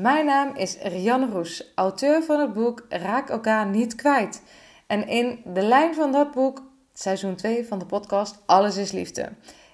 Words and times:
Mijn 0.00 0.26
naam 0.26 0.54
is 0.54 0.78
Rianne 0.82 1.28
Roes, 1.30 1.72
auteur 1.74 2.22
van 2.22 2.40
het 2.40 2.52
boek 2.52 2.86
Raak 2.88 3.28
elkaar 3.28 3.66
niet 3.66 3.94
kwijt. 3.94 4.42
En 4.86 5.08
in 5.08 5.40
de 5.44 5.62
lijn 5.62 5.94
van 5.94 6.12
dat 6.12 6.30
boek, 6.30 6.62
seizoen 6.92 7.34
2 7.34 7.66
van 7.66 7.78
de 7.78 7.86
podcast 7.86 8.42
Alles 8.46 8.76
is 8.76 8.92
Liefde. 8.92 9.28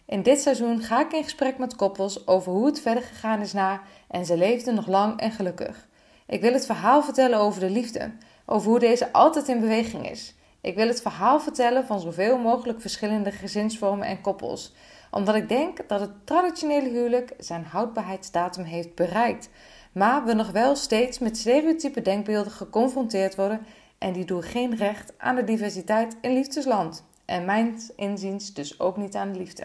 In 0.06 0.22
dit 0.22 0.40
seizoen 0.40 0.80
ga 0.80 1.00
ik 1.00 1.12
in 1.12 1.22
gesprek 1.22 1.58
met 1.58 1.76
koppels 1.76 2.26
over 2.26 2.52
hoe 2.52 2.66
het 2.66 2.80
verder 2.80 3.02
gegaan 3.02 3.40
is 3.40 3.52
na 3.52 3.80
en 4.08 4.24
ze 4.24 4.36
leefden 4.36 4.74
nog 4.74 4.86
lang 4.86 5.20
en 5.20 5.30
gelukkig. 5.30 5.88
Ik 6.26 6.40
wil 6.40 6.52
het 6.52 6.66
verhaal 6.66 7.02
vertellen 7.02 7.38
over 7.38 7.60
de 7.60 7.70
liefde, 7.70 8.12
over 8.46 8.70
hoe 8.70 8.78
deze 8.78 9.12
altijd 9.12 9.48
in 9.48 9.60
beweging 9.60 10.10
is. 10.10 10.34
Ik 10.60 10.74
wil 10.76 10.88
het 10.88 11.02
verhaal 11.02 11.40
vertellen 11.40 11.86
van 11.86 12.00
zoveel 12.00 12.38
mogelijk 12.38 12.80
verschillende 12.80 13.30
gezinsvormen 13.30 14.06
en 14.06 14.20
koppels, 14.20 14.74
omdat 15.10 15.34
ik 15.34 15.48
denk 15.48 15.88
dat 15.88 16.00
het 16.00 16.26
traditionele 16.26 16.88
huwelijk 16.88 17.32
zijn 17.38 17.64
houdbaarheidsdatum 17.64 18.64
heeft 18.64 18.94
bereikt, 18.94 19.48
maar 19.96 20.24
we 20.24 20.32
nog 20.32 20.50
wel 20.50 20.76
steeds 20.76 21.18
met 21.18 21.36
stereotype 21.36 22.02
denkbeelden 22.02 22.52
geconfronteerd 22.52 23.34
worden 23.34 23.66
en 23.98 24.12
die 24.12 24.24
doen 24.24 24.42
geen 24.42 24.76
recht 24.76 25.12
aan 25.18 25.36
de 25.36 25.44
diversiteit 25.44 26.16
in 26.20 26.32
liefdesland. 26.32 27.04
En 27.24 27.44
mijn 27.44 27.80
inziens 27.96 28.54
dus 28.54 28.80
ook 28.80 28.96
niet 28.96 29.14
aan 29.14 29.32
de 29.32 29.38
liefde. 29.38 29.64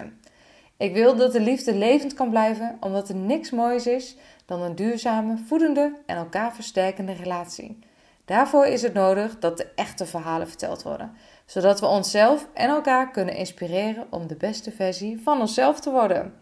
Ik 0.77 0.93
wil 0.93 1.15
dat 1.15 1.31
de 1.31 1.39
liefde 1.41 1.75
levend 1.75 2.13
kan 2.13 2.29
blijven, 2.29 2.77
omdat 2.79 3.09
er 3.09 3.15
niks 3.15 3.49
moois 3.49 3.87
is 3.87 4.17
dan 4.45 4.61
een 4.61 4.75
duurzame, 4.75 5.37
voedende 5.47 5.93
en 6.05 6.17
elkaar 6.17 6.53
versterkende 6.53 7.13
relatie. 7.13 7.79
Daarvoor 8.25 8.65
is 8.65 8.81
het 8.81 8.93
nodig 8.93 9.39
dat 9.39 9.57
de 9.57 9.67
echte 9.75 10.05
verhalen 10.05 10.47
verteld 10.47 10.83
worden, 10.83 11.11
zodat 11.45 11.79
we 11.79 11.85
onszelf 11.85 12.47
en 12.53 12.69
elkaar 12.69 13.11
kunnen 13.11 13.35
inspireren 13.35 14.07
om 14.09 14.27
de 14.27 14.35
beste 14.35 14.71
versie 14.71 15.21
van 15.21 15.39
onszelf 15.39 15.79
te 15.79 15.91
worden. 15.91 16.33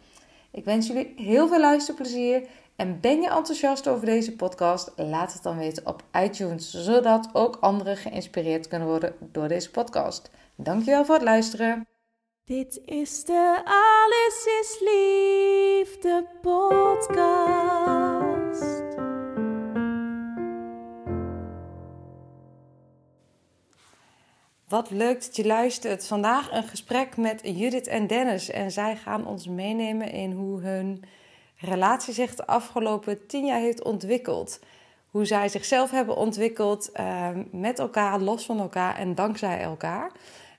Ik 0.51 0.65
wens 0.65 0.87
jullie 0.87 1.13
heel 1.15 1.47
veel 1.47 1.59
luisterplezier 1.59 2.47
en 2.79 2.99
ben 2.99 3.21
je 3.21 3.29
enthousiast 3.29 3.87
over 3.87 4.05
deze 4.05 4.35
podcast? 4.35 4.91
Laat 4.95 5.33
het 5.33 5.43
dan 5.43 5.57
weten 5.57 5.87
op 5.87 6.03
iTunes, 6.23 6.73
zodat 6.73 7.29
ook 7.33 7.57
anderen 7.59 7.97
geïnspireerd 7.97 8.67
kunnen 8.67 8.87
worden 8.87 9.15
door 9.31 9.47
deze 9.47 9.71
podcast. 9.71 10.31
Dankjewel 10.55 11.05
voor 11.05 11.15
het 11.15 11.23
luisteren. 11.23 11.87
Dit 12.43 12.81
is 12.85 13.23
de 13.23 13.61
Alles 13.63 14.45
is 14.61 14.79
Liefde 14.79 16.25
podcast. 16.41 17.37
Wat 24.67 24.89
leuk 24.89 25.21
dat 25.21 25.35
je 25.35 25.45
luistert. 25.45 26.07
Vandaag 26.07 26.51
een 26.51 26.63
gesprek 26.63 27.17
met 27.17 27.41
Judith 27.43 27.87
en 27.87 28.07
Dennis. 28.07 28.49
En 28.49 28.71
zij 28.71 28.95
gaan 28.95 29.27
ons 29.27 29.47
meenemen 29.47 30.11
in 30.11 30.31
hoe 30.31 30.61
hun 30.61 31.03
relatie 31.59 32.13
zich 32.13 32.35
de 32.35 32.47
afgelopen 32.47 33.27
tien 33.27 33.45
jaar 33.45 33.59
heeft 33.59 33.83
ontwikkeld. 33.83 34.59
Hoe 35.09 35.25
zij 35.25 35.49
zichzelf 35.49 35.91
hebben 35.91 36.15
ontwikkeld 36.15 36.89
uh, 36.99 37.29
met 37.51 37.79
elkaar, 37.79 38.19
los 38.19 38.45
van 38.45 38.59
elkaar 38.59 38.95
en 38.95 39.15
dankzij 39.15 39.61
elkaar. 39.61 40.11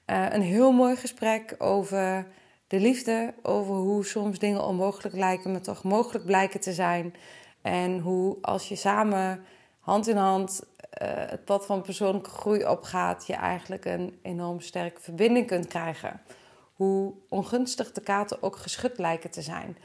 Uh, 0.07 0.33
een 0.33 0.43
heel 0.43 0.73
mooi 0.73 0.97
gesprek 0.97 1.55
over 1.59 2.27
de 2.67 2.81
liefde, 2.81 3.35
over 3.43 3.75
hoe 3.75 4.05
soms 4.05 4.39
dingen 4.39 4.65
onmogelijk 4.65 5.17
lijken, 5.17 5.53
maar 5.53 5.61
toch 5.61 5.83
mogelijk 5.83 6.25
blijken 6.25 6.61
te 6.61 6.73
zijn. 6.73 7.15
En 7.63 7.99
hoe 7.99 8.37
als 8.41 8.69
je 8.69 8.77
samen 8.77 9.45
hand 9.81 10.09
in 10.09 10.17
hand 10.17 10.63
uh, 11.03 11.09
het 11.15 11.45
pad 11.45 11.67
van 11.67 11.83
persoonlijke 11.83 12.31
groei 12.31 12.67
opgaat, 12.67 13.27
je 13.27 13.35
eigenlijk 13.35 13.85
een 13.85 14.19
enorm 14.23 14.61
sterke 14.61 15.01
verbinding 15.01 15.47
kunt 15.47 15.67
krijgen. 15.67 16.21
Hoe 16.75 17.13
ongunstig 17.29 17.93
de 17.93 18.01
kaarten 18.01 18.43
ook 18.43 18.57
geschud 18.57 18.99
lijken 18.99 19.31
te 19.31 19.43
zijn. 19.43 19.77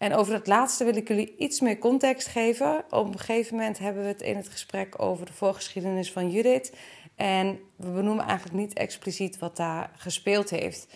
En 0.00 0.14
over 0.14 0.32
dat 0.32 0.46
laatste 0.46 0.84
wil 0.84 0.96
ik 0.96 1.08
jullie 1.08 1.34
iets 1.36 1.60
meer 1.60 1.78
context 1.78 2.28
geven. 2.28 2.84
Op 2.90 3.06
een 3.06 3.18
gegeven 3.18 3.56
moment 3.56 3.78
hebben 3.78 4.02
we 4.02 4.08
het 4.08 4.22
in 4.22 4.36
het 4.36 4.48
gesprek 4.48 5.02
over 5.02 5.26
de 5.26 5.32
voorgeschiedenis 5.32 6.12
van 6.12 6.30
Judith. 6.30 6.72
En 7.16 7.60
we 7.76 7.90
benoemen 7.90 8.24
eigenlijk 8.24 8.58
niet 8.58 8.72
expliciet 8.72 9.38
wat 9.38 9.56
daar 9.56 9.90
gespeeld 9.96 10.50
heeft. 10.50 10.86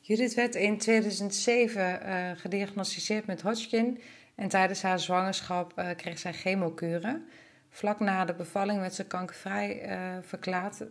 Judith 0.00 0.34
werd 0.34 0.54
in 0.54 0.78
2007 0.78 2.00
uh, 2.02 2.30
gediagnosticeerd 2.34 3.26
met 3.26 3.42
Hodgkin. 3.42 4.00
En 4.34 4.48
tijdens 4.48 4.82
haar 4.82 5.00
zwangerschap 5.00 5.78
uh, 5.78 5.88
kreeg 5.96 6.18
zij 6.18 6.32
chemokuren. 6.32 7.26
Vlak 7.70 8.00
na 8.00 8.24
de 8.24 8.34
bevalling 8.34 8.80
werd 8.80 8.94
ze 8.94 9.06
kankervrij 9.06 9.88
uh, 9.88 10.16
verklaard. 10.20 10.84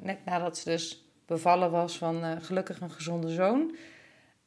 net 0.00 0.24
nadat 0.24 0.58
ze 0.58 0.64
dus 0.64 1.08
bevallen 1.26 1.70
was 1.70 1.98
van 1.98 2.42
gelukkig 2.42 2.80
een 2.80 2.90
gezonde 2.90 3.28
zoon. 3.28 3.76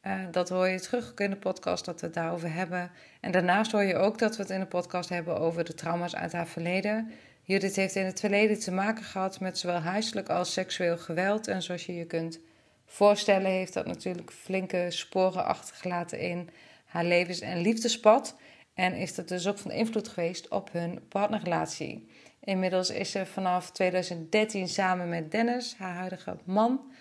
Uh, 0.04 0.22
dat 0.32 0.50
hoor 0.50 0.68
je 0.68 0.80
terug 0.80 1.14
in 1.16 1.30
de 1.30 1.36
podcast 1.36 1.86
dat 1.86 2.00
we 2.00 2.06
het 2.06 2.16
daarover 2.16 2.54
hebben. 2.54 2.92
En 3.22 3.32
daarnaast 3.32 3.72
hoor 3.72 3.84
je 3.84 3.96
ook 3.96 4.20
dat 4.20 4.36
we 4.36 4.42
het 4.42 4.52
in 4.52 4.60
de 4.60 4.66
podcast 4.66 5.10
hebben 5.10 5.40
over 5.40 5.64
de 5.64 5.74
trauma's 5.74 6.16
uit 6.16 6.32
haar 6.32 6.48
verleden. 6.48 7.12
Judith 7.42 7.76
heeft 7.76 7.96
in 7.96 8.06
het 8.06 8.20
verleden 8.20 8.60
te 8.60 8.72
maken 8.72 9.04
gehad 9.04 9.40
met 9.40 9.58
zowel 9.58 9.80
huiselijk 9.80 10.30
als 10.30 10.54
seksueel 10.54 10.98
geweld. 10.98 11.48
En 11.48 11.62
zoals 11.62 11.86
je 11.86 11.96
je 11.96 12.06
kunt 12.06 12.40
voorstellen, 12.86 13.52
heeft 13.52 13.74
dat 13.74 13.86
natuurlijk 13.86 14.32
flinke 14.32 14.86
sporen 14.90 15.46
achtergelaten 15.46 16.20
in 16.20 16.50
haar 16.86 17.06
levens- 17.06 17.40
en 17.40 17.62
liefdespad. 17.62 18.36
En 18.74 18.94
is 18.94 19.16
dat 19.16 19.28
dus 19.28 19.48
ook 19.48 19.58
van 19.58 19.72
invloed 19.72 20.08
geweest 20.08 20.48
op 20.48 20.72
hun 20.72 21.08
partnerrelatie. 21.08 22.08
Inmiddels 22.40 22.90
is 22.90 23.12
ze 23.12 23.26
vanaf 23.26 23.72
2013 23.72 24.68
samen 24.68 25.10
met 25.10 25.32
Dennis, 25.32 25.76
haar 25.78 25.96
huidige 25.96 26.38
man. 26.44 26.92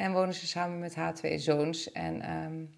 En 0.00 0.12
wonen 0.12 0.34
ze 0.34 0.46
samen 0.46 0.78
met 0.78 0.94
haar 0.94 1.14
twee 1.14 1.38
zoons. 1.38 1.92
En 1.92 2.32
um, 2.32 2.74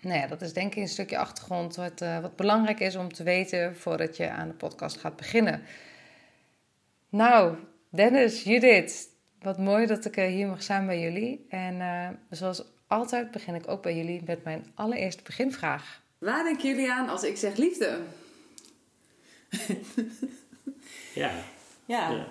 nou 0.00 0.18
ja, 0.18 0.26
dat 0.26 0.42
is 0.42 0.52
denk 0.52 0.74
ik 0.74 0.82
een 0.82 0.88
stukje 0.88 1.18
achtergrond 1.18 1.76
wat, 1.76 2.00
uh, 2.02 2.20
wat 2.20 2.36
belangrijk 2.36 2.80
is 2.80 2.96
om 2.96 3.12
te 3.12 3.22
weten 3.22 3.76
voordat 3.76 4.16
je 4.16 4.30
aan 4.30 4.48
de 4.48 4.54
podcast 4.54 4.96
gaat 4.96 5.16
beginnen. 5.16 5.62
Nou, 7.08 7.56
Dennis, 7.88 8.42
Judith, 8.42 9.08
wat 9.40 9.58
mooi 9.58 9.86
dat 9.86 10.04
ik 10.04 10.14
hier 10.14 10.46
mag 10.46 10.62
zijn 10.62 10.86
bij 10.86 11.00
jullie. 11.00 11.46
En 11.48 11.74
uh, 11.74 12.08
zoals 12.30 12.64
altijd 12.86 13.30
begin 13.30 13.54
ik 13.54 13.68
ook 13.68 13.82
bij 13.82 13.96
jullie 13.96 14.22
met 14.26 14.44
mijn 14.44 14.72
allereerste 14.74 15.22
beginvraag. 15.22 16.02
Waar 16.18 16.44
denken 16.44 16.68
jullie 16.68 16.92
aan 16.92 17.08
als 17.08 17.22
ik 17.22 17.36
zeg 17.36 17.56
liefde? 17.56 17.98
ja. 21.14 21.30
ja. 21.84 22.10
ja. 22.10 22.26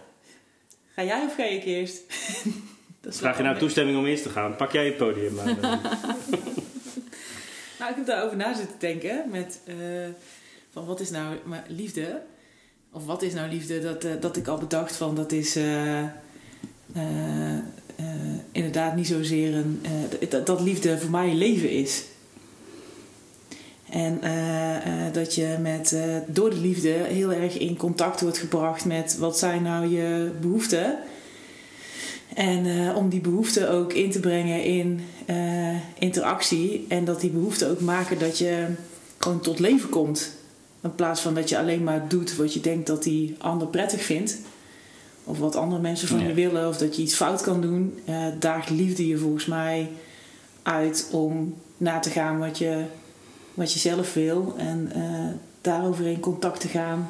Ga 0.94 1.04
jij 1.04 1.26
of 1.26 1.36
ga 1.36 1.44
ik 1.44 1.64
eerst? 1.64 2.04
Vraag 3.10 3.38
je 3.38 3.44
nou 3.44 3.58
toestemming 3.58 3.98
om 3.98 4.06
eerst 4.06 4.24
te 4.24 4.30
gaan? 4.30 4.56
Pak 4.56 4.72
jij 4.72 4.86
het 4.86 4.98
podium 4.98 5.34
maar. 5.34 5.46
nou, 7.80 7.90
ik 7.90 7.96
heb 7.96 8.06
daarover 8.06 8.38
na 8.38 8.56
zitten 8.56 8.76
denken. 8.80 9.24
Met 9.32 9.60
uh, 9.66 9.76
van 10.72 10.86
wat 10.86 11.00
is 11.00 11.10
nou 11.10 11.36
maar 11.46 11.64
liefde? 11.68 12.22
Of 12.92 13.06
wat 13.06 13.22
is 13.22 13.34
nou 13.34 13.50
liefde? 13.50 13.82
Dat, 13.82 14.06
uh, 14.06 14.12
dat 14.20 14.38
ik 14.38 14.48
al 14.48 14.58
bedacht 14.58 14.96
van 14.96 15.16
dat 15.16 15.32
is 15.32 15.58
uh, 15.58 16.04
inderdaad 18.52 18.96
niet 18.96 19.08
zozeer 19.08 19.56
een. 19.56 19.86
Dat, 20.30 20.46
dat, 20.46 20.62
liefde 20.62 21.00
voor 21.00 21.12
mij 21.12 21.34
leven 21.34 21.70
is. 21.70 22.04
En 23.90 24.22
dat 25.14 25.36
je 25.36 25.58
met, 25.62 25.98
door 26.28 26.50
de 26.50 26.60
liefde 26.60 26.90
heel 26.90 27.32
erg 27.34 27.58
in 27.58 27.78
contact 27.78 28.22
wordt 28.22 28.38
gebracht 28.38 28.86
met 28.86 29.18
wat 29.18 29.38
zijn 29.38 29.64
nou 29.64 29.88
je 29.88 30.32
behoeften 30.42 31.00
en 32.34 32.66
uh, 32.66 32.96
om 32.96 33.10
die 33.10 33.22
behoeften 33.22 33.70
ook 33.70 33.94
in 33.94 34.12
te 34.12 34.20
brengen 34.20 34.64
in 34.64 35.00
uh, 35.30 35.76
interactie. 36.00 36.86
En 36.88 37.06
dat 37.06 37.22
die 37.22 37.30
behoeften 37.30 37.70
ook 37.70 37.80
maken 37.80 38.20
dat 38.20 38.38
je 38.38 38.66
gewoon 39.18 39.40
tot 39.40 39.60
leven 39.60 39.90
komt. 39.90 40.32
In 40.82 40.96
plaats 40.96 41.22
van 41.22 41.34
dat 41.34 41.50
je 41.50 41.58
alleen 41.58 41.84
maar 41.84 42.08
doet 42.08 42.36
wat 42.36 42.54
je 42.54 42.60
denkt 42.60 42.88
dat 42.88 43.04
die 43.04 43.36
ander 43.38 43.68
prettig 43.68 44.02
vindt. 44.02 44.38
Of 45.24 45.40
wat 45.40 45.56
andere 45.56 45.82
mensen 45.82 46.08
van 46.08 46.20
ja. 46.20 46.28
je 46.28 46.34
willen. 46.34 46.68
Of 46.68 46.78
dat 46.78 46.96
je 46.96 47.02
iets 47.02 47.16
fout 47.16 47.42
kan 47.42 47.62
doen. 47.62 48.00
Uh, 48.10 48.26
daagt 48.40 48.70
liefde 48.70 49.08
je 49.08 49.18
volgens 49.18 49.46
mij 49.46 49.90
uit 50.64 51.08
om 51.12 51.56
na 51.78 52.00
te 52.00 52.10
gaan 52.10 52.40
wat 52.40 52.58
je, 52.58 52.84
wat 53.54 53.74
je 53.74 53.80
zelf 53.80 54.14
wil. 54.14 54.54
En 54.58 54.92
daarover 55.62 56.06
in 56.06 56.20
contact 56.20 56.60
te 56.60 56.68
gaan. 56.68 57.08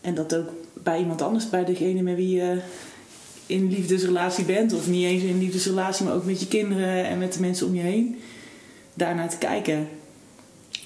En 0.00 0.14
dat 0.14 0.34
ook 0.34 0.48
bij 0.72 0.98
iemand 0.98 1.22
anders, 1.22 1.50
bij 1.50 1.64
degene 1.64 2.02
met 2.02 2.16
wie 2.16 2.36
je 2.36 2.60
in 3.46 3.70
liefdesrelatie 3.70 4.44
bent, 4.44 4.72
of 4.72 4.88
niet 4.88 5.04
eens 5.04 5.22
in 5.22 5.38
liefdesrelatie, 5.38 6.04
maar 6.04 6.14
ook 6.14 6.24
met 6.24 6.40
je 6.40 6.48
kinderen 6.48 7.04
en 7.04 7.18
met 7.18 7.32
de 7.32 7.40
mensen 7.40 7.66
om 7.66 7.74
je 7.74 7.80
heen. 7.80 8.20
daarnaar 8.94 9.28
te 9.30 9.38
kijken. 9.38 9.88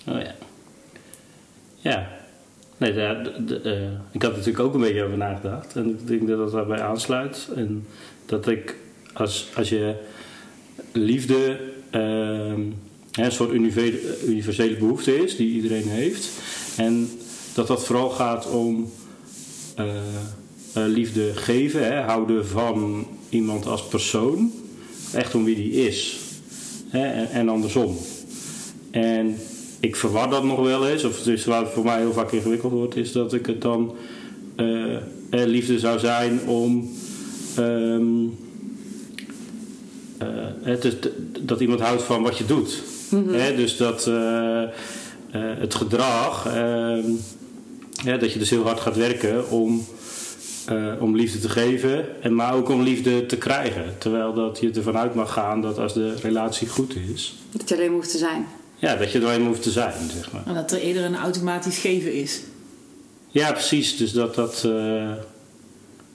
Oh 0.09 0.21
ja. 0.21 0.35
Ja. 1.77 2.09
Nee, 2.77 2.93
eh, 2.93 3.83
ik 4.13 4.23
had 4.23 4.31
natuurlijk 4.31 4.59
ook 4.61 4.75
een 4.75 4.81
beetje 4.81 5.03
over 5.05 5.17
nagedacht. 5.17 5.77
En 5.77 5.89
ik 5.89 6.07
denk 6.07 6.29
dat 6.29 6.39
dat 6.39 6.53
daarbij 6.53 6.81
aansluit. 6.81 7.49
En 7.55 7.87
dat 8.27 8.49
ik, 8.49 8.77
als, 9.13 9.49
als 9.57 9.69
je 9.69 9.95
liefde 10.93 11.61
ehm, 11.91 12.61
een 13.13 13.33
soort 13.33 13.53
unive- 13.53 14.25
universele 14.27 14.77
behoefte 14.77 15.25
is 15.25 15.37
die 15.37 15.55
iedereen 15.55 15.89
heeft. 15.89 16.29
En 16.77 17.11
dat 17.55 17.67
dat 17.67 17.85
vooral 17.85 18.11
gaat 18.11 18.51
om 18.51 18.93
eh, 19.77 19.87
liefde 20.77 21.35
geven, 21.35 21.85
hè, 21.87 22.01
houden 22.01 22.47
van 22.47 23.07
iemand 23.29 23.67
als 23.67 23.87
persoon. 23.87 24.53
Echt 25.13 25.35
om 25.35 25.45
wie 25.45 25.57
die 25.57 25.73
is. 25.73 26.17
Hè, 26.89 27.07
en, 27.07 27.31
en 27.31 27.49
andersom. 27.49 27.97
En 28.91 29.37
ik 29.81 29.97
verwar 29.97 30.31
dat 30.31 30.45
nog 30.45 30.61
wel 30.61 30.89
eens, 30.89 31.05
of 31.05 31.23
dus 31.23 31.45
waar 31.45 31.63
het 31.63 31.73
voor 31.73 31.85
mij 31.85 31.99
heel 31.99 32.13
vaak 32.13 32.33
ingewikkeld 32.33 32.73
wordt, 32.73 32.97
is 32.97 33.13
dat 33.13 33.33
ik 33.33 33.47
het 33.47 33.63
dan 33.63 33.95
eh, 34.57 34.95
eh, 34.95 35.01
liefde 35.31 35.79
zou 35.79 35.99
zijn 35.99 36.41
om. 36.47 36.91
ehm, 37.57 38.05
eh, 40.19 40.29
het 40.63 40.85
is 40.85 40.95
dat 41.41 41.61
iemand 41.61 41.81
houdt 41.81 42.03
van 42.03 42.23
wat 42.23 42.39
je 42.39 42.45
doet. 42.47 42.83
Hè, 43.31 43.57
dus 43.57 43.77
dat 43.77 44.07
eh, 44.07 44.63
eh, 44.63 44.69
het 45.33 45.75
gedrag, 45.75 46.47
ehm, 46.47 47.11
dat 48.21 48.33
je 48.33 48.39
dus 48.39 48.51
heel 48.51 48.63
hard 48.65 48.81
gaat 48.81 48.97
werken 48.97 49.51
om, 49.51 49.87
eh, 50.67 50.93
om 51.01 51.17
liefde 51.17 51.39
te 51.39 51.49
geven, 51.49 52.23
en 52.23 52.35
maar 52.35 52.55
ook 52.55 52.69
om 52.69 52.83
liefde 52.83 53.27
te 53.27 53.37
krijgen. 53.37 53.95
Terwijl 53.99 54.35
dat 54.35 54.59
je 54.61 54.71
ervan 54.71 54.97
uit 54.97 55.15
mag 55.15 55.33
gaan 55.33 55.61
dat 55.63 55.79
als 55.79 55.95
de 55.95 56.15
relatie 56.23 56.69
goed 56.69 56.95
is, 57.15 57.35
Dat 57.51 57.69
je 57.69 57.75
alleen 57.77 57.93
hoeft 57.93 58.11
te 58.11 58.19
zijn. 58.19 58.47
ja, 58.77 58.97
dat 58.97 59.13
je 59.13 59.19
er 59.19 59.25
alleen 59.27 59.47
hoeft 59.47 59.63
te 59.63 59.71
zijn, 59.71 60.11
zeg 60.17 60.33
maar. 60.33 60.43
En 60.47 60.55
dat 60.55 60.73
er 60.73 60.79
eerder 60.81 61.05
een 61.05 61.17
automatisch 61.17 61.79
geven 61.79 62.13
is. 62.15 62.41
Ja, 63.29 63.53
precies. 63.53 63.97
Dus 63.97 64.13
dat 64.13 64.35
dat. 64.35 64.63
eh, 64.67 65.11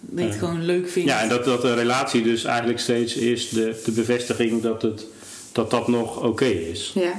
Dat 0.03 0.19
je 0.19 0.29
het 0.29 0.35
gewoon 0.39 0.65
leuk 0.65 0.89
vindt. 0.89 1.09
ja, 1.09 1.21
en 1.21 1.29
dat, 1.29 1.45
dat 1.45 1.61
de 1.61 1.73
relatie 1.73 2.21
dus 2.23 2.43
eigenlijk 2.43 2.79
steeds 2.79 3.15
is 3.15 3.49
de, 3.49 3.81
de 3.85 3.91
bevestiging 3.91 4.61
dat 4.61 4.81
het, 4.81 5.05
dat, 5.51 5.71
dat 5.71 5.87
nog 5.87 6.23
oké 6.23 6.45
is. 6.45 6.91
Ja. 6.95 7.13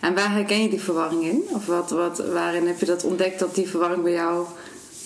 En 0.00 0.14
waar 0.14 0.32
herken 0.32 0.62
je 0.62 0.68
die 0.68 0.80
verwarring 0.80 1.22
in? 1.24 1.42
Of 1.52 1.66
wat, 1.66 1.90
wat, 1.90 2.22
waarin 2.32 2.66
heb 2.66 2.80
je 2.80 2.86
dat 2.86 3.04
ontdekt 3.04 3.38
dat 3.38 3.54
die 3.54 3.68
verwarring 3.68 4.02
bij 4.02 4.12
jou 4.12 4.46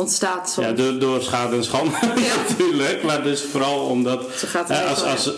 ontstaat? 0.00 0.50
Soms? 0.50 0.66
Ja, 0.66 0.72
door, 0.72 0.98
door 0.98 1.22
schade 1.22 1.56
en 1.56 1.64
schande 1.64 1.90
natuurlijk. 2.48 3.02
Maar 3.02 3.22
dus 3.22 3.42
vooral 3.42 3.86
omdat. 3.86 4.32
Zo 4.38 4.46
gaat 4.48 4.68
het 4.68 4.78
hè, 4.78 4.84
als, 4.84 5.02
als, 5.02 5.32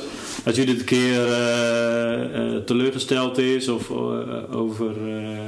als 0.45 0.57
jullie 0.57 0.79
een 0.79 0.85
keer 0.85 1.27
eh, 1.33 2.55
eh, 2.55 2.63
teleurgesteld 2.65 3.39
is 3.39 3.69
of 3.69 3.91
eh, 3.91 4.57
over. 4.57 4.93
eh, 5.09 5.47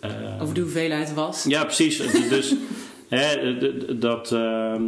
eh, 0.00 0.42
Over 0.42 0.54
de 0.54 0.60
hoeveelheid 0.60 1.14
was. 1.14 1.44
Ja, 1.48 1.64
precies. 1.64 1.96
Dus 2.28 2.54
hè, 3.08 3.58
d- 3.58 3.80
d- 3.80 4.00
dat, 4.00 4.32
ehm, 4.32 4.82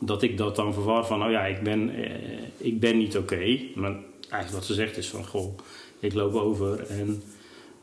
dat 0.00 0.22
ik 0.22 0.38
dat 0.38 0.56
dan 0.56 0.74
verwar 0.74 1.06
van, 1.06 1.24
oh 1.24 1.30
ja, 1.30 1.44
ik 1.46 1.62
ben, 1.62 1.94
eh, 1.94 2.10
ik 2.56 2.80
ben 2.80 2.98
niet 2.98 3.16
oké. 3.16 3.58
Maar 3.74 3.92
eigenlijk 4.30 4.52
wat 4.52 4.64
ze 4.64 4.74
zegt 4.74 4.96
is 4.96 5.08
van, 5.08 5.26
goh, 5.26 5.58
ik 6.00 6.14
loop 6.14 6.34
over 6.34 6.86
en 6.88 7.22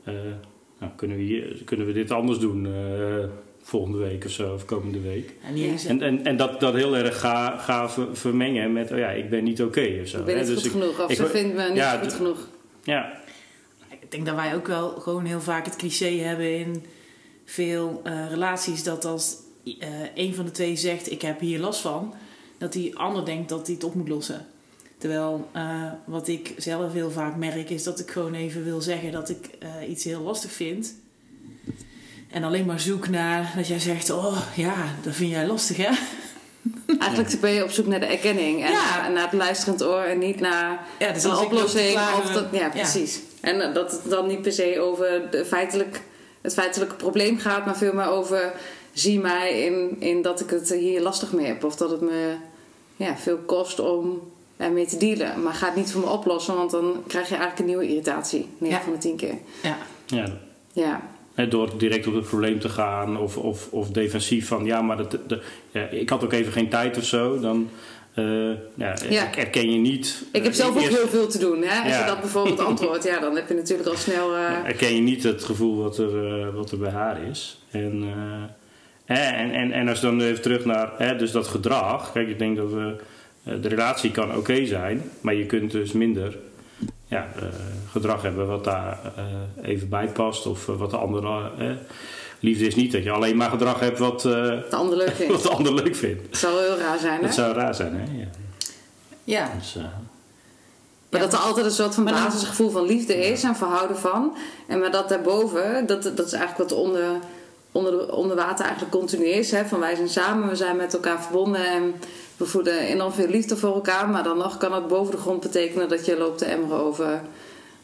eh, 0.04 0.14
nou, 0.80 0.92
kunnen, 0.96 1.18
we 1.18 1.24
hier, 1.24 1.62
kunnen 1.66 1.86
we 1.86 1.94
dit 1.94 2.12
anders 2.12 2.40
doen 2.40 2.66
eh, 2.66 2.72
volgende 3.66 3.98
week 3.98 4.26
of 4.26 4.32
zo, 4.32 4.54
of 4.54 4.66
komende 4.66 5.00
week. 5.02 5.34
En 5.44 5.56
En, 5.88 6.02
en, 6.02 6.26
en 6.26 6.38
dat, 6.38 6.60
dat 6.60 6.74
heel 6.74 6.96
erg 6.98 7.20
ga, 7.20 7.58
ga 7.58 7.90
ver- 7.90 8.16
vermengen 8.18 8.74
met, 8.74 8.92
oh 8.92 8.98
ja, 8.98 9.10
ik 9.10 9.30
ben 9.30 9.44
niet 9.44 9.62
oké 9.62 9.98
of 10.02 10.08
zo. 10.08 10.20
ik 10.20 10.26
ben 10.26 10.34
hè. 10.38 10.40
niet 10.44 10.50
Dus 10.54 10.62
goed 10.62 10.72
genoeg. 10.72 11.00
Of 11.04 11.10
ik- 11.10 11.16
ze 11.18 11.26
vindt 11.28 11.56
me 11.56 11.68
niet 11.68 11.76
ja, 11.78 11.98
goed 12.00 12.14
genoeg. 12.14 12.48
Ja, 12.84 13.22
Ik 13.90 14.12
denk 14.12 14.26
dat 14.26 14.36
wij 14.36 14.56
ook 14.56 14.68
wel 14.68 14.90
gewoon 14.90 15.26
heel 15.26 15.42
vaak 15.42 15.66
het 15.66 15.76
cliché 15.76 16.10
hebben 16.18 16.58
in 16.60 16.84
veel 17.46 18.02
eh, 18.04 18.30
relaties 18.30 18.84
dat 18.84 19.06
als 19.06 19.36
eh 19.80 19.88
een 20.16 20.36
van 20.36 20.46
de 20.46 20.52
twee 20.52 20.76
zegt 20.76 21.12
ik 21.12 21.22
heb 21.22 21.40
hier 21.40 21.60
last 21.60 21.82
van, 21.82 22.14
dat 22.58 22.74
die 22.74 22.96
ander 22.98 23.26
denkt 23.26 23.50
dat 23.50 23.66
hij 23.68 23.76
het 23.76 23.84
op 23.84 23.94
moet 23.96 24.08
lossen. 24.10 24.46
Terwijl 24.98 25.48
eh, 25.52 25.92
wat 26.06 26.28
ik 26.28 26.54
zelf 26.58 26.94
heel 26.94 27.12
vaak 27.12 27.36
merk 27.36 27.70
is 27.70 27.84
dat 27.84 28.00
ik 28.00 28.12
gewoon 28.12 28.34
even 28.34 28.64
wil 28.64 28.82
zeggen 28.82 29.12
dat 29.12 29.30
ik 29.30 29.50
eh, 29.60 29.90
iets 29.90 30.04
heel 30.04 30.22
lastig 30.22 30.52
vind. 30.52 30.96
En 32.34 32.44
alleen 32.44 32.66
maar 32.66 32.80
zoek 32.80 33.08
naar 33.10 33.54
dat 33.56 33.68
jij 33.68 33.80
zegt, 33.80 34.10
oh 34.10 34.38
ja, 34.56 34.74
dat 35.02 35.14
vind 35.14 35.32
jij 35.32 35.48
lastig 35.48 35.78
hè? 35.78 35.90
Eigenlijk 37.00 37.40
ben 37.42 37.52
je 37.52 37.64
op 37.64 37.70
zoek 37.72 37.86
naar 37.86 38.00
de 38.00 38.06
erkenning. 38.06 38.64
En 38.64 38.72
Ja. 38.72 38.98
naar, 39.02 39.12
naar 39.12 39.24
het 39.24 39.34
luisterend 39.34 39.84
oor 39.84 40.02
en 40.02 40.20
niet 40.20 40.40
naar 40.40 40.86
Ja, 41.00 41.12
dus 41.12 41.24
een 41.24 41.38
oplossing. 41.38 41.94
Of 42.24 42.32
dat, 42.32 42.46
ja, 42.52 42.70
precies. 42.70 43.20
En 43.42 43.62
eh, 43.62 43.74
dat 43.74 43.92
het 43.92 44.02
dan 44.10 44.28
niet 44.28 44.42
per 44.42 44.52
se 44.52 44.80
over 44.80 45.22
de 45.32 45.46
feitelijk, 45.46 46.02
het 46.42 46.54
feitelijke 46.54 46.96
probleem 46.96 47.38
gaat, 47.40 47.66
maar 47.66 47.78
veel 47.78 47.94
meer 47.94 48.08
over 48.08 48.54
zie 48.94 49.20
mij 49.20 49.60
in, 49.66 49.96
in 50.00 50.22
dat 50.22 50.40
ik 50.40 50.50
het 50.50 50.70
hier 50.74 51.02
lastig 51.02 51.32
mee 51.32 51.46
heb. 51.46 51.64
Of 51.64 51.76
dat 51.76 51.90
het 51.92 52.02
me 52.02 52.36
ja, 52.96 53.18
veel 53.18 53.38
kost 53.38 53.80
om 53.80 54.32
ermee 54.58 54.86
te 54.88 54.98
dealen. 54.98 55.44
Maar 55.44 55.54
gaat 55.54 55.76
niet 55.76 55.92
voor 55.92 56.02
me 56.02 56.10
oplossen, 56.10 56.56
want 56.56 56.72
dan 56.72 57.04
krijg 57.08 57.30
je 57.30 57.36
eigenlijk 57.36 57.60
een 57.60 57.66
nieuwe 57.78 57.88
irritatie. 57.88 58.50
9 58.58 58.78
Ja. 58.78 58.84
van 58.84 58.94
de 58.94 59.00
10 59.00 59.16
keer. 59.16 59.36
Ja, 59.62 59.78
ja, 60.06 60.26
Ja. 60.74 61.02
Door 61.50 61.78
direct 61.78 62.08
op 62.08 62.14
het 62.14 62.26
probleem 62.28 62.60
te 62.60 62.70
gaan 62.70 63.18
of, 63.18 63.38
of, 63.38 63.68
of 63.72 63.90
defensief 63.90 64.48
van 64.48 64.66
ja, 64.66 64.82
maar 64.82 64.98
dat, 64.98 65.18
de, 65.28 65.40
ja, 65.72 65.82
ik 65.88 66.10
had 66.10 66.24
ook 66.24 66.34
even 66.34 66.52
geen 66.52 66.70
tijd 66.70 66.98
of 66.98 67.04
zo, 67.04 67.40
dan 67.40 67.70
eh, 68.14 68.26
ja, 68.76 68.96
Ja. 69.10 69.28
ik 69.28 69.36
herken 69.36 69.72
je 69.72 69.78
niet. 69.80 70.24
Ik 70.32 70.44
heb 70.44 70.52
eh, 70.52 70.58
zelf 70.58 70.76
ook 70.76 70.82
eerst- 70.82 70.98
heel 70.98 71.08
veel 71.08 71.28
te 71.28 71.38
doen. 71.38 71.62
Hè? 71.64 71.84
Als 71.90 71.98
je 72.00 72.06
dat 72.06 72.20
bijvoorbeeld 72.22 72.60
antwoordt, 72.70 73.04
ja, 73.04 73.20
dan 73.20 73.36
heb 73.36 73.48
je 73.48 73.54
natuurlijk 73.54 73.90
al 73.90 73.96
snel... 73.98 74.36
eh, 74.36 74.42
herken 74.64 74.96
je 74.96 75.02
niet 75.02 75.24
het 75.24 75.44
gevoel 75.44 75.84
wat 75.84 75.98
er, 75.98 76.52
wat 76.56 76.72
er 76.72 76.78
bij 76.78 76.92
haar 76.92 77.18
is. 77.32 77.60
En, 77.72 78.04
eh, 79.06 79.40
en, 79.40 79.52
en, 79.52 79.72
en 79.72 79.88
als 79.88 80.02
dan 80.02 80.22
even 80.22 80.42
terug 80.42 80.66
naar 80.66 81.16
dus 81.18 81.32
dat 81.32 81.48
gedrag. 81.48 82.12
Kijk, 82.12 82.28
ik 82.28 82.40
denk 82.40 82.58
dat 82.58 82.72
we, 82.72 82.96
de 83.62 83.68
relatie 83.68 84.12
kan 84.12 84.36
oké 84.36 84.66
zijn, 84.66 85.02
maar 85.22 85.34
je 85.36 85.46
kunt 85.46 85.72
dus 85.72 85.92
minder 85.92 86.38
ja, 87.08 87.28
eh, 87.36 87.44
gedrag 87.92 88.22
hebben 88.22 88.48
wat 88.48 88.64
daar 88.64 89.00
eh, 89.16 89.70
even 89.70 89.90
bij 89.90 90.08
past. 90.08 90.46
Of 90.46 90.68
eh, 90.70 90.76
wat 90.76 90.90
de 90.90 90.98
andere. 90.98 91.52
eh, 91.58 91.70
liefde 92.40 92.66
is 92.68 92.76
niet 92.76 92.92
dat 92.92 93.04
je 93.04 93.12
alleen 93.12 93.38
maar 93.38 93.50
gedrag 93.50 93.80
hebt 93.80 94.00
wat, 94.00 94.26
eh, 94.26 94.32
de 94.32 94.68
ander 94.76 94.98
leuk 94.98 95.10
vindt. 95.20 95.32
wat 95.34 95.42
de 95.44 95.50
ander 95.50 95.74
leuk 95.74 95.96
vindt. 95.96 96.22
Het 96.30 96.38
zou 96.38 96.60
heel 96.62 96.78
raar 96.78 97.00
zijn, 97.00 97.16
hè? 97.20 97.22
Dat 97.26 97.34
zou 97.34 97.54
raar 97.54 97.76
zijn, 97.76 97.94
hè? 97.96 98.18
Ja. 98.20 98.28
ja. 99.24 99.52
Dus, 99.60 99.76
eh, 99.76 99.84
Maar 101.10 101.22
dat 101.22 101.34
er 101.34 101.40
altijd 101.40 101.66
een 101.66 101.72
soort 101.72 101.96
van 101.96 102.04
basisgevoel 102.04 102.70
van 102.70 102.86
liefde 102.86 103.16
is 103.16 103.44
en 103.44 103.56
verhouden 103.56 103.98
van. 103.98 104.36
En 104.68 104.80
maar 104.80 104.92
dat 104.92 105.10
daarboven, 105.10 105.86
dat, 105.88 106.04
dat 106.04 106.26
is 106.26 106.34
eigenlijk 106.34 106.70
wat 106.70 106.80
onder, 106.80 107.10
onder, 107.72 107.92
de- 107.92 108.12
onder 108.16 108.36
water 108.36 108.66
eigenlijk 108.66 108.96
continu 108.96 109.26
is. 109.26 109.52
Hè? 109.52 109.66
Van 109.66 109.80
wij 109.80 109.96
zijn 109.96 110.10
samen, 110.10 110.48
we 110.50 110.56
zijn 110.56 110.76
met 110.76 110.94
elkaar 110.94 111.22
verbonden 111.24 111.66
en 111.66 111.94
we 112.44 112.50
voelen 112.50 112.80
enorm 112.80 113.14
veel 113.14 113.28
liefde 113.28 113.58
voor 113.58 113.74
elkaar. 113.74 114.10
Maar 114.10 114.24
dan 114.24 114.38
nog 114.38 114.58
kan 114.58 114.74
het 114.74 114.88
boven 114.88 115.12
de 115.12 115.22
grond 115.22 115.42
betekenen 115.42 115.90
dat 115.90 116.06
je 116.06 116.18
loopt 116.18 116.38
te 116.38 116.46
emmeren 116.46 116.78
over 116.78 117.22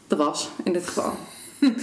de 0.07 0.15
was, 0.15 0.49
in 0.63 0.73
dit 0.73 0.87
geval. 0.87 1.13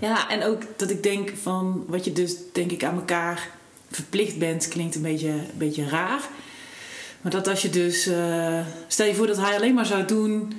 Ja, 0.00 0.28
en 0.30 0.44
ook 0.44 0.62
dat 0.76 0.90
ik 0.90 1.02
denk 1.02 1.32
van 1.42 1.84
wat 1.88 2.04
je 2.04 2.12
dus 2.12 2.34
denk 2.52 2.70
ik 2.70 2.84
aan 2.84 2.94
elkaar 2.94 3.50
verplicht 3.90 4.38
bent, 4.38 4.68
klinkt 4.68 4.94
een 4.94 5.02
beetje, 5.02 5.28
een 5.28 5.46
beetje 5.54 5.88
raar. 5.88 6.20
Maar 7.20 7.32
dat 7.32 7.48
als 7.48 7.62
je 7.62 7.70
dus, 7.70 8.06
eh, 8.06 8.60
stel 8.86 9.06
je 9.06 9.14
voor 9.14 9.26
dat 9.26 9.36
hij 9.36 9.56
alleen 9.56 9.74
maar 9.74 9.86
zou 9.86 10.04
doen, 10.04 10.52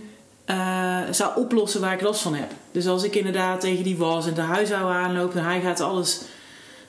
eh, 0.46 1.01
zou 1.12 1.38
oplossen 1.38 1.82
waar 1.82 1.93
ik 1.93 2.01
last 2.01 2.22
van 2.22 2.36
heb. 2.36 2.51
Dus 2.72 2.88
als 2.88 3.03
ik 3.03 3.15
inderdaad 3.15 3.62
tegen 3.62 3.84
die 3.84 3.98
was 3.98 4.27
en 4.27 4.34
de 4.34 4.41
huishouden 4.41 4.96
aanloop 4.96 5.36
en 5.36 5.43
hij 5.43 5.62
gaat 5.62 5.79
alles 5.79 6.22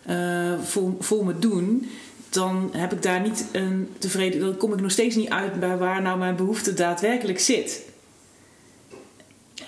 eh, 0.02 0.52
voor, 0.62 0.92
voor 1.00 1.24
me 1.24 1.38
doen, 1.38 1.90
dan 2.34 2.70
heb 2.72 2.92
ik 2.92 3.02
daar 3.02 3.20
niet 3.20 3.46
een 3.52 3.94
tevreden, 3.98 4.40
dan 4.40 4.56
kom 4.56 4.72
ik 4.72 4.80
nog 4.80 4.90
steeds 4.90 5.16
niet 5.16 5.28
uit 5.28 5.60
bij 5.60 5.76
waar 5.76 6.02
nou 6.02 6.18
mijn 6.18 6.36
behoefte 6.36 6.74
daadwerkelijk 6.74 7.40
zit. 7.40 7.82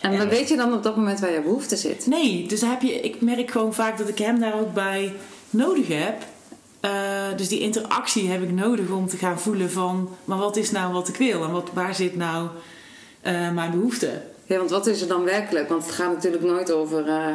En 0.01 0.19
dan 0.19 0.29
weet 0.29 0.49
je 0.49 0.57
dan 0.57 0.73
op 0.73 0.83
dat 0.83 0.97
moment 0.97 1.21
waar 1.21 1.33
je 1.33 1.41
behoefte 1.41 1.77
zit. 1.77 2.07
Nee, 2.07 2.49
dus 2.49 2.61
heb 2.61 2.83
je, 2.83 3.01
ik 3.01 3.21
merk 3.21 3.51
gewoon 3.51 3.75
vaak 3.75 3.99
dat 3.99 4.09
ik 4.09 4.19
hem 4.19 4.41
daar 4.41 4.61
ook 4.61 4.75
bij 4.75 5.13
nodig 5.51 5.89
heb. 5.89 6.23
Eh, 6.81 6.91
dus 7.37 7.49
die 7.49 7.61
interactie 7.61 8.29
heb 8.29 8.43
ik 8.43 8.53
nodig 8.53 8.91
om 8.91 9.09
te 9.09 9.17
gaan 9.17 9.41
voelen 9.41 9.71
van... 9.71 10.09
maar 10.25 10.39
wat 10.39 10.57
is 10.57 10.71
nou 10.71 10.93
wat 10.93 11.09
ik 11.09 11.17
wil 11.17 11.45
en 11.45 11.53
wat, 11.53 11.71
waar 11.73 11.95
zit 11.95 12.17
nou 12.17 12.49
eh, 13.21 13.53
mijn 13.53 13.71
behoefte? 13.71 14.23
Ja, 14.45 14.57
want 14.57 14.71
wat 14.71 14.87
is 14.87 15.01
er 15.01 15.09
dan 15.09 15.25
werkelijk? 15.25 15.69
Want 15.69 15.83
het 15.83 15.95
gaat 15.95 16.13
natuurlijk 16.13 16.43
nooit 16.43 16.73
over 16.73 17.07
uh, 17.07 17.27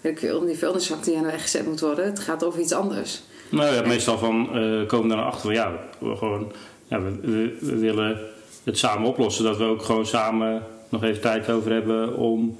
weet 0.00 0.12
ik 0.12 0.18
veel, 0.18 0.46
die 0.46 0.58
vuilniszak 0.58 1.04
die 1.04 1.16
aan 1.16 1.22
de 1.22 1.30
weg 1.30 1.42
gezet 1.42 1.66
moet 1.66 1.80
worden. 1.80 2.04
Het 2.04 2.18
gaat 2.18 2.44
over 2.44 2.60
iets 2.60 2.72
anders. 2.72 3.22
Nou 3.48 3.74
ja, 3.74 3.82
meestal 3.86 4.18
van 4.18 4.48
uh, 4.54 4.86
komen 4.86 5.08
we 5.08 5.14
naar 5.14 5.24
achter 5.24 5.40
van 5.40 5.54
ja, 5.54 5.72
we, 5.98 6.16
gewoon, 6.16 6.52
ja 6.86 7.00
we, 7.02 7.10
we, 7.20 7.56
we, 7.60 7.76
willen 7.76 8.18
het 8.64 8.78
samen 8.78 9.08
oplossen. 9.08 9.44
Dat 9.44 9.56
we 9.56 9.64
ook 9.64 9.82
gewoon 9.82 10.06
samen 10.06 10.62
nog 10.88 11.02
even 11.02 11.20
tijd 11.20 11.50
over 11.50 11.72
hebben 11.72 12.16
om, 12.16 12.56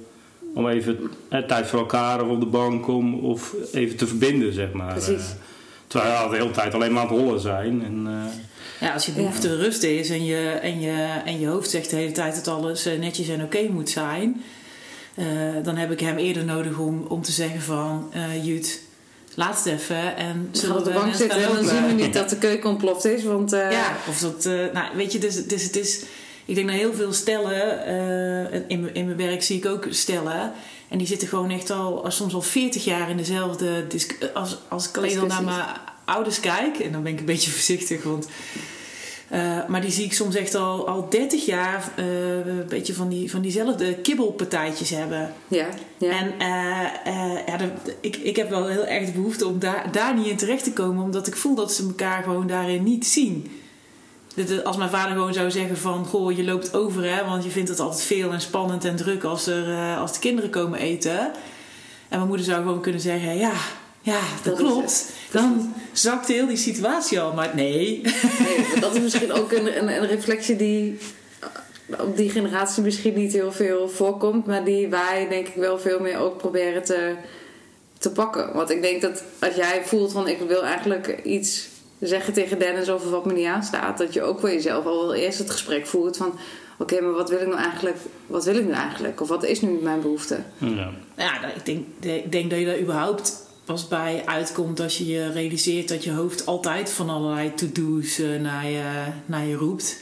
om 0.53 0.67
even 0.67 0.99
eh, 1.29 1.39
tijd 1.39 1.67
voor 1.67 1.79
elkaar 1.79 2.21
of 2.23 2.29
op 2.29 2.39
de 2.39 2.45
bank 2.45 2.87
om 2.87 3.19
of 3.19 3.55
even 3.73 3.97
te 3.97 4.07
verbinden, 4.07 4.53
zeg 4.53 4.71
maar. 4.71 4.93
Precies. 4.93 5.11
Uh, 5.11 5.39
terwijl 5.87 6.23
we 6.23 6.29
de 6.29 6.41
hele 6.41 6.51
tijd 6.51 6.73
alleen 6.73 6.93
maar 6.93 7.01
aan 7.03 7.09
het 7.09 7.17
rollen 7.17 7.39
zijn. 7.39 7.83
En, 7.85 8.05
uh, 8.07 8.87
ja, 8.87 8.93
als 8.93 9.05
je 9.05 9.11
behoefte 9.11 9.49
ja. 9.49 9.55
rust 9.55 9.83
is 9.83 10.09
en 10.09 10.25
je, 10.25 10.49
en, 10.49 10.79
je, 10.79 11.21
en 11.25 11.39
je 11.39 11.47
hoofd 11.47 11.69
zegt 11.69 11.89
de 11.89 11.95
hele 11.95 12.11
tijd 12.11 12.35
dat 12.35 12.47
alles 12.47 12.85
netjes 12.99 13.27
en 13.27 13.43
oké 13.43 13.57
okay 13.57 13.67
moet 13.67 13.89
zijn. 13.89 14.41
eh, 15.15 15.25
dan 15.63 15.75
heb 15.75 15.91
ik 15.91 15.99
hem 15.99 16.17
eerder 16.17 16.45
nodig 16.45 16.77
om, 16.77 17.05
om 17.07 17.21
te 17.21 17.31
zeggen 17.31 17.61
van... 17.61 18.09
eh 18.13 18.45
Jut, 18.45 18.86
laat 19.37 19.63
het 19.63 19.65
even 19.79 20.15
en 20.15 20.49
Ze 20.51 20.65
gaan 20.67 20.77
op 20.77 20.83
de 20.83 20.91
we 20.91 20.99
bank 20.99 21.13
zitten 21.15 21.43
en 21.43 21.53
dan 21.55 21.65
zien 21.67 21.85
we 21.87 21.91
niet 21.93 22.13
dat 22.13 22.29
de 22.29 22.37
keuken 22.37 22.69
ontploft 22.69 23.05
is. 23.05 23.23
Want 23.23 23.53
eh, 23.53 23.71
Ja, 23.71 23.97
of 24.09 24.19
dat, 24.19 24.45
eh, 24.45 24.53
nou, 24.73 24.95
weet 24.95 25.11
je, 25.11 25.19
dus, 25.19 25.45
dus 25.45 25.63
het 25.63 25.75
is. 25.75 26.01
Ik 26.45 26.55
denk 26.55 26.67
dat 26.67 26.77
heel 26.77 26.93
veel 26.93 27.13
stellen, 27.13 27.85
eh, 27.85 28.59
in, 28.67 28.79
mijn- 28.81 28.93
in 28.93 29.05
mijn 29.05 29.17
werk 29.17 29.43
zie 29.43 29.57
ik 29.57 29.65
ook 29.65 29.87
stellen. 29.89 30.51
En 30.87 30.97
die 30.97 31.07
zitten 31.07 31.27
gewoon 31.27 31.49
echt 31.49 31.69
al, 31.69 32.05
soms 32.07 32.33
al 32.33 32.41
40 32.41 32.83
jaar 32.85 33.09
in 33.09 33.17
dezelfde. 33.17 33.85
Als, 34.33 34.57
als 34.67 34.89
ik 34.89 34.97
alleen 34.97 35.19
al 35.19 35.25
naar 35.25 35.43
mijn 35.43 35.65
ouders 36.05 36.39
kijk, 36.39 36.77
en 36.79 36.91
dan 36.91 37.03
ben 37.03 37.11
ik 37.13 37.19
een 37.19 37.25
beetje 37.25 37.51
voorzichtig, 37.57 38.03
want. 38.03 38.27
Eh, 39.29 39.65
maar 39.67 39.81
die 39.81 39.91
zie 39.91 40.05
ik 40.05 40.13
soms 40.13 40.35
echt 40.35 40.55
al, 40.55 40.87
al 40.87 41.09
30 41.09 41.45
jaar 41.45 41.91
eh, 41.95 42.05
een 42.45 42.65
beetje 42.69 42.93
van, 42.93 43.09
die, 43.09 43.31
van 43.31 43.41
diezelfde 43.41 43.93
kibbelpartijtjes 43.95 44.89
hebben. 44.89 45.33
ja, 45.47 45.67
ja. 45.97 46.09
En 46.11 46.33
eh, 46.39 47.47
ja, 47.47 47.57
de- 47.57 47.71
ik, 48.01 48.15
ik 48.15 48.35
heb 48.35 48.49
wel 48.49 48.67
heel 48.67 48.85
erg 48.85 49.05
de 49.05 49.11
behoefte 49.11 49.47
om 49.47 49.59
daar, 49.59 49.91
daar 49.91 50.15
niet 50.15 50.27
in 50.27 50.37
terecht 50.37 50.63
te 50.63 50.73
komen, 50.73 51.03
omdat 51.03 51.27
ik 51.27 51.35
voel 51.35 51.55
dat 51.55 51.73
ze 51.73 51.83
elkaar 51.83 52.23
gewoon 52.23 52.47
daarin 52.47 52.83
niet 52.83 53.07
zien. 53.07 53.51
Als 54.63 54.77
mijn 54.77 54.89
vader 54.89 55.11
gewoon 55.11 55.33
zou 55.33 55.51
zeggen 55.51 55.77
van, 55.77 56.05
goh, 56.05 56.31
je 56.31 56.43
loopt 56.43 56.73
over 56.75 57.03
hè, 57.15 57.25
want 57.25 57.43
je 57.43 57.49
vindt 57.49 57.69
het 57.69 57.79
altijd 57.79 58.01
veel 58.01 58.31
en 58.31 58.41
spannend 58.41 58.85
en 58.85 58.95
druk 58.95 59.23
als, 59.23 59.47
er, 59.47 59.97
als 59.97 60.13
de 60.13 60.19
kinderen 60.19 60.49
komen 60.49 60.79
eten. 60.79 61.19
En 61.19 62.17
mijn 62.17 62.27
moeder 62.27 62.45
zou 62.45 62.61
gewoon 62.61 62.81
kunnen 62.81 63.01
zeggen, 63.01 63.37
ja, 63.37 63.51
ja, 64.07 64.21
dat, 64.43 64.57
Dat 64.57 64.59
is 64.59 64.73
klopt. 64.73 65.05
Dan 65.31 65.73
zakt 65.91 66.27
heel 66.27 66.47
die 66.47 66.57
situatie 66.57 67.19
al, 67.19 67.33
maar 67.33 67.51
nee. 67.55 68.01
Nee, 68.39 68.79
dat 68.79 68.95
is 68.95 69.01
misschien 69.07 69.31
ook 69.31 69.51
een, 69.51 69.77
een, 69.77 69.87
een 69.87 70.07
reflectie 70.07 70.55
die 70.55 70.97
eh, 71.39 71.99
op 71.99 72.17
die 72.17 72.29
generatie 72.29 72.83
misschien 72.83 73.13
niet 73.13 73.33
heel 73.33 73.51
veel 73.51 73.89
voorkomt, 73.89 74.45
maar 74.45 74.63
die 74.63 74.87
wij 74.87 75.27
denk 75.29 75.47
ik 75.47 75.55
wel 75.55 75.79
veel 75.79 75.99
meer 75.99 76.17
ook 76.17 76.37
proberen 76.37 76.83
te, 76.83 77.15
te 77.97 78.11
pakken. 78.11 78.53
Want 78.53 78.69
ik 78.69 78.81
denk 78.81 79.01
dat 79.01 79.23
als 79.39 79.55
jij 79.55 79.81
voelt 79.85 80.11
van 80.11 80.27
ik 80.27 80.39
wil 80.47 80.63
eigenlijk 80.63 81.19
iets 81.23 81.67
zeggen 81.99 82.33
tegen 82.33 82.59
Dennis 82.59 82.89
over 82.89 83.09
wat 83.09 83.25
me 83.25 83.33
niet 83.33 83.45
aanstaat, 83.45 83.97
dat 83.97 84.13
je 84.13 84.21
ook 84.21 84.39
voor 84.39 84.51
jezelf 84.51 84.85
al 84.85 85.01
wel 85.01 85.15
eerst 85.15 85.39
het 85.39 85.49
gesprek 85.49 85.85
voert 85.85 86.17
van 86.17 86.39
oké, 86.77 87.01
maar 87.01 87.13
wat 87.13 87.29
wil 87.29 87.39
ik 87.39 87.47
nou 87.47 87.59
eigenlijk? 87.59 87.97
Wat 88.27 88.45
wil 88.45 88.55
ik 88.55 88.65
nu 88.65 88.71
eigenlijk? 88.71 89.21
Of 89.21 89.27
wat 89.27 89.43
is 89.43 89.61
nu 89.61 89.69
mijn 89.69 90.01
behoefte? 90.01 90.37
Ja. 90.57 90.89
Ja, 91.17 91.39
nou, 91.41 91.53
ik 91.55 91.65
denk, 91.65 91.85
ik 91.99 92.31
denk 92.31 92.49
dat 92.49 92.59
je 92.59 92.65
daar 92.65 92.79
überhaupt 92.79 93.45
pas 93.67 93.87
bij 93.87 94.21
uitkomt 94.25 94.79
als 94.79 94.97
je 94.97 95.07
je 95.07 95.31
realiseert 95.31 95.87
dat 95.87 96.03
je 96.03 96.11
hoofd 96.11 96.45
altijd 96.45 96.89
van 96.89 97.09
allerlei 97.09 97.53
to-do's 97.53 98.19
eh, 98.19 98.39
naar, 98.41 98.65
je, 98.69 98.83
naar 99.25 99.45
je 99.45 99.55
roept. 99.55 100.01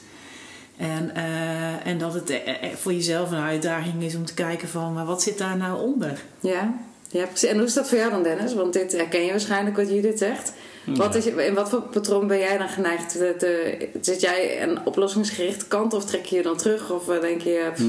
En, 0.77 1.15
eh, 1.15 1.87
en 1.87 1.97
dat 1.97 2.13
het 2.13 2.29
eh, 2.29 2.41
voor 2.75 2.93
jezelf 2.93 3.31
een 3.31 3.37
uitdaging 3.37 4.03
is 4.03 4.15
om 4.15 4.25
te 4.25 4.33
kijken 4.33 4.67
van, 4.67 4.93
maar 4.93 5.05
wat 5.05 5.21
zit 5.21 5.37
daar 5.37 5.57
nou 5.57 5.81
onder? 5.81 6.21
Ja, 6.39 6.73
ja 7.09 7.25
precies. 7.25 7.49
En 7.49 7.57
hoe 7.57 7.65
is 7.65 7.73
dat 7.73 7.89
voor 7.89 7.97
jou 7.97 8.11
dan, 8.11 8.23
Dennis? 8.23 8.53
Want 8.53 8.73
dit 8.73 8.91
herken 8.91 9.23
je 9.25 9.31
waarschijnlijk 9.31 9.75
wat 9.75 9.89
Judith 9.89 10.17
zegt. 10.19 10.53
Wat 10.85 11.15
is, 11.15 11.23
je- 11.23 11.45
in 11.45 11.53
wat 11.53 11.69
voor 11.69 11.81
patroon 11.81 12.27
ben 12.27 12.37
jij 12.39 12.57
dan 12.57 12.69
geneigd? 12.69 13.09
Te, 13.11 13.35
te- 13.37 13.87
zit 14.01 14.21
jij 14.21 14.61
een 14.63 14.85
oplossingsgerichte 14.85 15.65
kant 15.67 15.93
of 15.93 16.05
trek 16.05 16.25
je 16.25 16.35
je 16.35 16.41
dan 16.41 16.57
terug? 16.57 16.91
Of 16.91 17.05
denk 17.05 17.41
je, 17.41 17.69
pff, 17.73 17.83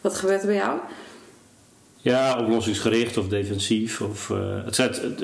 wat 0.00 0.14
gebeurt 0.14 0.40
er 0.40 0.46
bij 0.46 0.56
jou? 0.56 0.78
Ja, 2.00 2.38
oplossingsgericht 2.40 3.16
of 3.16 3.28
defensief. 3.28 4.00
Of, 4.00 4.30
eh, 4.30 4.64
het 4.64 4.74
zijn, 4.74 4.88
het, 4.90 5.00
het- 5.20 5.22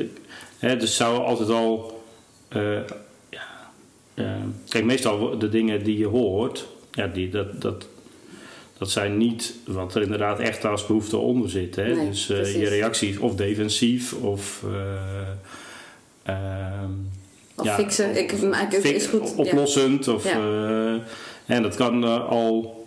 hè, 0.58 0.76
dus 0.76 0.96
zou 0.96 1.18
altijd 1.24 1.48
al. 1.48 2.02
eh, 2.48 2.72
ja, 3.30 3.42
eh, 4.14 4.26
kijk, 4.68 4.84
meestal 4.84 5.38
de 5.38 5.48
dingen 5.48 5.84
die 5.84 5.98
je 5.98 6.06
hoort, 6.06 6.66
ja, 6.92 7.06
die, 7.06 7.28
dat, 7.28 7.60
dat, 7.62 7.86
dat 8.78 8.90
zijn 8.90 9.16
niet 9.16 9.54
wat 9.66 9.94
er 9.94 10.02
inderdaad 10.02 10.38
echt 10.40 10.64
als 10.64 10.86
behoefte 10.86 11.16
onder 11.16 11.50
zit. 11.50 11.76
Hè? 11.76 11.94
Nee, 11.94 12.08
dus 12.08 12.26
je 12.26 12.68
reactie 12.68 13.22
of 13.22 13.34
defensief 13.34 14.12
of. 14.12 14.62
eh, 14.64 16.32
ehm, 16.34 16.90
Of 17.56 17.64
Ja, 17.64 17.74
fixen? 17.74 18.18
Ik 18.18 18.42
maak 18.42 18.72
het 18.72 18.80
fik- 18.80 18.94
is 18.94 19.06
goed. 19.06 19.28
Ja. 19.36 19.42
Oplossend. 19.42 20.08
Of, 20.08 20.24
Ja. 20.24 21.00
en 21.46 21.62
dat 21.62 21.74
kan 21.74 22.04
al 22.28 22.83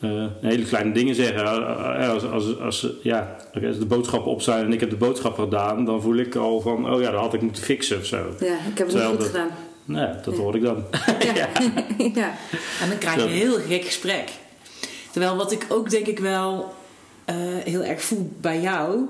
eh, 0.00 0.26
hele 0.40 0.64
kleine 0.64 0.92
dingen 0.92 1.14
zeggen. 1.14 1.44
Eh, 1.44 2.08
Als, 2.10 2.24
als, 2.24 2.60
als, 2.60 2.86
ja, 3.02 3.36
als 3.66 3.78
de 3.78 3.86
boodschappen 3.86 4.30
op 4.30 4.42
zijn 4.42 4.64
en 4.64 4.72
ik 4.72 4.80
heb 4.80 4.90
de 4.90 4.96
boodschappen 4.96 5.44
gedaan, 5.44 5.84
dan 5.84 6.02
voel 6.02 6.16
ik 6.16 6.34
al 6.34 6.60
van, 6.60 6.92
oh 6.92 7.00
ja, 7.00 7.10
dat 7.10 7.20
had 7.20 7.34
ik 7.34 7.40
moeten 7.42 7.62
fixen 7.62 7.98
of 7.98 8.04
zo. 8.06 8.16
Ja, 8.40 8.54
ik 8.70 8.78
heb 8.78 8.86
het 8.86 8.96
niet 8.96 9.04
goed 9.04 9.18
dat- 9.18 9.26
gedaan. 9.26 9.48
Nou, 9.84 10.06
ja, 10.08 10.20
dat 10.24 10.34
Ja. 10.36 10.40
hoor 10.42 10.54
ik 10.56 10.62
dan. 10.62 10.84
Ja. 11.34 11.48
ja. 12.14 12.34
En 12.80 12.88
dan 12.88 12.98
krijg 12.98 13.14
je 13.16 13.22
een 13.22 13.28
heel 13.28 13.58
gek 13.68 13.84
gesprek. 13.84 14.30
Terwijl 15.12 15.36
wat 15.36 15.52
ik 15.52 15.66
ook 15.68 15.90
denk 15.90 16.06
ik 16.06 16.18
wel 16.18 16.74
eh, 17.24 17.34
heel 17.64 17.82
erg 17.84 18.02
voel 18.02 18.32
bij 18.40 18.60
jou, 18.60 19.00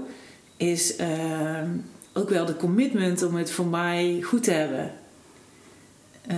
is 0.57 0.97
ehm, 0.97 1.69
ook 2.12 2.28
wel 2.31 2.45
de 2.45 2.57
commitment 2.57 3.23
om 3.23 3.35
het 3.35 3.50
voor 3.50 3.66
mij 3.66 4.21
goed 4.23 4.43
te 4.43 4.50
hebben. 4.50 4.93
Eh, 6.26 6.37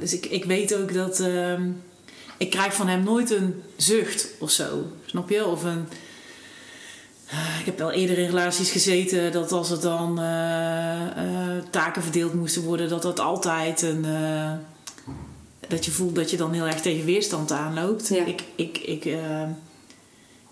dus 0.00 0.12
ik, 0.14 0.26
ik 0.26 0.44
weet 0.44 0.76
ook 0.76 0.94
dat 0.94 1.20
ehm, 1.20 1.62
ik 2.42 2.50
krijg 2.50 2.74
van 2.74 2.88
hem 2.88 3.02
nooit 3.02 3.30
een 3.30 3.62
zucht 3.76 4.28
of 4.38 4.50
zo. 4.50 4.86
Snap 5.06 5.30
je? 5.30 5.46
Of 5.46 5.64
een. 5.64 5.88
eh, 7.28 7.58
ik 7.60 7.66
heb 7.66 7.78
wel 7.78 7.90
eerder 7.90 8.18
in 8.18 8.26
relaties 8.26 8.70
gezeten 8.70 9.32
dat 9.32 9.52
als 9.52 9.70
er 9.70 9.80
dan 9.80 10.18
eh, 10.18 11.06
eh, 11.06 11.62
taken 11.70 12.02
verdeeld 12.02 12.34
moesten 12.34 12.62
worden, 12.62 12.88
dat 12.88 13.02
dat 13.02 13.20
altijd 13.20 13.82
een. 13.82 14.06
dat 15.68 15.84
je 15.84 15.90
voelt 15.90 16.14
dat 16.14 16.30
je 16.30 16.36
dan 16.36 16.52
heel 16.52 16.66
erg 16.66 16.80
tegen 16.80 17.04
weerstand 17.04 17.52
aanloopt. 17.52 18.08
Ja. 18.08 18.24
Ik, 18.24 18.44
ik, 18.54 18.78
ik, 18.78 19.16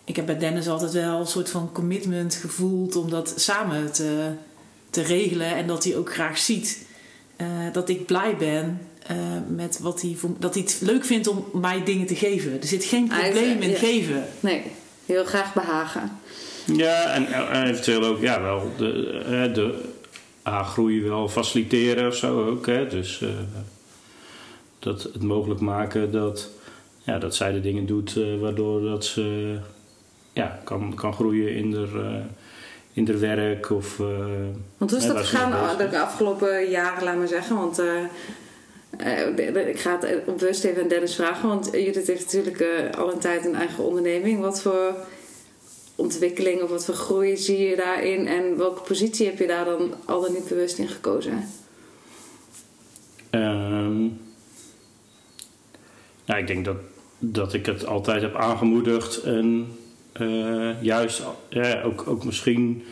ik 0.04 0.16
heb 0.16 0.26
bij 0.26 0.38
Dennis 0.38 0.68
altijd 0.68 0.92
wel 0.92 1.20
een 1.20 1.26
soort 1.26 1.50
van 1.50 1.72
commitment 1.72 2.34
gevoeld 2.34 2.96
om 2.96 3.10
dat 3.10 3.32
samen 3.36 3.92
te, 3.92 4.30
te 4.90 5.02
regelen. 5.02 5.56
En 5.56 5.66
dat 5.66 5.84
hij 5.84 5.96
ook 5.96 6.12
graag 6.12 6.38
ziet 6.38 6.86
dat 7.72 7.88
ik 7.88 8.06
blij 8.06 8.36
ben 8.36 8.80
eh, 9.06 9.16
met 9.48 9.78
wat 9.78 10.00
hij 10.00 10.14
voor, 10.16 10.30
dat 10.38 10.54
hij 10.54 10.62
het 10.62 10.78
leuk 10.80 11.04
vindt 11.04 11.26
om 11.26 11.44
mij 11.52 11.84
dingen 11.84 12.06
te 12.06 12.16
geven. 12.16 12.60
Er 12.60 12.66
zit 12.66 12.84
geen 12.84 13.08
probleem 13.08 13.58
eh, 13.58 13.62
in 13.62 13.70
ja. 13.70 13.78
geven. 13.78 14.24
Nee, 14.40 14.62
heel 15.06 15.24
graag 15.24 15.54
behagen. 15.54 16.18
Ja, 16.66 17.04
en, 17.04 17.26
en 17.50 17.66
eventueel 17.66 18.04
ook, 18.04 18.20
ja, 18.20 18.42
wel 18.42 18.72
de, 18.76 19.22
eh, 19.26 19.54
de 19.54 19.82
A-groei 20.46 21.02
wel 21.02 21.28
faciliteren 21.28 22.06
of 22.06 22.16
zo 22.16 22.46
ook. 22.48 22.66
Hè? 22.66 22.86
Dus 22.86 23.20
eh, 23.20 23.28
dat 24.78 25.02
het 25.02 25.22
mogelijk 25.22 25.60
maken 25.60 26.12
dat, 26.12 26.48
ja, 27.02 27.18
dat 27.18 27.34
zij 27.34 27.52
de 27.52 27.60
dingen 27.60 27.86
doet 27.86 28.16
eh, 28.16 28.40
waardoor 28.40 28.80
dat 28.80 29.04
ze 29.04 29.58
ja, 30.32 30.60
kan, 30.64 30.94
kan 30.94 31.12
groeien 31.12 31.54
in 31.54 31.74
haar, 31.74 32.04
eh, 32.04 32.24
in 32.92 33.06
haar 33.06 33.20
werk. 33.20 33.70
Of, 33.70 34.00
eh, 34.00 34.06
Want 34.78 34.90
hoe 34.90 35.00
is 35.00 35.06
dat 35.06 35.16
gegaan 35.16 35.76
de 35.90 36.00
afgelopen 36.00 36.70
jaren, 36.70 37.04
laat 37.04 37.16
maar 37.16 37.28
zeggen? 37.28 37.56
Want 37.56 37.78
eh, 37.78 38.04
eh, 38.96 39.68
ik 39.68 39.78
ga 39.78 39.92
het 39.92 40.04
eh, 40.04 40.16
bewust 40.24 40.64
even 40.64 40.82
aan 40.82 40.88
Dennis 40.88 41.14
vragen. 41.14 41.48
Want 41.48 41.68
Judith 41.72 42.06
heeft 42.06 42.24
natuurlijk 42.24 42.60
eh, 42.60 42.98
al 42.98 43.12
een 43.12 43.18
tijd 43.18 43.44
een 43.44 43.54
eigen 43.54 43.84
onderneming. 43.84 44.40
Wat 44.40 44.62
voor 44.62 44.94
ontwikkeling 45.94 46.62
of 46.62 46.70
wat 46.70 46.84
voor 46.84 46.94
groei 46.94 47.36
zie 47.36 47.58
je 47.58 47.76
daarin? 47.76 48.26
En 48.26 48.56
welke 48.56 48.82
positie 48.82 49.26
heb 49.26 49.38
je 49.38 49.46
daar 49.46 49.64
dan 49.64 49.94
al 50.04 50.20
dan 50.20 50.32
niet 50.32 50.48
bewust 50.48 50.78
in 50.78 50.88
gekozen? 50.88 51.48
Ja, 56.24 56.36
ik 56.36 56.46
denk 56.46 56.64
dat, 56.64 56.76
dat 57.18 57.54
ik 57.54 57.66
het 57.66 57.86
altijd 57.86 58.22
heb 58.22 58.34
aangemoedigd 58.34 59.22
en 59.22 59.76
eh, 60.12 60.82
juist 60.82 61.22
ook, 61.84 62.08
ook 62.08 62.24
misschien 62.24 62.84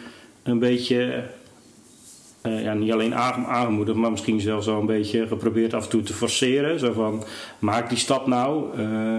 een 0.42 0.58
beetje, 0.58 1.24
eh, 2.40 2.62
ja, 2.62 2.74
niet 2.74 2.92
alleen 2.92 3.14
aange- 3.14 3.46
aangemoedigd, 3.46 3.96
maar 3.98 4.10
misschien 4.10 4.40
zelfs 4.40 4.66
wel 4.66 4.80
een 4.80 4.86
beetje 4.86 5.26
geprobeerd 5.26 5.74
af 5.74 5.84
en 5.84 5.90
toe 5.90 6.02
te 6.02 6.12
forceren. 6.14 6.78
Zo 6.78 6.92
van, 6.92 7.24
maak 7.58 7.88
die 7.88 7.98
stap 7.98 8.26
nou. 8.26 8.78
Eh, 8.78 9.16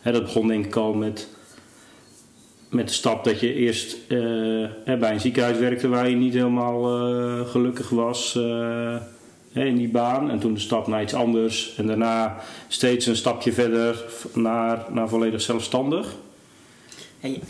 hè, 0.00 0.12
dat 0.12 0.22
begon 0.22 0.46
denk 0.48 0.64
ik 0.66 0.76
al 0.76 0.92
met, 0.94 1.28
met 2.70 2.88
de 2.88 2.94
stap 2.94 3.24
dat 3.24 3.40
je 3.40 3.54
eerst 3.54 3.96
eh, 4.08 4.18
hè, 4.84 4.96
bij 4.96 5.12
een 5.12 5.20
ziekenhuis 5.20 5.58
werkte 5.58 5.88
waar 5.88 6.08
je 6.08 6.16
niet 6.16 6.34
helemaal 6.34 6.82
gelukkig 7.46 7.88
was. 7.88 8.32
hè, 9.52 9.64
in 9.64 9.76
die 9.76 9.88
baan. 9.88 10.30
En 10.30 10.38
toen 10.38 10.54
de 10.54 10.60
stap 10.60 10.86
naar 10.86 11.02
iets 11.02 11.14
anders. 11.14 11.74
En 11.76 11.86
daarna 11.86 12.36
steeds 12.68 13.06
een 13.06 13.16
stapje 13.16 13.52
verder 13.52 14.04
naar, 14.34 14.84
naar 14.92 15.08
volledig 15.08 15.40
zelfstandig. 15.40 16.14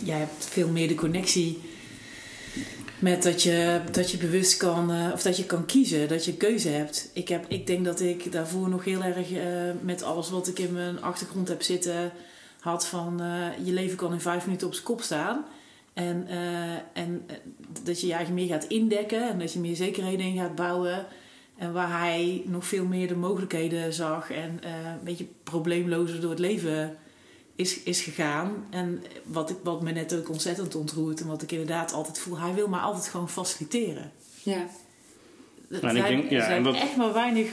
Jij 0.05 0.19
hebt 0.19 0.49
veel 0.51 0.69
meer 0.69 0.89
de 0.89 0.95
connectie 0.95 1.59
met 3.01 3.23
dat 3.23 3.43
je, 3.43 3.81
dat 3.91 4.11
je 4.11 4.17
bewust 4.17 4.57
kan, 4.57 4.93
eh, 4.93 5.11
of 5.13 5.23
dat 5.23 5.37
je 5.37 5.47
kan 5.47 5.67
kiezen, 5.67 6.09
dat 6.09 6.25
je 6.25 6.37
keuze 6.37 6.69
hebt. 6.69 7.11
Ik, 7.13 7.29
heb, 7.29 7.45
ik 7.49 7.67
denk 7.67 7.85
dat 7.85 8.01
ik 8.01 8.33
daarvoor 8.33 8.69
nog 8.69 8.85
heel 8.85 9.03
erg 9.03 9.33
eh, 9.33 9.45
met 9.81 10.03
alles 10.03 10.31
wat 10.31 10.49
ik 10.49 10.59
in 10.59 10.73
mijn 10.73 11.03
achtergrond 11.03 11.49
heb 11.49 11.63
zitten 11.63 12.13
had 12.61 12.87
van 12.87 13.21
eh, 13.21 13.67
je 13.67 13.73
leven 13.73 13.97
kan 13.97 14.13
in 14.13 14.21
vijf 14.21 14.45
minuten 14.45 14.67
op 14.67 14.73
zijn 14.73 14.87
kop 14.87 15.03
staan. 15.03 15.45
En, 15.93 16.27
en 16.93 17.27
dat 17.83 18.01
je 18.01 18.07
je 18.07 18.13
eigen 18.13 18.35
meer 18.35 18.47
gaat 18.47 18.65
indekken 18.65 19.31
en 19.31 19.39
dat 19.39 19.53
je 19.53 19.59
meer 19.59 19.77
zekerheden 19.77 20.27
in 20.27 20.37
gaat 20.37 20.55
bouwen. 20.55 21.07
En 21.59 21.73
waar 21.73 22.01
hij 22.01 22.43
nog 22.47 22.67
veel 22.67 22.85
meer 22.85 23.09
de 23.09 23.17
mogelijkheden 23.17 23.93
zag 23.93 24.31
en 24.31 24.51
een 24.51 25.05
beetje 25.05 25.27
probleemlozer 25.43 26.21
door 26.21 26.31
het 26.31 26.39
leven 26.39 26.97
is, 27.61 27.83
is 27.83 28.01
gegaan. 28.01 28.67
En 28.71 29.03
wat, 29.25 29.51
ik, 29.51 29.57
wat 29.63 29.83
me 29.83 29.93
net 29.93 30.15
ook 30.15 30.29
ontzettend 30.29 30.75
ontroert 30.75 31.21
en 31.21 31.27
wat 31.27 31.43
ik 31.43 31.53
inderdaad 31.53 31.93
altijd 31.93 32.19
voel, 32.19 32.39
hij 32.39 32.55
wil 32.55 32.69
maar 32.69 32.81
altijd 32.81 33.07
gewoon 33.09 33.29
faciliteren. 33.29 34.13
Ja. 34.43 34.67
Dat 35.69 35.83
Maar 35.83 35.97
ik 35.97 36.03
zijn, 36.03 36.17
denk- 36.17 36.31
ja, 36.31 36.45
zijn 36.45 36.67
en 36.67 36.75
echt 36.75 36.97
maar 36.97 37.13
weinig. 37.13 37.51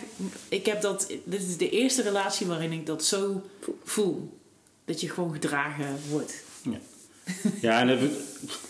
Ik 0.49 0.65
heb 0.65 0.81
dat. 0.81 1.13
Dit 1.23 1.41
is 1.41 1.57
de 1.57 1.69
eerste 1.69 2.01
relatie 2.01 2.47
waarin 2.47 2.71
ik 2.71 2.85
dat 2.85 3.03
zo 3.03 3.41
voel. 3.83 4.37
Dat 4.85 5.01
je 5.01 5.09
gewoon 5.09 5.33
gedragen 5.33 5.95
wordt. 6.09 6.43
Ja, 7.61 7.79
en, 7.79 7.87
dat 7.87 7.99
heb 7.99 8.09
ik, 8.09 8.17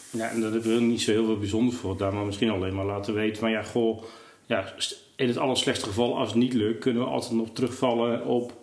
ja, 0.09 0.29
en 0.29 0.41
daar 0.41 0.51
hebben 0.51 0.75
we 0.75 0.81
niet 0.81 1.01
zo 1.01 1.11
heel 1.11 1.25
veel 1.25 1.37
bijzonders 1.39 1.77
voor. 1.77 1.97
Daar 1.97 2.13
maar 2.13 2.25
misschien 2.25 2.49
alleen 2.49 2.75
maar 2.75 2.85
laten 2.85 3.13
weten 3.13 3.37
van 3.39 3.51
ja, 3.51 3.63
goh, 3.63 4.03
ja, 4.45 4.73
in 5.15 5.27
het 5.27 5.37
allerslechtste 5.37 5.87
geval, 5.87 6.17
als 6.17 6.27
het 6.27 6.37
niet 6.37 6.53
lukt, 6.53 6.79
kunnen 6.79 7.03
we 7.03 7.09
altijd 7.09 7.31
nog 7.33 7.47
terugvallen 7.53 8.25
op, 8.25 8.53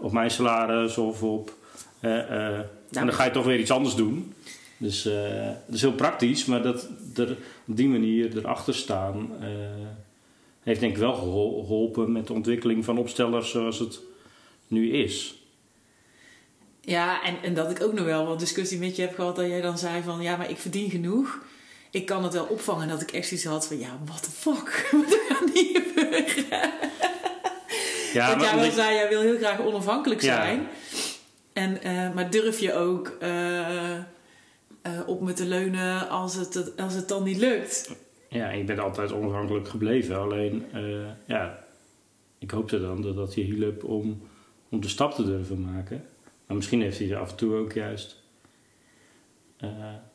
op 0.00 0.12
mijn 0.12 0.30
salaris 0.30 0.98
of 0.98 1.22
op. 1.22 1.52
eh, 2.00 2.18
eh, 2.18 2.58
en 2.92 3.06
dan 3.06 3.12
ga 3.12 3.24
je 3.24 3.30
toch 3.30 3.44
weer 3.44 3.58
iets 3.58 3.70
anders 3.70 3.94
doen. 3.94 4.34
Dus 4.78 5.06
eh, 5.06 5.46
dat 5.66 5.74
is 5.74 5.80
heel 5.80 5.92
praktisch, 5.92 6.44
maar 6.44 6.62
dat 6.62 6.88
er 7.14 7.30
op 7.68 7.76
die 7.76 7.88
manier 7.88 8.36
erachter 8.36 8.74
staan, 8.74 9.30
eh, 9.40 9.48
heeft 10.62 10.80
denk 10.80 10.92
ik 10.92 10.98
wel 10.98 11.14
gehol- 11.14 11.64
geholpen 11.66 12.12
met 12.12 12.26
de 12.26 12.32
ontwikkeling 12.32 12.84
van 12.84 12.98
opstellers 12.98 13.50
zoals 13.50 13.78
het 13.78 14.00
nu 14.68 14.90
is. 14.92 15.34
Ja, 16.80 17.22
en, 17.24 17.36
en 17.42 17.54
dat 17.54 17.70
ik 17.70 17.82
ook 17.82 17.92
nog 17.92 18.04
wel 18.04 18.26
wat 18.26 18.38
discussie 18.38 18.78
met 18.78 18.96
je 18.96 19.02
heb 19.02 19.14
gehad. 19.14 19.36
Dat 19.36 19.46
jij 19.46 19.60
dan 19.60 19.78
zei 19.78 20.02
van 20.02 20.22
ja, 20.22 20.36
maar 20.36 20.50
ik 20.50 20.58
verdien 20.58 20.90
genoeg. 20.90 21.38
Ik 21.90 22.06
kan 22.06 22.24
het 22.24 22.32
wel 22.32 22.44
opvangen. 22.44 22.82
En 22.82 22.88
dat 22.88 23.00
ik 23.02 23.12
echt 23.12 23.28
zoiets 23.28 23.46
had 23.46 23.66
van 23.66 23.78
ja, 23.78 23.98
what 24.04 24.22
the 24.22 24.30
fuck. 24.30 24.88
Wat 24.92 25.18
gaat 25.28 25.50
hier 25.54 25.82
gebeuren? 25.86 26.34
Ja, 28.16 28.28
Want 28.28 28.40
jij 28.42 28.50
wel 28.54 28.58
omdat- 28.60 28.74
zei, 28.78 28.94
jij 28.94 29.08
wil 29.08 29.20
heel 29.20 29.36
graag 29.36 29.60
onafhankelijk 29.60 30.20
zijn. 30.20 30.66
En, 31.52 31.82
eh, 31.82 32.14
maar 32.14 32.30
durf 32.30 32.58
je 32.58 32.74
ook 32.74 33.16
eh, 33.20 33.96
eh, 33.96 34.02
op 35.06 35.20
me 35.20 35.32
te 35.32 35.44
leunen 35.46 36.08
als 36.08 36.34
het, 36.34 36.72
als 36.80 36.94
het 36.94 37.08
dan 37.08 37.22
niet 37.22 37.36
lukt? 37.36 37.96
Ja, 38.28 38.50
en 38.50 38.58
je 38.58 38.64
bent 38.64 38.78
altijd 38.78 39.12
onafhankelijk 39.12 39.68
gebleven. 39.68 40.18
Alleen, 40.20 40.64
ja, 41.26 41.64
ik 42.38 42.50
hoopte 42.50 42.80
dan 42.80 43.02
dat 43.02 43.16
dat 43.16 43.34
je 43.34 43.40
hielp 43.42 43.84
om, 43.84 44.28
om 44.70 44.80
de 44.80 44.88
stap 44.88 45.14
te 45.14 45.24
durven 45.24 45.60
maken. 45.60 46.04
Maar 46.46 46.56
misschien 46.56 46.80
heeft 46.82 46.98
hij 46.98 47.10
er 47.10 47.18
af 47.18 47.30
en 47.30 47.36
toe 47.36 47.54
ook 47.54 47.72
juist 47.72 48.22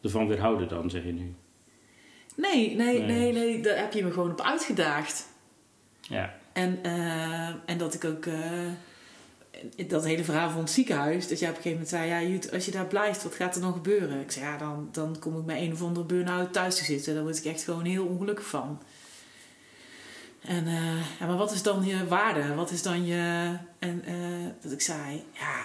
ervan 0.01 0.27
weerhouden 0.27 0.67
dan, 0.67 0.89
zeg 0.89 1.03
je 1.03 1.11
nu. 1.13 1.35
Nee, 2.35 2.75
nee, 2.75 2.99
Nee. 2.99 3.07
nee, 3.07 3.33
nee, 3.33 3.61
daar 3.61 3.77
heb 3.77 3.93
je 3.93 4.03
me 4.03 4.11
gewoon 4.11 4.31
op 4.31 4.41
uitgedaagd. 4.41 5.27
Ja, 6.01 6.33
En, 6.53 6.79
eh, 6.83 7.47
en 7.47 7.77
dat 7.77 7.93
ik 7.93 8.05
ook... 8.05 8.25
eh, 8.25 8.39
dat 9.87 10.05
hele 10.05 10.23
verhaal 10.23 10.49
van 10.49 10.61
het 10.61 10.69
ziekenhuis. 10.69 11.27
Dat 11.27 11.39
jij 11.39 11.49
op 11.49 11.55
een 11.55 11.61
gegeven 11.61 11.85
moment 11.85 11.89
zei... 11.89 12.09
Ja, 12.09 12.29
Jut, 12.29 12.53
als 12.53 12.65
je 12.65 12.71
daar 12.71 12.85
blijft, 12.85 13.23
wat 13.23 13.35
gaat 13.35 13.55
er 13.55 13.61
dan 13.61 13.73
gebeuren? 13.73 14.21
Ik 14.21 14.31
zei, 14.31 14.45
ja, 14.45 14.57
dan, 14.57 14.89
dan 14.91 15.19
kom 15.19 15.37
ik 15.37 15.45
met 15.45 15.57
een 15.57 15.73
of 15.73 15.81
andere 15.81 16.05
burn-out 16.05 16.53
thuis 16.53 16.75
te 16.75 16.83
zitten. 16.83 17.13
Daar 17.13 17.23
word 17.23 17.37
ik 17.37 17.45
echt 17.45 17.63
gewoon 17.63 17.85
heel 17.85 18.05
ongelukkig 18.05 18.45
van. 18.47 18.81
En, 20.41 20.67
eh, 20.67 21.19
ja, 21.19 21.25
maar 21.25 21.37
wat 21.37 21.51
is 21.51 21.63
dan 21.63 21.85
je 21.85 22.07
waarde? 22.07 22.55
Wat 22.55 22.71
is 22.71 22.81
dan 22.81 23.05
je... 23.05 23.55
En 23.79 24.03
dat 24.61 24.71
ik 24.71 24.81
zei, 24.81 25.23
ja, 25.31 25.61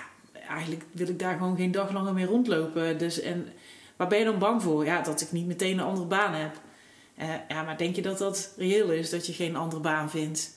eigenlijk 0.49 0.85
wil 0.93 1.09
ik 1.09 1.19
daar 1.19 1.38
gewoon 1.38 1.57
geen 1.57 1.71
dag 1.71 1.93
langer 1.93 2.12
mee 2.12 2.26
rondlopen. 2.26 2.99
Dus, 2.99 3.21
en 3.21 3.49
waar 3.97 4.09
ben 4.09 4.19
je 4.19 4.25
dan 4.25 4.38
bang 4.38 4.62
voor? 4.62 4.85
Ja, 4.85 5.00
dat 5.00 5.21
ik 5.21 5.33
niet 5.33 5.47
meteen 5.47 5.78
een 5.78 5.85
andere 5.85 6.07
baan 6.07 6.35
heb. 6.35 6.61
Ja, 7.49 7.62
maar 7.62 7.76
denk 7.76 7.97
je 7.97 8.02
dat 8.02 8.19
dat 8.19 8.52
reëel 8.57 8.90
is, 8.90 9.11
dat 9.11 9.26
je 9.26 9.33
geen 9.33 9.57
andere 9.57 9.81
baan 9.81 10.11
vindt? 10.11 10.56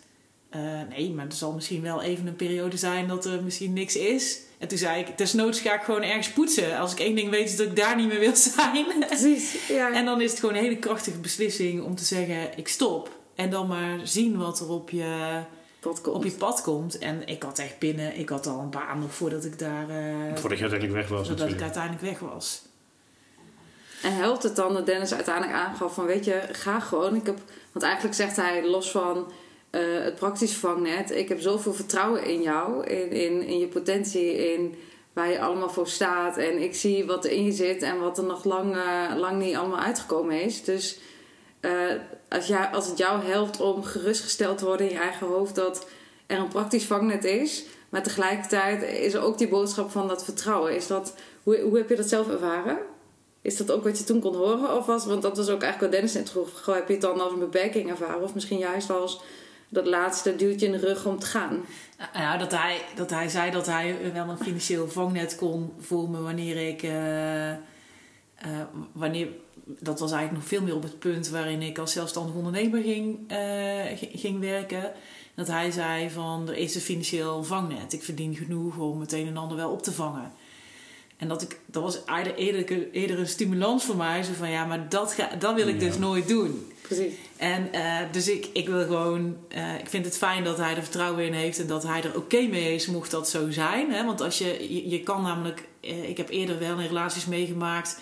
Eh, 0.50 0.62
nee, 0.90 1.12
maar 1.12 1.26
er 1.26 1.32
zal 1.34 1.52
misschien 1.52 1.82
wel 1.82 2.02
even 2.02 2.28
een 2.28 2.36
periode 2.36 2.78
zijn 2.78 3.08
dat 3.08 3.26
er 3.26 3.44
misschien 3.44 3.74
niks 3.74 3.96
is. 3.96 4.40
En 4.58 4.68
toen 4.68 4.78
zei 4.78 5.00
ik, 5.02 5.18
desnoods 5.18 5.60
ga 5.60 5.74
ik 5.74 5.82
gewoon 5.82 6.04
ergens 6.04 6.32
poetsen. 6.32 6.78
Als 6.78 6.92
ik 6.92 7.00
één 7.00 7.16
ding 7.16 7.30
weet, 7.30 7.50
is 7.50 7.56
dat 7.56 7.68
ik 7.68 7.76
daar 7.76 7.96
niet 7.96 8.08
meer 8.08 8.20
wil 8.20 8.36
zijn. 8.36 8.86
Precies. 9.08 9.68
Ja. 9.68 9.94
En 9.94 10.06
dan 10.06 10.22
is 10.22 10.32
het 10.32 10.40
gewoon 10.40 10.56
een 10.56 10.64
hele 10.64 10.78
krachtige 10.78 11.20
beslissing 11.20 11.84
om 11.84 11.96
te 11.96 12.04
zeggen, 12.04 12.58
ik 12.58 12.68
stop. 12.68 13.18
En 13.36 13.50
dan 13.50 13.68
maar 13.68 14.00
zien 14.04 14.38
wat 14.38 14.60
er 14.60 14.70
op 14.70 14.90
je, 14.90 15.42
Wat 15.82 16.02
komt. 16.02 16.16
op 16.16 16.24
je 16.24 16.32
pad 16.32 16.62
komt. 16.62 16.98
En 16.98 17.28
ik 17.28 17.44
had 17.44 17.60
echt 17.60 17.80
binnen, 17.80 18.18
ik 18.20 18.30
had 18.30 18.48
al 18.48 18.60
een 18.60 18.70
baan 18.70 19.00
nog 19.00 19.14
voordat 19.14 19.46
ik 19.46 19.60
daar, 19.60 19.90
eh, 19.90 20.36
voordat 20.36 20.58
je 20.60 20.64
uiteindelijk 20.70 20.94
weg 20.94 21.08
was 21.08 21.28
voordat 21.28 21.50
ik 21.50 21.62
uiteindelijk 21.62 22.04
weg 22.04 22.20
was. 22.20 22.62
En 24.02 24.16
helpt 24.16 24.44
het 24.44 24.56
dan 24.56 24.74
dat 24.74 24.86
Dennis 24.86 25.14
uiteindelijk 25.14 25.58
aangaf 25.58 25.94
van 25.94 26.06
weet 26.06 26.26
je, 26.26 26.42
ga 26.52 26.80
gewoon. 26.80 27.16
Ik 27.16 27.26
heb, 27.26 27.38
want 27.72 27.86
eigenlijk 27.86 28.16
zegt 28.16 28.36
hij 28.36 28.66
los 28.68 28.92
van 28.92 29.32
eh, 29.70 29.82
het 30.04 30.16
praktische 30.16 30.60
vangnet, 30.60 31.12
ik 31.12 31.30
heb 31.30 31.42
zoveel 31.42 31.74
vertrouwen 31.74 32.24
in 32.24 32.42
jou, 32.42 32.86
in, 32.86 33.12
in, 33.12 33.42
in 33.42 33.60
je 33.60 33.68
potentie, 33.68 34.54
in 34.54 34.76
waar 35.14 35.30
je 35.30 35.40
allemaal 35.40 35.70
voor 35.70 35.88
staat. 35.88 36.38
En 36.38 36.62
ik 36.62 36.76
zie 36.76 37.06
wat 37.06 37.26
er 37.26 37.32
in 37.32 37.44
je 37.44 37.52
zit 37.52 37.82
en 37.82 38.00
wat 38.00 38.18
er 38.18 38.24
nog 38.24 38.44
lang, 38.44 38.76
eh, 38.76 39.18
lang 39.18 39.42
niet 39.42 39.56
allemaal 39.56 39.80
uitgekomen 39.80 40.42
is. 40.42 40.64
Dus 40.64 41.00
eh, 41.60 41.72
als, 42.30 42.48
jij, 42.48 42.66
als 42.66 42.88
het 42.88 42.98
jou 42.98 43.24
helpt 43.24 43.60
om 43.60 43.84
gerustgesteld 43.84 44.58
te 44.58 44.66
worden 44.66 44.88
in 44.88 44.94
je 44.94 45.00
eigen 45.00 45.28
hoofd 45.28 45.56
dat 45.56 45.88
er 46.28 46.38
een 46.38 46.48
praktisch 46.48 46.86
vangnet 46.86 47.24
is, 47.24 47.66
maar 47.90 48.04
tegelijkertijd 48.04 48.84
is 48.84 49.14
er 49.14 49.22
ook 49.22 49.38
die 49.38 49.48
boodschap 49.48 49.92
van 49.92 50.08
dat 50.08 50.24
vertrouwen. 50.24 50.76
Is 50.76 50.88
dat, 50.88 51.16
hoe, 51.44 51.60
hoe 51.60 51.78
heb 51.78 51.90
je 51.90 51.96
dat 51.96 52.10
zelf 52.10 52.30
ervaren? 52.30 52.78
Is 53.42 53.58
dat 53.58 53.72
ook 53.72 53.84
wat 53.84 53.98
je 53.98 54.04
toen 54.04 54.20
kon 54.20 54.36
horen? 54.36 54.78
Of 54.78 54.86
was, 54.86 55.06
want 55.06 55.22
dat 55.22 55.38
was 55.38 55.50
ook 55.50 55.62
eigenlijk 55.62 55.82
wat 55.82 55.92
Dennis 55.92 56.14
net 56.14 56.30
vroeg. 56.30 56.66
Heb 56.66 56.88
je 56.88 56.94
het 56.94 57.02
dan 57.02 57.22
als 57.22 57.32
een 57.32 57.40
beperking 57.40 57.90
ervaren? 57.90 58.24
Of 58.24 58.34
misschien 58.34 58.58
juist 58.58 58.90
als 58.90 59.22
dat 59.70 59.88
laatste 59.88 60.36
duwtje 60.36 60.66
in 60.66 60.72
de 60.72 60.78
rug 60.78 61.06
om 61.06 61.20
te 61.20 61.26
gaan? 61.26 61.66
Nou, 62.14 62.40
dat 62.40 62.52
hij, 62.52 62.82
dat 62.96 63.10
hij 63.10 63.30
zei 63.30 63.52
dat 63.52 63.66
hij 63.66 64.12
wel 64.14 64.30
een 64.30 64.38
financieel 64.38 64.90
vangnet 64.90 65.36
kon 65.36 65.74
voor 65.80 66.22
wanneer 66.22 66.68
ik. 66.68 66.84
eh, 66.84 67.52
eh, 68.40 68.62
wanneer, 68.92 69.28
dat 69.66 70.00
was 70.00 70.12
eigenlijk 70.12 70.42
nog 70.42 70.50
veel 70.50 70.62
meer 70.62 70.76
op 70.76 70.84
het 70.84 71.00
punt 71.00 71.30
waarin 71.30 71.62
ik 71.62 71.78
als 71.78 71.92
zelfstandig 71.92 72.36
ondernemer 72.36 72.82
ging, 72.82 73.20
eh, 73.28 74.10
ging 74.14 74.40
werken. 74.40 74.92
Dat 75.36 75.48
hij 75.48 75.72
zei 75.72 76.10
van 76.10 76.50
er 76.50 76.58
is 76.58 76.76
een 76.76 76.82
financieel 76.82 77.44
vangnet. 77.44 77.94
Ik 77.94 78.04
verdien 78.04 78.36
genoeg 78.36 78.78
om 78.78 79.00
het 79.00 79.12
een 79.12 79.28
en 79.28 79.38
ander 79.38 79.58
wel 79.58 79.72
op 79.72 79.84
te 79.84 79.92
vangen. 79.92 80.32
En 81.20 81.28
dat, 81.28 81.42
ik, 81.42 81.60
dat 81.66 81.84
was 81.84 82.00
eerder, 82.06 82.36
eerder, 82.36 82.92
eerder 82.92 83.20
een 83.20 83.28
stimulans 83.28 83.86
voor 83.86 83.96
mij. 83.96 84.24
Zo 84.24 84.32
van 84.38 84.50
ja, 84.50 84.66
maar 84.66 84.90
dat, 84.90 85.14
ga, 85.14 85.30
dat 85.40 85.56
wil 85.56 85.68
ik 85.68 85.82
Ja. 85.82 85.88
dus 85.88 85.98
nooit 85.98 86.28
doen. 86.28 86.72
Precies. 86.82 87.14
En 87.38 87.74
eh, 87.74 87.98
dus 88.12 88.28
ik, 88.28 88.50
ik 88.54 88.68
wil 88.68 88.82
gewoon, 88.84 89.38
eh, 89.48 89.80
ik 89.80 89.90
vind 89.90 90.06
het 90.06 90.18
fijn 90.18 90.44
dat 90.44 90.58
hij 90.58 90.76
er 90.76 90.82
vertrouwen 90.84 91.26
in 91.26 91.34
heeft 91.34 91.60
en 91.60 91.68
dat 91.68 91.84
hij 91.84 92.04
er 92.04 92.16
oké 92.18 92.42
mee 92.42 92.76
is, 92.76 92.86
mocht 92.88 93.12
dat 93.12 93.30
zo 93.30 93.52
zijn. 93.52 93.92
Hè? 93.92 94.06
Want 94.06 94.22
als 94.22 94.38
je, 94.38 94.74
je, 94.74 94.90
je 94.90 95.00
kan 95.04 95.22
namelijk, 95.22 95.68
eh, 95.82 96.10
ik 96.10 96.18
heb 96.18 96.30
eerder 96.30 96.60
wel 96.60 96.80
in 96.80 96.88
relaties 96.88 97.26
meegemaakt 97.26 98.00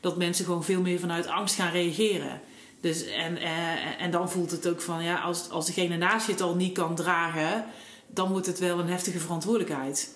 dat 0.00 0.16
mensen 0.16 0.44
gewoon 0.44 0.64
veel 0.64 0.80
meer 0.80 0.98
vanuit 0.98 1.26
angst 1.26 1.54
gaan 1.54 1.70
reageren. 1.72 2.40
Dus, 2.80 3.06
en, 3.06 3.36
eh, 3.36 4.02
en 4.02 4.10
dan 4.10 4.30
voelt 4.30 4.50
het 4.50 4.68
ook 4.68 4.80
van, 4.80 5.02
ja, 5.04 5.16
als, 5.20 5.50
als 5.50 5.66
degene 5.66 5.96
naast 5.96 6.26
je 6.26 6.32
het 6.32 6.40
al 6.40 6.54
niet 6.54 6.72
kan 6.74 6.94
dragen, 6.94 7.64
dan 8.06 8.30
wordt 8.30 8.46
het 8.46 8.58
wel 8.58 8.78
een 8.78 8.88
heftige 8.88 9.18
verantwoordelijkheid. 9.18 10.10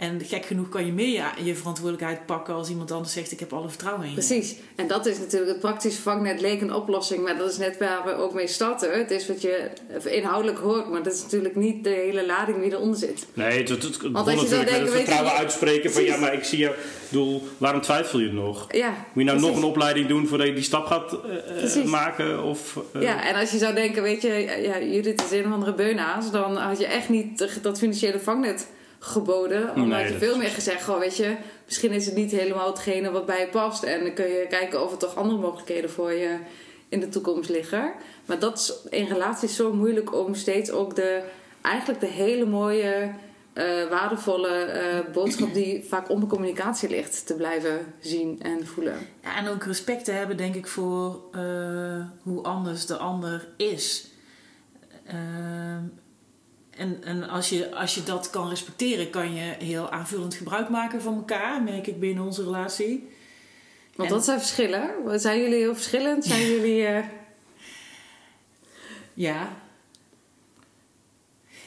En 0.00 0.20
gek 0.24 0.44
genoeg 0.44 0.68
kan 0.68 0.86
je 0.86 0.92
meer 0.92 1.08
je, 1.12 1.44
je 1.44 1.54
verantwoordelijkheid 1.54 2.26
pakken 2.26 2.54
als 2.54 2.68
iemand 2.68 2.90
anders 2.90 3.12
zegt: 3.12 3.32
Ik 3.32 3.40
heb 3.40 3.52
alle 3.52 3.68
vertrouwen 3.68 4.02
in 4.04 4.08
je. 4.08 4.14
Precies. 4.14 4.54
En 4.74 4.86
dat 4.86 5.06
is 5.06 5.18
natuurlijk 5.18 5.50
het 5.50 5.60
praktische 5.60 6.02
vangnet 6.02 6.40
leek 6.40 6.60
een 6.60 6.72
oplossing. 6.74 7.22
Maar 7.22 7.36
dat 7.38 7.50
is 7.50 7.58
net 7.58 7.78
waar 7.78 8.04
we 8.04 8.12
ook 8.14 8.34
mee 8.34 8.46
starten. 8.46 8.98
Het 8.98 9.10
is 9.10 9.26
wat 9.28 9.42
je 9.42 9.70
inhoudelijk 10.04 10.58
hoort. 10.58 10.90
Maar 10.90 11.02
dat 11.02 11.12
is 11.12 11.22
natuurlijk 11.22 11.56
niet 11.56 11.84
de 11.84 11.90
hele 11.90 12.26
lading 12.26 12.62
die 12.62 12.72
eronder 12.72 12.98
zit. 12.98 13.26
Nee, 13.34 13.58
het, 13.58 13.68
het, 13.68 13.82
het 13.82 13.98
begon 13.98 14.14
als 14.16 14.40
je 14.40 14.46
zou 14.46 14.50
natuurlijk 14.50 14.56
met 14.58 14.66
denken, 14.68 14.82
het 14.82 14.90
weet 14.90 14.92
je, 14.92 14.96
vertrouwen 14.98 15.32
je- 15.32 15.38
uitspreken 15.38 15.92
van 15.92 16.02
ja, 16.02 16.16
maar 16.16 16.34
ik 16.34 16.44
zie 16.44 16.58
je, 16.58 16.74
bedoel, 17.08 17.42
waarom 17.58 17.80
twijfel 17.80 18.18
je 18.18 18.32
nog? 18.32 18.66
Ja, 18.72 18.88
Moet 18.88 19.24
je 19.24 19.30
nou 19.30 19.40
nog 19.40 19.56
een 19.56 19.64
opleiding 19.64 20.06
doen 20.08 20.26
voordat 20.26 20.46
je 20.46 20.54
die 20.54 20.62
stap 20.62 20.86
gaat 20.86 21.18
eh, 21.24 21.76
eh, 21.76 21.84
maken? 21.84 22.42
Of, 22.42 22.78
eh, 22.92 23.02
Ja, 23.02 23.28
en 23.28 23.34
als 23.34 23.50
je 23.50 23.58
zou 23.58 23.74
denken, 23.74 24.02
weet 24.02 24.22
je, 24.22 24.32
ja, 24.62 24.80
Judith 24.80 25.22
is 25.22 25.38
een 25.38 25.46
of 25.46 25.52
andere 25.52 25.74
beunaas, 25.74 26.30
dan 26.30 26.56
had 26.56 26.78
je 26.78 26.86
echt 26.86 27.08
niet 27.08 27.48
dat 27.62 27.78
financiële 27.78 28.18
vangnet 28.18 28.66
geboden. 29.00 29.66
Dan 29.74 29.88
Nee, 29.88 30.12
je 30.12 30.18
veel 30.18 30.36
meer 30.36 30.48
gezegd, 30.48 30.84
goh, 30.84 30.98
weet 30.98 31.16
je, 31.16 31.36
misschien 31.66 31.92
is 31.92 32.06
het 32.06 32.14
niet 32.14 32.30
helemaal 32.30 32.66
hetgene 32.66 33.10
wat 33.10 33.26
bij 33.26 33.40
je 33.40 33.48
past. 33.48 33.82
En 33.82 34.04
dan 34.04 34.14
kun 34.14 34.28
je 34.28 34.46
kijken 34.48 34.84
of 34.84 34.92
er 34.92 34.98
toch 34.98 35.16
andere 35.16 35.38
mogelijkheden 35.38 35.90
voor 35.90 36.12
je 36.12 36.38
in 36.88 37.00
de 37.00 37.08
toekomst 37.08 37.50
liggen. 37.50 37.92
Maar 38.26 38.38
dat 38.38 38.58
is 38.58 38.72
in 38.90 39.06
relaties 39.06 39.56
zo 39.56 39.72
moeilijk 39.72 40.14
om 40.14 40.34
steeds 40.34 40.70
ook 40.70 40.94
de, 40.94 41.22
eigenlijk 41.60 42.00
de 42.00 42.06
hele 42.06 42.46
mooie, 42.46 43.10
eh, 43.52 43.88
waardevolle 43.88 44.48
eh, 44.48 45.12
boodschap 45.12 45.54
die 45.54 45.84
vaak 45.88 46.10
onder 46.10 46.28
communicatie 46.28 46.88
ligt, 46.88 47.26
te 47.26 47.34
blijven 47.34 47.94
zien 48.00 48.42
en 48.42 48.66
voelen. 48.66 48.94
Ja, 49.22 49.36
en 49.36 49.48
ook 49.48 49.64
respect 49.64 50.04
te 50.04 50.12
hebben, 50.12 50.36
denk 50.36 50.54
ik, 50.54 50.66
voor 50.66 51.20
eh, 51.32 52.04
hoe 52.22 52.42
anders 52.42 52.86
de 52.86 52.96
ander 52.96 53.48
is. 53.56 54.08
En 56.80 56.98
en 57.04 57.28
als, 57.28 57.48
je, 57.48 57.74
als 57.74 57.94
je 57.94 58.02
dat 58.02 58.30
kan 58.30 58.48
respecteren, 58.48 59.10
kan 59.10 59.34
je 59.34 59.54
heel 59.58 59.90
aanvullend 59.90 60.34
gebruik 60.34 60.68
maken 60.68 61.02
van 61.02 61.14
elkaar, 61.14 61.62
merk 61.62 61.86
ik 61.86 62.00
binnen 62.00 62.24
onze 62.24 62.42
relatie. 62.44 63.08
Want 63.96 64.08
En- 64.08 64.14
dat 64.14 64.24
zijn 64.24 64.38
verschillen. 64.38 65.20
Zijn 65.20 65.40
jullie 65.40 65.58
heel 65.58 65.74
verschillend? 65.74 66.24
Zijn 66.24 66.46
jullie... 66.52 66.86
eh, 66.86 67.04
Ja. 69.14 69.48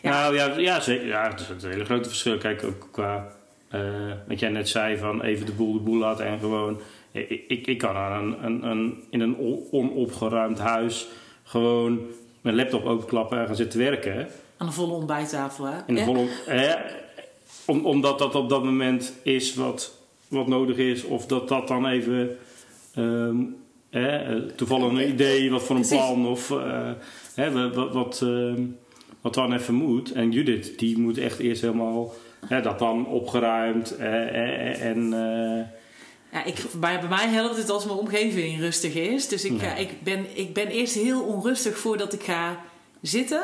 Nou 0.02 0.36
ja, 0.36 0.58
ja, 0.58 0.80
zeker, 0.80 1.08
ja, 1.08 1.30
het 1.30 1.39
is 1.39 1.63
een 1.63 1.71
hele 1.71 1.86
grote 1.86 2.10
verschil. 2.10 2.38
Kijk, 2.38 2.63
ook 2.63 2.88
qua 2.91 3.36
eh, 3.69 3.82
wat 4.28 4.39
jij 4.39 4.49
net 4.49 4.69
zei, 4.69 4.97
van 4.97 5.21
even 5.21 5.45
de 5.45 5.52
boel 5.52 5.73
de 5.73 5.80
boel 5.80 5.97
laten 5.97 6.26
en 6.26 6.39
gewoon... 6.39 6.80
Ik, 7.12 7.30
ik, 7.47 7.67
ik 7.67 7.78
kan 7.78 7.95
aan 7.95 8.23
een, 8.23 8.45
een, 8.45 8.63
een, 8.69 9.04
in 9.10 9.19
een 9.19 9.36
on- 9.36 9.67
onopgeruimd 9.71 10.60
huis 10.60 11.08
gewoon 11.43 11.99
mijn 12.41 12.56
laptop 12.56 12.86
openklappen 12.86 13.39
en 13.39 13.45
gaan 13.45 13.56
zitten 13.56 13.80
werken. 13.80 14.28
Aan 14.58 14.68
een 14.68 14.74
volle 14.74 14.94
ontbijttafel, 14.94 15.66
hè? 15.66 15.78
In 15.88 15.94
de 15.96 16.00
Ja. 16.00 16.06
volle, 16.06 16.28
hè, 16.46 16.76
om, 17.66 17.86
omdat 17.86 18.20
dat 18.20 18.36
op 18.36 18.50
dat 18.50 18.63
moment 18.63 19.13
is 19.24 19.56
wat, 19.56 19.94
wat 20.28 20.48
nodig 20.48 20.78
is. 20.78 21.04
Of 21.04 21.26
dat 21.26 21.48
dat 21.48 21.68
dan 21.68 21.88
even... 21.88 22.38
ehm, 22.96 23.36
hè, 23.89 24.42
toevallig 24.52 24.88
een 24.92 25.10
idee, 25.10 25.52
wat 25.52 25.63
voor 25.63 25.76
een 25.76 25.82
Precies. 25.82 26.06
plan. 26.06 26.28
Of 26.28 26.52
eh, 26.52 26.92
hè, 27.36 27.72
wat, 27.74 27.94
wat, 27.94 28.22
ehm, 28.24 28.62
wat 29.22 29.34
dan 29.34 29.54
even 29.54 29.74
moet. 29.74 30.12
En 30.12 30.32
Judith, 30.32 30.80
die 30.80 30.98
moet 31.00 31.18
echt 31.18 31.39
eerst 31.39 31.62
helemaal... 31.62 32.13
Hè, 32.46 32.62
dat 32.62 32.80
dan 32.80 33.08
opgeruimd 33.08 33.96
eh, 33.98 34.82
en... 34.86 35.13
eh, 35.13 35.66
Ja, 36.32 36.44
ik, 36.46 36.66
bij, 36.80 37.00
bij 37.00 37.10
mij 37.10 37.28
helpt 37.28 37.58
het 37.58 37.70
als 37.70 37.86
mijn 37.86 37.98
omgeving 37.98 38.60
rustig 38.60 38.94
is. 38.96 39.28
Dus 39.28 39.46
ik, 39.46 39.62
Ja. 39.62 39.76
ik, 39.76 40.04
ben, 40.04 40.26
ik 40.38 40.54
ben 40.54 40.68
eerst 40.68 40.94
heel 40.96 41.22
onrustig 41.24 41.78
voordat 41.78 42.13
ik 42.13 42.24
ga 42.24 42.60
zitten. 43.02 43.44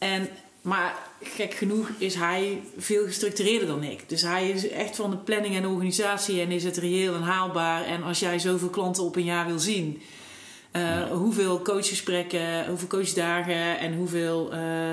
En, 0.00 0.28
maar 0.62 0.98
gek 1.22 1.54
genoeg 1.54 1.88
is 1.98 2.14
hij 2.14 2.62
veel 2.78 3.04
gestructureerder 3.04 3.68
dan 3.68 3.82
ik. 3.82 4.08
Dus 4.08 4.22
hij 4.22 4.50
is 4.50 4.68
echt 4.68 4.96
van 4.96 5.10
de 5.10 5.16
planning 5.16 5.56
en 5.56 5.66
organisatie 5.66 6.40
en 6.40 6.50
is 6.50 6.64
het 6.64 6.76
reëel 6.76 7.14
en 7.14 7.22
haalbaar. 7.22 7.84
En 7.84 8.02
als 8.02 8.18
jij 8.18 8.38
zoveel 8.38 8.68
klanten 8.70 9.02
op 9.04 9.16
een 9.16 9.24
jaar 9.24 9.46
wil 9.46 9.58
zien, 9.58 10.02
eh, 10.70 11.02
hoeveel 11.10 11.62
coachgesprekken, 11.62 12.66
hoeveel 12.66 12.88
coachdagen 12.88 13.78
en 13.78 13.94
hoeveel 13.94 14.52
eh, 14.52 14.92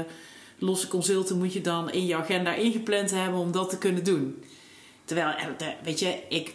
losse 0.58 0.88
consulten 0.88 1.38
moet 1.38 1.54
je 1.54 1.62
dan 1.62 1.92
in 1.92 2.06
je 2.06 2.16
agenda 2.16 2.54
ingepland 2.54 3.12
hebben 3.12 3.40
om 3.40 3.52
dat 3.52 3.70
te 3.70 3.78
kunnen 3.78 4.04
doen. 4.04 4.44
Terwijl, 5.06 5.36
eh, 5.36 5.68
weet 5.84 6.00
je, 6.00 6.20
ik, 6.30 6.54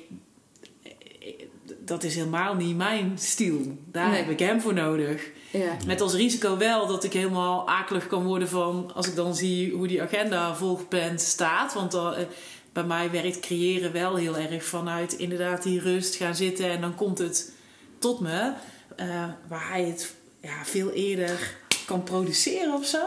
dat 1.84 2.02
is 2.04 2.14
helemaal 2.14 2.54
niet 2.54 2.76
mijn 2.76 3.12
stijl. 3.18 3.78
Daar 3.84 4.08
Nee. 4.08 4.18
heb 4.18 4.30
ik 4.30 4.38
hem 4.38 4.60
voor 4.60 4.74
nodig. 4.74 5.30
Ja. 5.52 5.76
Met 5.86 6.00
als 6.00 6.14
risico 6.14 6.56
wel 6.56 6.86
dat 6.86 7.04
ik 7.04 7.12
helemaal 7.12 7.68
akelig 7.68 8.06
kan 8.06 8.24
worden 8.24 8.48
van 8.48 8.90
als 8.94 9.08
ik 9.08 9.14
dan 9.16 9.34
zie 9.34 9.72
hoe 9.72 9.86
die 9.86 10.02
agenda 10.02 10.54
volgepland 10.54 11.20
staat. 11.20 11.74
Want 11.74 11.90
dan, 11.92 12.14
eh, 12.14 12.24
bij 12.72 12.84
mij 12.84 13.10
werkt 13.10 13.40
creëren 13.40 13.92
wel 13.92 14.16
heel 14.16 14.36
erg 14.36 14.64
vanuit 14.64 15.12
inderdaad 15.12 15.62
die 15.62 15.80
rust 15.80 16.14
gaan 16.14 16.34
zitten 16.34 16.70
en 16.70 16.80
dan 16.80 16.94
komt 16.94 17.18
het 17.18 17.52
tot 17.98 18.20
me. 18.20 18.52
eh, 18.96 19.24
waar 19.48 19.68
hij 19.68 19.82
het 19.84 20.14
ja, 20.40 20.64
veel 20.64 20.90
eerder 20.90 21.54
kan 21.86 22.02
produceren 22.02 22.74
of 22.74 22.86
zo. 22.86 22.98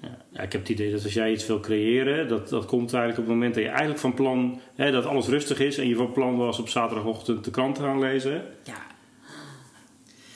Ja, 0.00 0.16
ja, 0.32 0.40
ik 0.40 0.52
heb 0.52 0.60
het 0.60 0.70
idee 0.70 0.92
dat 0.92 1.04
als 1.04 1.12
jij 1.12 1.32
iets 1.32 1.46
wil 1.46 1.60
creëren, 1.60 2.28
dat, 2.28 2.48
dat 2.48 2.64
komt 2.64 2.92
eigenlijk 2.92 3.18
op 3.22 3.24
het 3.24 3.34
moment 3.34 3.54
dat 3.54 3.62
je 3.62 3.68
eigenlijk 3.68 4.00
van 4.00 4.14
plan, 4.14 4.60
hè, 4.74 4.90
dat 4.90 5.06
alles 5.06 5.26
rustig 5.26 5.60
is 5.60 5.78
en 5.78 5.88
je 5.88 5.94
van 5.96 6.12
plan 6.12 6.36
was 6.36 6.58
op 6.58 6.68
zaterdagochtend 6.68 7.44
de 7.44 7.50
krant 7.50 7.74
te 7.74 7.80
gaan 7.80 7.98
lezen, 7.98 8.44
Ja, 8.64 8.86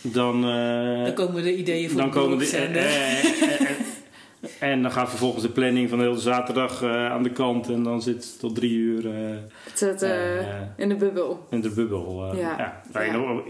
dan, 0.02 0.44
eh, 0.48 1.04
dan 1.04 1.14
komen 1.14 1.42
de 1.42 1.56
ideeën 1.56 1.90
voor 1.90 2.00
dan 2.00 2.10
de 2.10 2.14
komen 2.16 2.38
de, 2.38 2.44
eh, 2.46 3.60
eh, 3.60 3.70
en 4.72 4.82
dan 4.82 4.92
gaat 4.92 5.08
vervolgens 5.08 5.42
de 5.42 5.50
planning 5.50 5.88
van 5.88 5.98
de 5.98 6.04
hele 6.04 6.18
zaterdag 6.18 6.82
eh, 6.82 7.06
aan 7.10 7.22
de 7.22 7.30
kant 7.30 7.68
en 7.68 7.82
dan 7.82 8.02
zit 8.02 8.14
het 8.24 8.38
tot 8.38 8.54
drie 8.54 8.72
uur 8.72 9.04
Het 9.64 9.78
zit 9.78 10.02
in 10.76 10.88
de 10.88 10.96
bubbel. 10.96 11.46
in 11.50 11.60
de 11.60 11.70
bubbel. 11.70 12.30
eh, 12.32 12.38
Ja. 12.38 12.54
ja. 12.58 12.82
Nou, 12.92 13.04
Ja. 13.06 13.12
nou, 13.12 13.42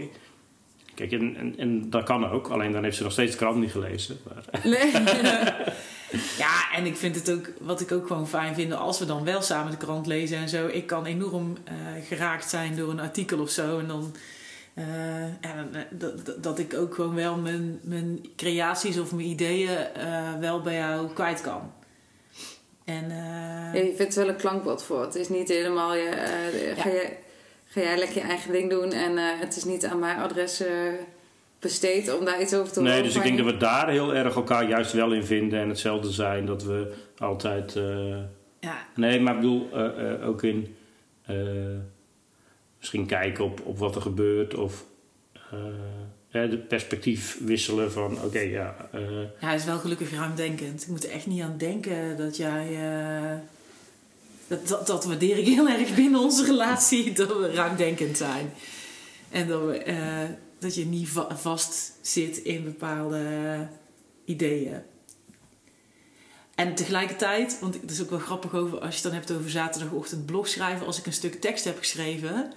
Kijk, 0.95 1.11
en, 1.11 1.35
en, 1.35 1.53
en 1.57 1.89
dat 1.89 2.03
kan 2.03 2.29
ook, 2.29 2.47
alleen 2.47 2.71
dan 2.71 2.83
heeft 2.83 2.97
ze 2.97 3.03
nog 3.03 3.11
steeds 3.11 3.31
de 3.31 3.37
krant 3.37 3.57
niet 3.59 3.71
gelezen. 3.71 4.17
Maar, 4.27 4.61
Nee. 4.73 4.91
Ja, 6.37 6.71
en 6.75 6.85
ik 6.85 6.95
vind 6.95 7.15
het 7.15 7.31
ook, 7.31 7.51
wat 7.61 7.81
ik 7.81 7.91
ook 7.91 8.07
gewoon 8.07 8.27
fijn 8.27 8.55
vind, 8.55 8.73
als 8.73 8.99
we 8.99 9.05
dan 9.05 9.23
wel 9.23 9.41
samen 9.41 9.71
de 9.71 9.77
krant 9.77 10.07
lezen 10.07 10.37
en 10.37 10.49
zo. 10.49 10.67
Ik 10.67 10.87
kan 10.87 11.05
enorm 11.05 11.57
eh, 11.63 11.73
geraakt 12.07 12.49
zijn 12.49 12.75
door 12.75 12.89
een 12.89 12.99
artikel 12.99 13.39
of 13.39 13.49
zo. 13.49 13.79
En 13.79 13.87
dan, 13.87 14.15
eh, 14.73 15.23
eh, 15.25 15.31
dat, 16.37 16.59
ik 16.59 16.73
ook 16.73 16.95
gewoon 16.95 17.15
wel 17.15 17.37
mijn, 17.37 17.79
mijn 17.83 18.21
creaties 18.35 18.99
of 18.99 19.11
mijn 19.11 19.27
ideeën 19.27 19.77
eh, 19.93 20.33
wel 20.39 20.61
bij 20.61 20.75
jou 20.75 21.07
kwijt 21.13 21.41
kan. 21.41 21.71
En 22.85 23.03
eh, 23.03 23.73
Ja, 23.73 23.79
je 23.81 23.93
vindt 23.95 24.15
er 24.15 24.21
wel 24.25 24.33
een 24.33 24.39
klankbord 24.39 24.83
voor. 24.83 25.01
Het 25.01 25.15
is 25.15 25.29
niet 25.29 25.47
helemaal 25.49 25.95
je. 25.95 26.09
eh, 26.09 26.81
ga, 26.81 26.89
jij, 26.89 27.17
ga 27.65 27.81
jij 27.81 27.97
lekker 27.97 28.15
je 28.21 28.27
eigen 28.27 28.51
ding 28.51 28.69
doen 28.69 28.91
en 28.91 29.17
eh, 29.17 29.23
het 29.39 29.55
is 29.55 29.63
niet 29.63 29.85
aan 29.85 29.99
mijn 29.99 30.17
adres 30.17 30.59
eh, 30.59 30.69
besteed 31.59 32.17
om 32.19 32.25
daar 32.25 32.41
iets 32.41 32.53
over 32.53 32.73
te 32.73 32.79
horen. 32.79 32.93
nee, 32.93 33.03
dus 33.03 33.15
ik 33.15 33.23
denk 33.23 33.37
dat 33.37 33.45
we 33.45 33.57
daar 33.57 33.89
heel 33.89 34.13
erg 34.15 34.35
elkaar 34.35 34.67
juist 34.69 34.91
wel 34.93 35.13
in 35.13 35.23
vinden 35.25 35.59
en 35.59 35.69
hetzelfde 35.69 36.11
zijn. 36.11 36.45
Dat 36.45 36.63
we 36.63 36.93
altijd... 37.17 37.75
eh, 37.75 38.17
ja, 38.59 38.77
Nee, 38.95 39.19
maar 39.19 39.33
ik 39.33 39.39
bedoel 39.39 39.69
eh, 39.73 40.11
eh, 40.13 40.27
ook 40.27 40.43
in 40.43 40.75
eh, 41.25 41.35
misschien 42.83 43.05
kijken 43.05 43.43
op, 43.45 43.61
op 43.65 43.77
wat 43.77 43.95
er 43.95 44.01
gebeurt 44.01 44.55
of 44.55 44.85
eh, 45.33 45.59
hè, 46.29 46.49
de 46.49 46.57
perspectief 46.57 47.37
wisselen 47.39 47.91
van 47.91 48.21
oké, 48.23 48.39
ja. 48.39 48.89
eh, 48.91 49.01
ja, 49.21 49.27
hij 49.35 49.55
is 49.55 49.65
wel 49.65 49.77
gelukkig 49.79 50.11
ruimdenkend. 50.11 50.81
Ik 50.81 50.87
moet 50.87 51.03
er 51.03 51.09
echt 51.11 51.25
niet 51.25 51.41
aan 51.41 51.57
denken 51.57 52.17
dat 52.17 52.37
jij. 52.37 52.67
eh, 52.67 53.37
dat, 54.47 54.87
dat, 54.87 55.05
waardeer 55.05 55.37
ik 55.37 55.45
heel 55.45 55.67
erg 55.69 55.95
binnen 55.95 56.19
onze 56.19 56.45
relatie, 56.45 57.13
dat 57.13 57.27
we 57.37 57.51
ruimdenkend 57.53 58.17
zijn. 58.17 58.53
En 59.29 59.47
dat, 59.47 59.61
we, 59.65 59.77
eh, 59.77 60.29
dat 60.59 60.75
je 60.75 60.85
niet 60.85 61.09
va- 61.09 61.35
vast 61.37 61.91
zit 62.01 62.37
in 62.37 62.63
bepaalde 62.63 63.27
ideeën. 64.25 64.81
En 66.55 66.75
tegelijkertijd, 66.75 67.57
want 67.59 67.73
het 67.81 67.91
is 67.91 68.01
ook 68.01 68.09
wel 68.09 68.19
grappig 68.19 68.53
over 68.53 68.79
als 68.79 68.87
je 68.89 68.93
het 68.93 69.03
dan 69.03 69.13
hebt 69.13 69.31
over 69.31 69.49
zaterdagochtend 69.49 70.25
blog 70.25 70.47
schrijven. 70.47 70.85
Als 70.85 70.99
ik 70.99 71.05
een 71.05 71.13
stuk 71.13 71.41
tekst 71.41 71.63
heb 71.65 71.77
geschreven, 71.77 72.53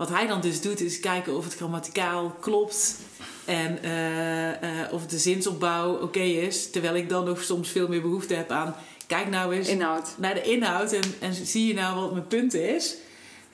wat 0.00 0.08
hij 0.08 0.26
dan 0.26 0.40
dus 0.40 0.60
doet, 0.60 0.80
is 0.80 1.00
kijken 1.00 1.36
of 1.36 1.44
het 1.44 1.54
grammaticaal 1.54 2.36
klopt. 2.40 2.96
En 3.44 3.82
eh, 3.82 4.82
eh, 4.82 4.92
of 4.92 5.06
de 5.06 5.18
zinsopbouw 5.18 5.94
oké 6.02 6.20
is. 6.20 6.70
Terwijl 6.70 6.94
ik 6.94 7.08
dan 7.08 7.24
nog 7.24 7.42
soms 7.42 7.68
veel 7.68 7.88
meer 7.88 8.00
behoefte 8.00 8.34
heb 8.34 8.50
aan. 8.50 8.74
Kijk 9.06 9.28
nou 9.28 9.54
eens 9.54 9.68
Inhoud. 9.68 10.14
naar 10.16 10.34
de 10.34 10.42
inhoud 10.42 10.92
en, 10.92 11.02
en 11.18 11.34
zie 11.34 11.66
je 11.66 11.74
nou 11.74 12.00
wat 12.00 12.12
mijn 12.12 12.26
punt 12.26 12.54
is. 12.54 12.96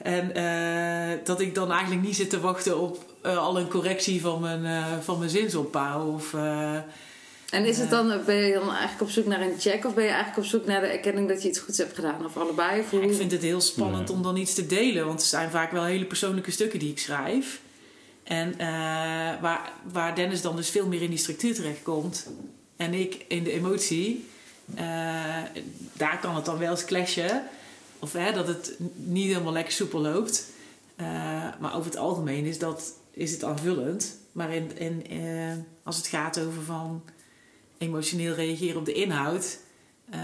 En 0.02 0.34
eh, 0.34 1.18
dat 1.24 1.40
ik 1.40 1.54
dan 1.54 1.72
eigenlijk 1.72 2.02
niet 2.02 2.16
zit 2.16 2.30
te 2.30 2.40
wachten 2.40 2.78
op 2.78 3.04
al 3.22 3.58
een 3.58 3.68
correctie 3.68 4.20
van 4.20 4.40
mijn, 4.40 5.02
van 5.02 5.18
mijn 5.18 5.30
zinsopbouw. 5.30 6.12
Of, 6.12 6.34
En 7.56 7.64
is 7.64 7.78
het 7.78 7.90
dan, 7.90 8.20
ben 8.26 8.36
je 8.36 8.52
dan 8.52 8.68
eigenlijk 8.70 9.00
op 9.00 9.10
zoek 9.10 9.26
naar 9.26 9.40
een 9.40 9.58
check 9.58 9.84
of 9.84 9.94
ben 9.94 10.04
je 10.04 10.10
eigenlijk 10.10 10.38
op 10.38 10.44
zoek 10.44 10.66
naar 10.66 10.80
de 10.80 10.86
erkenning 10.86 11.28
dat 11.28 11.42
je 11.42 11.48
iets 11.48 11.58
goeds 11.58 11.78
hebt 11.78 11.94
gedaan? 11.94 12.24
Of 12.24 12.36
allebei? 12.36 12.80
Of 12.80 12.90
hoe? 12.90 13.02
ik 13.02 13.14
vind 13.14 13.30
het 13.32 13.42
heel 13.42 13.60
spannend 13.60 14.10
om 14.10 14.22
dan 14.22 14.36
iets 14.36 14.54
te 14.54 14.66
delen. 14.66 15.06
Want 15.06 15.20
het 15.20 15.28
zijn 15.28 15.50
vaak 15.50 15.70
wel 15.70 15.84
hele 15.84 16.04
persoonlijke 16.04 16.50
stukken 16.50 16.78
die 16.78 16.90
ik 16.90 16.98
schrijf. 16.98 17.60
En 18.22 18.52
eh, 18.58 18.68
waar, 19.40 19.72
waar 19.92 20.14
Dennis 20.14 20.42
dan 20.42 20.56
dus 20.56 20.70
veel 20.70 20.86
meer 20.86 21.02
in 21.02 21.10
die 21.10 21.18
structuur 21.18 21.54
terechtkomt. 21.54 22.26
En 22.76 22.94
ik 22.94 23.24
in 23.28 23.44
de 23.44 23.52
emotie. 23.52 24.28
eh, 24.74 24.84
daar 25.92 26.18
kan 26.20 26.34
het 26.34 26.44
dan 26.44 26.58
wel 26.58 26.70
eens 26.70 26.84
clashen. 26.84 27.42
Of 27.98 28.12
hè, 28.12 28.32
dat 28.32 28.46
het 28.46 28.76
niet 28.94 29.26
helemaal 29.26 29.52
lekker 29.52 29.72
soepel 29.72 30.00
loopt. 30.00 30.46
Eh, 30.96 31.06
maar 31.60 31.74
over 31.76 31.90
het 31.90 31.96
algemeen 31.96 32.44
is, 32.44 32.58
dat, 32.58 32.92
is 33.10 33.32
het 33.32 33.44
aanvullend. 33.44 34.16
Maar 34.32 34.54
in, 34.54 34.78
in, 34.78 35.06
eh, 35.10 35.52
als 35.82 35.96
het 35.96 36.06
gaat 36.06 36.40
over 36.40 36.62
van 36.62 37.02
emotioneel 37.78 38.34
reageren 38.34 38.76
op 38.76 38.84
de 38.84 38.92
inhoud. 38.92 39.58
eh, 40.10 40.18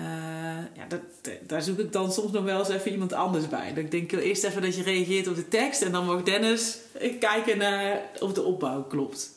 ja, 0.75 0.87
dat, 0.89 1.01
daar 1.47 1.63
zoek 1.63 1.79
ik 1.79 1.93
dan 1.93 2.13
soms 2.13 2.33
nog 2.33 2.45
wel 2.45 2.59
eens 2.59 2.69
even 2.69 2.93
iemand 2.93 3.13
anders 3.13 3.49
bij. 3.49 3.69
Dat 3.69 3.85
ik 3.85 3.91
denk 3.91 4.03
ik 4.03 4.11
wil 4.11 4.21
eerst 4.21 4.45
even 4.45 4.63
dat 4.63 4.77
je 4.77 4.83
reageert 4.83 5.29
op 5.29 5.35
de 5.35 5.49
tekst. 5.49 5.83
En 5.83 5.93
dan 5.93 6.07
mag 6.07 6.23
Dennis 6.23 6.79
kijken 7.21 7.59
naar 7.59 8.01
of 8.21 8.33
de 8.33 8.43
opbouw 8.43 8.83
klopt. 8.83 9.31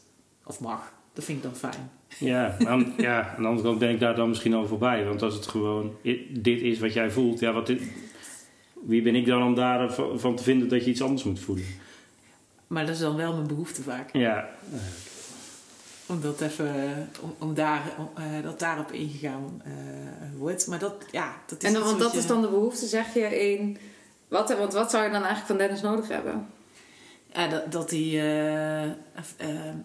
Of 0.46 0.60
mag. 0.60 0.94
Dat 1.14 1.24
vind 1.24 1.38
ik 1.38 1.44
dan 1.44 1.56
fijn. 1.56 1.92
ja, 2.20 2.56
aan, 2.66 2.94
ja, 2.98 3.30
aan 3.36 3.42
de 3.42 3.48
andere 3.48 3.68
kant 3.68 3.80
ben 3.80 3.90
ik 3.90 4.00
daar 4.00 4.16
dan 4.16 4.30
misschien 4.30 4.54
al 4.54 4.68
voorbij. 4.68 5.06
Want 5.06 5.22
als 5.22 5.34
het 5.34 5.48
gewoon 5.48 5.96
dit 6.30 6.62
is 6.62 6.80
wat 6.80 6.94
jij 6.94 7.12
voelt, 7.12 7.40
ja, 7.40 7.52
wat 7.54 7.68
dit, 7.68 7.82
wie 8.86 9.02
ben 9.02 9.16
ik 9.16 9.26
dan 9.26 9.44
om 9.44 9.56
daarvan 9.56 10.20
van 10.20 10.36
te 10.36 10.44
vinden 10.44 10.68
dat 10.70 10.84
je 10.84 10.90
iets 10.92 11.02
anders 11.02 11.24
moet 11.24 11.40
voelen? 11.40 11.66
Maar 12.68 12.86
dat 12.86 12.96
is 12.96 13.02
dan 13.02 13.16
wel 13.16 13.34
mijn 13.34 13.48
behoefte 13.48 13.82
vaak. 13.82 14.10
Ja, 14.14 14.50
Om 16.08 16.22
dat 16.22 16.42
even, 16.42 17.10
om, 17.22 17.36
om 17.40 17.54
daar, 17.54 17.82
om, 17.98 18.10
eh, 18.24 18.44
dat 18.44 18.60
daarop 18.60 18.92
ingegaan 18.92 19.62
eh, 19.64 19.72
wordt. 20.38 20.68
Maar 20.68 20.80
dat, 20.80 20.94
ja, 21.12 21.36
dat 21.48 21.64
is 21.64 21.68
en 21.68 21.74
dan, 21.74 21.84
want 21.84 22.00
dat 22.00 22.12
je- 22.12 22.18
is 22.18 22.28
dan 22.28 22.42
de 22.42 22.48
behoefte, 22.48 22.86
zeg 22.86 23.14
je 23.14 23.52
in. 23.52 23.78
Wat, 24.28 24.58
want 24.58 24.74
wat 24.74 24.92
zou 24.92 25.04
je 25.04 25.10
dan 25.10 25.24
eigenlijk 25.24 25.48
van 25.48 25.58
Dennis 25.58 25.82
nodig 25.82 26.08
hebben? 26.08 26.48
Ja, 27.34 27.48
dat, 27.48 27.72
dat 27.72 27.92
eh, 27.92 28.84
eh, 28.84 28.90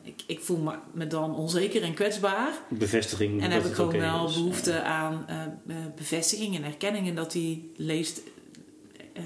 ik, 0.03 0.23
ik 0.27 0.41
voel 0.41 0.57
me, 0.57 0.75
me 0.93 1.07
dan 1.07 1.35
onzeker 1.37 1.83
en 1.83 1.95
kwetsbaar. 1.95 2.53
bevestiging. 2.69 3.43
En 3.43 3.51
heb 3.51 3.65
ik 3.65 3.75
gewoon 3.75 3.99
wel 3.99 4.29
is. 4.29 4.35
behoefte 4.35 4.83
aan 4.83 5.25
eh, 5.29 5.43
eh, 5.43 5.77
bevestiging 5.97 6.57
en 6.57 6.65
erkenning. 6.65 7.09
En 7.09 7.15
dat 7.15 7.33
hij 7.33 7.63
leest 7.77 8.21
eh, 9.13 9.23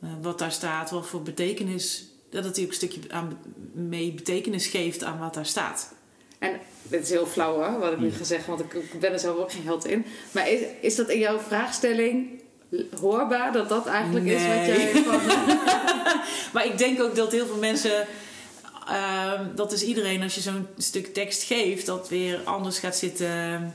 eh, 0.00 0.08
wat 0.22 0.38
daar 0.38 0.52
staat, 0.52 0.90
wat 0.90 1.06
voor 1.06 1.22
betekenis. 1.22 2.04
Dat 2.30 2.44
hij 2.56 2.64
ook 2.64 2.68
een 2.70 2.74
stukje 2.76 3.00
aan, 3.08 3.38
mee 3.72 4.12
betekenis 4.12 4.66
geeft 4.66 5.04
aan 5.04 5.18
wat 5.18 5.34
daar 5.34 5.46
staat. 5.46 5.92
En 6.38 6.60
dit 6.82 7.02
is 7.02 7.10
heel 7.10 7.26
flauw 7.26 7.54
hoor, 7.54 7.78
wat 7.78 7.92
ik 7.92 7.98
nu 7.98 8.10
ga 8.12 8.24
zeggen, 8.24 8.56
want 8.56 8.60
ik, 8.72 9.00
ben 9.00 9.12
er 9.12 9.18
zelf 9.18 9.36
ook 9.38 9.52
geen 9.52 9.64
held 9.64 9.86
in. 9.86 10.04
Maar 10.30 10.50
is, 10.50 10.60
is 10.80 10.96
dat 10.96 11.08
in 11.08 11.18
jouw 11.18 11.38
vraagstelling 11.38 12.28
hoorbaar 13.00 13.52
dat 13.52 13.68
dat 13.68 13.86
eigenlijk 13.86 14.26
is 14.26 14.32
wat 14.46 14.54
Nee. 14.56 14.66
jij 14.92 15.02
van... 15.02 15.20
Maar 16.52 16.66
ik 16.66 16.78
denk 16.78 17.02
ook 17.02 17.14
dat 17.16 17.32
heel 17.32 17.46
veel 17.46 17.56
mensen. 17.56 18.06
ehm, 18.88 19.44
dat 19.54 19.72
is 19.72 19.82
iedereen 19.82 20.22
als 20.22 20.34
je 20.34 20.40
zo'n 20.40 20.66
stuk 20.78 21.14
tekst 21.14 21.42
geeft, 21.42 21.86
dat 21.86 22.08
weer 22.08 22.40
anders 22.44 22.78
gaat 22.78 22.96
zitten. 22.96 23.74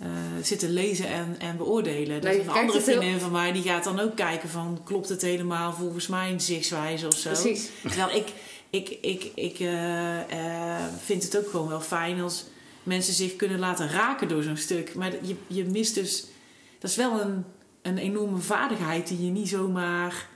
eh, 0.00 0.08
zitten 0.42 0.70
lezen 0.72 1.06
en, 1.08 1.36
en 1.38 1.56
beoordelen. 1.56 2.20
Dus 2.20 2.34
je 2.34 2.40
een 2.40 2.48
andere 2.48 2.72
heel- 2.72 2.80
vriendin 2.98 3.20
van 3.20 3.30
mij 3.30 3.52
die 3.52 3.62
gaat 3.62 3.84
dan 3.84 4.00
ook 4.00 4.16
kijken 4.16 4.48
van 4.48 4.80
klopt 4.84 5.08
het 5.08 5.22
helemaal 5.22 5.72
volgens 5.72 6.06
mijn 6.06 6.40
zichtswijze 6.40 7.06
of 7.06 7.14
zo. 7.16 7.28
Precies. 7.30 7.68
Terwijl 7.82 8.16
ik, 8.16 8.26
ik, 8.74 8.98
ik, 9.00 9.30
ik 9.34 9.58
eh, 9.58 10.20
eh, 10.20 10.84
vind 11.04 11.22
het 11.22 11.38
ook 11.38 11.48
gewoon 11.50 11.68
wel 11.68 11.80
fijn 11.80 12.20
als 12.20 12.44
mensen 12.82 13.14
zich 13.14 13.36
kunnen 13.36 13.58
laten 13.58 13.90
raken 13.90 14.28
door 14.28 14.42
zo'n 14.42 14.56
stuk. 14.56 14.94
Maar 14.94 15.12
je, 15.22 15.36
je 15.46 15.64
mist 15.64 15.94
dus. 15.94 16.26
Dat 16.78 16.90
is 16.90 16.96
wel 16.96 17.20
een, 17.20 17.44
een 17.82 17.98
enorme 17.98 18.38
vaardigheid 18.38 19.08
die 19.08 19.24
je 19.24 19.30
niet 19.30 19.48
zomaar 19.48 20.28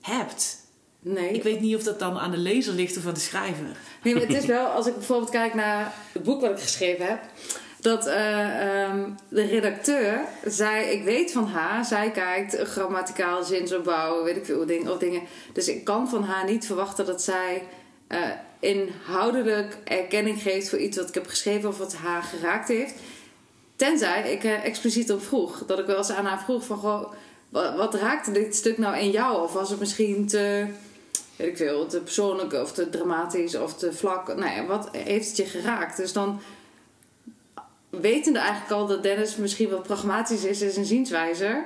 hebt. 0.00 0.60
Nee. 1.00 1.32
Ik 1.32 1.42
weet 1.42 1.60
niet 1.60 1.76
of 1.76 1.82
dat 1.82 1.98
dan 1.98 2.18
aan 2.18 2.30
de 2.30 2.36
lezer 2.36 2.74
ligt 2.74 2.96
of 2.96 3.06
aan 3.06 3.14
de 3.14 3.20
schrijver. 3.20 3.76
Nee, 4.02 4.14
maar 4.14 4.22
het 4.22 4.34
is 4.34 4.46
wel, 4.56 4.66
als 4.66 4.86
ik 4.86 4.94
bijvoorbeeld 4.94 5.30
kijk 5.30 5.54
naar 5.54 5.94
het 6.12 6.22
boek 6.22 6.40
wat 6.40 6.50
ik 6.50 6.58
geschreven 6.58 7.06
heb, 7.06 7.20
dat 7.80 8.06
eh, 8.06 8.82
ehm, 8.82 9.10
de 9.28 9.42
redacteur 9.42 10.20
zei: 10.44 10.84
Ik 10.86 11.04
weet 11.04 11.32
van 11.32 11.46
haar, 11.46 11.84
zij 11.84 12.10
kijkt 12.10 12.58
grammaticaal, 12.58 13.44
zinsopbouw, 13.44 14.24
weet 14.24 14.36
ik 14.36 14.44
veel 14.44 14.66
dingen, 14.66 14.92
of 14.92 14.98
dingen. 14.98 15.22
Dus 15.52 15.68
ik 15.68 15.84
kan 15.84 16.08
van 16.08 16.24
haar 16.24 16.44
niet 16.44 16.66
verwachten 16.66 17.06
dat 17.06 17.22
zij 17.22 17.62
eh, 18.12 18.30
inhoudelijk 18.60 19.78
erkenning 19.84 20.42
geeft 20.42 20.68
voor 20.68 20.78
iets 20.78 20.96
wat 20.96 21.08
ik 21.08 21.14
heb 21.14 21.26
geschreven 21.26 21.68
of 21.68 21.78
wat 21.78 21.94
haar 21.94 22.22
geraakt 22.22 22.68
heeft. 22.68 22.94
Tenzij 23.76 24.32
ik 24.32 24.44
er 24.44 24.62
expliciet 24.62 25.12
op 25.12 25.22
vroeg. 25.22 25.64
Dat 25.66 25.78
ik 25.78 25.86
wel 25.86 25.96
eens 25.96 26.10
aan 26.10 26.24
haar 26.24 26.42
vroeg 26.42 26.64
van 26.64 26.78
goh, 26.78 27.12
wat, 27.48 27.94
raakte 27.94 28.32
dit 28.32 28.54
stuk 28.54 28.78
nou 28.78 28.96
in 28.96 29.10
jou? 29.10 29.42
Of 29.42 29.52
was 29.52 29.70
het 29.70 29.78
misschien 29.78 30.26
te, 30.26 30.66
weet 31.36 31.48
ik 31.48 31.56
veel, 31.56 31.86
te 31.86 32.00
persoonlijk 32.00 32.52
of 32.52 32.72
te 32.72 32.90
dramatisch 32.90 33.54
of 33.54 33.74
te 33.74 33.92
vlak? 33.92 34.26
Nou 34.26 34.54
ja, 34.54 34.66
wat 34.66 34.88
heeft 34.92 35.28
het 35.28 35.36
je 35.36 35.44
geraakt? 35.44 35.96
Dus 35.96 36.12
dan 36.12 36.40
wetende 37.90 38.38
eigenlijk 38.38 38.72
al 38.72 38.86
dat 38.86 39.02
Dennis 39.02 39.36
misschien 39.36 39.70
wat 39.70 39.82
pragmatisch 39.82 40.44
is 40.44 40.60
in 40.60 40.70
zijn 40.70 40.84
zienswijze. 40.84 41.64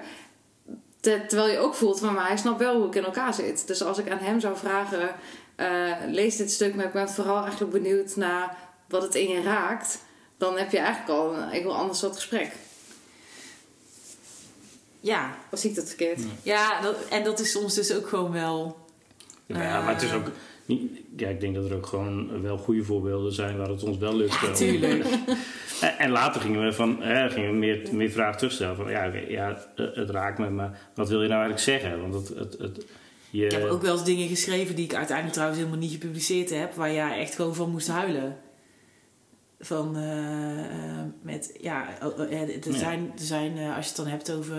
Te- 1.01 1.25
terwijl 1.29 1.51
je 1.53 1.59
ook 1.59 1.75
voelt 1.75 1.99
van, 1.99 2.15
maar 2.15 2.27
hij 2.27 2.37
snapt 2.37 2.59
wel 2.59 2.77
hoe 2.77 2.87
ik 2.87 2.95
in 2.95 3.05
elkaar 3.05 3.35
zit. 3.35 3.67
Dus 3.67 3.83
als 3.83 3.99
ik 3.99 4.11
aan 4.11 4.19
hem 4.19 4.41
zou 4.41 4.57
vragen, 4.57 5.09
eh, 5.57 5.93
lees 6.11 6.37
dit 6.37 6.51
stuk, 6.51 6.75
maar 6.75 6.85
ik 6.85 6.93
ben 6.93 7.09
vooral 7.09 7.43
eigenlijk 7.43 7.73
benieuwd 7.73 8.17
naar 8.17 8.57
wat 8.89 9.03
het 9.03 9.15
in 9.15 9.29
je 9.29 9.43
raakt. 9.43 9.99
Dan 10.39 10.59
heb 10.59 10.71
je 10.71 10.79
eigenlijk 10.79 11.19
al 11.19 11.35
een 11.35 11.49
heel 11.49 11.75
ander 11.77 11.97
soort 11.97 12.15
gesprek. 12.15 12.53
Ja, 15.01 15.35
Of 15.51 15.59
zie 15.59 15.71
ik 15.71 15.77
dat 15.77 15.87
verkeerd? 15.89 16.21
ja 16.43 16.81
dat, 16.81 16.97
en 17.11 17.25
dat 17.25 17.41
is 17.41 17.51
soms 17.51 17.75
dus 17.75 17.95
ook 17.95 18.09
gewoon 18.09 18.33
wel. 18.33 18.77
Ja, 19.47 19.63
ja, 19.63 19.81
maar 19.83 19.93
het 19.95 20.03
is 20.03 20.11
Eh. 20.11 20.17
ook 20.17 20.27
niet, 20.67 20.91
ja, 21.17 21.29
ik 21.29 21.41
denk 21.41 21.55
dat 21.55 21.71
er 21.71 21.77
ook 21.77 21.87
gewoon 21.87 22.43
wel 22.43 22.59
goede 22.59 22.85
voorbeelden 22.85 23.33
zijn 23.33 23.57
waar 23.57 23.69
het 23.69 23.83
ons 23.83 23.99
wel 23.99 24.17
lukt. 24.17 24.41
Ja, 24.41 24.47
om- 24.49 24.55
tuurlijk. 24.55 25.05
En, 25.81 25.99
en 25.99 26.11
later 26.11 26.41
gingen 26.41 26.65
we, 26.65 26.73
van, 26.73 27.03
hè, 27.03 27.31
gingen 27.31 27.51
we 27.51 27.57
meer, 27.57 27.83
meer 27.93 28.11
vragen 28.11 28.37
terugstellen. 28.39 28.77
Van, 28.77 28.91
ja, 28.91 29.07
oké, 29.09 29.19
ja, 29.29 29.67
eh, 29.77 29.87
het 29.95 30.11
raakt 30.11 30.39
me, 30.39 30.51
maar 30.51 30.79
wat 30.95 31.09
wil 31.09 31.23
je 31.23 31.29
nou 31.29 31.41
eigenlijk 31.47 31.81
zeggen? 31.81 32.01
Want 32.11 32.15
het, 32.29 32.39
het, 32.39 32.59
het, 32.59 32.85
je, 33.37 33.45
Ik 33.45 33.53
heb 33.53 33.69
ook 33.69 33.83
wel 33.83 33.93
eens 33.93 34.05
dingen 34.05 34.29
geschreven 34.29 34.77
die 34.77 34.85
ik 34.85 34.95
uiteindelijk 34.95 35.35
trouwens 35.35 35.61
helemaal 35.61 35.81
niet 35.81 35.93
gepubliceerd 35.93 36.51
heb, 36.51 36.75
waar 36.75 36.93
jij 36.93 37.19
echt 37.19 37.35
gewoon 37.35 37.55
van 37.55 37.71
moest 37.71 37.89
huilen. 37.89 38.37
Van 39.61 39.97
eh, 39.97 40.65
eh, 40.65 41.05
met 41.23 41.57
ja, 41.61 41.99
oh, 42.03 42.19
oh, 42.19 42.33
er 42.33 42.75
zijn, 42.75 43.13
er 43.19 43.25
zijn 43.25 43.59
eh, 43.59 43.77
als 43.77 43.85
je 43.85 43.89
het 43.89 43.97
dan 43.97 44.07
hebt 44.07 44.33
over 44.33 44.57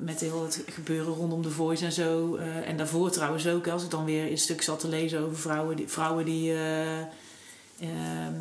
met 0.00 0.20
heel 0.20 0.42
het 0.42 0.62
gebeuren 0.66 1.14
rondom 1.14 1.42
de 1.42 1.50
Voice 1.50 1.84
en 1.84 1.92
zo. 1.92 2.36
en 2.36 2.76
daarvoor 2.76 3.10
trouwens 3.10 3.46
ook, 3.46 3.68
als 3.68 3.84
ik 3.84 3.90
dan 3.90 4.04
weer 4.04 4.30
een 4.30 4.38
stuk 4.38 4.62
zat 4.62 4.80
te 4.80 4.88
lezen 4.88 5.20
over 5.20 5.38
vrouwen 5.38 5.76
die, 5.76 5.88
vrouwen 5.88 6.24
die 6.24 6.52
eh, 6.52 6.98
ehm, 7.80 8.34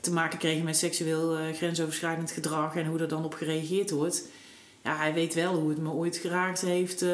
te 0.00 0.12
maken 0.12 0.38
kregen 0.38 0.64
met 0.64 0.76
seksueel 0.76 1.36
grensoverschrijdend 1.54 2.30
gedrag 2.30 2.76
en 2.76 2.86
hoe 2.86 2.98
er 2.98 3.08
dan 3.08 3.24
op 3.24 3.34
gereageerd 3.34 3.90
wordt. 3.90 4.28
Ja, 4.84 4.96
hij 4.96 5.14
weet 5.14 5.34
wel 5.34 5.54
hoe 5.54 5.68
het 5.68 5.78
me 5.78 5.90
ooit 5.90 6.16
geraakt 6.16 6.60
heeft. 6.60 7.04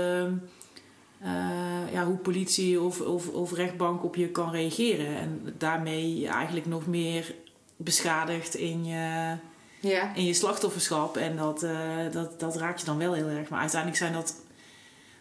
Eh, 1.22 1.92
ja, 1.92 2.04
hoe 2.06 2.16
politie 2.16 2.80
of, 2.80 3.00
of, 3.00 3.28
of 3.28 3.52
rechtbank 3.52 4.04
op 4.04 4.16
je 4.16 4.28
kan 4.28 4.50
reageren. 4.50 5.16
En 5.16 5.54
daarmee 5.58 6.18
je 6.20 6.28
eigenlijk 6.28 6.66
nog 6.66 6.86
meer 6.86 7.34
beschadigd 7.76 8.54
in 8.54 8.84
je, 8.84 9.36
Ja. 9.80 10.14
in 10.14 10.24
je 10.24 10.32
slachtofferschap. 10.34 11.16
En 11.16 11.36
dat, 11.36 11.62
eh, 11.62 12.10
dat, 12.12 12.40
dat 12.40 12.56
raakt 12.56 12.80
je 12.80 12.86
dan 12.86 12.98
wel 12.98 13.12
heel 13.12 13.28
erg. 13.28 13.48
Maar 13.48 13.60
uiteindelijk 13.60 14.00
zijn 14.00 14.12
dat 14.12 14.34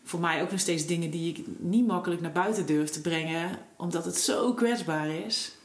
voor 0.03 0.19
mij 0.19 0.41
ook 0.41 0.51
nog 0.51 0.59
steeds 0.59 0.85
dingen 0.85 1.11
die 1.11 1.33
ik 1.37 1.45
niet 1.57 1.87
makkelijk 1.87 2.21
naar 2.21 2.31
buiten 2.31 2.65
durf 2.65 2.89
te 2.89 3.01
brengen. 3.01 3.57
Omdat 3.77 4.05
het 4.05 4.17
zo 4.17 4.53
kwetsbaar 4.53 5.09
is. 5.09 5.55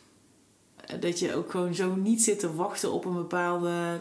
Eh, 0.86 1.00
Dat 1.00 1.18
je 1.18 1.34
ook 1.34 1.50
gewoon 1.50 1.74
zo 1.74 1.94
niet 1.94 2.22
zit 2.22 2.38
te 2.38 2.54
wachten 2.54 2.92
op 2.92 3.04
een 3.04 3.14
bepaalde 3.14 4.00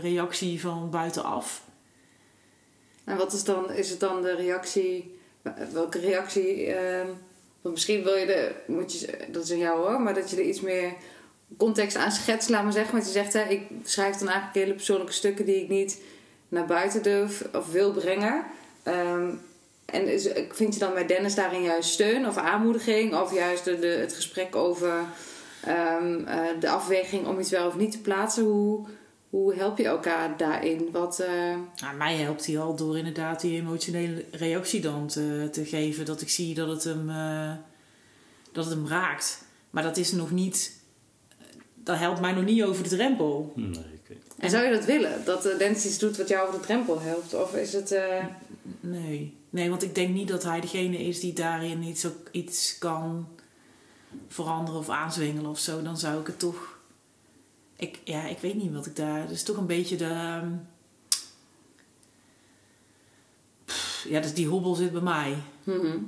reactie 0.00 0.60
van 0.60 0.90
buitenaf. 0.90 1.68
En 3.04 3.16
wat 3.16 3.32
is 3.32 3.44
dan, 3.44 3.72
is 3.72 3.90
het 3.90 4.00
dan 4.00 4.22
de 4.22 4.34
reactie, 4.34 5.18
welke 5.72 5.98
reactie, 5.98 6.66
ehm, 6.66 7.06
want 7.60 7.74
misschien 7.74 8.02
wil 8.02 8.14
je 8.14 8.26
de, 8.26 8.52
moet 8.66 9.00
je, 9.00 9.16
dat 9.28 9.44
is 9.44 9.50
aan 9.50 9.58
jou 9.58 9.78
hoor, 9.78 10.00
maar 10.00 10.14
dat 10.14 10.30
je 10.30 10.36
er 10.36 10.42
iets 10.42 10.60
meer 10.60 10.92
context 11.56 11.96
aan 11.96 12.12
schetst, 12.12 12.48
laat 12.48 12.62
maar 12.62 12.72
zeggen. 12.72 12.92
Want 12.92 13.06
je 13.06 13.12
zegt, 13.12 13.32
hè, 13.32 13.42
ik 13.42 13.62
schrijf 13.84 14.16
dan 14.16 14.28
eigenlijk 14.28 14.58
hele 14.58 14.74
persoonlijke 14.74 15.12
stukken 15.12 15.44
die 15.44 15.62
ik 15.62 15.68
niet 15.68 16.02
naar 16.48 16.66
buiten 16.66 17.02
durf 17.02 17.44
of 17.52 17.72
wil 17.72 17.92
brengen. 17.92 18.44
Ehm, 18.82 19.28
en 19.84 20.20
vind 20.52 20.74
je 20.74 20.80
dan 20.80 20.94
bij 20.94 21.06
Dennis 21.06 21.34
daarin 21.34 21.62
juist 21.62 21.90
steun 21.90 22.26
of 22.26 22.36
aanmoediging? 22.36 23.14
Of 23.14 23.34
juist 23.34 23.64
de, 23.64 23.86
het 23.86 24.12
gesprek 24.12 24.56
over 24.56 25.04
ehm, 25.64 26.24
eh, 26.24 26.60
de 26.60 26.68
afweging 26.68 27.26
om 27.26 27.38
iets 27.38 27.50
wel 27.50 27.66
of 27.66 27.76
niet 27.76 27.92
te 27.92 28.00
plaatsen? 28.00 28.42
Hoe, 28.42 28.86
hoe 29.30 29.54
help 29.54 29.78
je 29.78 29.84
elkaar 29.84 30.36
daarin? 30.36 30.88
Wat, 30.92 31.20
eh, 31.20 31.56
Nou, 31.80 31.96
mij 31.98 32.16
helpt 32.16 32.46
hij 32.46 32.58
al 32.58 32.76
door 32.76 32.98
inderdaad 32.98 33.40
die 33.40 33.60
emotionele 33.60 34.24
reactie 34.30 34.80
dan 34.80 35.06
te, 35.06 35.48
te 35.52 35.64
geven. 35.64 36.04
Dat 36.04 36.20
ik 36.20 36.28
zie 36.28 36.54
dat 36.54 36.68
het, 36.68 36.84
hem, 36.84 37.10
eh, 37.10 37.52
dat 38.52 38.64
het 38.64 38.74
hem 38.74 38.86
raakt. 38.88 39.44
Maar 39.70 39.82
dat 39.82 39.96
is 39.96 40.12
nog 40.12 40.30
niet... 40.30 40.78
Dat 41.84 41.98
helpt 41.98 42.20
mij 42.20 42.32
nog 42.32 42.44
niet 42.44 42.62
over 42.62 42.82
de 42.82 42.88
drempel. 42.88 43.52
Nee, 43.56 43.70
ik 43.70 44.00
weet- 44.08 44.18
En 44.38 44.50
zou 44.50 44.64
je 44.64 44.70
dat 44.72 44.84
willen? 44.84 45.24
Dat 45.24 45.42
de 45.42 45.54
Dennis 45.58 45.86
iets 45.86 45.98
doet 45.98 46.16
wat 46.16 46.28
jou 46.28 46.48
over 46.48 46.60
de 46.60 46.66
drempel 46.66 47.00
helpt? 47.00 47.34
Of 47.34 47.54
is 47.54 47.72
het... 47.72 47.92
eh, 47.92 48.24
Nee. 48.80 49.34
Nee, 49.50 49.70
want 49.70 49.82
ik 49.82 49.94
denk 49.94 50.14
niet 50.14 50.28
dat 50.28 50.42
hij 50.42 50.60
degene 50.60 50.98
is 50.98 51.20
die 51.20 51.32
daarin 51.32 51.82
iets, 51.82 52.06
ook, 52.06 52.28
iets 52.30 52.78
kan 52.78 53.28
veranderen 54.28 54.80
of 54.80 54.88
aanzwengelen 54.88 55.50
of 55.50 55.58
zo. 55.58 55.82
Dan 55.82 55.98
zou 55.98 56.20
ik 56.20 56.26
het 56.26 56.38
toch... 56.38 56.69
Ik, 57.80 57.98
ja, 58.04 58.26
ik 58.26 58.38
weet 58.38 58.54
niet 58.54 58.72
wat 58.72 58.86
ik 58.86 58.96
daar... 58.96 59.20
Het 59.20 59.30
is 59.30 59.42
toch 59.42 59.56
een 59.56 59.66
beetje 59.66 59.96
de... 59.96 60.04
ehm, 60.04 60.48
pff, 63.64 64.06
Ja, 64.08 64.20
dus 64.20 64.34
die 64.34 64.46
hobbel 64.46 64.74
zit 64.74 64.92
bij 64.92 65.00
mij. 65.00 65.34
mhm. 65.64 65.98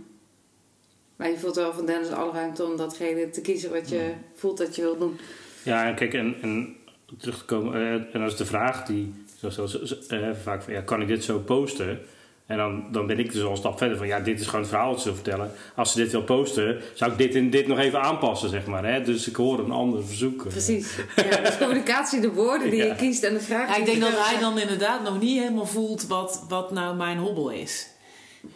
Maar 1.16 1.30
je 1.30 1.38
voelt 1.38 1.56
wel 1.56 1.72
van 1.72 1.87
Dennis 1.87 2.11
alle 2.11 2.32
ruimte 2.32 2.64
om 2.64 2.76
datgene 2.76 3.30
te 3.30 3.40
kiezen 3.40 3.70
wat 3.70 3.88
je 3.88 4.14
voelt 4.35 4.58
dat 4.58 4.76
je 4.76 4.82
wilt 4.82 4.98
doen. 4.98 5.18
Ja, 5.62 5.88
en 5.88 5.94
kijk, 5.94 6.14
en, 6.14 6.37
en 6.42 6.76
terug 7.18 7.38
te 7.38 7.44
komen, 7.44 7.74
eh, 7.74 8.14
en 8.14 8.22
als 8.22 8.37
de 8.37 8.44
vraag 8.46 8.85
die, 8.85 9.14
zoals, 9.38 9.54
zoals, 9.54 10.06
eh, 10.06 10.30
vaak 10.42 10.62
van, 10.62 10.72
ja, 10.72 10.80
kan 10.80 11.00
ik 11.00 11.08
dit 11.08 11.24
zo 11.24 11.38
posten? 11.38 12.00
En 12.46 12.57
dan, 12.57 12.85
dan 12.92 13.07
ben 13.07 13.18
ik 13.18 13.33
dus 13.33 13.42
al 13.42 13.50
een 13.50 13.57
stap 13.57 13.78
verder 13.78 13.96
van, 13.96 14.07
ja, 14.07 14.20
dit 14.20 14.40
is 14.40 14.44
gewoon 14.46 14.61
het 14.61 14.68
verhaal 14.70 14.90
dat 14.90 14.98
ze 15.00 15.05
wil 15.05 15.14
vertellen. 15.14 15.52
Als 15.76 15.92
ze 15.92 15.98
dit 15.98 16.12
wil 16.12 16.22
posten, 16.22 16.81
zou 16.94 17.12
ik 17.12 17.18
dit 17.18 17.35
en 17.35 17.50
dit 17.50 17.66
nog 17.66 17.78
even 17.78 18.02
aanpassen, 18.02 18.48
zeg 18.48 18.66
maar. 18.66 18.85
Hè? 18.85 19.02
Dus 19.02 19.28
ik 19.28 19.37
hoor 19.37 19.59
een 19.59 19.70
ander 19.70 20.05
verzoek. 20.07 20.48
Precies. 20.48 20.96
Ja, 21.16 21.37
dus 21.40 21.59
communicatie, 21.59 22.20
de 22.20 22.33
woorden 22.33 22.70
die 22.70 22.78
Ja. 22.78 22.85
je 22.85 22.94
kiest 22.94 23.22
en 23.22 23.35
de 23.35 23.40
vragen 23.40 23.68
Ja, 23.74 23.76
ik 23.76 23.85
denk 23.87 24.00
dat 24.00 24.26
hij 24.26 24.38
dan 24.40 24.59
inderdaad 24.59 25.02
nog 25.02 25.20
niet 25.20 25.38
helemaal 25.38 25.66
voelt 25.66 26.07
wat, 26.07 26.44
wat 26.48 26.70
nou 26.72 26.96
mijn 26.96 27.18
hobbel 27.18 27.50
is. 27.50 27.87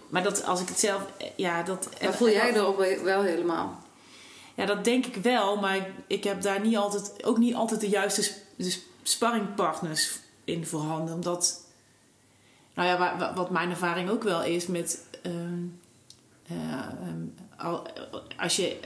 Maar 0.08 0.22
dat 0.22 0.44
als 0.44 0.60
ik 0.60 0.68
het 0.68 0.78
zelf... 0.78 1.00
Ja, 1.36 1.62
dat, 1.62 1.88
Maar 2.02 2.14
voel 2.14 2.30
jij 2.30 2.54
erop 2.54 2.84
wel 3.04 3.22
helemaal? 3.22 3.84
Ja, 4.54 4.66
dat 4.66 4.84
denk 4.84 5.06
ik 5.06 5.14
wel, 5.22 5.56
maar 5.56 5.76
ik, 5.76 5.84
ik 6.06 6.24
heb 6.24 6.42
daar 6.42 6.60
niet 6.60 6.76
altijd, 6.76 7.24
ook 7.24 7.38
niet 7.38 7.54
altijd 7.54 7.80
de 7.80 7.88
juiste 7.88 8.22
sp- 8.22 8.34
de 8.56 8.70
sp- 8.70 8.84
sparringpartners 9.02 10.10
in 10.44 10.66
voorhanden. 10.66 11.14
Omdat, 11.14 11.60
nou 12.76 12.88
ja, 12.88 12.98
wa- 12.98 13.18
wa- 13.18 13.34
wat 13.34 13.50
mijn 13.50 13.70
ervaring 13.70 14.10
ook 14.10 14.22
wel 14.22 14.42
is 14.44 14.66
met, 14.66 15.04
ehm, 15.22 15.62
eh, 16.46 16.56
ehm, 16.82 17.24
al- 17.56 17.86
als 18.36 18.56
je 18.56 18.76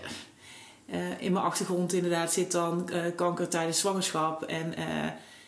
eh, 0.87 1.21
in 1.23 1.33
mijn 1.33 1.45
achtergrond 1.45 1.93
inderdaad 1.93 2.33
zit 2.33 2.53
dan 2.53 2.89
eh, 2.89 3.03
kanker 3.17 3.49
tijdens 3.49 3.79
zwangerschap 3.79 4.43
en 4.43 4.75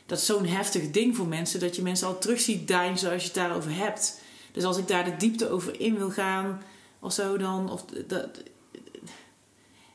dat 0.07 0.19
is 0.19 0.27
zo'n 0.27 0.47
heftig 0.47 0.91
ding 0.91 1.17
voor 1.17 1.27
mensen 1.27 1.61
dat 1.61 1.77
je 1.77 1.83
mensen 1.83 2.07
al 2.07 2.19
terug 2.19 2.41
ziet 2.41 2.69
deinzen 2.69 3.11
als 3.13 3.21
je 3.21 3.27
het 3.27 3.37
daarover 3.37 3.75
hebt. 3.77 4.21
Dus 4.53 4.65
als 4.65 4.77
ik 4.79 4.89
daar 4.89 5.05
de 5.05 5.17
diepte 5.17 5.51
over 5.51 5.81
in 5.81 5.97
wil 5.99 6.11
gaan 6.11 6.63
of 7.01 7.13
zo 7.13 7.37
dan, 7.37 7.71
of 7.73 7.85
dat, 8.07 8.43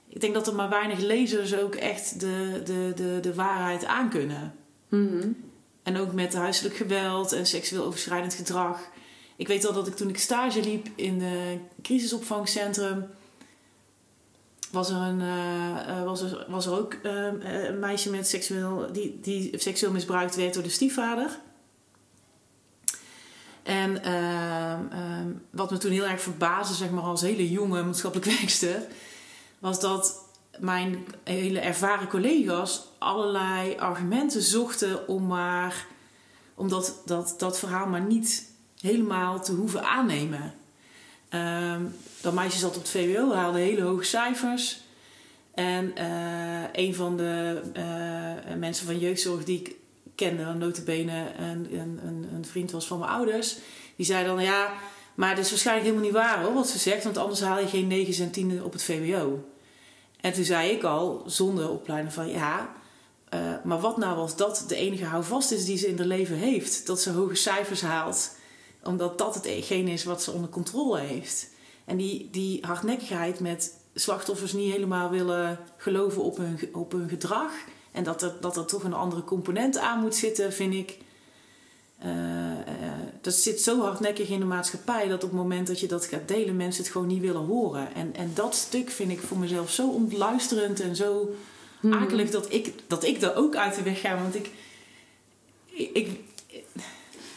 ik 0.08 0.22
denk 0.22 0.34
dat 0.34 0.48
er 0.48 0.56
maar 0.56 0.70
weinig 0.70 1.00
lezers 1.00 1.56
ook 1.58 1.76
echt 1.76 2.20
de, 2.20 2.62
de, 2.66 2.92
de, 2.96 3.18
de 3.22 3.34
waarheid 3.34 3.86
aankunnen. 3.86 4.54
Mhm. 4.90 5.28
En 5.88 5.98
ook 5.98 6.14
met 6.14 6.34
huiselijk 6.34 6.76
geweld 6.76 7.32
en 7.32 7.46
seksueel 7.46 7.84
overschrijdend 7.84 8.34
gedrag. 8.34 8.80
Ik 9.36 9.48
weet 9.48 9.66
al 9.66 9.74
dat 9.74 9.88
ik 9.88 9.96
toen 9.96 10.10
ik 10.10 10.18
stage 10.18 10.62
liep 10.62 10.88
in 10.96 11.22
een 11.22 11.62
crisisopvangcentrum 11.82 13.08
was 14.72 14.90
er, 14.90 14.96
een, 14.96 15.20
uh, 15.20 16.04
was 16.04 16.22
er, 16.22 16.46
was 16.48 16.66
er 16.66 16.80
ook 16.80 16.94
uh, 17.04 17.26
een 17.42 17.80
meisje 17.80 18.10
met 18.10 18.28
seksueel, 18.28 18.92
die, 18.92 19.20
die 19.22 19.60
seksueel 19.60 19.92
misbruikt 19.92 20.36
werd 20.36 20.54
door 20.54 20.64
de 20.64 20.70
stiefvader. 20.70 21.40
En 23.64 24.02
uh, 24.06 25.36
wat 25.50 25.72
me 25.72 25.78
toen 25.78 25.92
heel 25.92 26.06
erg 26.06 26.22
verbaasde, 26.22 26.74
zeg 26.74 26.90
maar 26.90 27.04
als 27.04 27.22
hele 27.22 27.50
jonge 27.50 27.84
maatschappelijk 27.84 28.32
werkster, 28.38 28.82
was 29.60 29.80
dat 29.80 30.27
mijn 30.60 31.06
hele 31.24 31.60
ervaren 31.60 32.08
collega's 32.08 32.82
allerlei 32.98 33.78
argumenten 33.78 34.42
zochten 34.42 35.08
om 35.08 35.28
maar 35.28 35.86
om 36.56 36.70
dat, 36.70 37.02
dat, 37.06 37.36
dat 37.38 37.60
verhaal 37.60 37.88
maar 37.88 38.02
niet 38.02 38.52
helemaal 38.82 39.44
te 39.44 39.52
hoeven 39.52 39.84
aannemen. 39.84 40.54
Um, 41.30 41.96
dat 42.22 42.34
meisje 42.34 42.60
zat 42.60 42.76
op 42.76 42.82
het 42.82 42.90
VWO, 42.90 43.34
haalde 43.34 43.60
hele 43.60 43.82
hoge 43.82 44.04
cijfers. 44.04 44.82
En 45.54 45.94
uh, 45.98 46.64
een 46.72 46.96
van 46.96 47.18
de 47.18 47.62
uh, 47.78 48.56
mensen 48.56 48.86
van 48.86 49.00
jeugdzorg 49.00 49.44
die 49.44 49.60
ik 49.60 49.76
kende, 50.16 50.54
notabene 50.54 51.32
een, 51.38 51.80
een, 51.80 52.30
een, 52.34 52.46
vriend 52.46 52.72
was 52.72 52.88
van 52.88 53.00
mijn 53.00 53.12
ouders, 53.12 53.58
die 53.96 54.06
zei 54.06 54.26
dan 54.26 54.44
ja, 54.44 54.74
maar 55.16 55.30
het 55.30 55.40
is 55.40 55.50
waarschijnlijk 55.50 55.88
helemaal 55.88 56.10
niet 56.10 56.20
waar 56.20 56.44
hoor, 56.44 56.54
wat 56.54 56.70
ze 56.70 56.78
zegt, 56.78 57.04
want 57.04 57.18
anders 57.18 57.42
haal 57.42 57.60
je 57.60 57.68
geen 57.68 57.88
9 57.88 58.24
en 58.24 58.32
10 58.32 58.64
op 58.64 58.74
het 58.74 58.84
VWO. 58.84 59.44
En 60.22 60.34
toen 60.34 60.44
zei 60.44 60.72
ik 60.72 60.84
al, 60.84 61.24
zonder 61.26 61.70
opleiding 61.70 62.14
van 62.14 62.30
ja, 62.30 62.76
uh, 63.34 63.40
maar 63.64 63.80
wat 63.80 63.98
nou 63.98 64.18
als 64.18 64.36
dat 64.36 64.66
de 64.68 64.76
enige 64.76 65.06
houvast 65.06 65.52
is 65.52 65.66
die 65.66 65.78
ze 65.78 65.88
in 65.88 65.98
haar 65.98 66.08
leven 66.08 66.36
heeft? 66.36 66.88
Dat 66.88 67.02
ze 67.02 67.12
hoge 67.12 67.36
cijfers 67.36 67.82
haalt, 67.82 68.36
omdat 68.84 69.18
dat 69.18 69.36
hetgeen 69.36 69.88
is 69.88 70.04
wat 70.04 70.24
ze 70.24 70.32
onder 70.32 70.50
controle 70.50 71.00
heeft. 71.00 71.50
En 71.86 71.98
die, 71.98 72.30
die 72.32 72.66
hardnekkigheid 72.66 73.40
met 73.40 73.74
slachtoffers 73.94 74.54
niet 74.54 74.72
helemaal 74.72 75.10
willen 75.10 75.60
geloven 75.78 76.24
op 76.24 76.38
hun, 76.38 76.70
op 76.74 76.92
hun 76.92 77.10
gedrag. 77.10 77.52
En 77.92 78.04
dat 78.04 78.22
er, 78.22 78.34
dat 78.42 78.58
er 78.58 78.66
toch 78.66 78.84
een 78.84 78.94
andere 78.94 79.24
component 79.24 79.78
aan 79.78 80.02
moet 80.02 80.16
zitten, 80.16 80.54
vind 80.54 80.74
ik. 80.74 80.98
Uh, 82.06 82.57
dat 83.22 83.34
zit 83.34 83.62
zo 83.62 83.82
hardnekkig 83.82 84.30
in 84.30 84.40
de 84.40 84.46
maatschappij 84.46 85.08
dat 85.08 85.24
op 85.24 85.30
het 85.30 85.40
moment 85.40 85.68
dat 85.68 85.80
je 85.80 85.88
dat 85.88 86.06
gaat 86.06 86.28
delen, 86.28 86.56
mensen 86.56 86.84
het 86.84 86.92
gewoon 86.92 87.08
niet 87.08 87.22
willen 87.22 87.46
horen. 87.46 87.94
En, 87.96 88.16
en 88.16 88.32
dat 88.34 88.56
stuk 88.56 88.90
vind 88.90 89.12
ik 89.12 89.20
voor 89.20 89.38
mezelf 89.38 89.72
zo 89.72 89.90
ontluisterend 89.90 90.80
en 90.80 90.96
zo 90.96 91.36
hmm. 91.80 91.94
akelig 91.94 92.30
dat 92.30 92.54
ik, 92.54 92.74
dat 92.88 93.04
ik 93.04 93.22
er 93.22 93.36
ook 93.36 93.56
uit 93.56 93.76
de 93.76 93.84
weg 93.84 94.00
ga. 94.00 94.22
Want 94.22 94.36
ik, 94.36 94.50
ik, 95.94 96.10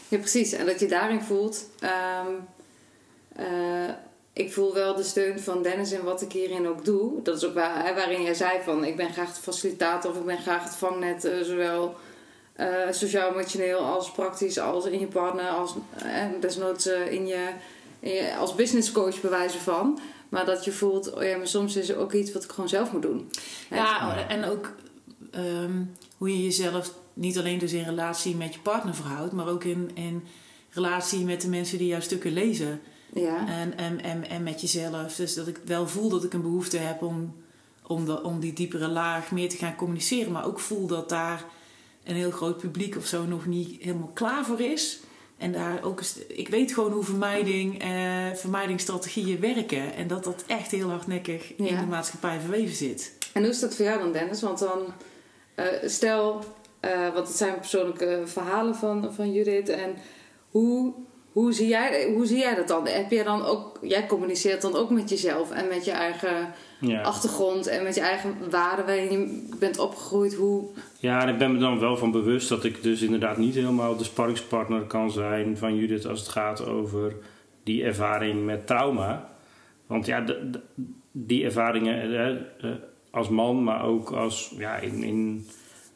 ja, 0.09 0.19
precies. 0.19 0.53
En 0.53 0.67
dat 0.67 0.81
je 0.81 0.89
daarin 0.89 1.21
voelt. 1.21 1.67
Um, 1.83 2.49
uh, 3.39 3.91
ik 4.33 4.53
voel 4.53 4.75
wel 4.75 4.95
de 4.95 5.03
steun 5.03 5.41
van 5.41 5.63
Dennis 5.63 5.93
in 5.93 6.03
wat 6.03 6.23
ik 6.23 6.33
hierin 6.33 6.69
ook 6.69 6.85
doe. 6.85 7.23
Dat 7.23 7.37
is 7.37 7.45
ook 7.45 7.55
waar, 7.55 7.95
waarin 7.95 8.23
jij 8.23 8.35
zei 8.35 8.63
van 8.63 8.85
ik 8.85 8.97
ben 8.97 9.13
graag 9.13 9.35
de 9.35 9.41
facilitator 9.41 10.11
of 10.11 10.17
ik 10.17 10.25
ben 10.25 10.39
graag 10.39 10.65
het 10.65 10.75
vangnet, 10.75 11.25
uh, 11.25 11.41
zowel 11.41 11.97
uh, 12.61 12.67
sociaal-emotioneel 12.91 13.79
als 13.79 14.11
praktisch, 14.11 14.59
als 14.59 14.85
in 14.85 15.01
je 15.01 15.07
partner, 15.07 15.49
als 15.49 15.75
uh, 16.05 16.25
desnoods 16.41 16.87
in 16.87 17.27
je, 17.27 17.49
in 18.01 18.13
je, 18.13 18.37
als 18.37 18.55
business 18.55 18.93
coach 18.93 19.21
bewijzen 19.21 19.61
van. 19.61 20.01
Maar 20.29 20.45
dat 20.45 20.65
je 20.65 20.73
voelt, 20.73 21.13
oh 21.15 21.23
ja, 21.23 21.37
maar 21.37 21.47
soms 21.47 21.77
is 21.77 21.89
er 21.89 21.97
ook 21.97 22.13
iets 22.13 22.33
wat 22.33 22.45
ik 22.45 22.51
gewoon 22.51 22.69
zelf 22.69 22.93
moet 22.93 23.03
doen. 23.03 23.31
Ja, 23.71 24.29
en 24.29 24.45
ook 24.45 24.73
um, 25.35 25.95
hoe 26.17 26.31
je 26.31 26.43
jezelf 26.43 26.93
niet 27.15 27.39
alleen 27.39 27.59
dus 27.59 27.73
in 27.73 27.85
relatie 27.85 28.37
met 28.37 28.55
je 28.55 28.61
partner 28.61 28.95
verhoudt, 28.95 29.33
maar 29.33 29.49
ook 29.49 29.65
in, 29.65 29.91
in 29.95 30.25
relatie 30.71 31.25
met 31.25 31.41
de 31.41 31.49
mensen 31.49 31.79
die 31.79 31.87
jouw 31.87 32.01
stukken 32.01 32.33
lezen. 32.33 32.81
Ja. 33.15 33.49
En, 33.49 33.77
en, 33.77 34.03
en, 34.03 34.29
en 34.29 34.43
met 34.43 34.61
jezelf. 34.61 35.15
Dus 35.17 35.35
dat 35.35 35.47
ik 35.47 35.61
wel 35.65 35.89
voel 35.89 36.09
dat 36.09 36.25
ik 36.25 36.33
een 36.33 36.43
behoefte 36.43 36.77
heb 36.77 37.03
om, 37.03 37.35
om, 37.87 38.05
de, 38.05 38.23
om 38.23 38.41
die 38.41 38.53
diepere 38.53 38.89
laag 38.89 39.31
meer 39.31 39.49
te 39.49 39.57
gaan 39.57 39.77
communiceren. 39.77 40.33
Maar 40.33 40.47
ook 40.47 40.61
voel 40.61 40.87
dat 40.87 41.09
daar 41.09 41.45
een 42.11 42.17
heel 42.17 42.31
groot 42.31 42.59
publiek 42.59 42.97
of 42.97 43.07
zo 43.07 43.25
nog 43.25 43.47
niet 43.47 43.83
helemaal 43.83 44.11
klaar 44.15 44.45
voor 44.45 44.61
is. 44.61 45.01
En 45.39 45.53
daar 45.53 45.83
ook, 45.83 46.01
ik 46.29 46.49
weet 46.49 46.73
gewoon 46.73 46.93
hoe 46.93 47.05
vermijding, 47.05 47.83
eh, 47.83 47.89
vermijdingsstrategieën 48.35 49.41
werken. 49.41 49.95
En 49.95 50.07
dat 50.07 50.25
dat 50.25 50.45
echt 50.47 50.71
heel 50.71 50.89
hardnekkig 50.89 51.57
in 51.57 51.77
de 51.77 51.87
maatschappij 51.89 52.41
verweven 52.41 52.77
zit. 52.77 53.13
En 53.33 53.43
hoe 53.43 53.51
is 53.51 53.61
dat 53.61 53.75
voor 53.75 53.85
jou 53.85 53.99
dan, 53.99 54.13
Dennis? 54.13 54.43
Want 54.43 54.59
dan, 54.59 54.79
uh, 55.57 55.67
stel, 55.85 56.45
uh, 56.85 57.15
want 57.15 57.29
het 57.29 57.37
zijn 57.37 57.55
persoonlijke 57.55 58.23
verhalen 58.25 58.75
van, 58.75 59.15
van 59.15 59.33
Judith. 59.33 59.69
En 59.69 59.97
hoe 60.51 60.95
hoe 61.33 61.53
zie, 61.53 61.69
jij, 61.69 62.11
hoe 62.15 62.27
zie 62.27 62.39
jij 62.39 62.55
dat 62.55 62.69
dan? 62.69 62.87
Heb 62.87 63.11
jij 63.11 63.25
dan 63.25 63.45
ook, 63.45 63.79
jij 63.83 64.07
communiceert 64.07 64.63
dan 64.63 64.77
ook 64.77 64.91
met 64.91 65.09
jezelf 65.09 65.51
en 65.51 65.69
met 65.69 65.85
je 65.85 65.91
eigen 65.91 66.53
achtergrond 67.03 67.67
en 67.67 67.83
met 67.83 67.95
je 67.95 68.01
eigen 68.01 68.51
waarden 68.51 68.87
waarin 68.87 69.11
je 69.11 69.49
bent 69.59 69.79
opgegroeid? 69.79 70.35
Hoe... 70.35 70.69
Ja, 70.99 71.23
en 71.23 71.29
ik 71.29 71.39
ben 71.39 71.53
me 71.53 71.59
dan 71.59 71.79
wel 71.79 71.97
van 71.97 72.11
bewust 72.11 72.49
dat 72.49 72.65
ik 72.65 72.83
dus 72.83 73.03
inderdaad 73.03 73.37
niet 73.37 73.55
helemaal 73.55 73.97
de 73.97 74.05
sparringspartner 74.05 74.83
kan 74.83 75.11
zijn 75.11 75.57
van 75.57 75.77
Judith 75.77 76.07
als 76.07 76.21
het 76.21 76.29
gaat 76.29 76.67
over 76.67 77.15
die 77.63 77.85
ervaring 77.85 78.45
met 78.45 78.67
trauma. 78.67 79.31
Want 79.87 80.07
ja, 80.07 80.25
die 81.13 81.45
ervaringen 81.45 82.03
eh, 82.03 82.31
eh, 82.31 82.77
als 83.11 83.29
man, 83.29 83.65
maar 83.65 83.85
ook 83.85 84.11
als 84.11 84.55
ja, 84.59 84.77
in. 84.77 85.03
in 85.03 85.47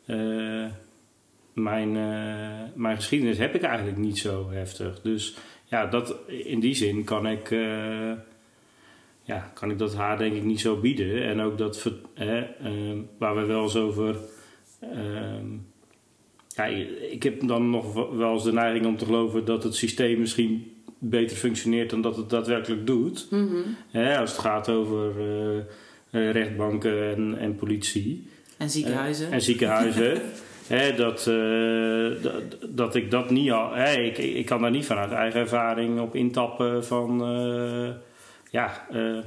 uh, 0.07 0.67
mijn, 1.55 1.95
uh, 1.95 2.75
mijn 2.75 2.97
geschiedenis 2.97 3.39
heb 3.39 3.55
ik 3.55 3.63
eigenlijk 3.63 3.99
niet 3.99 4.19
zo 4.19 4.51
heftig. 4.51 5.01
Dus 5.03 5.37
ja, 5.65 5.87
dat, 5.87 6.15
in 6.27 6.61
die 6.61 6.75
zin 6.75 7.05
kan 7.05 7.27
ik, 7.27 7.51
uh, 7.51 8.13
ja, 9.25 9.51
kan 9.55 9.71
ik 9.71 9.79
dat 9.79 9.95
haar 9.95 10.19
denk 10.19 10.35
ik 10.35 10.45
niet 10.45 10.61
zo 10.61 10.77
bieden. 10.77 11.23
En 11.23 11.41
ook 11.41 11.59
dat, 11.59 11.91
uh, 12.19 12.43
waar 13.19 13.37
we 13.37 13.45
wel 13.45 13.63
eens 13.63 13.77
over... 13.77 14.17
Ehm, 14.81 15.47
ja, 16.49 16.65
ik 17.11 17.23
heb 17.23 17.47
dan 17.47 17.71
nog 17.71 17.95
wel 18.17 18.33
eens 18.33 18.45
de 18.45 18.53
neiging 18.53 18.87
om 18.87 18.97
te 18.97 19.05
geloven 19.05 19.45
dat 19.45 19.63
het 19.63 19.75
systeem 19.75 20.19
misschien 20.19 20.73
beter 20.99 21.37
functioneert 21.37 21.91
dan 21.91 22.01
dat 22.01 22.17
het 22.17 22.31
daadwerkelijk 22.31 22.87
doet. 22.87 23.27
Mm 23.31 23.49
-hmm. 23.49 24.03
als 24.07 24.31
het 24.31 24.41
gaat 24.41 24.69
over 24.69 25.13
rechtbanken 26.11 27.15
en, 27.15 27.39
en 27.39 27.57
politie. 27.57 28.29
En 28.57 28.71
ziekenhuizen. 28.71 29.33
en 29.33 29.43
ziekenhuizen. 29.43 30.23
dat, 30.97 31.27
uh, 31.29 32.23
dat, 32.23 32.57
dat, 32.69 32.95
ik 32.95 33.11
dat 33.11 33.31
niet 33.31 33.51
al. 33.51 33.77
ik, 33.79 34.19
ik 34.19 34.47
kan 34.47 34.61
daar 34.61 34.71
niet 34.71 34.87
vanuit 34.87 35.13
eigen 35.13 35.41
ervaring 35.41 36.01
op 36.01 36.15
intappen 36.15 36.85
van. 36.85 37.39
Uh, 37.39 37.89
ja. 38.55 38.87
Uh, 38.93 39.19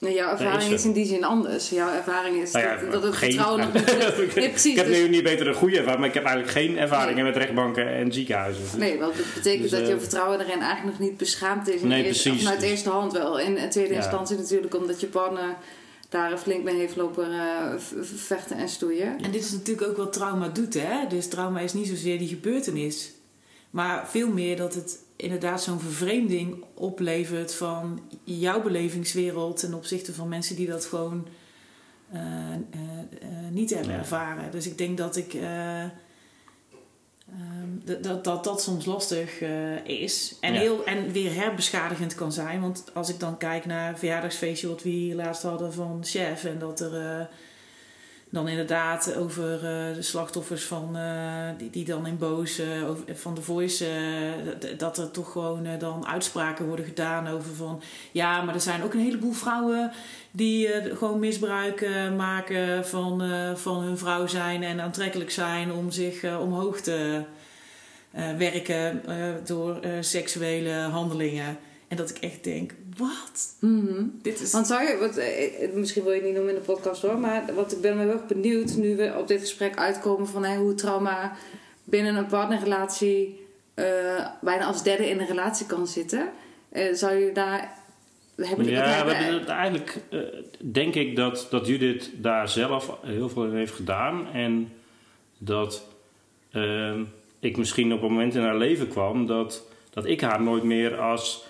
Nee, 0.00 0.14
jouw 0.14 0.30
ervaring 0.30 0.72
is, 0.72 0.84
in 0.84 0.92
die 0.92 1.06
zin 1.06 1.24
anders. 1.24 1.70
Jouw 1.70 1.94
ervaring 1.94 2.42
is 2.42 2.52
nou 2.52 2.66
ja, 2.66 2.76
dat, 2.76 2.92
dat, 2.92 3.02
het 3.02 3.14
geen, 3.14 3.32
vertrouwen 3.32 3.60
nog 3.60 3.72
niet... 3.74 4.34
nee, 4.34 4.50
precies, 4.50 4.70
ik 4.72 4.76
heb 4.76 4.86
dus, 4.86 4.98
nu 4.98 5.08
niet 5.08 5.22
beter 5.22 5.46
een 5.48 5.54
goede 5.54 5.76
ervaring, 5.76 6.00
maar 6.00 6.08
ik 6.08 6.14
heb 6.14 6.24
eigenlijk 6.24 6.56
geen 6.56 6.78
ervaringen 6.78 7.14
nee. 7.14 7.24
met 7.24 7.36
rechtbanken 7.36 7.88
en 7.88 8.12
ziekenhuizen. 8.12 8.78
Nee, 8.78 8.98
want 8.98 9.16
dat 9.16 9.26
betekent 9.34 9.70
dus, 9.70 9.78
dat 9.78 9.88
je 9.88 10.00
vertrouwen 10.00 10.40
erin 10.40 10.60
eigenlijk 10.60 10.98
nog 10.98 11.08
niet 11.08 11.16
beschaamd 11.16 11.68
is. 11.68 11.82
Nee, 11.82 12.04
eerste, 12.04 12.28
precies. 12.28 12.44
Vanuit 12.44 12.62
eerste 12.62 12.90
hand 12.90 13.12
wel. 13.12 13.38
In 13.38 13.70
tweede 13.70 13.92
ja. 13.92 13.96
instantie 13.96 14.36
natuurlijk 14.36 14.74
omdat 14.74 15.00
je 15.00 15.06
partner 15.06 15.56
daar 16.08 16.38
flink 16.38 16.64
mee 16.64 16.76
heeft 16.76 16.96
lopen 16.96 17.32
uh, 17.32 18.00
vechten 18.02 18.56
en 18.56 18.68
stoeien. 18.68 19.18
En 19.22 19.30
dit 19.30 19.44
is 19.44 19.52
natuurlijk 19.52 19.88
ook 19.88 19.96
wat 19.96 20.12
trauma 20.12 20.48
doet, 20.48 20.74
hè? 20.74 21.06
Dus 21.08 21.28
trauma 21.28 21.60
is 21.60 21.72
niet 21.72 21.88
zozeer 21.88 22.18
die 22.18 22.28
gebeurtenis, 22.28 23.12
maar 23.70 24.08
veel 24.08 24.28
meer 24.32 24.56
dat 24.56 24.74
het 24.74 24.98
inderdaad 25.16 25.62
zo'n 25.62 25.80
vervreemding 25.80 26.64
oplevert 26.74 27.54
van 27.54 28.00
jouw 28.24 28.62
belevingswereld 28.62 29.58
ten 29.58 29.74
opzichte 29.74 30.14
van 30.14 30.28
mensen 30.28 30.56
die 30.56 30.66
dat 30.66 30.84
gewoon 30.84 31.26
uh, 32.14 32.20
uh, 32.20 33.50
niet 33.50 33.70
hebben 33.70 33.92
ja. 33.92 33.98
ervaren. 33.98 34.50
Dus 34.50 34.66
ik 34.66 34.78
denk 34.78 34.98
dat 34.98 35.16
ik 35.16 35.36
Um, 37.32 37.82
dat, 38.02 38.24
dat 38.24 38.44
dat 38.44 38.62
soms 38.62 38.84
lastig 38.84 39.40
is. 39.84 40.36
En, 40.40 40.52
ja. 40.52 40.60
heel, 40.60 40.84
en 40.84 41.12
weer 41.12 41.34
herbeschadigend 41.34 42.14
kan 42.14 42.32
zijn. 42.32 42.60
Want 42.60 42.84
als 42.94 43.08
ik 43.08 43.20
dan 43.20 43.36
kijk 43.36 43.66
naar 43.66 43.88
het 43.88 43.98
verjaardagsfeestje 43.98 44.68
wat 44.68 44.82
we 44.82 44.88
hier 44.88 45.14
laatst 45.14 45.42
hadden 45.42 45.72
van 45.72 46.00
Chef. 46.04 46.44
En 46.44 46.58
dat 46.58 46.80
er 46.80 47.28
dan 48.30 48.48
inderdaad 48.48 49.14
over 49.14 49.54
uh, 49.54 49.94
de 49.94 50.02
slachtoffers 50.02 50.64
van 50.64 50.96
die, 51.58 51.70
die 51.70 51.84
dan 51.84 52.06
in 52.06 52.18
boos 52.18 52.60
over, 52.88 53.16
van 53.16 53.34
de 53.34 53.42
voice. 53.42 53.86
dat 54.76 54.98
er 54.98 55.10
toch 55.10 55.32
gewoon 55.32 55.66
dan 55.78 56.06
uitspraken 56.06 56.66
worden 56.66 56.84
gedaan 56.84 57.28
over 57.28 57.54
van. 57.54 57.82
Ja, 58.12 58.42
maar 58.42 58.54
er 58.54 58.60
zijn 58.60 58.82
ook 58.82 58.94
een 58.94 59.00
heleboel 59.00 59.32
vrouwen 59.32 59.90
die 60.30 60.68
gewoon 60.94 61.18
misbruik 61.18 61.88
maken 62.16 62.86
van, 62.86 63.22
van 63.56 63.82
hun 63.82 63.98
vrouw 63.98 64.26
zijn 64.26 64.62
en 64.62 64.80
aantrekkelijk 64.80 65.30
zijn 65.30 65.72
om 65.72 65.90
zich 65.90 66.38
omhoog 66.38 66.80
te 66.80 67.22
werken 68.36 69.02
door 69.44 69.80
seksuele 70.00 70.72
handelingen. 70.72 71.58
En 71.88 71.96
dat 71.96 72.10
ik 72.10 72.18
echt 72.18 72.44
denk, 72.44 72.72
wat? 72.98 73.56
Mm 73.60 73.86
-hmm. 73.86 74.18
Dit 74.22 74.40
is... 74.40 74.52
Want 74.52 74.66
zou 74.66 74.82
je, 74.82 74.96
wat, 74.98 75.20
misschien 75.74 76.02
wil 76.02 76.12
je 76.12 76.18
het 76.18 76.26
niet 76.26 76.34
noemen 76.34 76.54
in 76.54 76.60
de 76.60 76.66
podcast 76.66 77.02
hoor, 77.02 77.18
maar 77.18 77.44
wat 77.54 77.72
ik 77.72 77.80
ben 77.80 78.06
wel 78.06 78.20
benieuwd 78.28 78.76
nu 78.76 78.96
we 78.96 79.14
op 79.18 79.28
dit 79.28 79.40
gesprek 79.40 79.76
uitkomen 79.76 80.28
van 80.28 80.44
hey, 80.44 80.56
hoe 80.56 80.74
trauma 80.74 81.36
binnen 81.84 82.16
een 82.16 82.26
partnerrelatie 82.26 83.46
eh, 83.78 84.26
bijna 84.40 84.64
als 84.64 84.82
derde 84.82 85.08
in 85.10 85.20
een 85.20 85.26
relatie 85.26 85.66
kan 85.66 85.86
zitten. 85.86 86.30
Eh, 86.68 86.92
zou 86.92 87.14
je 87.14 87.32
daar. 87.32 87.76
Hebben 88.36 88.66
Ja, 88.66 89.04
we 89.04 89.14
hebben 89.14 89.48
eigenlijk 89.48 89.96
eh, 90.10 90.20
denk 90.58 90.94
ik 90.94 91.16
dat, 91.16 91.46
dat 91.50 91.66
Judith 91.66 92.10
daar 92.16 92.48
zelf 92.48 92.96
heel 93.02 93.28
veel 93.28 93.44
in 93.44 93.54
heeft 93.54 93.74
gedaan. 93.74 94.26
En 94.32 94.72
dat 95.38 95.86
ehm, 96.52 97.02
ik 97.38 97.56
misschien 97.56 97.92
op 97.92 98.02
een 98.02 98.12
moment 98.12 98.34
in 98.34 98.42
haar 98.42 98.56
leven 98.56 98.88
kwam 98.88 99.26
dat, 99.26 99.66
dat 99.90 100.06
ik 100.06 100.20
haar 100.20 100.42
nooit 100.42 100.62
meer 100.62 100.96
als 100.96 101.44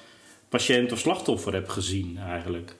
patiënt 0.48 0.92
of 0.92 0.98
slachtoffer 0.98 1.54
heb 1.54 1.68
gezien 1.68 2.18
eigenlijk. 2.18 2.74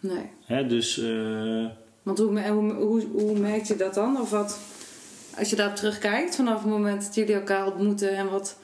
Nee. 0.00 0.30
Hè, 0.44 0.66
dus 0.66 0.98
eh, 0.98 1.66
Want 2.02 2.18
hoe, 2.18 2.48
hoe, 2.48 2.72
hoe, 2.72 3.06
hoe 3.12 3.38
merkt 3.38 3.68
je 3.68 3.76
dat 3.76 3.94
dan? 3.94 4.20
Of 4.20 4.30
wat, 4.30 4.58
als 5.38 5.50
je 5.50 5.56
daarop 5.56 5.76
terugkijkt 5.76 6.36
vanaf 6.36 6.62
het 6.62 6.70
moment 6.70 7.04
dat 7.04 7.14
jullie 7.14 7.34
elkaar 7.34 7.66
ontmoeten 7.66 8.10
en 8.10 8.30
wat. 8.30 8.58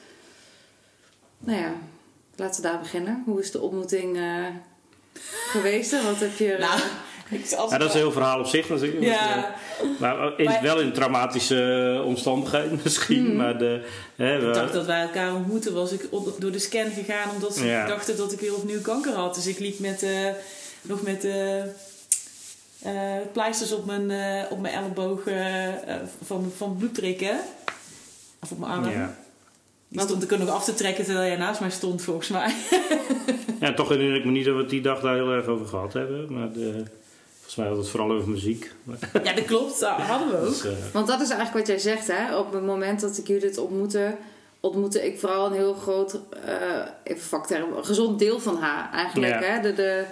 Nou 1.39 1.59
ja, 1.59 1.73
laten 2.35 2.61
we 2.61 2.67
daar 2.67 2.79
beginnen. 2.79 3.23
Hoe 3.25 3.39
is 3.39 3.51
de 3.51 3.61
ontmoeting 3.61 4.17
eh, 4.17 4.45
geweest? 5.47 6.03
Wat 6.03 6.19
heb 6.19 6.37
je. 6.37 6.55
Nou, 6.59 6.71
als 6.71 6.83
ja, 7.69 7.77
dat 7.77 7.87
is 7.87 7.93
een 7.93 7.99
heel 7.99 8.11
verhaal 8.11 8.39
op 8.39 8.45
zich 8.45 8.69
natuurlijk. 8.69 9.03
Ja, 9.03 9.55
Maar 9.99 10.39
in, 10.39 10.45
Maar- 10.45 10.59
wel 10.61 10.79
in 10.79 10.91
traumatische 10.93 12.01
omstandigheden 12.05 12.79
misschien. 12.83 13.25
Hmm. 13.25 13.35
Maar 13.35 13.57
de, 13.57 13.85
hè, 14.15 14.39
we- 14.39 14.47
ik 14.47 14.53
dacht 14.53 14.73
dat 14.73 14.85
wij 14.85 15.01
elkaar 15.01 15.33
ontmoeten, 15.35 15.73
was 15.73 15.91
ik 15.91 16.07
op- 16.09 16.35
door 16.39 16.51
de 16.51 16.59
scan 16.59 16.91
gegaan 16.91 17.29
omdat 17.33 17.55
ze 17.55 17.65
Ja. 17.65 17.87
dachten 17.87 18.17
dat 18.17 18.31
ik 18.31 18.39
weer 18.39 18.55
opnieuw 18.55 18.81
kanker 18.81 19.13
had. 19.13 19.35
Dus 19.35 19.47
ik 19.47 19.59
liep 19.59 19.79
met, 19.79 20.03
eh, 20.03 20.29
nog 20.81 21.01
met 21.01 21.23
eh, 21.25 21.59
eh, 21.61 23.21
pleisters 23.31 23.71
op 23.71 23.85
mijn, 23.85 24.11
eh, 24.11 24.51
op 24.51 24.59
mijn 24.59 24.73
elleboog 24.73 25.25
eh, 25.25 25.67
eh, 25.67 25.73
van, 26.25 26.51
van 26.57 26.75
bloed 26.77 26.93
prikken. 26.93 27.39
Of 28.41 28.51
op 28.51 28.59
mijn 28.59 28.71
arm. 28.71 28.89
ja. 28.89 29.15
Die 29.87 30.01
stond 30.01 30.23
ik 30.23 30.31
er 30.31 30.39
nog 30.39 30.49
af 30.49 30.63
te 30.63 30.73
trekken 30.73 31.05
terwijl 31.05 31.27
jij 31.27 31.37
naast 31.37 31.59
mij 31.59 31.69
stond, 31.69 32.01
volgens 32.01 32.27
mij. 32.29 32.53
ja, 33.59 33.73
toch 33.73 33.89
herinner 33.89 34.17
ik 34.17 34.25
me 34.25 34.31
niet 34.31 34.45
dat 34.45 34.53
we 34.55 34.59
het 34.61 34.69
die 34.69 34.81
dag 34.81 34.99
daar 35.01 35.15
heel 35.15 35.31
erg 35.31 35.45
over 35.45 35.65
gehad 35.65 35.93
hebben. 35.93 36.33
Maar 36.33 36.51
de, 36.51 36.83
volgens 37.43 37.55
mij 37.55 37.67
had 37.67 37.77
het 37.77 37.89
vooral 37.89 38.11
over 38.11 38.29
muziek. 38.29 38.71
ja, 39.23 39.33
dat 39.33 39.45
klopt. 39.45 39.79
Dat 39.79 39.89
hadden 39.89 40.29
we 40.29 40.37
ook. 40.37 40.47
Dus, 40.47 40.65
eh, 40.65 40.71
Want 40.93 41.07
dat 41.07 41.21
is 41.21 41.29
eigenlijk 41.29 41.57
wat 41.57 41.67
jij 41.67 41.79
zegt, 41.93 42.07
hè? 42.07 42.37
Op 42.37 42.53
het 42.53 42.63
moment 42.65 43.01
dat 43.01 43.17
ik 43.17 43.27
Judith 43.27 43.57
ontmoette, 43.57 44.15
ontmoette 44.59 45.05
ik 45.05 45.19
vooral 45.19 45.45
een 45.45 45.53
heel 45.53 45.73
groot, 45.73 46.19
eh, 46.45 46.55
even 47.03 47.23
vakterm, 47.23 47.73
een 47.77 47.85
gezond 47.85 48.19
deel 48.19 48.39
van 48.39 48.57
haar 48.57 48.91
eigenlijk. 48.93 49.39
Ja. 49.39 49.47
Hè? 49.47 49.61
De, 49.61 49.73
de, 49.73 50.03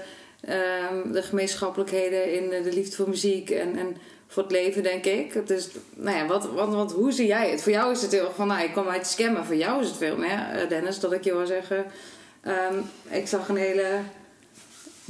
ehm, 0.41 1.11
de 1.11 1.21
gemeenschappelijkheden 1.21 2.33
in 2.33 2.63
de 2.63 2.73
liefde 2.73 2.95
voor 2.95 3.09
muziek 3.09 3.49
en, 3.49 3.77
en 3.77 3.97
voor 4.27 4.43
het 4.43 4.51
leven, 4.51 4.83
denk 4.83 5.05
ik. 5.05 5.47
Dus, 5.47 5.69
nou 5.95 6.17
ja, 6.17 6.25
wat, 6.27 6.49
wat, 6.53 6.73
wat, 6.73 6.91
hoe 6.91 7.11
zie 7.11 7.27
jij 7.27 7.49
het? 7.51 7.61
Voor 7.63 7.71
jou 7.71 7.91
is 7.91 8.01
het 8.01 8.11
heel 8.11 8.25
erg 8.25 8.35
van, 8.35 8.47
nou, 8.47 8.63
ik 8.63 8.71
kwam 8.71 8.87
uit 8.87 9.01
de 9.01 9.07
scam, 9.09 9.33
maar 9.33 9.45
voor 9.45 9.55
jou 9.55 9.81
is 9.81 9.87
het 9.87 9.97
veel 9.97 10.17
meer, 10.17 10.39
eh, 10.53 10.69
Dennis, 10.69 10.99
dat 10.99 11.11
ik 11.13 11.23
je 11.23 11.35
wil 11.35 11.45
zeggen. 11.45 11.85
ehm, 12.41 12.75
ik 13.09 13.27
zag 13.27 13.49
een 13.49 13.55
hele 13.55 13.85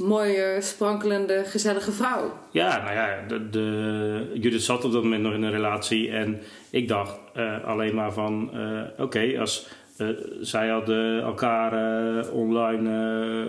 mooie, 0.02 0.56
sprankelende, 0.60 1.42
gezellige 1.46 1.92
vrouw. 1.92 2.32
ja, 2.50 2.82
nou 2.82 2.94
ja, 2.94 3.24
de, 3.28 3.50
de, 3.50 4.30
Judith 4.34 4.62
zat 4.62 4.84
op 4.84 4.92
dat 4.92 5.02
moment 5.02 5.22
nog 5.22 5.32
in 5.34 5.42
een 5.42 5.50
relatie. 5.50 6.10
En 6.10 6.40
ik 6.70 6.88
dacht 6.88 7.18
eh, 7.34 7.64
alleen 7.64 7.94
maar 7.94 8.12
van... 8.12 8.50
eh, 8.54 9.04
Oké, 9.04 9.36
als... 9.40 9.66
eh, 9.96 10.06
zij 10.40 10.68
hadden 10.68 11.22
elkaar 11.22 11.72
eh, 12.18 12.34
online 12.34 12.88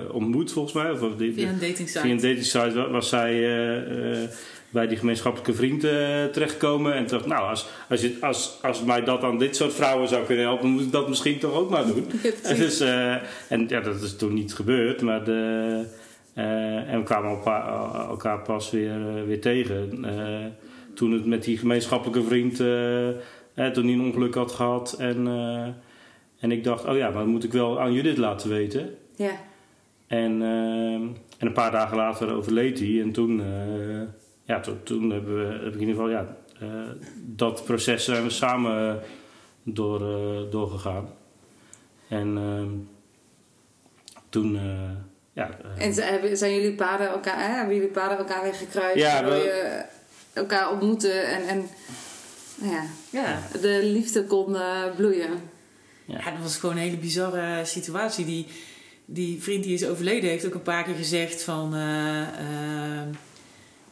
eh, 0.08 0.16
ontmoet 0.16 0.51
volgens 0.51 0.74
mij. 0.74 0.91
Of, 0.91 1.01
of 1.01 1.16
die- 1.16 1.34
Via 1.34 1.47
een 1.49 1.60
datingsite. 1.60 1.99
Via 1.99 2.12
een 2.12 2.22
datingsite 2.22 2.74
wa- 2.74 2.89
was 2.89 3.10
zij 3.10 3.32
eh, 3.34 4.22
eh, 4.24 4.30
bij 4.70 4.88
die 4.88 4.97
gemeenschappelijke 4.97 5.54
vriend 5.54 5.84
eh, 5.84 5.91
terechtgekomen. 6.32 6.93
En 6.93 7.08
dacht, 7.08 7.26
nou, 7.26 7.49
als, 7.49 7.68
als, 7.89 8.01
je, 8.01 8.18
als, 8.22 8.60
als 8.62 8.84
mij 8.84 9.04
dat 9.04 9.24
aan 9.24 9.38
dit 9.38 9.56
soort 9.56 9.74
vrouwen 9.74 10.08
zou 10.08 10.26
kunnen 10.26 10.45
helpen, 10.45 10.70
moet 10.70 10.82
ik 10.82 10.91
dat 10.91 11.10
misschien 11.10 11.39
toch 11.39 11.54
ook 11.54 11.70
maar 11.70 11.86
doen. 11.86 12.06
En, 12.43 12.58
dus, 12.66 12.80
eh, 12.80 13.12
en 13.49 13.66
ja, 13.68 13.80
dat 13.82 14.01
is 14.01 14.16
toen 14.16 14.34
niet 14.34 14.54
gebeurd. 14.54 15.01
Maar 15.01 15.24
de, 15.24 15.84
en 16.34 16.98
we 16.98 17.04
kwamen 17.04 17.30
elkaar, 17.30 17.68
elkaar 18.10 18.40
pas 18.42 18.72
weer, 18.72 19.08
eh, 19.18 19.24
weer 19.24 19.42
tegen. 19.42 20.06
eh, 20.06 20.46
toen 20.96 21.12
het 21.12 21.26
met 21.26 21.44
die 21.44 21.58
gemeenschappelijke 21.58 22.24
vriend, 22.24 22.60
eh, 22.60 23.10
eh, 23.10 23.16
toen 23.74 23.84
hij 23.84 23.94
een 23.94 24.02
ongeluk 24.02 24.36
had 24.36 24.52
gehad. 24.52 24.94
En, 24.94 25.28
eh, 25.28 25.68
en 26.40 26.52
ik 26.52 26.64
dacht, 26.64 26.86
oh 26.86 26.98
ja, 26.98 27.10
maar 27.10 27.18
dat 27.24 27.28
moet 27.28 27.44
ik 27.44 27.52
wel 27.52 27.80
aan 27.80 27.94
Judith 27.94 28.18
laten 28.18 28.50
weten. 28.50 28.96
Ja. 29.16 29.32
En, 30.08 30.42
en 30.42 31.16
een 31.48 31.54
paar 31.54 31.72
dagen 31.72 31.98
later 31.98 32.34
overleed 32.34 32.80
hij. 32.80 33.02
En 33.02 33.12
toen, 33.12 33.40
eh, 33.42 34.02
ja, 34.44 34.60
to- 34.60 34.84
toen 34.84 35.10
hebben 35.10 35.38
we, 35.48 35.54
heb 35.54 35.74
ik 35.74 35.82
in 35.82 35.88
ieder 35.88 35.96
geval 35.96 36.10
ja, 36.10 36.38
eh, 36.60 36.68
dat 37.26 37.64
proces 37.66 38.06
zijn 38.06 38.24
we 38.24 38.30
samen 38.30 39.00
door, 39.64 40.02
eh, 40.02 40.52
doorgegaan. 40.52 41.08
En 42.08 42.38
toen, 44.30 44.56
eh, 44.56 44.90
ja. 45.34 45.50
En 45.78 45.94
zijn 46.38 46.54
jullie 46.56 46.74
paden 46.76 47.08
elkaar, 47.08 47.38
hè? 47.40 47.56
hebben 47.56 47.76
jullie 47.76 47.90
paden 47.92 48.18
elkaar 48.18 48.44
weer 48.44 48.54
gekruist? 48.54 48.96
Ja, 48.98 49.24
we- 49.24 49.36
je 49.36 49.84
elkaar 50.34 50.72
ontmoeten 50.72 51.26
en, 51.28 51.48
en 51.48 51.70
nou 52.56 52.74
ja, 52.74 52.84
Ja. 53.10 53.42
de 53.62 53.80
liefde 53.84 54.24
kon 54.24 54.56
eh, 54.56 54.84
bloeien. 54.96 55.52
Ja, 56.06 56.16
dat 56.32 56.42
was 56.42 56.58
gewoon 56.58 56.76
een 56.76 56.82
hele 56.82 56.98
bizarre 56.98 57.66
situatie. 57.66 58.26
Die, 58.26 58.48
die 59.06 59.42
vriend 59.44 59.64
die 59.64 59.74
is 59.74 59.86
overleden 59.86 60.30
heeft 60.30 60.46
ook 60.46 60.54
een 60.54 60.62
paar 60.62 60.84
keer 60.84 60.96
gezegd 60.96 61.44
van... 61.44 61.74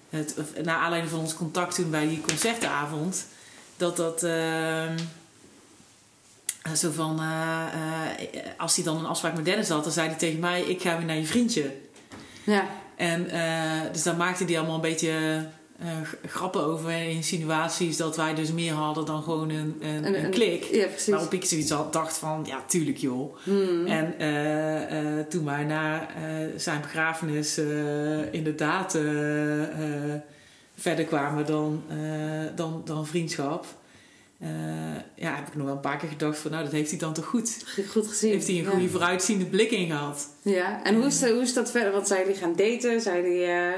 het, 0.10 0.36
of, 0.39 0.64
naar 0.64 0.76
aanleiding 0.78 1.12
van 1.12 1.20
ons 1.22 1.34
contact 1.36 1.76
toen 1.76 1.89
bij 1.92 2.08
die 2.08 2.22
concertenavond... 2.22 3.26
dat 3.78 3.98
dat... 3.98 4.24
eh, 6.62 6.72
zo 6.72 6.91
van... 6.91 7.20
eh, 7.20 7.66
eh, 7.74 8.41
als 8.57 8.76
hij 8.76 8.86
dan 8.86 8.97
een 8.97 9.05
afspraak 9.05 9.36
met 9.36 9.45
Dennis 9.45 9.70
had, 9.70 9.84
dan 9.84 9.93
zei 9.93 10.07
hij 10.07 10.18
tegen 10.18 10.39
mij... 10.39 10.62
ik 10.62 10.82
ga 10.82 10.97
weer 10.97 11.05
naar 11.05 11.16
je 11.16 11.26
vriendje. 11.26 11.72
Ja, 12.43 12.66
En 12.95 13.28
dus 13.91 14.03
daar 14.03 14.16
maakte 14.16 14.43
hij 14.43 14.57
allemaal 14.57 14.76
een 14.76 14.82
beetje 14.82 15.45
grappen 16.26 16.64
over 16.64 16.89
en 16.89 17.09
insinuaties 17.09 17.97
dat 17.97 18.16
wij 18.16 18.34
dus 18.36 18.51
meer 18.51 18.74
hadden 18.74 19.05
dan 19.05 19.24
gewoon 19.24 19.49
een, 19.49 19.78
een, 19.80 19.89
een, 19.89 20.05
een, 20.05 20.24
een- 20.26 20.32
klik. 20.32 20.64
Ja, 20.64 20.86
precies. 20.88 21.07
Waarop 21.14 21.34
ik 21.34 21.45
zoiets 21.45 21.72
had, 21.72 21.93
dacht 21.93 22.18
van, 22.18 22.43
ja, 22.47 22.64
tuurlijk 22.68 22.97
joh. 22.97 23.38
Hmm. 23.43 23.86
En 23.86 24.16
toen 25.30 25.45
wij 25.45 25.64
na 25.64 26.07
zijn 26.57 26.82
begrafenis 26.82 27.57
inderdaad 28.32 28.97
verder 30.76 31.05
kwamen 31.05 31.45
dan, 31.45 31.84
dan, 32.55 32.82
dan 32.86 33.07
vriendschap... 33.07 33.66
eh, 34.42 34.50
ja, 35.16 35.36
heb 35.36 35.48
ik 35.48 35.56
nog 35.56 35.66
wel 35.66 35.76
een 35.76 35.82
paar 35.82 35.98
keer 35.98 36.10
gedacht 36.10 36.38
van, 36.38 36.52
nou, 36.52 36.64
dat 36.64 36.72
heeft 36.74 36.89
hij 36.89 37.00
dan 37.00 37.14
toch 37.14 37.26
goed. 37.26 37.66
Goed 37.89 38.08
gezien. 38.08 38.32
Heeft 38.32 38.48
hij 38.48 38.58
een 38.58 38.64
ja. 38.64 38.70
goede 38.70 38.89
vooruitziende 38.89 39.46
blik 39.46 39.72
in 39.72 39.88
gehad. 39.88 40.28
Ja, 40.42 40.84
en 40.84 40.96
hoe 40.96 41.06
is, 41.06 41.22
hoe 41.30 41.42
is 41.42 41.54
dat 41.54 41.72
verder? 41.72 41.92
Want 41.92 42.08
zijn 42.08 42.22
jullie 42.22 42.36
gaan 42.39 42.56
daten? 42.56 43.02
Zijn 43.02 43.24
jullie, 43.24 43.44
eh, 43.46 43.72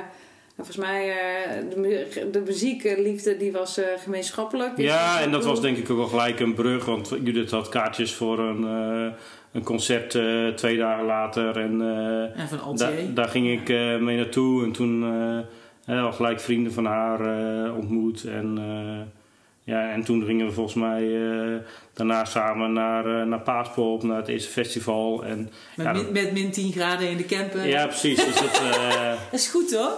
volgens 0.55 0.77
mij, 0.77 1.09
eh, 1.09 1.69
de, 1.69 1.79
mu- 1.79 2.29
de 2.31 2.39
muziekliefde 2.45 3.37
die 3.37 3.51
was 3.51 3.77
eh, 3.77 3.85
gemeenschappelijk. 3.97 4.77
Ja, 4.77 5.21
en 5.21 5.31
dat 5.31 5.45
was 5.45 5.61
denk 5.61 5.77
ik 5.77 5.89
ook 5.89 5.97
wel 5.97 6.07
gelijk 6.07 6.39
een 6.39 6.53
brug. 6.53 6.85
Want 6.85 7.09
Judith 7.23 7.51
had 7.51 7.69
kaartjes 7.69 8.13
voor 8.13 8.39
een, 8.39 8.63
eh, 8.63 9.13
een 9.51 9.63
concert 9.63 10.15
eh, 10.15 10.47
twee 10.47 10.77
dagen 10.77 11.05
later. 11.05 11.57
En 11.57 11.81
eh, 11.81 12.39
En 12.41 12.47
van 12.47 12.57
Da- 12.57 12.63
Altier. 12.87 13.13
daar 13.13 13.27
ging 13.29 13.61
ik 13.61 13.69
eh, 13.69 13.97
mee 13.97 14.17
naartoe 14.17 14.63
en 14.63 14.71
toen 14.71 15.03
eh, 15.03 15.95
eh, 15.97 16.03
al 16.05 16.11
gelijk 16.11 16.39
vrienden 16.39 16.73
van 16.73 16.85
haar 16.85 17.19
eh, 17.65 17.75
ontmoet. 17.77 18.23
En, 18.23 18.57
eh, 18.57 19.21
ja, 19.63 19.91
en 19.91 20.03
toen 20.03 20.25
gingen 20.25 20.45
we 20.45 20.51
volgens 20.51 20.75
mij 20.75 21.01
eh, 21.01 21.55
daarna 21.93 22.25
samen 22.25 22.73
naar, 22.73 23.19
eh, 23.19 23.27
naar 23.27 23.41
Paaspop, 23.41 24.03
naar 24.03 24.17
het 24.17 24.27
eerste 24.27 24.49
festival. 24.49 25.23
En, 25.23 25.51
Met, 25.75 25.85
ja, 25.85 25.91
min, 25.93 26.11
met 26.11 26.31
min 26.31 26.51
10 26.51 26.71
graden 26.71 27.09
in 27.09 27.17
de 27.17 27.25
camper. 27.25 27.67
ja, 27.67 27.87
precies. 27.87 28.25
Dus 28.25 28.35
dat, 28.35 28.61
eh, 28.61 29.09
Dat 29.31 29.39
is 29.39 29.47
goed 29.47 29.73
hoor. 29.73 29.97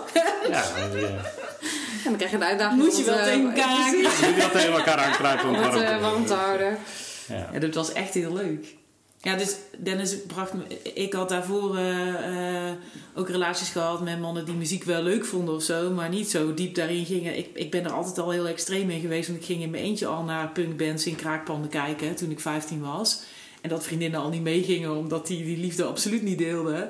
ja, 0.49 0.63
ja. 0.95 1.07
En 2.05 2.11
dan 2.11 2.15
krijg 2.15 2.31
je 2.31 2.37
een 2.37 2.43
uitdaging 2.43 2.81
Moet 2.81 2.93
om 2.93 2.99
je 2.99 3.05
wel 3.05 3.23
tegen 3.23 3.41
elkaar 3.41 3.91
precies, 3.91 4.19
Moet 4.19 4.35
je 4.35 4.41
dat 4.41 4.51
tegen 4.51 4.73
elkaar 4.73 4.97
aankruipen 4.97 5.49
om 5.49 5.55
warm 6.01 6.25
te 6.25 6.33
houden. 6.33 6.77
Ja. 7.27 7.49
Ja, 7.53 7.59
dat 7.59 7.75
was 7.75 7.93
echt 7.93 8.13
heel 8.13 8.33
leuk. 8.33 8.75
Ja, 9.25 9.35
dus 9.35 9.55
Dennis 9.77 10.17
bracht 10.27 10.53
me... 10.53 10.63
Ik 10.93 11.13
had 11.13 11.29
daarvoor 11.29 11.77
eh, 11.77 12.67
eh, 12.67 12.75
ook 13.15 13.29
relaties 13.29 13.69
gehad 13.69 14.01
met 14.01 14.19
mannen 14.19 14.45
die 14.45 14.53
muziek 14.53 14.83
wel 14.83 15.03
leuk 15.03 15.25
vonden 15.25 15.55
of 15.55 15.63
zo, 15.63 15.91
maar 15.91 16.09
niet 16.09 16.29
zo 16.29 16.53
diep 16.53 16.75
daarin 16.75 17.05
gingen. 17.05 17.37
Ik, 17.37 17.49
ik 17.53 17.71
ben 17.71 17.83
er 17.83 17.91
altijd 17.91 18.19
al 18.19 18.29
heel 18.31 18.47
extreem 18.47 18.89
in 18.89 18.99
geweest, 18.99 19.27
want 19.27 19.39
ik 19.39 19.45
ging 19.45 19.61
in 19.61 19.69
mijn 19.69 19.83
eentje 19.83 20.07
al 20.07 20.23
naar 20.23 20.49
punkbands 20.49 21.05
in 21.05 21.15
kraakpanden 21.15 21.69
kijken 21.69 22.15
toen 22.15 22.31
ik 22.31 22.39
15 22.39 22.81
was. 22.81 23.21
En 23.61 23.69
dat 23.69 23.83
vriendinnen 23.83 24.19
al 24.19 24.29
niet 24.29 24.41
meegingen, 24.41 24.95
omdat 24.95 25.27
die 25.27 25.43
die 25.43 25.57
liefde 25.57 25.83
absoluut 25.83 26.21
niet 26.23 26.37
deelden. 26.37 26.89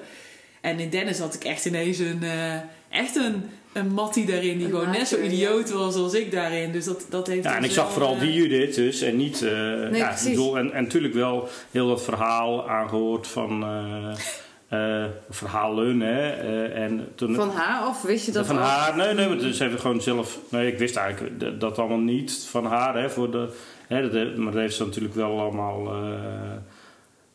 En 0.62 0.80
in 0.80 0.90
Dennis 0.90 1.20
had 1.20 1.34
ik 1.34 1.44
echt 1.44 1.66
ineens 1.66 1.98
een... 1.98 2.24
eh, 2.24 2.56
echt 2.90 3.16
een, 3.16 3.50
een 3.76 3.88
mattie 3.94 4.26
daarin 4.26 4.58
die 4.58 4.66
Een 4.68 4.74
gewoon 4.74 4.90
net 4.92 5.08
zo 5.08 5.18
idioot 5.20 5.72
was 5.72 5.96
als 5.96 6.14
ik 6.14 6.32
daarin. 6.32 6.72
Dus 6.72 6.86
dat, 6.86 7.06
dat 7.10 7.28
heeft 7.28 7.44
Ja, 7.44 7.56
en 7.58 7.64
ik 7.64 7.72
zag 7.72 7.92
vooral 7.92 8.14
eh, 8.14 8.20
die 8.20 8.34
Judith 8.34 8.76
dus 8.76 9.02
en 9.02 9.16
niet... 9.18 9.42
eh, 9.42 9.52
ja, 9.52 9.86
ik 9.86 9.92
precies. 10.08 10.30
bedoel, 10.30 10.58
en, 10.58 10.72
en 10.72 10.84
natuurlijk 10.84 11.14
wel 11.14 11.48
heel 11.72 11.88
dat 11.88 12.04
verhaal 12.04 12.70
aangehoord 12.70 13.28
van... 13.28 13.64
eh, 13.64 15.04
eh, 15.04 15.10
verhalen, 15.30 16.00
hè. 16.00 16.30
eh, 16.30 16.84
en 16.84 17.08
toen, 17.16 17.36
Van 17.36 17.50
haar 17.50 17.88
of 17.88 18.02
wist 18.02 18.26
je 18.26 18.32
dat 18.32 18.46
van 18.46 18.58
haar, 18.58 18.96
nee, 18.98 19.14
nee, 19.14 19.28
maar 19.30 19.54
ze 19.54 19.64
heeft 19.64 19.82
gewoon 19.82 20.02
zelf. 20.02 20.40
Nee, 20.50 20.72
ik 20.72 20.78
wist 20.78 20.96
eigenlijk 20.96 21.40
dat- 21.40 21.60
dat 21.60 21.80
allemaal 21.80 21.98
niet 21.98 22.48
van 22.50 22.66
haar. 22.66 22.96
Hè, 23.02 23.10
voor 23.10 23.32
de, 23.32 23.48
Hè, 23.88 24.10
dat, 24.10 24.36
maar 24.36 24.52
dat 24.52 24.62
heeft 24.62 24.76
ze 24.76 24.86
natuurlijk 24.86 25.16
wel 25.16 25.40
allemaal 25.40 25.94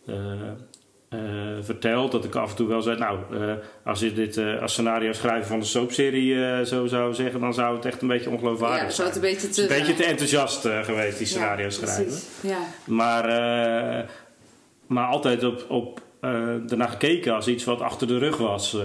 eh, 0.07 0.15
eh, 1.11 1.19
verteld. 1.61 2.13
Dat 2.13 2.25
ik 2.25 2.35
af 2.35 2.51
en 2.51 2.57
toe 2.57 2.69
wel 2.69 2.83
zei, 2.83 2.99
nou, 2.99 3.19
eh, 3.33 3.53
als 3.85 4.01
je 4.01 4.13
dit 4.13 4.37
eh, 4.37 4.63
als 4.63 4.73
scenario 4.73 5.13
schrijver 5.13 5.47
van 5.47 5.59
de 5.59 5.65
soapserie 5.65 6.65
zo 6.67 6.87
zou 6.87 7.15
zeggen, 7.15 7.41
dan 7.41 7.55
zou 7.55 7.77
het 7.77 7.85
echt 7.85 8.03
een 8.03 8.09
beetje 8.09 8.31
ongeloofwaardig 8.31 8.77
Ja, 8.79 8.91
zijn. 8.91 8.95
zou 8.95 9.09
het 9.09 9.17
een 9.17 9.23
beetje 9.23 9.49
te... 9.49 9.63
een 9.63 9.69
beetje 9.79 9.95
te 9.95 10.05
enthousiast 10.05 10.69
geweest, 10.83 11.19
die 11.19 11.27
scenario 11.27 11.65
Ja, 11.65 11.71
schrijven. 11.71 12.19
Ja, 12.43 12.59
Maar, 12.85 13.25
maar 14.87 15.07
altijd 15.07 15.45
op, 15.45 15.65
op 15.69 16.01
ernaar 16.21 16.89
gekeken 16.89 17.35
als 17.35 17.47
iets 17.49 17.65
wat 17.65 17.81
achter 17.81 18.07
de 18.07 18.19
rug 18.19 18.37
was. 18.37 18.77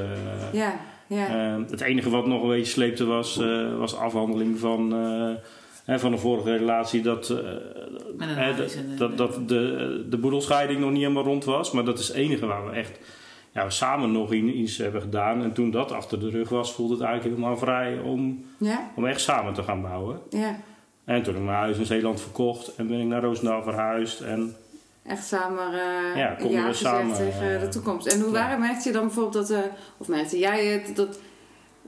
ja, 0.51 0.79
ja. 1.07 1.59
Het 1.69 1.81
enige 1.81 2.09
wat 2.09 2.27
nog 2.27 2.41
een 2.41 2.49
beetje 2.49 2.71
sleepte 2.71 3.05
was, 3.05 3.39
was 3.77 3.95
afhandeling 3.95 4.59
van, 4.59 4.93
hè, 5.85 5.99
van 5.99 6.11
de 6.11 6.17
vorige 6.17 6.57
relatie. 6.57 7.01
Dat, 7.01 7.29
eh, 7.29 7.37
hè, 8.17 8.55
dat, 8.55 8.77
dat, 8.97 9.17
dat 9.17 9.49
de, 9.49 10.05
de 10.09 10.17
boedelscheiding 10.17 10.79
nog 10.79 10.91
niet 10.91 11.01
helemaal 11.01 11.23
rond 11.23 11.43
was. 11.43 11.71
Maar 11.71 11.85
dat 11.85 11.99
is 11.99 12.07
het 12.07 12.17
enige 12.17 12.45
waar 12.45 12.65
we 12.65 12.71
echt 12.71 12.99
ja, 13.51 13.69
samen 13.69 14.11
nog 14.11 14.33
iets 14.33 14.77
hebben 14.77 15.01
gedaan. 15.01 15.43
En 15.43 15.53
toen 15.53 15.71
dat 15.71 15.91
achter 15.91 16.19
de 16.19 16.29
rug 16.29 16.49
was, 16.49 16.73
voelde 16.73 16.93
het 16.93 17.03
eigenlijk 17.03 17.35
helemaal 17.35 17.57
vrij 17.57 17.99
om, 17.99 18.45
ja, 18.57 18.91
om 18.95 19.05
echt 19.05 19.21
samen 19.21 19.53
te 19.53 19.63
gaan 19.63 19.81
bouwen. 19.81 20.19
ja. 20.29 20.55
En 21.05 21.23
toen 21.23 21.33
heb 21.33 21.41
ik 21.41 21.49
mijn 21.49 21.57
huis 21.57 21.77
in 21.77 21.85
Zeeland 21.85 22.21
verkocht 22.21 22.75
en 22.75 22.87
ben 22.87 22.99
ik 22.99 23.07
naar 23.07 23.21
Roosendaal 23.21 23.63
verhuisd. 23.63 24.21
En 24.21 24.55
Echt 25.05 25.25
samen 25.25 25.73
eh 25.73 26.15
Ja, 26.15 26.37
ja, 26.39 26.67
we 26.67 26.73
samen, 26.73 27.15
tegen 27.15 27.55
eh, 27.55 27.59
de 27.59 27.67
toekomst. 27.67 28.07
En 28.07 28.19
hoe 28.19 28.33
ja. 28.33 28.39
waren 28.39 28.59
merkte 28.59 28.87
je 28.87 28.93
dan 28.93 29.05
bijvoorbeeld 29.05 29.47
dat... 29.47 29.49
eh 29.57 29.71
of 29.97 30.07
merkte 30.07 30.39
jij 30.39 30.65
het, 30.65 30.95
dat... 30.95 31.19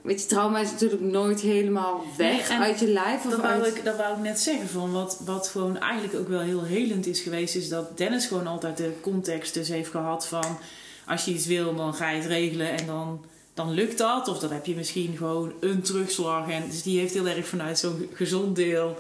Weet 0.07 0.21
je, 0.21 0.27
trauma 0.27 0.59
is 0.59 0.71
natuurlijk 0.71 1.01
nooit 1.01 1.39
helemaal 1.39 2.03
weg 2.17 2.49
Nee, 2.49 2.57
uit 2.57 2.79
je 2.79 2.87
lijf. 2.87 3.25
Of 3.25 3.31
Dat 3.31 3.41
wou, 3.41 3.63
uit... 3.63 3.75
ik, 3.75 3.83
dat 3.83 3.97
wou 3.97 4.17
ik 4.17 4.23
net 4.23 4.39
zeggen. 4.39 4.69
Van 4.69 4.91
wat, 4.91 5.21
wat 5.25 5.47
gewoon 5.47 5.79
eigenlijk 5.79 6.15
ook 6.15 6.27
wel 6.27 6.39
heel 6.39 6.63
helend 6.63 7.07
is 7.07 7.19
geweest, 7.19 7.55
is 7.55 7.69
dat 7.69 7.97
Dennis 7.97 8.25
gewoon 8.25 8.47
altijd 8.47 8.77
de 8.77 8.91
context 9.01 9.53
dus 9.53 9.69
heeft 9.69 9.89
gehad 9.89 10.27
van 10.27 10.57
als 11.05 11.25
je 11.25 11.31
iets 11.31 11.45
wil, 11.45 11.75
dan 11.75 11.93
ga 11.93 12.09
je 12.09 12.17
het 12.17 12.27
regelen 12.27 12.69
en 12.69 12.85
dan, 12.85 13.25
dan 13.53 13.71
lukt 13.71 13.97
dat. 13.97 14.27
Of 14.27 14.39
dan 14.39 14.51
heb 14.51 14.65
je 14.65 14.75
misschien 14.75 15.17
gewoon 15.17 15.53
een 15.59 15.81
terugslag. 15.81 16.49
En, 16.49 16.63
dus 16.69 16.83
die 16.83 16.99
heeft 16.99 17.13
heel 17.13 17.27
erg 17.27 17.47
vanuit 17.47 17.79
zo'n 17.79 18.09
gezond 18.13 18.55
deel 18.55 18.97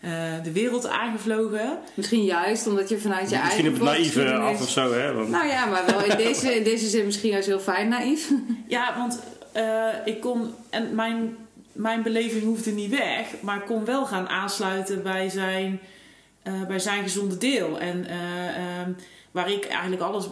eh, 0.00 0.10
de 0.42 0.52
wereld 0.52 0.86
aangevlogen. 0.86 1.78
Misschien 1.94 2.24
juist 2.24 2.66
omdat 2.66 2.88
je 2.88 2.98
vanuit 2.98 3.30
je 3.30 3.36
misschien 3.36 3.64
eigen 3.64 3.66
op 3.68 3.74
het 3.74 3.82
naïeve 3.82 4.32
af 4.32 4.60
of 4.60 4.70
zo. 4.70 4.92
Hè? 4.92 5.12
Want, 5.12 5.28
Nou 5.28 5.46
ja, 5.46 5.66
maar 5.66 5.86
wel 5.86 6.04
in 6.04 6.16
deze, 6.16 6.54
in 6.54 6.64
deze 6.64 6.88
zin 6.88 7.04
misschien 7.04 7.30
juist 7.30 7.46
heel 7.46 7.60
fijn 7.60 7.88
naïef. 7.88 8.30
Ja, 8.68 8.94
want 8.96 9.20
eh, 9.52 9.88
ik 10.04 10.20
kon. 10.20 10.54
En 10.70 10.94
mijn, 10.94 11.36
mijn 11.72 12.02
beleving 12.02 12.42
hoefde 12.42 12.70
niet 12.70 12.90
weg, 12.90 13.26
maar 13.40 13.56
ik 13.56 13.66
kon 13.66 13.84
wel 13.84 14.06
gaan 14.06 14.28
aansluiten 14.28 15.02
bij 15.02 15.28
zijn, 15.28 15.80
eh, 16.42 16.66
bij 16.66 16.78
zijn 16.78 17.02
gezonde 17.02 17.38
deel. 17.38 17.78
En 17.78 18.06
eh, 18.06 18.56
ehm, 18.56 18.92
waar 19.30 19.50
ik 19.50 19.64
eigenlijk 19.64 20.02
alles. 20.02 20.28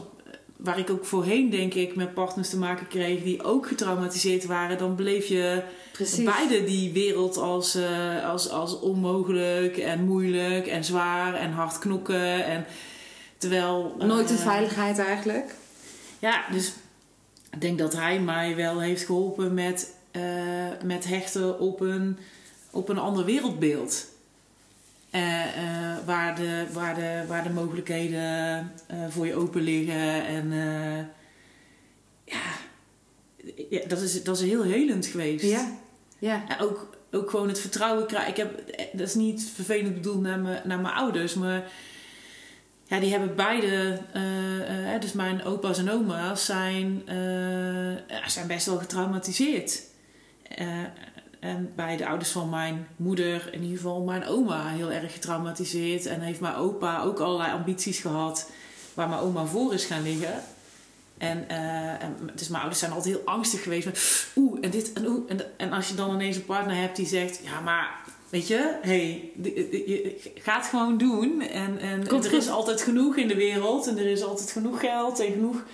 Waar 0.56 0.78
ik 0.78 0.90
ook 0.90 1.04
voorheen, 1.04 1.50
denk 1.50 1.74
ik, 1.74 1.94
met 1.96 2.14
partners 2.14 2.48
te 2.48 2.58
maken 2.58 2.88
kreeg 2.88 3.22
die 3.22 3.42
ook 3.42 3.66
getraumatiseerd 3.66 4.46
waren, 4.46 4.78
dan 4.78 4.96
beleef 4.96 5.26
je 5.26 5.62
Precies. 5.92 6.24
beide 6.24 6.64
die 6.64 6.92
wereld 6.92 7.36
als, 7.36 7.78
als, 8.24 8.50
als 8.50 8.80
onmogelijk 8.80 9.76
en 9.76 10.04
moeilijk 10.04 10.66
en 10.66 10.84
zwaar 10.84 11.34
en 11.34 11.52
hard 11.52 11.78
knokken. 11.78 12.44
En, 12.44 12.66
terwijl, 13.38 13.94
Nooit 13.98 14.30
eh, 14.30 14.36
veiligheid 14.36 14.98
eigenlijk. 14.98 15.54
ja, 16.18 16.44
dus 16.52 16.72
ik 17.58 17.64
denk 17.64 17.78
dat 17.78 17.92
hij 17.92 18.20
mij 18.20 18.56
wel 18.56 18.80
heeft 18.80 19.04
geholpen 19.04 19.54
met, 19.54 19.94
eh, 20.10 20.22
met 20.84 21.04
hechten 21.04 21.60
op 21.60 21.80
een, 21.80 22.18
op 22.70 22.88
een 22.88 22.98
ander 22.98 23.24
wereldbeeld. 23.24 24.06
Eh, 25.10 25.42
eh, 25.42 25.96
waar, 26.04 26.36
de, 26.36 26.66
waar, 26.72 26.94
de, 26.94 27.24
waar 27.28 27.42
de 27.42 27.50
mogelijkheden 27.50 28.72
voor 29.08 29.26
je 29.26 29.34
open 29.34 29.62
liggen. 29.62 30.26
En 30.26 30.52
ja, 32.24 32.42
ja 33.68 33.80
dat, 33.86 34.00
is, 34.00 34.24
dat 34.24 34.36
is 34.36 34.48
heel 34.48 34.62
helend 34.62 35.06
geweest. 35.06 35.44
Ja. 35.44 35.76
Ja. 36.18 36.44
En 36.48 36.58
ook, 36.58 36.96
ook 37.10 37.30
gewoon 37.30 37.48
het 37.48 37.60
vertrouwen 37.60 38.06
krijgen. 38.06 38.30
Ik 38.30 38.36
heb, 38.36 38.62
dat 38.92 39.06
is 39.06 39.14
niet 39.14 39.50
vervelend 39.54 39.94
bedoeld 39.94 40.20
naar 40.20 40.38
mijn, 40.38 40.68
naar 40.68 40.80
mijn 40.80 40.94
ouders, 40.94 41.34
maar 41.34 41.70
ja, 42.88 43.00
die 43.00 43.10
hebben 43.10 43.36
beide, 43.36 44.00
eh, 44.12 44.94
eh, 44.94 45.00
dus 45.00 45.12
mijn 45.12 45.44
opa's 45.44 45.78
en 45.78 45.90
oma's 45.90 46.44
zijn, 46.44 47.02
eh, 47.06 48.26
zijn 48.26 48.46
best 48.46 48.66
wel 48.66 48.78
getraumatiseerd. 48.78 49.82
En 51.40 51.72
bij 51.76 51.96
de 51.96 52.06
ouders 52.06 52.30
van 52.30 52.48
mijn 52.48 52.86
moeder, 52.96 53.48
in 53.52 53.62
ieder 53.62 53.76
geval 53.76 54.02
mijn 54.02 54.26
oma, 54.26 54.68
heel 54.68 54.92
erg 54.92 55.12
getraumatiseerd. 55.12 56.06
En 56.06 56.20
heeft 56.20 56.40
mijn 56.40 56.54
opa 56.54 57.02
ook 57.02 57.18
allerlei 57.18 57.52
ambities 57.52 57.98
gehad 57.98 58.50
waar 58.94 59.08
mijn 59.08 59.20
oma 59.20 59.44
voor 59.44 59.74
is 59.74 59.84
gaan 59.84 60.02
liggen. 60.02 60.42
En, 61.18 61.48
en 61.48 62.16
dus 62.34 62.48
mijn 62.48 62.60
ouders 62.60 62.80
zijn 62.80 62.92
altijd 62.92 63.14
heel 63.14 63.24
angstig 63.24 63.62
geweest. 63.62 63.88
Oeh, 64.36 64.58
en 64.60 64.70
dit 64.70 64.92
en 64.92 65.06
oeh. 65.06 65.30
En, 65.30 65.40
en 65.56 65.72
als 65.72 65.88
je 65.88 65.94
dan 65.94 66.14
ineens 66.14 66.36
een 66.36 66.44
partner 66.44 66.76
hebt 66.76 66.96
die 66.96 67.06
zegt: 67.06 67.40
Ja, 67.44 67.60
maar 67.60 68.00
weet 68.30 68.48
je, 68.48 68.74
hey, 68.82 69.30
je 69.42 70.16
gaat 70.34 70.60
het 70.60 70.66
gewoon 70.70 70.98
doen. 70.98 71.40
En, 71.40 71.78
en 71.78 72.00
er 72.00 72.08
goed. 72.10 72.32
is 72.32 72.48
altijd 72.50 72.82
genoeg 72.82 73.16
in 73.16 73.28
de 73.28 73.34
wereld. 73.36 73.86
En 73.86 73.98
er 73.98 74.06
is 74.10 74.22
altijd 74.24 74.50
genoeg 74.50 74.80
geld 74.80 75.20
en 75.20 75.32
genoeg. 75.32 75.64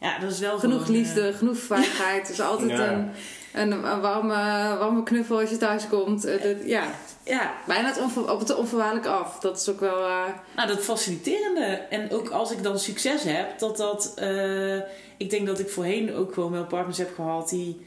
Ja, 0.00 0.18
dat 0.18 0.30
is 0.32 0.38
wel 0.38 0.58
Genoeg 0.58 0.82
gewoon, 0.84 0.96
eh, 0.96 1.00
liefde, 1.02 1.32
genoeg 1.32 1.56
veiligheid. 1.58 2.20
Het 2.22 2.30
is 2.30 2.40
altijd 2.40 2.70
Ja. 2.70 2.92
een, 2.92 3.10
een, 3.52 3.72
een 3.72 4.00
warme, 4.00 4.76
warme 4.78 5.02
knuffel 5.02 5.40
als 5.40 5.50
je 5.50 5.56
thuis 5.56 5.88
komt. 5.88 6.24
Eh, 6.24 6.42
dat- 6.42 6.56
ja, 6.68 6.84
ja, 7.24 7.54
bijna 7.66 7.88
het 7.88 8.00
onver- 8.00 8.32
op 8.32 8.38
het 8.38 8.54
onvoorwaardelijk 8.56 9.06
af. 9.06 9.38
Dat 9.38 9.60
is 9.60 9.68
ook 9.68 9.80
wel... 9.80 10.04
eh, 10.06 10.22
Nou, 10.56 10.68
dat 10.68 10.80
faciliterende. 10.84 11.64
En 11.90 12.10
ook 12.10 12.28
als 12.28 12.50
ik 12.52 12.62
dan 12.62 12.78
succes 12.78 13.22
heb, 13.22 13.58
dat 13.58 13.76
dat. 13.76 14.12
eh, 14.16 14.76
ik 15.16 15.30
denk 15.30 15.46
dat 15.46 15.58
ik 15.58 15.68
voorheen 15.70 16.14
ook 16.14 16.34
gewoon 16.34 16.52
wel 16.52 16.64
partners 16.66 16.98
heb 16.98 17.14
gehad 17.14 17.48
die. 17.48 17.80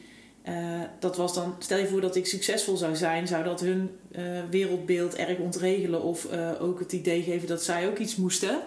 Eh, 0.48 0.82
dat 1.00 1.18
was 1.18 1.34
dan, 1.34 1.56
stel 1.60 1.78
je 1.78 1.88
voor 1.88 2.02
dat 2.02 2.16
ik 2.16 2.26
succesvol 2.26 2.78
zou 2.78 2.96
zijn, 2.96 3.28
zou 3.28 3.44
dat 3.44 3.60
hun 3.60 3.90
eh, 4.12 4.24
wereldbeeld 4.50 5.16
erg 5.16 5.38
ontregelen 5.38 6.02
of 6.02 6.26
eh, 6.26 6.62
ook 6.62 6.80
het 6.80 6.94
idee 6.94 7.22
geven 7.22 7.48
dat 7.48 7.64
zij 7.64 7.88
ook 7.88 7.98
iets 7.98 8.16
moesten. 8.16 8.60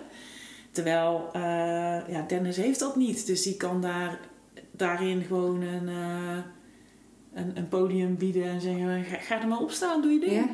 Terwijl 0.70 1.28
eh, 1.32 1.40
ja, 2.08 2.24
Dennis 2.28 2.56
heeft 2.56 2.78
dat 2.78 2.96
niet, 2.96 3.26
dus 3.26 3.42
die 3.42 3.56
kan 3.56 3.80
daar, 3.80 4.20
daarin 4.70 5.22
gewoon 5.22 5.62
een, 5.62 5.88
eh, 5.88 6.38
een, 7.34 7.52
een 7.54 7.68
podium 7.68 8.16
bieden 8.16 8.44
en 8.44 8.60
zeggen: 8.60 9.04
ga, 9.04 9.16
ga 9.16 9.40
er 9.40 9.48
maar 9.48 9.60
op 9.60 9.70
staan, 9.70 10.02
doe 10.02 10.12
je 10.12 10.20
ding. 10.20 10.32
ja. 10.32 10.48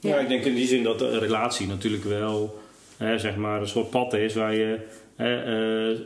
Ja, 0.00 0.18
ik 0.18 0.28
denk 0.28 0.44
in 0.44 0.54
die 0.54 0.66
zin 0.66 0.82
dat 0.82 0.98
de 0.98 1.18
relatie 1.18 1.66
natuurlijk 1.66 2.04
wel 2.04 2.58
hè, 2.96 3.18
zeg 3.18 3.36
maar 3.36 3.60
een 3.60 3.68
soort 3.68 3.90
pad 3.90 4.14
is 4.14 4.34
waar 4.34 4.54
je 4.54 4.78
hè, 5.16 5.42
eh, 5.92 5.98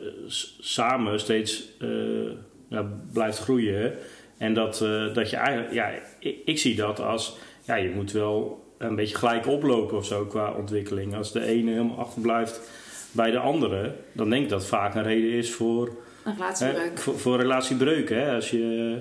samen 0.61 1.21
steeds 1.21 1.69
eh, 1.81 2.31
ja, 2.69 2.91
blijft 3.13 3.39
groeien. 3.39 3.93
En 4.41 4.55
dat, 4.55 4.80
eh, 4.80 5.14
dat 5.14 5.30
je 5.30 5.36
eigenlijk, 5.36 5.72
ja, 5.72 5.91
ik, 6.18 6.36
ik 6.45 6.59
zie 6.59 6.74
dat 6.74 7.01
als, 7.01 7.36
ja, 7.64 7.74
je 7.74 7.91
moet 7.91 8.12
wel 8.12 8.64
een 8.78 8.95
beetje 8.95 9.16
gelijk 9.16 9.47
oplopen 9.47 9.97
of 9.97 10.07
zo 10.07 10.24
qua 10.24 10.53
ontwikkeling. 10.53 11.14
Als 11.16 11.32
de 11.32 11.45
ene 11.45 11.70
helemaal 11.70 11.99
achterblijft 11.99 12.70
bij 13.12 13.30
de 13.30 13.38
andere, 13.38 13.95
dan 14.12 14.30
denk 14.30 14.43
ik 14.43 14.49
dat 14.49 14.66
vaak 14.66 14.95
een 14.95 15.03
reden 15.03 15.30
is 15.30 15.53
voor 15.53 15.86
Een 15.86 16.32
Hè, 16.32 16.38
relatiebreuk. 16.38 16.99
voor, 16.99 17.18
voor 17.18 17.36
relatiebreuk, 17.36 18.09
hè? 18.09 18.34
Als 18.34 18.51
je, 18.51 18.99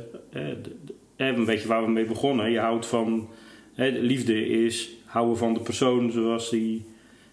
hè, 1.16 1.28
een 1.28 1.46
beetje 1.46 1.68
waar 1.68 1.84
we 1.84 1.92
mee 1.92 2.06
begonnen. 2.06 2.52
Je 2.52 2.60
houdt 2.60 2.86
van, 2.86 3.30
hè, 3.74 3.92
de 3.92 4.02
liefde 4.02 4.48
is 4.48 4.90
houden 5.06 5.38
van 5.38 5.54
de 5.54 5.60
persoon 5.60 6.12
zoals 6.12 6.50
die, 6.50 6.86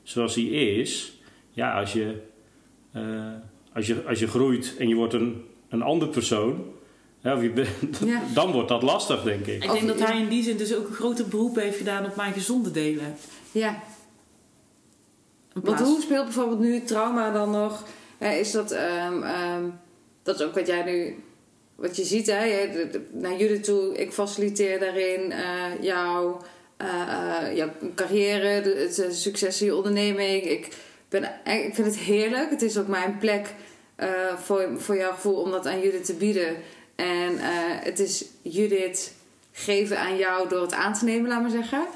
zoals 0.02 0.34
die 0.34 0.50
is. 0.50 1.18
Ja, 1.50 1.78
als 1.78 1.92
je, 1.92 2.14
eh, 2.92 3.32
als 3.72 3.86
je, 3.86 4.02
als 4.07 4.18
je 4.18 4.26
groeit 4.26 4.74
en 4.78 4.88
je 4.88 4.94
wordt 4.94 5.14
een, 5.14 5.44
een 5.68 5.82
ander 5.82 6.09
persoon, 6.09 6.64
hè, 7.27 7.35
of 7.35 7.43
je 7.43 7.51
bent, 7.51 7.68
Ja. 8.05 8.22
dan 8.35 8.53
wordt 8.53 8.68
dat 8.68 8.83
lastig, 8.83 9.22
denk 9.22 9.47
ik. 9.47 9.64
Ik 9.64 9.70
denk 9.72 9.87
dat 9.87 9.99
hij 9.99 10.18
in 10.20 10.29
die 10.29 10.43
zin 10.43 10.57
dus 10.57 10.74
ook 10.74 10.89
een 10.89 10.95
groter 10.95 11.29
beroep 11.29 11.57
heeft 11.57 11.77
gedaan 11.77 12.05
op 12.07 12.16
mijn 12.16 12.33
gezonde 12.33 12.70
delen. 12.70 13.16
Ja. 13.53 13.83
Want 15.62 15.81
hoe 15.81 16.01
speelt 16.01 16.24
bijvoorbeeld 16.24 16.61
nu 16.61 16.85
trauma 16.85 17.33
dan 17.33 17.51
nog? 17.51 17.85
Is 18.18 18.51
dat, 18.51 18.70
ehm, 18.70 19.22
ehm, 19.22 19.64
dat 20.22 20.41
is 20.41 20.47
ook 20.47 20.55
wat 20.55 20.66
jij 20.66 20.83
nu, 20.85 21.16
wat 21.74 21.97
je 21.97 22.05
ziet, 22.05 22.27
hè? 22.27 22.68
Naar 23.12 23.37
jullie 23.37 23.61
toe, 23.61 23.97
ik 23.97 24.12
faciliteer 24.12 24.79
daarin 24.81 25.33
eh, 25.33 25.64
jouw, 25.81 26.41
eh, 26.77 26.89
eh, 27.49 27.57
jouw 27.57 27.70
carrière, 27.95 28.62
de, 28.62 28.74
het 28.79 28.99
eh, 28.99 29.11
succes 29.11 29.61
in 29.61 29.66
je 29.66 29.77
onderneming. 29.77 30.43
Ik, 30.43 30.68
ben, 31.09 31.22
ik 31.45 31.74
vind 31.74 31.87
het 31.87 31.99
heerlijk. 31.99 32.51
Het 32.51 32.62
is 32.62 32.79
ook 32.79 32.87
mijn 32.89 33.18
plek 33.18 33.55
eh, 33.97 34.09
voor, 34.43 34.68
voor 34.77 34.97
jouw 34.97 35.12
gevoel 35.12 35.41
om 35.41 35.51
dat 35.51 35.66
aan 35.66 35.81
Judith 35.81 36.05
te 36.05 36.14
bieden. 36.14 36.57
En 36.97 37.38
eh, 37.38 37.49
het 37.84 37.99
is 37.99 38.24
Judith 38.42 39.12
geven 39.53 39.99
aan 39.99 40.16
jou 40.16 40.49
door 40.49 40.62
het 40.62 40.72
aan 40.72 40.94
te 40.94 41.05
nemen, 41.05 41.28
laat 41.28 41.40
maar 41.40 41.51
zeggen. 41.51 41.86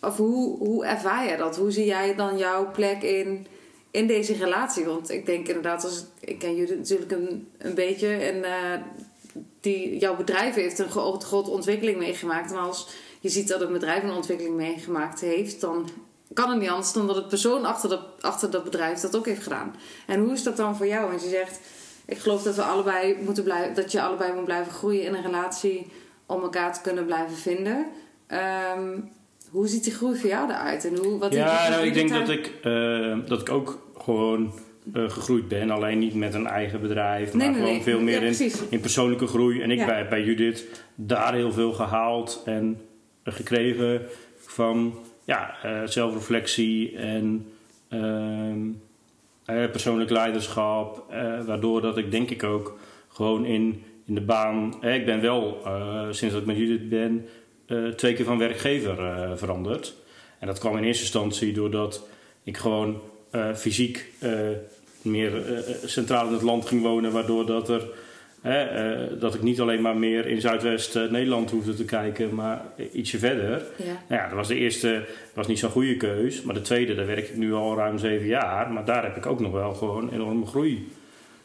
Of 0.00 0.16
hoe, 0.16 0.58
hoe 0.58 0.84
ervaar 0.84 1.24
jij 1.24 1.36
dat? 1.36 1.56
Hoe 1.56 1.70
zie 1.70 1.84
jij 1.84 2.14
dan 2.14 2.38
jouw 2.38 2.70
plek 2.70 3.02
in, 3.02 3.46
in 3.90 4.06
deze 4.06 4.34
relatie? 4.34 4.84
Want 4.84 5.10
ik 5.10 5.26
denk 5.26 5.46
inderdaad, 5.46 5.84
als, 5.84 6.04
ik 6.20 6.38
ken 6.38 6.56
jullie 6.56 6.76
natuurlijk 6.76 7.12
een, 7.12 7.48
een 7.58 7.74
beetje. 7.74 8.08
En 8.08 8.44
eh, 8.44 8.80
die, 9.60 9.98
jouw 9.98 10.16
bedrijf 10.16 10.54
heeft 10.54 10.78
een 10.78 10.90
grote, 10.90 11.50
ontwikkeling 11.50 11.98
meegemaakt. 11.98 12.50
En 12.50 12.58
als 12.58 12.88
je 13.20 13.28
ziet 13.28 13.48
dat 13.48 13.60
een 13.60 13.72
bedrijf 13.72 14.02
een 14.02 14.10
ontwikkeling 14.10 14.56
meegemaakt 14.56 15.20
heeft, 15.20 15.60
dan 15.60 15.88
kan 16.32 16.50
het 16.50 16.60
niet 16.60 16.68
anders 16.68 16.92
dan 16.92 17.06
dat 17.06 17.16
het 17.16 17.28
persoon 17.28 17.64
achter 17.64 17.88
dat, 17.88 18.02
achter 18.20 18.50
dat 18.50 18.64
bedrijf 18.64 19.00
dat 19.00 19.16
ook 19.16 19.26
heeft 19.26 19.42
gedaan. 19.42 19.74
En 20.06 20.20
hoe 20.20 20.32
is 20.32 20.42
dat 20.42 20.56
dan 20.56 20.76
voor 20.76 20.86
jou? 20.86 21.08
Want 21.08 21.22
je 21.22 21.28
zegt, 21.28 21.60
ik 22.06 22.18
geloof 22.18 22.42
dat 22.42 22.54
we 22.56 22.62
allebei 22.62 23.16
moeten 23.24 23.44
blijven, 23.44 23.74
dat 23.74 23.92
je 23.92 24.02
allebei 24.02 24.32
moet 24.34 24.44
blijven 24.44 24.72
groeien 24.72 25.02
in 25.04 25.14
een 25.14 25.22
relatie 25.22 25.86
om 26.26 26.42
elkaar 26.42 26.74
te 26.74 26.80
kunnen 26.80 27.06
blijven 27.06 27.36
vinden. 27.36 27.86
Ehm, 28.26 28.98
hoe 29.50 29.68
ziet 29.68 29.84
die 29.84 29.94
groei 29.94 30.18
voor 30.18 30.28
jou 30.28 30.50
eruit? 30.50 30.84
En 30.84 30.96
hoe, 30.96 31.18
wat 31.18 31.32
ja, 31.32 31.68
nou, 31.68 31.86
ik 31.86 31.94
denk 31.94 32.10
dat 32.10 32.28
ik, 32.28 32.52
uh, 32.64 33.18
dat 33.26 33.40
ik 33.40 33.50
ook 33.50 33.86
gewoon 33.98 34.52
uh, 34.94 35.10
gegroeid 35.10 35.48
ben. 35.48 35.70
Alleen 35.70 35.98
niet 35.98 36.14
met 36.14 36.34
een 36.34 36.46
eigen 36.46 36.80
bedrijf, 36.80 37.32
maar 37.32 37.46
Nee, 37.46 37.54
gewoon 37.54 37.72
nee. 37.72 37.82
veel 37.82 38.00
meer 38.00 38.22
Ja, 38.22 38.44
in, 38.44 38.52
in 38.68 38.80
persoonlijke 38.80 39.26
groei. 39.26 39.62
En 39.62 39.70
ik 39.70 39.78
Ja. 39.78 39.86
bij, 39.86 40.08
bij 40.08 40.22
Judith 40.22 40.64
daar 40.94 41.34
heel 41.34 41.52
veel 41.52 41.72
gehaald 41.72 42.42
en 42.44 42.80
gekregen 43.24 44.02
van 44.38 44.94
ja, 45.24 45.54
eh, 45.62 45.80
zelfreflectie 45.84 46.96
en 46.96 47.46
ehm, 47.88 48.02
eh, 48.02 48.85
persoonlijk 49.46 50.10
leiderschap. 50.10 51.04
eh, 51.10 51.44
waardoor 51.44 51.80
dat 51.80 51.98
ik 51.98 52.10
denk 52.10 52.30
ik 52.30 52.42
ook 52.44 52.78
gewoon 53.08 53.44
in, 53.44 53.82
in 54.06 54.14
de 54.14 54.20
baan... 54.20 54.76
eh, 54.80 54.94
ik 54.94 55.06
ben 55.06 55.20
wel, 55.20 55.60
eh, 55.64 56.06
sinds 56.10 56.34
dat 56.34 56.42
ik 56.42 56.48
met 56.48 56.56
Judith 56.56 56.88
ben, 56.88 57.26
eh, 57.66 57.86
twee 57.88 58.14
keer 58.14 58.24
van 58.24 58.38
werkgever 58.38 58.98
eh, 58.98 59.30
veranderd. 59.36 59.94
En 60.38 60.46
dat 60.46 60.58
kwam 60.58 60.76
in 60.76 60.84
eerste 60.84 61.02
instantie 61.02 61.52
doordat 61.52 62.08
ik 62.42 62.56
gewoon 62.56 63.00
eh, 63.30 63.54
fysiek 63.54 64.12
eh, 64.18 64.30
meer 65.02 65.54
eh, 65.56 65.62
centraal 65.84 66.26
in 66.26 66.32
het 66.32 66.42
land 66.42 66.66
ging 66.66 66.82
wonen, 66.82 67.12
waardoor 67.12 67.46
dat 67.46 67.68
er 67.68 67.82
hè, 68.46 68.62
eh, 68.64 69.20
dat 69.20 69.34
ik 69.34 69.42
niet 69.42 69.60
alleen 69.60 69.82
maar 69.82 69.96
meer 69.96 70.26
in 70.26 70.40
Zuidwest-Nederland 70.40 71.50
hoefde 71.50 71.74
te 71.74 71.84
kijken, 71.84 72.34
maar 72.34 72.62
ietsje 72.92 73.18
verder. 73.18 73.62
Ja. 73.76 73.84
Nou 74.08 74.22
ja, 74.22 74.26
dat 74.26 74.36
was 74.36 74.48
de 74.48 74.54
eerste, 74.54 75.04
was 75.34 75.46
niet 75.46 75.58
zo'n 75.58 75.70
goede 75.70 75.96
keus. 75.96 76.42
Maar 76.42 76.54
de 76.54 76.60
tweede, 76.60 76.94
daar 76.94 77.06
werk 77.06 77.28
ik 77.28 77.36
nu 77.36 77.54
al 77.54 77.76
ruim 77.76 77.98
zeven 77.98 78.26
jaar. 78.26 78.72
Maar 78.72 78.84
daar 78.84 79.02
heb 79.02 79.16
ik 79.16 79.26
ook 79.26 79.40
nog 79.40 79.52
wel 79.52 79.74
gewoon 79.74 80.10
enorme 80.12 80.46
groei 80.46 80.88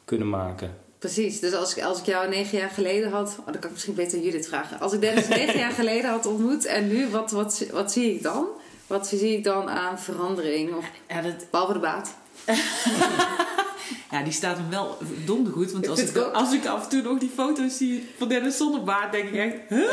kunnen 0.06 0.30
maken. 0.30 0.78
Precies, 1.00 1.40
dus 1.40 1.54
als 1.54 1.76
ik, 1.76 1.84
als 1.84 2.00
ik 2.00 2.06
jou 2.06 2.30
negen 2.30 2.58
jaar 2.58 2.70
geleden 2.70 3.12
had, 3.12 3.36
oh, 3.40 3.46
dan 3.46 3.54
kan 3.60 3.64
ik 3.64 3.72
misschien 3.72 3.96
beter 3.96 4.20
Judith 4.20 4.48
vragen. 4.48 4.80
Als 4.80 4.94
ik 4.94 5.02
Dennis 5.02 5.28
negen 5.38 5.60
jaar 5.60 5.72
geleden 5.72 6.10
had 6.10 6.26
ontmoet 6.26 6.66
en 6.66 6.88
nu, 6.88 7.08
wat, 7.10 7.32
wat, 7.32 7.66
wat 7.72 7.92
zie 7.92 8.14
ik 8.14 8.24
dan? 8.24 8.48
Wat 8.88 9.08
zie 9.08 9.38
ik 9.38 9.44
dan 9.44 9.70
aan 9.70 10.00
verandering? 10.00 10.76
Of, 10.76 10.86
Ja, 11.08 11.22
dat, 11.22 11.48
behalve 11.52 11.74
de 11.74 11.80
baat. 11.80 12.16
ja, 14.12 14.24
die 14.24 14.34
staat 14.34 14.58
hem 14.58 14.70
wel 14.70 14.98
donder 15.26 15.54
goed. 15.54 15.72
Want 15.72 15.88
als 15.88 16.00
ik, 16.00 16.18
als 16.18 16.54
ik 16.54 16.66
af 16.66 16.84
en 16.84 16.90
toe 16.90 17.02
nog 17.02 17.20
die 17.20 17.32
foto's 17.36 17.78
zie 17.78 18.10
van 18.18 18.28
Dennis 18.28 18.58
zonder 18.58 18.84
baard, 18.84 19.12
denk 19.12 19.30
ik 19.30 19.36
echt... 19.36 19.56
Huh? 19.70 19.92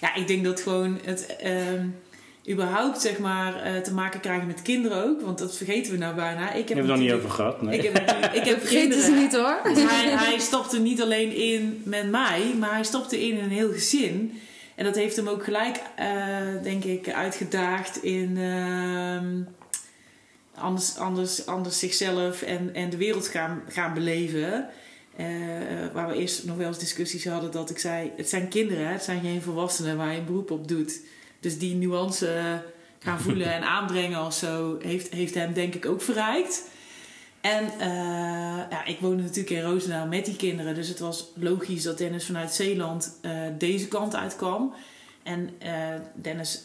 ja, 0.00 0.14
ik 0.14 0.26
denk 0.26 0.44
dat 0.44 0.60
gewoon 0.60 0.98
het... 1.04 1.36
ehm, 1.36 1.86
überhaupt 2.48 3.00
zeg 3.00 3.18
maar 3.18 3.62
eh, 3.62 3.76
te 3.76 3.94
maken 3.94 4.20
krijgen 4.20 4.46
met 4.46 4.62
kinderen 4.62 5.04
ook. 5.04 5.20
Want 5.20 5.38
dat 5.38 5.56
vergeten 5.56 5.92
we 5.92 5.98
nou 5.98 6.14
bijna. 6.14 6.52
Ik 6.52 6.68
heb 6.68 6.78
het 6.78 6.86
nog 6.86 6.98
niet 6.98 7.12
over 7.12 7.30
gehad. 7.30 7.62
Nee. 7.62 7.78
Ik 7.78 7.82
heb, 7.82 7.96
ik 8.32 8.44
heb 8.50 8.58
Vergeet 8.60 8.78
kinderen. 8.78 9.04
ze 9.04 9.10
niet 9.10 9.36
hoor. 9.36 9.60
Hij, 9.62 10.08
hij 10.10 10.38
stapte 10.38 10.78
niet 10.80 11.02
alleen 11.02 11.34
in 11.34 11.82
met 11.84 12.10
mij, 12.10 12.54
maar 12.58 12.72
hij 12.72 12.84
stapte 12.84 13.26
in 13.26 13.36
in 13.36 13.44
een 13.44 13.50
heel 13.50 13.72
gezin. 13.72 14.40
En 14.74 14.84
dat 14.84 14.94
heeft 14.94 15.16
hem 15.16 15.28
ook 15.28 15.44
gelijk, 15.44 15.80
eh, 15.96 16.06
denk 16.62 16.84
ik, 16.84 17.12
uitgedaagd 17.12 18.02
in 18.02 18.36
ehm, 18.38 19.42
anders, 20.62 20.96
anders, 20.96 21.46
anders 21.46 21.78
zichzelf 21.78 22.42
en, 22.42 22.74
en 22.74 22.90
de 22.90 22.96
wereld 22.96 23.28
gaan, 23.28 23.62
gaan 23.68 23.94
beleven. 23.94 24.68
Eh, 25.16 25.26
waar 25.92 26.08
we 26.08 26.14
eerst 26.14 26.44
nog 26.44 26.56
wel 26.56 26.66
eens 26.66 26.78
discussies 26.78 27.24
hadden 27.24 27.50
dat 27.50 27.70
ik 27.70 27.78
zei: 27.78 28.10
het 28.16 28.28
zijn 28.28 28.48
kinderen, 28.48 28.88
het 28.88 29.02
zijn 29.02 29.20
geen 29.20 29.42
volwassenen 29.42 29.96
waar 29.96 30.12
je 30.12 30.18
een 30.18 30.24
beroep 30.24 30.50
op 30.50 30.68
doet. 30.68 31.00
Dus 31.40 31.58
die 31.58 31.74
nuance 31.74 32.62
gaan 32.98 33.20
voelen 33.20 33.52
en 33.54 33.62
aanbrengen 33.62 34.26
of 34.26 34.34
zo, 34.34 34.78
heeft, 34.82 35.12
heeft 35.12 35.34
hem 35.34 35.52
denk 35.52 35.74
ik 35.74 35.86
ook 35.86 36.02
verrijkt. 36.02 36.62
En 37.40 37.64
eh, 37.78 38.70
ja, 38.70 38.84
ik 38.84 39.00
woonde 39.00 39.22
natuurlijk 39.22 39.50
in 39.50 39.62
Roosendaal 39.62 40.06
met 40.06 40.24
die 40.24 40.36
kinderen. 40.36 40.74
Dus 40.74 40.88
het 40.88 40.98
was 40.98 41.30
logisch 41.34 41.82
dat 41.82 41.98
Dennis 41.98 42.26
vanuit 42.26 42.52
Zeeland 42.52 43.18
eh, 43.20 43.32
deze 43.58 43.88
kant 43.88 44.14
uitkwam. 44.16 44.74
En 45.22 45.50
eh, 45.58 45.72
Dennis, 46.14 46.62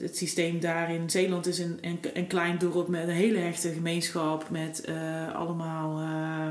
het 0.00 0.16
systeem 0.16 0.60
daar 0.60 0.94
in 0.94 1.10
Zeeland 1.10 1.46
is 1.46 1.58
een, 1.58 1.78
een, 1.80 1.98
een 2.14 2.26
klein 2.26 2.58
dorp 2.58 2.88
met 2.88 3.02
een 3.02 3.14
hele 3.14 3.38
hechte 3.38 3.72
gemeenschap. 3.72 4.50
Met 4.50 4.80
eh, 4.84 5.34
allemaal 5.34 6.00
eh, 6.00 6.46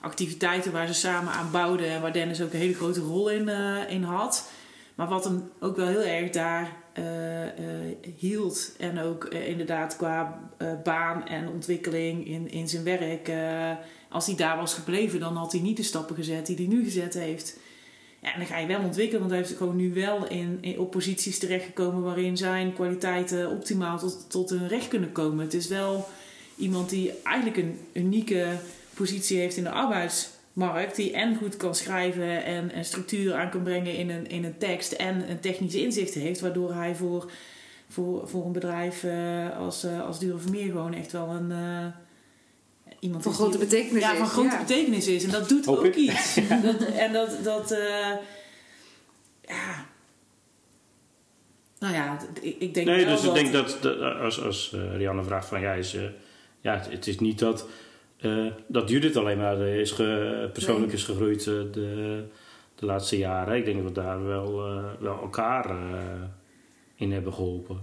activiteiten 0.00 0.72
waar 0.72 0.86
ze 0.86 0.94
samen 0.94 1.32
aan 1.32 1.50
bouwden. 1.50 1.88
En 1.88 2.00
waar 2.00 2.12
Dennis 2.12 2.42
ook 2.42 2.52
een 2.52 2.58
hele 2.58 2.74
grote 2.74 3.00
rol 3.00 3.30
in, 3.30 3.48
eh, 3.48 3.76
in 3.90 4.02
had. 4.02 4.50
Maar 4.94 5.08
wat 5.08 5.24
hem 5.24 5.50
ook 5.60 5.76
wel 5.76 5.86
heel 5.86 6.02
erg 6.04 6.30
daar 6.30 6.76
eh, 6.92 7.44
eh, 7.46 7.96
hield. 8.16 8.72
En 8.78 8.98
ook 9.00 9.24
eh, 9.24 9.48
inderdaad 9.48 9.96
qua 9.96 10.40
eh, 10.58 10.68
baan 10.84 11.26
en 11.26 11.48
ontwikkeling 11.48 12.26
in, 12.26 12.50
in 12.50 12.68
zijn 12.68 12.84
werk. 12.84 13.28
eh, 13.28 13.70
als 14.08 14.26
hij 14.26 14.34
daar 14.36 14.56
was 14.56 14.74
gebleven, 14.74 15.20
dan 15.20 15.36
had 15.36 15.52
hij 15.52 15.60
niet 15.60 15.76
de 15.76 15.82
stappen 15.82 16.16
gezet 16.16 16.46
die 16.46 16.56
hij 16.56 16.66
nu 16.66 16.84
gezet 16.84 17.14
heeft. 17.14 17.56
Ja, 18.22 18.32
en 18.32 18.38
dan 18.38 18.48
ga 18.48 18.58
je 18.58 18.66
wel 18.66 18.80
ontwikkelen, 18.82 19.20
want 19.20 19.32
hij 19.32 19.40
heeft 19.40 19.56
gewoon 19.56 19.76
nu 19.76 19.94
wel 19.94 20.28
in, 20.28 20.58
in 20.60 20.78
op 20.78 20.90
posities 20.90 21.38
terechtgekomen 21.38 22.02
waarin 22.02 22.36
zijn 22.36 22.72
kwaliteiten 22.72 23.50
optimaal 23.50 23.98
tot, 23.98 24.30
tot 24.30 24.50
hun 24.50 24.68
recht 24.68 24.88
kunnen 24.88 25.12
komen. 25.12 25.44
Het 25.44 25.54
is 25.54 25.68
wel 25.68 26.08
iemand 26.56 26.90
die 26.90 27.12
eigenlijk 27.22 27.56
een 27.56 27.78
unieke 27.92 28.46
positie 28.94 29.38
heeft 29.38 29.56
in 29.56 29.62
de 29.62 29.70
arbeidsmarkt, 29.70 30.96
die 30.96 31.12
en 31.12 31.36
goed 31.36 31.56
kan 31.56 31.74
schrijven 31.74 32.44
en, 32.44 32.72
en 32.72 32.84
structuur 32.84 33.34
aan 33.34 33.50
kan 33.50 33.62
brengen 33.62 33.94
in 33.96 34.10
een, 34.10 34.28
in 34.28 34.44
een 34.44 34.58
tekst 34.58 34.92
en 34.92 35.30
een 35.30 35.40
technische 35.40 35.80
inzicht 35.82 36.14
heeft, 36.14 36.40
waardoor 36.40 36.74
hij 36.74 36.94
voor, 36.94 37.30
voor, 37.88 38.28
voor 38.28 38.44
een 38.46 38.52
bedrijf 38.52 39.04
eh, 39.04 39.58
als, 39.58 39.84
eh 39.84 40.06
als 40.06 40.18
Dure 40.18 40.38
Vermeer 40.38 40.70
gewoon 40.70 40.94
echt 40.94 41.12
wel 41.12 41.28
een. 41.28 41.50
eh, 41.52 41.86
Iemand 43.00 43.22
Van 43.22 43.32
grote 43.32 43.58
betekenis 43.58 44.02
ja, 44.02 44.12
is, 44.12 44.18
van 44.18 44.26
grote 44.28 44.48
ja. 44.48 44.58
betekenis 44.58 45.06
is. 45.06 45.24
En 45.24 45.30
dat 45.30 45.48
doet 45.48 45.64
Hoop 45.64 45.78
ook 45.78 45.84
ik. 45.84 45.96
iets. 45.96 46.34
Dat, 46.62 46.80
en 46.82 47.12
dat, 47.12 47.30
dat 47.44 47.70
eh, 47.70 48.10
ja. 49.42 49.86
Nou 51.78 51.94
ja, 51.94 52.18
ik, 52.40 52.74
denk 52.74 52.86
Nee, 52.86 53.04
wel 53.04 53.14
dus 53.14 53.24
dat... 53.24 53.36
ik 53.36 53.42
denk 53.42 53.52
dat, 53.52 53.78
dat 53.82 54.00
als, 54.20 54.42
als 54.42 54.72
eh, 54.72 54.96
Rianne 54.96 55.24
vraagt 55.24 55.48
van 55.48 55.60
ja, 55.60 55.72
is, 55.72 55.94
eh, 55.94 56.02
ja 56.60 56.74
het, 56.74 56.90
het 56.90 57.06
is 57.06 57.18
niet 57.18 57.38
dat, 57.38 57.66
eh, 58.18 58.46
dat 58.66 58.88
Judith 58.90 59.16
alleen 59.16 59.38
maar 59.38 59.60
is 59.60 59.90
ge- 59.90 60.50
persoonlijk 60.52 60.86
Nee. 60.86 60.96
is 60.96 61.04
gegroeid 61.04 61.38
eh, 61.40 61.54
de, 61.72 62.24
de 62.74 62.86
laatste 62.86 63.18
jaren. 63.18 63.56
Ik 63.56 63.64
denk 63.64 63.76
dat 63.76 63.86
we 63.86 63.92
daar 63.92 64.24
wel, 64.26 64.66
eh, 64.66 64.84
wel 64.98 65.20
elkaar 65.20 65.70
eh, 65.70 65.98
in 66.94 67.12
hebben 67.12 67.32
geholpen. 67.34 67.80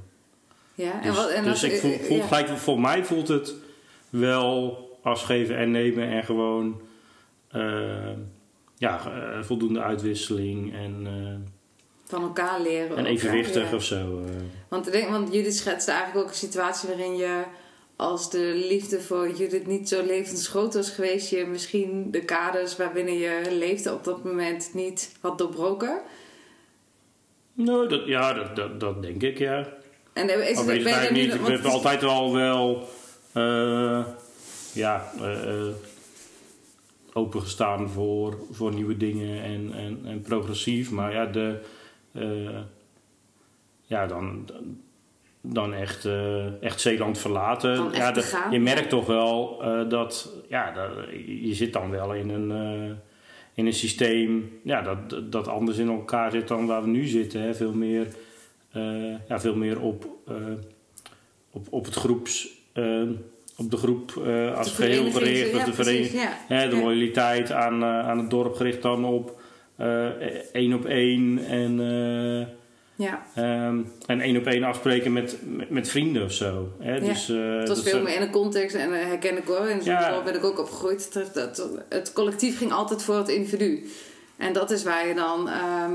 Ja, 0.76 1.02
en 1.02 1.08
Dus, 1.08 1.16
wat, 1.16 1.30
en 1.30 1.44
dus 1.44 1.64
ik 1.64 1.80
voel, 1.80 1.98
voel 2.00 2.18
ja. 2.18 2.26
gelijk, 2.28 2.48
voor 2.50 2.80
mij 2.80 3.06
voelt 3.06 3.28
het 3.28 3.54
wel 4.10 4.86
als 5.08 5.24
geven 5.24 5.58
en 5.58 5.72
nemen 5.72 6.08
en 6.10 6.24
gewoon 6.24 6.82
eh, 7.52 8.10
ja, 8.78 9.00
eh, 9.06 9.44
voldoende 9.44 9.82
uitwisseling 9.82 10.74
en, 10.74 11.02
eh, 11.06 11.52
van 12.06 12.22
elkaar 12.22 12.62
leren. 12.62 12.98
en 12.98 13.06
evenwichtig 13.06 13.70
ja. 13.70 13.76
of 13.76 13.84
zo. 13.84 13.96
eh. 14.26 14.32
Want, 14.70 14.86
ik 14.88 14.92
denk, 14.94 15.10
want 15.10 15.34
Judith 15.34 15.56
schetste 15.56 15.92
eigenlijk 15.92 16.24
ook 16.24 16.30
een 16.32 16.38
situatie 16.38 16.90
waarin 16.90 17.16
je, 17.16 17.44
als 17.96 18.30
de 18.32 18.66
liefde 18.70 19.02
voor 19.02 19.30
Judith 19.32 19.68
niet 19.68 19.90
zo 19.90 20.04
levensgroot 20.06 20.74
was 20.74 20.90
geweest, 20.90 21.30
je 21.30 21.46
misschien 21.46 22.12
de 22.12 22.26
kaders 22.26 22.78
waarbinnen 22.78 23.14
je 23.18 23.42
leefde 23.52 23.94
op 23.94 24.04
dat 24.04 24.24
moment 24.24 24.72
niet 24.74 25.16
had 25.22 25.38
doorbroken. 25.38 26.00
Nou, 27.54 27.88
dat, 27.88 28.06
ja, 28.06 28.34
dat, 28.34 28.56
dat, 28.56 28.80
dat 28.80 29.02
denk 29.02 29.24
ik, 29.24 29.38
ja. 29.38 29.68
En 30.14 30.30
is 30.50 30.58
het, 30.58 30.66
ben 30.66 30.80
je 30.80 30.84
eigenlijk 30.84 31.12
nu- 31.14 31.22
niet. 31.22 31.34
Ik 31.34 31.40
want 31.40 31.48
heb 31.48 31.58
het 31.58 31.68
is- 31.68 31.74
altijd 31.74 32.04
al 32.04 32.34
wel 32.34 32.88
ja, 34.78 35.12
eh, 35.22 35.68
eh, 35.68 35.74
opengestaan 37.14 37.90
voor, 37.90 38.38
voor 38.52 38.74
nieuwe 38.74 38.98
dingen 38.98 39.44
en, 39.44 39.74
en, 39.74 40.00
en 40.06 40.22
progressief. 40.22 40.92
Maar 40.92 41.14
ja, 41.14 41.26
de, 41.26 41.60
eh, 42.12 42.60
ja 43.82 44.08
dan, 44.08 44.50
dan 45.42 45.74
echt, 45.74 46.06
eh, 46.06 46.64
echt 46.64 46.82
Zeeland 46.82 47.18
verlaten. 47.18 47.76
Dan 47.76 47.92
ja, 47.94 48.14
je 48.16 48.48
ja. 48.52 48.60
merkt 48.60 48.90
toch 48.90 49.06
wel 49.06 49.64
dat 49.90 50.34
ja, 50.50 50.72
dat, 50.72 50.92
je 51.26 51.54
zit 51.54 51.74
dan 51.74 51.90
wel 51.90 52.14
in 52.14 52.30
een, 52.30 52.52
in 53.54 53.66
een 53.66 53.74
systeem 53.74 54.60
ja, 54.64 54.82
dat, 54.82 55.32
dat 55.32 55.48
anders 55.48 55.78
in 55.78 55.90
elkaar 55.90 56.32
zit 56.32 56.48
dan 56.48 56.66
waar 56.66 56.82
we 56.82 56.90
nu 56.90 57.06
zitten. 57.06 57.42
Hè. 57.42 57.54
Veel 57.54 57.74
meer, 57.74 58.08
ja, 59.28 59.40
veel 59.40 59.56
meer 59.56 59.82
op, 59.82 60.08
op, 61.52 61.68
op 61.70 61.86
het 61.86 61.96
groeps. 61.96 62.56
Op 63.58 63.72
de 63.72 63.78
groep 63.78 64.22
eh, 64.26 64.58
als 64.58 64.68
de 64.76 64.84
geheel 64.84 65.12
gericht, 65.12 65.52
ja, 65.52 65.58
of 65.58 65.64
de 65.64 65.74
vereniging. 65.74 66.22
ja. 66.22 66.38
Hè, 66.48 66.70
de 66.70 66.76
Ja. 66.76 66.82
loyaliteit 66.82 67.52
aan, 67.52 67.84
eh, 67.84 68.10
aan 68.10 68.18
het 68.18 68.30
dorp 68.30 68.56
gericht 68.56 68.82
dan 68.82 69.06
op 69.06 69.40
eh, 69.76 70.06
één 70.52 70.74
op 70.74 70.86
één 70.86 71.46
en, 71.46 71.80
Ja, 72.96 73.26
ehm, 73.36 73.80
en 74.06 74.22
één 74.22 74.38
op 74.38 74.46
één 74.46 74.64
afspreken 74.64 75.14
met, 75.14 75.38
met, 75.46 75.70
met 75.70 75.90
vrienden 75.90 76.24
of 76.24 76.32
zo. 76.32 76.68
Hè? 76.80 77.00
Dus, 77.00 77.28
het 77.28 77.68
was 77.68 77.84
dat 77.84 77.90
veel 77.90 78.02
meer 78.02 78.16
in 78.16 78.22
de 78.22 78.30
context 78.30 78.76
en 78.76 78.92
herken 79.08 79.38
ik 79.38 79.46
hoor. 79.46 79.66
En 79.66 79.84
zo 79.84 80.24
ben 80.24 80.36
ik 80.36 80.44
ook 80.44 80.60
opgegroeid. 80.60 81.14
Dat, 81.14 81.34
dat, 81.34 81.70
het 81.90 82.14
collectief 82.14 82.58
ging 82.58 82.72
altijd 82.72 83.04
voor 83.04 83.16
het 83.18 83.30
individu. 83.30 83.86
En 84.38 84.54
dat 84.54 84.72
is 84.72 84.84
waar 84.84 85.08
je 85.08 85.14
dan 85.14 85.50
ehm, 85.50 85.94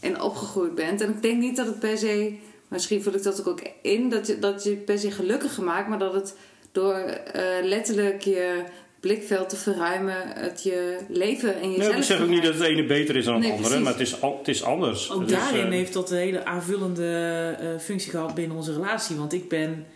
in 0.00 0.20
opgegroeid 0.20 0.74
bent. 0.74 1.00
En 1.00 1.08
ik 1.08 1.22
denk 1.22 1.40
niet 1.40 1.56
dat 1.56 1.66
het 1.66 1.78
per 1.78 1.98
se 1.98 2.32
misschien 2.68 3.02
vul 3.02 3.14
ik 3.14 3.22
dat 3.22 3.48
ook 3.48 3.60
in, 3.82 4.08
dat 4.08 4.26
je, 4.26 4.38
dat 4.38 4.64
je 4.64 4.70
per 4.70 4.98
se 4.98 5.10
gelukkiger 5.10 5.64
maakt, 5.64 5.88
maar 5.88 5.98
dat 5.98 6.14
het 6.14 6.34
door 6.80 6.94
eh, 6.94 7.42
letterlijk 7.62 8.22
je 8.22 8.62
blikveld 9.00 9.48
te 9.48 9.56
verruimen, 9.56 10.16
het 10.34 10.62
je 10.62 10.98
leven 11.08 11.60
en 11.60 11.70
jezelf. 11.70 11.90
Ja, 11.92 11.96
ik 11.98 12.02
zeg 12.02 12.20
ook 12.20 12.28
niet 12.28 12.42
dat 12.42 12.54
het 12.54 12.62
ene 12.62 12.86
beter 12.86 13.16
is 13.16 13.24
dan 13.24 13.34
het 13.34 13.42
Nee, 13.42 13.52
andere, 13.52 13.68
precies. 13.68 13.84
maar 13.84 13.98
het 13.98 14.06
is, 14.08 14.20
al- 14.22 14.38
het 14.38 14.48
is 14.48 14.62
anders. 14.62 15.10
Ook 15.10 15.28
Dus, 15.28 15.38
daarin 15.38 15.64
eh, 15.66 15.70
heeft 15.70 15.92
dat 15.92 16.10
een 16.10 16.16
hele 16.16 16.44
aanvullende 16.44 17.56
eh, 17.60 17.68
functie 17.78 18.10
gehad 18.10 18.34
binnen 18.34 18.56
onze 18.56 18.72
relatie. 18.72 19.16
Want 19.16 19.32
ik 19.32 19.48
ben, 19.48 19.86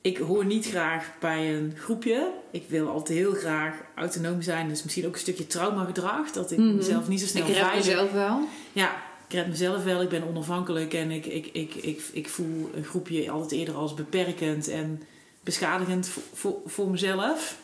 ik 0.00 0.16
hoor 0.16 0.44
niet 0.44 0.66
graag 0.68 1.10
bij 1.20 1.54
een 1.54 1.72
groepje. 1.76 2.30
Ik 2.50 2.62
wil 2.68 2.88
altijd 2.88 3.18
heel 3.18 3.32
graag 3.32 3.74
autonoom 3.96 4.42
zijn. 4.42 4.68
Dus 4.68 4.82
misschien 4.82 5.06
ook 5.06 5.14
een 5.14 5.20
stukje 5.20 5.46
traumagedrag. 5.46 6.30
Dat 6.30 6.50
ik 6.50 6.58
Mhm. 6.58 6.76
mezelf 6.76 7.08
niet 7.08 7.20
zo 7.20 7.26
snel 7.26 7.42
Ik 7.42 7.48
red 7.54 7.56
veilig... 7.64 7.86
mezelf 7.86 8.12
wel. 8.12 8.40
Ja, 8.72 8.90
ik 9.28 9.34
red 9.34 9.48
mezelf 9.48 9.84
wel. 9.84 10.02
Ik 10.02 10.08
ben 10.08 10.24
onafhankelijk. 10.28 10.94
En 10.94 11.10
ik, 11.10 11.26
ik, 11.26 11.46
ik, 11.52 11.74
ik, 11.74 12.00
ik 12.12 12.28
voel 12.28 12.70
een 12.74 12.84
groepje 12.84 13.30
altijd 13.30 13.52
eerder 13.60 13.74
als 13.74 13.94
beperkend 13.94 14.68
en 14.68 15.02
beschadigend 15.42 16.10
voor, 16.32 16.56
voor, 16.66 16.90
mezelf. 16.90 17.56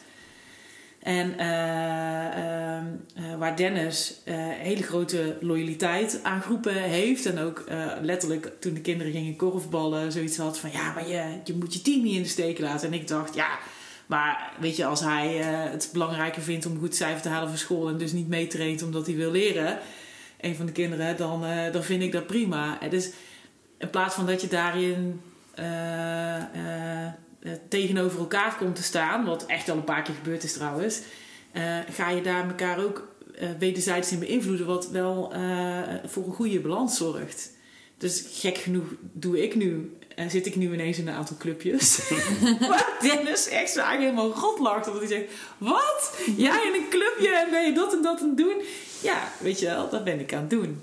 En 0.99 1.39
eh, 1.39 2.27
ehm, 2.27 2.87
eh, 3.15 3.39
waar 3.39 3.57
Dennis 3.57 4.21
eh, 4.25 4.35
hele 4.39 4.83
grote 4.83 5.37
loyaliteit 5.41 6.21
aan 6.23 6.43
groepen 6.43 6.75
heeft. 6.75 7.27
En 7.27 7.39
ook 7.39 7.59
eh, 7.59 7.87
letterlijk 8.01 8.53
toen 8.61 8.75
de 8.75 8.81
kinderen 8.81 9.13
gingen 9.13 9.37
korfballen 9.37 10.13
zoiets 10.13 10.37
had 10.37 10.59
van... 10.59 10.71
Ja, 10.73 10.93
maar 10.93 11.09
je, 11.09 11.41
je 11.45 11.55
moet 11.55 11.75
je 11.75 11.83
team 11.83 12.03
niet 12.03 12.17
in 12.17 12.23
de 12.23 12.29
steek 12.29 12.59
laten. 12.59 12.89
En 12.89 12.95
ik 12.95 13.09
dacht, 13.09 13.35
ja, 13.35 13.59
maar 14.09 14.53
weet 14.61 14.77
je, 14.77 14.85
als 14.85 15.01
hij 15.01 15.41
eh, 15.41 15.71
het 15.71 15.91
belangrijker 15.93 16.43
vindt 16.43 16.67
om 16.67 16.73
een 16.73 16.79
goed 16.79 16.97
cijfer 16.97 17.23
te 17.23 17.29
halen 17.29 17.49
voor 17.49 17.59
school... 17.59 17.89
en 17.89 17.99
dus 17.99 18.13
niet 18.13 18.29
meetraint 18.29 18.83
omdat 18.83 19.07
hij 19.07 19.17
wil 19.17 19.31
leren, 19.31 19.79
een 20.41 20.55
van 20.55 20.67
de 20.67 20.73
kinderen... 20.73 21.17
dan, 21.17 21.45
eh, 21.45 21.73
dan 21.73 21.83
vind 21.83 22.03
ik 22.03 22.13
dat 22.13 22.27
prima. 22.27 22.81
En 22.81 22.91
dus 22.91 23.11
in 23.79 23.91
plaats 23.91 24.15
van 24.15 24.27
dat 24.27 24.41
je 24.41 24.49
daarin... 24.49 25.21
eh, 27.43 27.53
tegenover 27.69 28.19
elkaar 28.19 28.57
komt 28.57 28.77
te 28.77 28.83
staan, 28.83 29.25
wat 29.25 29.47
echt 29.47 29.69
al 29.69 29.77
een 29.77 29.85
paar 29.85 30.03
keer 30.03 30.15
gebeurd 30.15 30.45
is 30.45 30.53
trouwens, 30.53 31.01
eh, 31.53 31.77
ga 31.91 32.11
je 32.11 32.23
daar 32.23 32.49
elkaar 32.49 32.85
ook 32.85 33.09
eh, 33.39 33.49
wederzijds 33.59 34.13
in 34.13 34.19
beïnvloeden, 34.19 34.67
wat 34.67 34.91
wel 34.91 35.33
voor 36.07 36.27
een 36.27 36.33
goede 36.33 36.61
balans 36.61 36.97
zorgt. 36.97 37.51
Dus 37.99 38.25
gek 38.33 38.57
genoeg 38.57 38.87
doe 39.01 39.43
ik 39.43 39.55
nu, 39.55 39.97
eh, 40.17 40.29
zit 40.29 40.47
ik 40.47 40.57
nu 40.57 40.73
ineens 40.73 40.99
in 40.99 41.09
een 41.09 41.15
aantal 41.15 41.37
clubjes. 41.37 42.09
Waar 42.69 42.97
Dennis 43.01 43.49
echt 43.49 43.71
zo 43.71 43.81
eigenlijk 43.81 44.01
helemaal 44.01 44.41
rot 44.41 44.59
lacht. 44.59 44.87
Omdat 44.87 45.03
hij 45.03 45.11
zegt, 45.11 45.33
wat? 45.59 46.19
Jij 46.37 46.67
in 46.67 46.75
een 46.83 46.89
clubje 46.91 47.35
en 47.37 47.51
ben 47.51 47.65
je 47.65 47.73
dat 47.73 47.93
en 47.93 48.03
dat 48.03 48.21
aan 48.21 48.29
het 48.29 48.37
doen? 48.37 48.63
Ja, 49.03 49.33
weet 49.41 49.61
je 49.61 49.67
wel, 49.67 49.89
dat 49.91 50.05
ben 50.05 50.21
ik 50.21 50.33
aan 50.35 50.41
het 50.41 50.51
doen. 50.51 50.83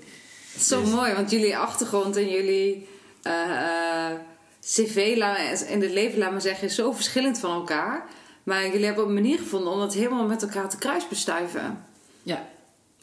Zo 0.58 0.80
Dus- 0.80 0.90
mooi, 0.90 1.12
want 1.14 1.30
jullie 1.30 1.56
achtergrond 1.56 2.16
en 2.16 2.28
jullie 2.28 2.88
cv 4.74 4.96
in 5.68 5.82
het 5.82 5.90
leven, 5.90 6.18
laat 6.18 6.30
maar 6.30 6.40
zeggen, 6.40 6.68
is 6.68 6.74
zo 6.74 6.92
verschillend 6.92 7.38
van 7.38 7.52
elkaar. 7.52 8.06
Maar 8.42 8.66
jullie 8.66 8.84
hebben 8.84 9.04
een 9.04 9.14
manier 9.14 9.38
gevonden 9.38 9.72
om 9.72 9.80
het 9.80 9.94
helemaal 9.94 10.26
met 10.26 10.42
elkaar 10.42 10.68
te 10.68 10.78
kruisbestuiven. 10.78 11.84
Ja, 12.22 12.48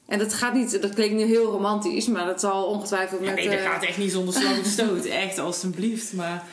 En 0.06 0.20
dat 0.20 0.34
gaat 0.34 0.54
niet, 0.54 0.82
dat 0.82 0.94
klinkt 0.94 1.16
nu 1.16 1.24
heel 1.24 1.52
romantisch, 1.52 2.08
maar 2.08 2.26
dat 2.26 2.40
zal 2.40 2.66
ongetwijfeld 2.66 3.22
met... 3.22 3.36
nee, 3.36 3.50
dat 3.50 3.58
eh, 3.58 3.72
gaat 3.72 3.84
echt 3.84 3.98
niet 3.98 4.12
zonder 4.12 4.34
slag 4.34 4.60
of 4.60 4.66
stoot. 4.66 5.06
Echt, 5.26 5.38
alstublieft. 5.38 6.14
Maar 6.14 6.44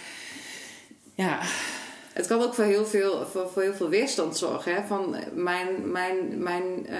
ja, 1.14 1.38
Het 2.12 2.26
kan 2.26 2.42
ook 2.42 2.54
voor 2.54 2.64
heel 2.64 2.86
veel, 2.86 3.26
voor, 3.26 3.50
voor 3.52 3.62
heel 3.62 3.74
veel 3.74 3.88
weerstand 3.88 4.38
zorgen. 4.38 4.74
Hè? 4.74 4.86
Van 4.86 5.16
mijn, 5.34 5.90
mijn, 5.90 6.42
mijn 6.42 6.86
eh, 6.86 6.98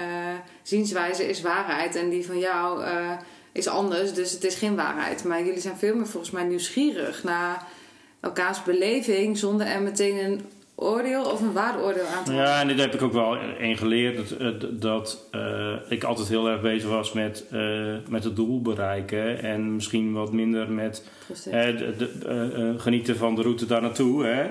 zienswijze 0.63 1.29
is 1.29 1.41
waarheid 1.41 1.95
en 1.95 2.09
die 2.09 2.25
van 2.25 2.39
jou 2.39 2.83
eh, 2.83 3.11
is 3.51 3.67
anders, 3.67 4.13
dus 4.13 4.31
het 4.31 4.43
is 4.43 4.55
geen 4.55 4.75
waarheid. 4.75 5.23
Maar 5.23 5.45
jullie 5.45 5.61
zijn 5.61 5.77
veel 5.77 5.95
meer 5.95 6.07
volgens 6.07 6.31
mij 6.31 6.43
nieuwsgierig 6.43 7.23
naar 7.23 7.67
elkaars 8.21 8.63
beleving 8.63 9.37
zonder 9.37 9.67
er 9.67 9.81
meteen 9.81 10.23
een 10.25 10.41
oordeel 10.75 11.23
of 11.23 11.41
een 11.41 11.53
waardeoordeel 11.53 12.05
aan 12.05 12.23
te 12.23 12.33
Ja, 12.33 12.59
en 12.61 12.67
dit 12.67 12.79
heb 12.79 12.93
ik 12.93 13.01
ook 13.01 13.13
wel 13.13 13.37
in 13.59 13.77
geleerd. 13.77 14.17
Dat, 14.17 14.31
eh, 14.31 14.69
dat 14.71 15.27
eh, 15.31 15.73
ik 15.89 16.03
altijd 16.03 16.27
heel 16.27 16.49
erg 16.49 16.61
bezig 16.61 16.89
was 16.89 17.13
met, 17.13 17.45
eh, 17.51 17.95
met 18.09 18.23
het 18.23 18.35
doel 18.35 18.61
bereiken. 18.61 19.43
En 19.43 19.75
misschien 19.75 20.13
wat 20.13 20.33
minder 20.33 20.69
met 20.69 21.03
de, 21.43 21.93
de- 21.97 22.75
genieten 22.77 23.17
van 23.17 23.35
de 23.35 23.41
route 23.41 23.65
daar 23.65 23.81
naartoe. 23.81 24.25
Hè? 24.25 24.41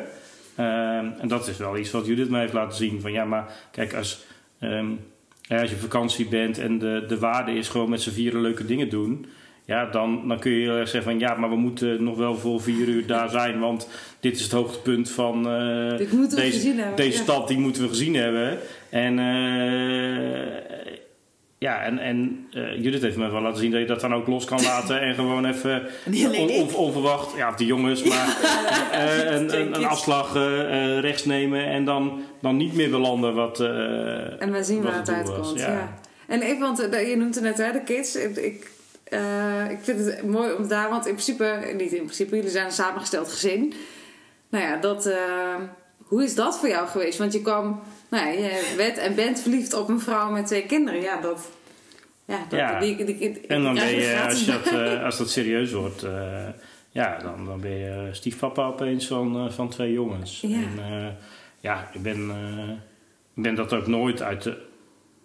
Ehm, 0.56 1.06
en 1.18 1.28
dat 1.28 1.48
is 1.48 1.56
wel 1.56 1.76
iets 1.76 1.90
wat 1.90 2.06
Judith 2.06 2.30
mij 2.30 2.40
heeft 2.40 2.52
laten 2.52 2.76
zien. 2.76 3.00
Van 3.00 3.12
ja, 3.12 3.24
maar 3.24 3.52
kijk, 3.70 3.94
als, 3.94 4.24
ehm, 4.58 4.90
ja, 5.42 5.60
als 5.60 5.70
je 5.70 5.74
op 5.76 5.82
vakantie 5.82 6.28
bent 6.28 6.58
en 6.58 6.78
de, 6.78 7.04
de 7.08 7.18
waarde 7.18 7.52
is 7.52 7.68
gewoon 7.68 7.90
met 7.90 8.02
z'n 8.02 8.10
vieren 8.10 8.40
leuke 8.40 8.64
dingen 8.64 8.88
doen. 8.88 9.26
Ja, 9.64 9.86
dan, 9.86 10.28
dan 10.28 10.38
kun 10.38 10.50
je 10.50 10.60
heel 10.60 10.76
erg 10.76 10.88
zeggen 10.88 11.10
van 11.10 11.20
ja, 11.20 11.34
maar 11.34 11.48
we 11.50 11.56
moeten 11.56 12.04
nog 12.04 12.16
wel 12.16 12.36
voor 12.36 12.60
vier 12.62 12.88
uur 12.88 13.06
daar 13.06 13.30
zijn. 13.30 13.58
Want 13.58 13.88
dit 14.20 14.36
is 14.36 14.42
het 14.42 14.52
hoogtepunt 14.52 15.10
van 15.10 15.42
we 15.42 16.26
deze, 16.34 16.68
hebben. 16.68 16.96
deze 16.96 17.16
ja. 17.16 17.22
stad, 17.22 17.48
die 17.48 17.58
moeten 17.58 17.82
we 17.82 17.88
gezien 17.88 18.14
hebben. 18.14 18.58
En 18.90 19.18
eh, 19.18 20.78
ja, 21.58 21.82
en, 21.82 21.98
en 21.98 22.46
eh, 22.52 22.82
Judith 22.82 23.02
heeft 23.02 23.16
me 23.16 23.30
wel 23.30 23.40
laten 23.42 23.60
zien 23.60 23.70
dat 23.70 23.80
je 23.80 23.86
dat 23.86 24.00
dan 24.00 24.14
ook 24.14 24.26
los 24.26 24.44
kan 24.44 24.62
laten. 24.62 25.00
en 25.00 25.14
gewoon 25.14 25.44
even 25.44 25.82
on- 26.40 26.50
on- 26.50 26.74
onverwacht, 26.74 27.36
ja, 27.36 27.48
of 27.48 27.54
de 27.54 27.66
jongens, 27.66 28.02
maar 28.02 28.36
een, 29.34 29.60
een, 29.60 29.74
een 29.74 29.84
afslag 29.84 30.34
rechts 31.00 31.24
nemen 31.24 31.66
en 31.66 31.84
dan, 31.84 32.22
dan 32.40 32.56
niet 32.56 32.74
meer 32.74 32.90
belanden 32.90 33.34
wat. 33.34 33.60
En 33.60 34.52
we 34.52 34.62
zien 34.62 34.82
waar 34.82 34.96
het 34.96 35.10
uitkomt. 35.10 35.52
Ja. 35.60 35.98
En 36.26 36.42
even, 36.42 36.60
want 36.60 36.78
je 36.78 37.14
noemt 37.16 37.34
het 37.34 37.44
net 37.44 37.58
hè, 37.58 37.72
de 37.72 37.82
kids. 37.82 38.16
Ik, 38.16 38.70
ik, 39.10 39.18
eh, 39.18 39.70
ik 39.70 39.78
vind 39.82 39.98
het 40.06 40.22
mooi 40.26 40.52
om 40.52 40.68
daar, 40.68 40.88
want 40.88 41.06
in 41.06 41.12
principe, 41.12 41.72
niet 41.76 41.92
in 41.92 42.02
principe, 42.04 42.36
jullie 42.36 42.50
zijn 42.50 42.66
een 42.66 42.72
samengesteld 42.72 43.28
gezin. 43.28 43.72
Nou 44.48 44.64
ja, 44.64 44.76
dat, 44.76 45.06
eh, 45.06 45.54
hoe 45.98 46.24
is 46.24 46.34
dat 46.34 46.58
voor 46.58 46.68
jou 46.68 46.88
geweest? 46.88 47.18
Want 47.18 47.32
je 47.32 47.42
kwam, 47.42 47.80
nou 48.08 48.26
ja, 48.26 48.32
je 48.32 48.74
werd 48.76 48.98
en 48.98 49.14
bent 49.14 49.40
verliefd 49.40 49.74
op 49.74 49.88
een 49.88 50.00
vrouw 50.00 50.30
met 50.30 50.46
twee 50.46 50.66
kinderen. 50.66 51.00
Ja, 51.00 51.20
dat. 51.20 51.50
Ja, 52.24 52.38
dat, 52.48 52.58
Ja. 52.58 52.78
Die, 52.80 52.96
die, 52.96 53.04
die- 53.18 53.40
En 53.46 53.62
dan 53.62 53.74
ben 53.74 53.94
je, 53.94 54.20
als, 54.26 54.44
je 54.44 54.52
dat, 54.52 54.66
eh, 54.80 55.04
als 55.04 55.18
dat 55.18 55.30
serieus 55.30 55.72
wordt, 55.72 56.06
ja, 56.90 57.18
dan, 57.18 57.44
dan 57.44 57.60
ben 57.60 57.76
je 57.78 58.08
stiefpapa 58.12 58.66
opeens 58.66 59.06
van, 59.06 59.52
van 59.52 59.68
twee 59.68 59.92
jongens. 59.92 60.40
Ja. 60.40 60.56
En 60.56 61.16
ja, 61.60 61.90
ik 61.92 62.02
ben, 62.02 62.30
ik 63.34 63.42
ben 63.42 63.54
dat 63.54 63.72
ook 63.72 63.86
nooit 63.86 64.22
uit 64.22 64.42
de, 64.42 64.56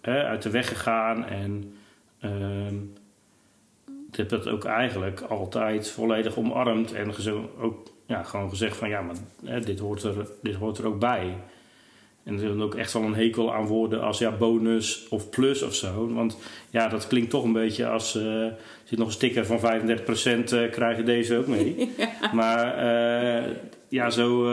uit 0.02 0.42
de 0.42 0.50
weg 0.50 0.68
gegaan. 0.68 1.26
En 1.26 1.76
ehm, 2.20 2.74
ik 4.16 4.30
heb 4.30 4.40
dat 4.42 4.48
ook 4.48 4.64
eigenlijk 4.64 5.20
altijd 5.20 5.90
volledig 5.90 6.36
omarmd. 6.36 6.92
En 6.92 7.14
gezo- 7.14 7.50
ook 7.60 7.90
ja, 8.06 8.22
gewoon 8.22 8.48
gezegd 8.48 8.76
van 8.76 8.88
ja, 8.88 9.00
maar 9.02 9.16
hè, 9.44 9.60
dit, 9.60 9.78
hoort 9.78 10.02
er, 10.02 10.14
dit 10.42 10.54
hoort 10.54 10.78
er 10.78 10.86
ook 10.86 10.98
bij. 10.98 11.34
En 12.24 12.38
er 12.38 12.54
is 12.54 12.60
ook 12.62 12.74
echt 12.74 12.92
wel 12.92 13.02
een 13.02 13.14
hekel 13.14 13.54
aan 13.54 13.66
woorden 13.66 14.02
als 14.02 14.18
ja, 14.18 14.30
bonus 14.30 15.08
of 15.08 15.30
plus 15.30 15.62
of 15.62 15.74
zo. 15.74 16.12
Want 16.14 16.38
ja, 16.70 16.88
dat 16.88 17.06
klinkt 17.06 17.30
toch 17.30 17.44
een 17.44 17.52
beetje 17.52 17.86
als... 17.88 18.16
eh, 18.16 18.42
er 18.42 18.56
zit 18.84 18.98
nog 18.98 19.06
een 19.06 19.12
sticker 19.12 19.46
van 19.46 19.58
35% 19.58 19.62
eh 20.52 20.70
krijg 20.70 20.96
je 20.96 21.02
deze 21.02 21.36
ook 21.36 21.46
mee. 21.46 21.90
Maar 22.32 22.74
eh, 22.74 23.52
ja, 23.88 24.10
zo, 24.10 24.44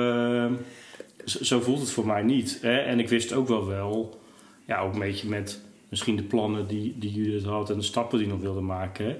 zo, 1.25 1.43
zo 1.43 1.59
voelt 1.61 1.79
het 1.79 1.91
voor 1.91 2.05
mij 2.05 2.23
niet. 2.23 2.59
Hè? 2.61 2.77
En 2.77 2.99
ik 2.99 3.09
wist 3.09 3.33
ook 3.33 3.47
wel 3.47 3.67
wel... 3.67 4.19
Ja, 4.67 4.79
ook 4.79 4.93
een 4.93 4.99
beetje 4.99 5.29
met 5.29 5.61
misschien 5.89 6.15
de 6.15 6.23
plannen 6.23 6.67
die, 6.67 6.95
die 6.97 7.11
Judith 7.11 7.43
had... 7.43 7.69
en 7.69 7.77
de 7.77 7.83
stappen 7.83 8.19
die 8.19 8.27
nog 8.27 8.39
wilde 8.39 8.61
maken... 8.61 9.17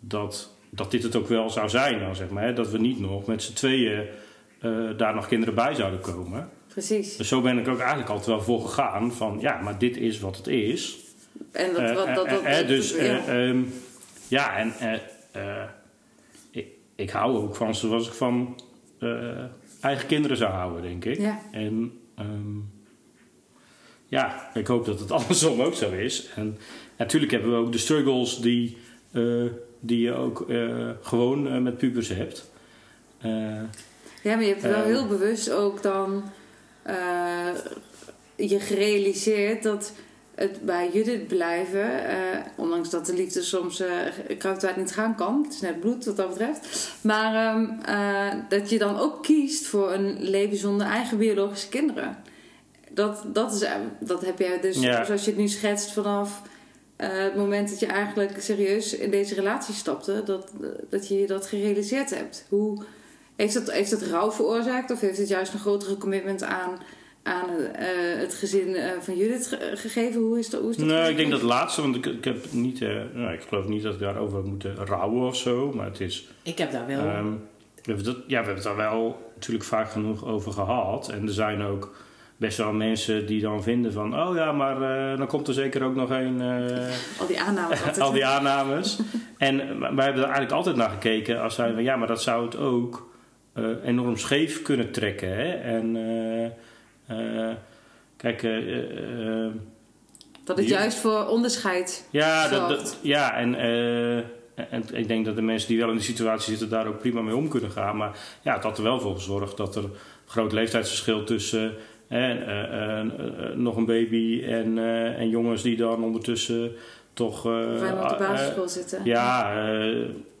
dat, 0.00 0.56
dat 0.70 0.90
dit 0.90 1.02
het 1.02 1.16
ook 1.16 1.28
wel 1.28 1.50
zou 1.50 1.68
zijn 1.68 1.98
dan, 1.98 2.16
zeg 2.16 2.28
maar. 2.28 2.44
Hè? 2.44 2.52
Dat 2.52 2.70
we 2.70 2.78
niet 2.78 3.00
nog 3.00 3.26
met 3.26 3.42
z'n 3.42 3.52
tweeën 3.54 4.06
eh, 4.60 4.72
daar 4.96 5.14
nog 5.14 5.26
kinderen 5.28 5.54
bij 5.54 5.74
zouden 5.74 6.00
komen... 6.00 6.48
Precies. 6.68 7.16
Dus 7.16 7.28
zo 7.28 7.40
ben 7.40 7.58
ik 7.58 7.68
ook 7.68 7.78
eigenlijk 7.78 8.08
altijd 8.08 8.26
wel 8.26 8.42
voor 8.42 8.60
gegaan 8.60 9.12
van 9.12 9.38
ja, 9.40 9.60
maar 9.60 9.78
dit 9.78 9.96
is 9.96 10.20
wat 10.20 10.36
het 10.36 10.46
is. 10.46 10.96
En 11.52 11.72
dat, 11.72 11.82
Eh, 11.82 11.94
wat, 11.94 12.06
dat, 12.14 12.28
dat, 12.28 12.42
eh, 12.42 12.56
dat- 12.58 12.66
dus 12.68 12.90
ja. 12.94 12.98
eh, 13.26 13.48
ehm, 13.48 13.62
ja, 14.28 14.56
en 14.56 14.72
ik, 16.50 16.66
ik 16.94 17.10
hou 17.10 17.36
ook 17.36 17.56
van 17.56 17.74
zoals 17.74 18.06
ik 18.06 18.12
van 18.12 18.60
eigen 19.80 20.06
kinderen 20.06 20.36
zou 20.36 20.52
houden, 20.52 20.82
denk 20.82 21.04
ik. 21.04 21.18
Ja. 21.18 21.40
En 21.52 21.98
ehm, 22.16 22.56
ja, 24.06 24.50
ik 24.54 24.66
hoop 24.66 24.84
dat 24.84 25.00
het 25.00 25.10
andersom 25.20 25.60
ook 25.60 25.74
zo 25.74 25.90
is. 25.90 26.28
En 26.34 26.58
natuurlijk 26.98 27.32
hebben 27.32 27.50
we 27.50 27.56
ook 27.66 27.72
de 27.72 27.78
struggles 27.78 28.40
die, 28.40 28.76
die 29.86 30.00
je 30.00 30.12
ook 30.14 30.50
eh, 30.50 30.88
gewoon 31.02 31.48
eh, 31.48 31.58
met 31.58 31.78
pubers 31.78 32.08
hebt. 32.08 32.50
Eh, 33.20 33.30
Ja, 34.22 34.34
maar 34.34 34.42
je 34.42 34.48
hebt 34.48 34.62
wel 34.62 34.82
heel 34.82 35.06
bewust 35.06 35.50
ook 35.50 35.82
dan 35.82 36.24
je 38.36 38.60
gerealiseerd 38.60 39.62
dat 39.62 39.92
het 40.34 40.64
bij 40.64 40.90
Judith 40.92 41.26
blijven, 41.26 41.90
ondanks 42.56 42.90
dat 42.90 43.06
de 43.06 43.14
liefde 43.14 43.42
soms 43.42 43.82
kruidwijd 44.38 44.76
niet 44.76 44.92
gaan 44.92 45.14
kan, 45.14 45.42
het 45.44 45.54
is 45.54 45.60
net 45.60 45.80
bloed 45.80 46.04
wat 46.04 46.16
dat 46.16 46.28
betreft, 46.28 46.92
maar 47.00 47.34
ehm, 47.34 47.70
eh, 47.84 48.34
dat 48.48 48.70
je 48.70 48.78
dan 48.78 48.98
ook 48.98 49.22
kiest 49.22 49.66
voor 49.66 49.92
een 49.92 50.16
leven 50.22 50.56
zonder 50.56 50.86
eigen 50.86 51.18
biologische 51.18 51.68
kinderen. 51.68 52.16
Dat, 52.90 53.24
dat, 53.26 53.54
is, 53.54 53.68
dat 54.00 54.24
heb 54.24 54.38
jij 54.38 54.60
dus, 54.60 54.80
Ja. 54.80 55.04
zoals 55.04 55.24
je 55.24 55.30
het 55.30 55.40
nu 55.40 55.48
schetst, 55.48 55.92
vanaf 55.92 56.42
eh, 56.96 57.08
het 57.12 57.36
moment 57.36 57.68
dat 57.70 57.80
je 57.80 57.86
eigenlijk 57.86 58.40
serieus 58.40 58.96
in 58.96 59.10
deze 59.10 59.34
relatie 59.34 59.74
stapte, 59.74 60.22
dat, 60.24 60.52
dat 60.90 61.08
je 61.08 61.26
dat 61.26 61.46
gerealiseerd 61.46 62.10
hebt. 62.14 62.46
Hoe 62.48 62.82
Heeft 63.36 63.54
het, 63.54 63.72
heeft 63.72 63.90
het 63.90 64.02
rouw 64.02 64.32
veroorzaakt 64.32 64.90
of 64.90 65.00
heeft 65.00 65.18
het 65.18 65.28
juist 65.28 65.52
een 65.52 65.58
grotere 65.58 65.96
commitment 65.96 66.42
aan, 66.42 66.70
aan 67.22 67.48
eh, 67.58 67.86
het 68.18 68.34
gezin 68.34 68.74
eh, 68.74 68.90
van 69.00 69.16
Judith 69.16 69.46
ge- 69.46 69.72
gegeven? 69.74 70.20
Hoe 70.20 70.38
is 70.38 70.50
dat? 70.50 70.60
Hoe 70.60 70.70
is 70.70 70.76
dat 70.76 70.86
Nee, 70.86 70.94
gegaan? 70.96 71.10
ik 71.10 71.16
denk 71.16 71.30
dat 71.30 71.42
laatste, 71.42 71.80
want 71.82 71.96
ik, 71.96 72.06
ik 72.06 72.24
heb 72.24 72.52
niet, 72.52 72.82
eh, 72.82 72.88
nou, 73.14 73.32
ik 73.32 73.40
geloof 73.48 73.66
niet 73.68 73.82
dat 73.82 73.94
ik 73.94 74.00
daarover 74.00 74.42
moet 74.44 74.64
rouwen 74.84 75.26
of 75.26 75.36
zo, 75.36 75.72
maar 75.74 75.86
het 75.86 76.00
is, 76.00 76.28
Ik 76.42 76.58
heb 76.58 76.72
daar 76.72 76.86
wel... 76.86 76.98
ehm, 77.00 77.30
we 77.74 77.92
hebben 77.92 78.04
dat, 78.04 78.16
ja, 78.16 78.22
we 78.26 78.34
hebben 78.34 78.54
het 78.54 78.62
daar 78.64 78.76
wel 78.76 79.30
natuurlijk 79.34 79.64
vaak 79.64 79.90
genoeg 79.90 80.24
over 80.26 80.52
gehad 80.52 81.08
en 81.08 81.26
er 81.26 81.32
zijn 81.32 81.62
ook 81.62 81.94
best 82.36 82.58
wel 82.58 82.72
mensen 82.72 83.26
die 83.26 83.40
dan 83.40 83.62
vinden 83.62 83.92
van, 83.92 84.20
oh 84.20 84.36
ja, 84.36 84.52
maar 84.52 84.82
eh, 84.82 85.18
dan 85.18 85.26
komt 85.26 85.48
er 85.48 85.54
zeker 85.54 85.82
ook 85.82 85.94
nog 85.94 86.10
een, 86.10 86.40
eh, 86.40 87.20
Al 87.20 87.26
die 87.26 87.40
aannames 87.40 87.98
al 87.98 88.12
die 88.12 88.26
aannames. 88.26 88.98
en 89.38 89.56
wij 89.80 90.04
hebben 90.04 90.22
er 90.22 90.28
eigenlijk 90.28 90.52
altijd 90.52 90.76
naar 90.76 90.90
gekeken 90.90 91.42
als 91.42 91.54
zeiden 91.54 91.76
van, 91.76 91.84
ja, 91.84 91.96
maar 91.96 92.08
dat 92.08 92.22
zou 92.22 92.44
het 92.44 92.56
ook 92.56 93.14
eh, 93.52 93.64
enorm 93.84 94.16
scheef 94.16 94.62
kunnen 94.62 94.90
trekken, 94.90 95.36
hè? 95.36 95.52
En 95.52 95.96
kijk, 98.16 98.42
Dat 100.44 100.56
het 100.56 100.68
juist 100.68 100.98
voor 100.98 101.26
onderscheid 101.26 102.08
ja, 102.10 102.48
dat, 102.48 102.98
ja 103.02 103.34
en, 103.36 103.54
en 104.54 104.84
ik 104.92 105.08
denk 105.08 105.24
dat 105.24 105.36
de 105.36 105.42
mensen 105.42 105.68
die 105.68 105.78
wel 105.78 105.88
in 105.88 105.96
die 105.96 106.04
situatie 106.04 106.50
zitten 106.50 106.68
daar 106.68 106.86
ook 106.86 106.98
prima 106.98 107.20
mee 107.20 107.36
om 107.36 107.48
kunnen 107.48 107.70
gaan. 107.70 107.96
Maar 107.96 108.18
ja, 108.42 108.54
het 108.54 108.62
had 108.62 108.78
er 108.78 108.84
wel 108.84 109.00
voor 109.00 109.14
gezorgd 109.14 109.56
dat 109.56 109.76
er 109.76 109.84
een 109.84 109.90
groot 110.26 110.52
leeftijdsverschil 110.52 111.24
tussen 111.24 111.76
eh, 112.08 112.30
eh, 112.30 113.00
eh, 113.00 113.06
nog 113.54 113.76
een 113.76 113.84
baby 113.86 114.42
en, 114.44 114.78
eh, 114.78 115.18
en 115.18 115.28
jongens 115.28 115.62
die 115.62 115.76
dan 115.76 116.04
ondertussen 116.04 116.72
toch. 117.12 117.46
eh, 117.46 117.52
ruim 117.52 117.98
op 117.98 118.08
de 118.08 118.16
basisschool 118.18 118.68
zitten. 118.68 119.00
ja, 119.04 119.50
eh, 119.50 119.94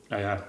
nou 0.08 0.22
ja, 0.22 0.46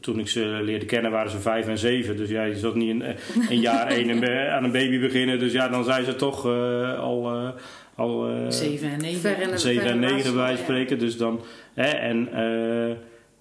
toen 0.00 0.18
ik 0.18 0.28
ze 0.28 0.60
leerde 0.62 0.86
kennen 0.86 1.10
waren 1.10 1.30
ze 1.30 1.38
vijf 1.38 1.68
en 1.68 1.78
zeven. 1.78 2.16
Dus 2.16 2.30
ja, 2.30 2.42
je 2.44 2.56
zat 2.56 2.74
niet 2.74 2.88
in 2.88 3.04
een 3.48 3.60
jaar 3.60 3.86
één 3.96 4.10
en 4.22 4.50
aan 4.52 4.64
een 4.64 4.72
baby 4.72 5.00
beginnen. 5.00 5.38
Dus 5.38 5.52
ja, 5.52 5.68
dan 5.68 5.84
zijn 5.84 6.04
ze 6.04 6.14
toch 6.16 6.46
eh, 6.46 6.98
al, 6.98 7.30
eh, 7.34 7.48
al 7.94 8.28
eh, 8.28 8.34
7 8.48 8.90
en 8.90 9.00
9. 9.00 9.20
Ver 9.20 9.40
in 9.42 9.50
de- 9.50 9.58
7 9.58 9.82
ver 9.82 9.90
en 9.90 9.98
9 9.98 10.34
bij 10.34 10.56
spreken. 10.56 10.98
Dus 10.98 11.16
dan, 11.16 11.40
hè, 11.74 11.88
en, 11.90 12.28
eh, 12.32 12.88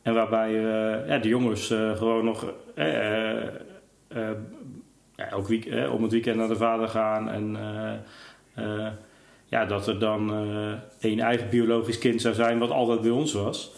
en 0.02 0.14
waarbij 0.14 0.50
eh, 0.50 1.08
ja, 1.08 1.18
de 1.18 1.28
jongens 1.28 1.72
eh, 1.72 1.96
gewoon 1.98 2.26
nog 2.26 2.54
ja, 5.22 5.30
elk 5.30 5.48
week, 5.48 5.66
eh, 5.66 5.94
om 5.94 6.04
het 6.04 6.12
weekend 6.12 6.36
naar 6.36 6.48
de 6.48 6.56
vader 6.56 6.88
gaan. 6.88 7.30
En 7.30 7.56
eh, 7.56 7.94
eh, 8.66 8.92
ja, 9.46 9.66
dat 9.66 9.88
er 9.88 10.00
dan 10.00 10.34
eh 10.34 10.74
één 11.00 11.20
eigen 11.20 11.50
biologisch 11.50 11.98
kind 11.98 12.22
zou 12.22 12.36
zijn, 12.36 12.60
wat 12.60 12.72
altijd 12.72 13.02
bij 13.02 13.12
ons 13.12 13.34
was. 13.34 13.72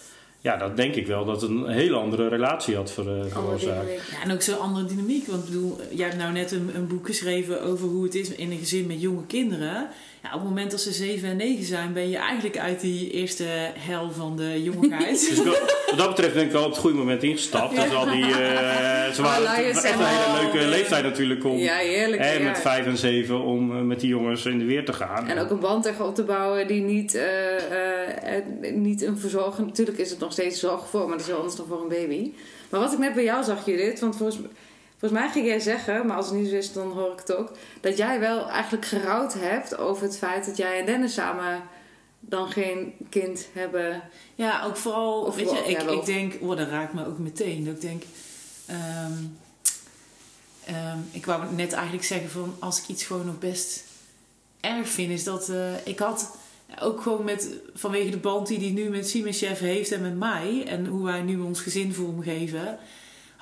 Ja, 0.43 0.57
dat 0.57 0.77
denk 0.77 0.95
ik 0.95 1.07
wel 1.07 1.25
dat 1.25 1.41
het 1.41 1.49
een 1.49 1.67
hele 1.67 1.95
andere 1.95 2.27
relatie 2.27 2.75
had 2.75 2.95
eh, 2.97 3.05
Alle 3.05 3.29
veroorzaakt. 3.29 3.89
Ja, 4.11 4.21
en 4.23 4.31
ook 4.31 4.41
zo'n 4.41 4.59
andere 4.59 4.85
dynamiek. 4.85 5.27
Want 5.27 5.43
ik 5.43 5.49
bedoel, 5.49 5.79
jij 5.91 6.07
hebt 6.07 6.19
nou 6.19 6.33
net 6.33 6.51
een, 6.51 6.69
een 6.75 6.87
boek 6.87 7.05
geschreven 7.05 7.61
over 7.61 7.87
hoe 7.87 8.03
het 8.03 8.15
is 8.15 8.35
in 8.35 8.51
een 8.51 8.57
gezin 8.57 8.87
met 8.87 9.01
jonge 9.01 9.25
kinderen. 9.25 9.87
Ja, 10.23 10.29
op 10.29 10.39
het 10.39 10.49
moment 10.49 10.71
dat 10.71 10.81
ze 10.81 10.91
7 10.91 11.29
en 11.29 11.37
9 11.37 11.65
zijn, 11.65 11.93
ben 11.93 12.09
je 12.09 12.17
eigenlijk 12.17 12.57
uit 12.57 12.79
die 12.79 13.11
eerste 13.11 13.43
hel 13.73 14.11
van 14.11 14.37
de 14.37 14.63
jongigheid. 14.63 15.29
Dus 15.29 15.37
wat 15.37 15.73
wat 15.89 15.97
dat 15.97 16.07
betreft 16.07 16.33
ben 16.33 16.43
ik 16.43 16.51
wel 16.51 16.63
op 16.63 16.69
het 16.69 16.79
goede 16.79 16.97
moment 16.97 17.23
ingestapt. 17.23 17.75
Dus 17.75 17.93
al 17.93 18.05
die, 18.05 18.23
eh, 18.23 19.11
ze 19.11 19.21
waren 19.21 19.37
Allerlei 19.37 19.67
echt 19.67 19.83
een 19.83 20.05
hele 20.05 20.23
al, 20.23 20.41
leuke 20.41 20.67
leeftijd 20.67 21.03
natuurlijk 21.03 21.45
om 21.45 21.57
Ja, 21.57 21.75
heerlijk. 21.75 22.21
hè, 22.21 22.31
ja. 22.31 22.43
met 22.43 22.59
vijf 22.59 22.85
en 22.85 22.97
zeven 22.97 23.41
om 23.41 23.75
eh, 23.75 23.81
met 23.81 23.99
die 23.99 24.09
jongens 24.09 24.45
in 24.45 24.59
de 24.59 24.65
weer 24.65 24.85
te 24.85 24.93
gaan. 24.93 25.27
En 25.27 25.39
ook 25.39 25.49
een 25.49 25.59
band 25.59 25.83
tegen 25.83 26.05
op 26.05 26.15
te 26.15 26.23
bouwen 26.23 26.67
die 26.67 26.81
niet, 26.81 27.15
eh, 27.15 28.73
niet 28.73 29.01
een 29.01 29.17
verzorging... 29.17 29.67
Natuurlijk 29.67 29.97
is 29.97 30.09
het 30.09 30.19
nog 30.19 30.31
steeds 30.31 30.59
zorg 30.59 30.87
voor, 30.87 31.01
maar 31.01 31.17
dat 31.17 31.19
is 31.19 31.27
wel 31.27 31.37
anders 31.37 31.55
dan 31.55 31.65
voor 31.67 31.81
een 31.81 31.87
baby. 31.87 32.31
Maar 32.69 32.79
wat 32.79 32.93
ik 32.93 32.99
net 32.99 33.13
bij 33.13 33.23
jou 33.23 33.43
zag, 33.43 33.65
Judith... 33.65 33.99
Want 33.99 34.15
volgens, 34.15 34.39
volgens 35.03 35.21
mij 35.21 35.31
ging 35.31 35.45
jij 35.45 35.59
zeggen, 35.59 36.07
maar 36.07 36.17
als 36.17 36.25
het 36.25 36.35
niet 36.35 36.49
zo 36.49 36.55
is, 36.55 36.73
dan 36.73 36.91
hoor 36.91 37.11
ik 37.11 37.19
het 37.19 37.35
ook... 37.35 37.51
Dat 37.81 37.97
jij 37.97 38.19
wel 38.19 38.49
eigenlijk 38.49 38.85
gerouwd 38.85 39.33
hebt 39.33 39.77
over 39.77 40.03
het 40.03 40.17
feit 40.17 40.45
dat 40.45 40.57
jij 40.57 40.79
en 40.79 40.85
Dennis 40.85 41.13
samen... 41.13 41.61
dan 42.19 42.51
geen 42.51 42.93
kind 43.09 43.47
hebben. 43.53 44.01
Ja, 44.35 44.63
ook 44.63 44.77
vooral, 44.77 45.21
Of 45.21 45.35
weet 45.35 45.51
je, 45.51 45.57
ik, 45.57 45.81
ik 45.81 46.05
denk, 46.05 46.33
oh, 46.41 46.57
dat 46.57 46.67
raakt 46.67 46.93
me 46.93 47.07
ook 47.07 47.17
meteen. 47.17 47.65
Dat 47.65 47.75
ik 47.75 47.81
denk, 47.81 48.03
ehm, 48.65 49.13
ehm, 50.65 50.97
ik 51.11 51.25
wou 51.25 51.53
net 51.55 51.73
eigenlijk 51.73 52.05
zeggen 52.05 52.29
van, 52.29 52.55
als 52.59 52.81
ik 52.81 52.87
iets 52.87 53.03
gewoon 53.03 53.25
nog 53.25 53.39
best 53.39 53.83
erg 54.59 54.87
vind, 54.87 55.11
is 55.11 55.23
dat 55.23 55.49
eh, 55.49 55.87
ik 55.87 55.99
had 55.99 56.37
ook 56.81 57.01
gewoon 57.01 57.23
met, 57.23 57.49
vanwege 57.73 58.09
de 58.09 58.17
band 58.17 58.47
die 58.47 58.59
hij 58.59 58.71
nu 58.71 58.89
met 58.89 59.09
Simon 59.09 59.33
Chef 59.33 59.59
heeft 59.59 59.91
en 59.91 60.01
met 60.01 60.17
mij, 60.17 60.63
en 60.67 60.85
hoe 60.85 61.03
wij 61.03 61.21
nu 61.21 61.39
ons 61.39 61.61
gezin 61.61 61.93
vormgeven, 61.93 62.79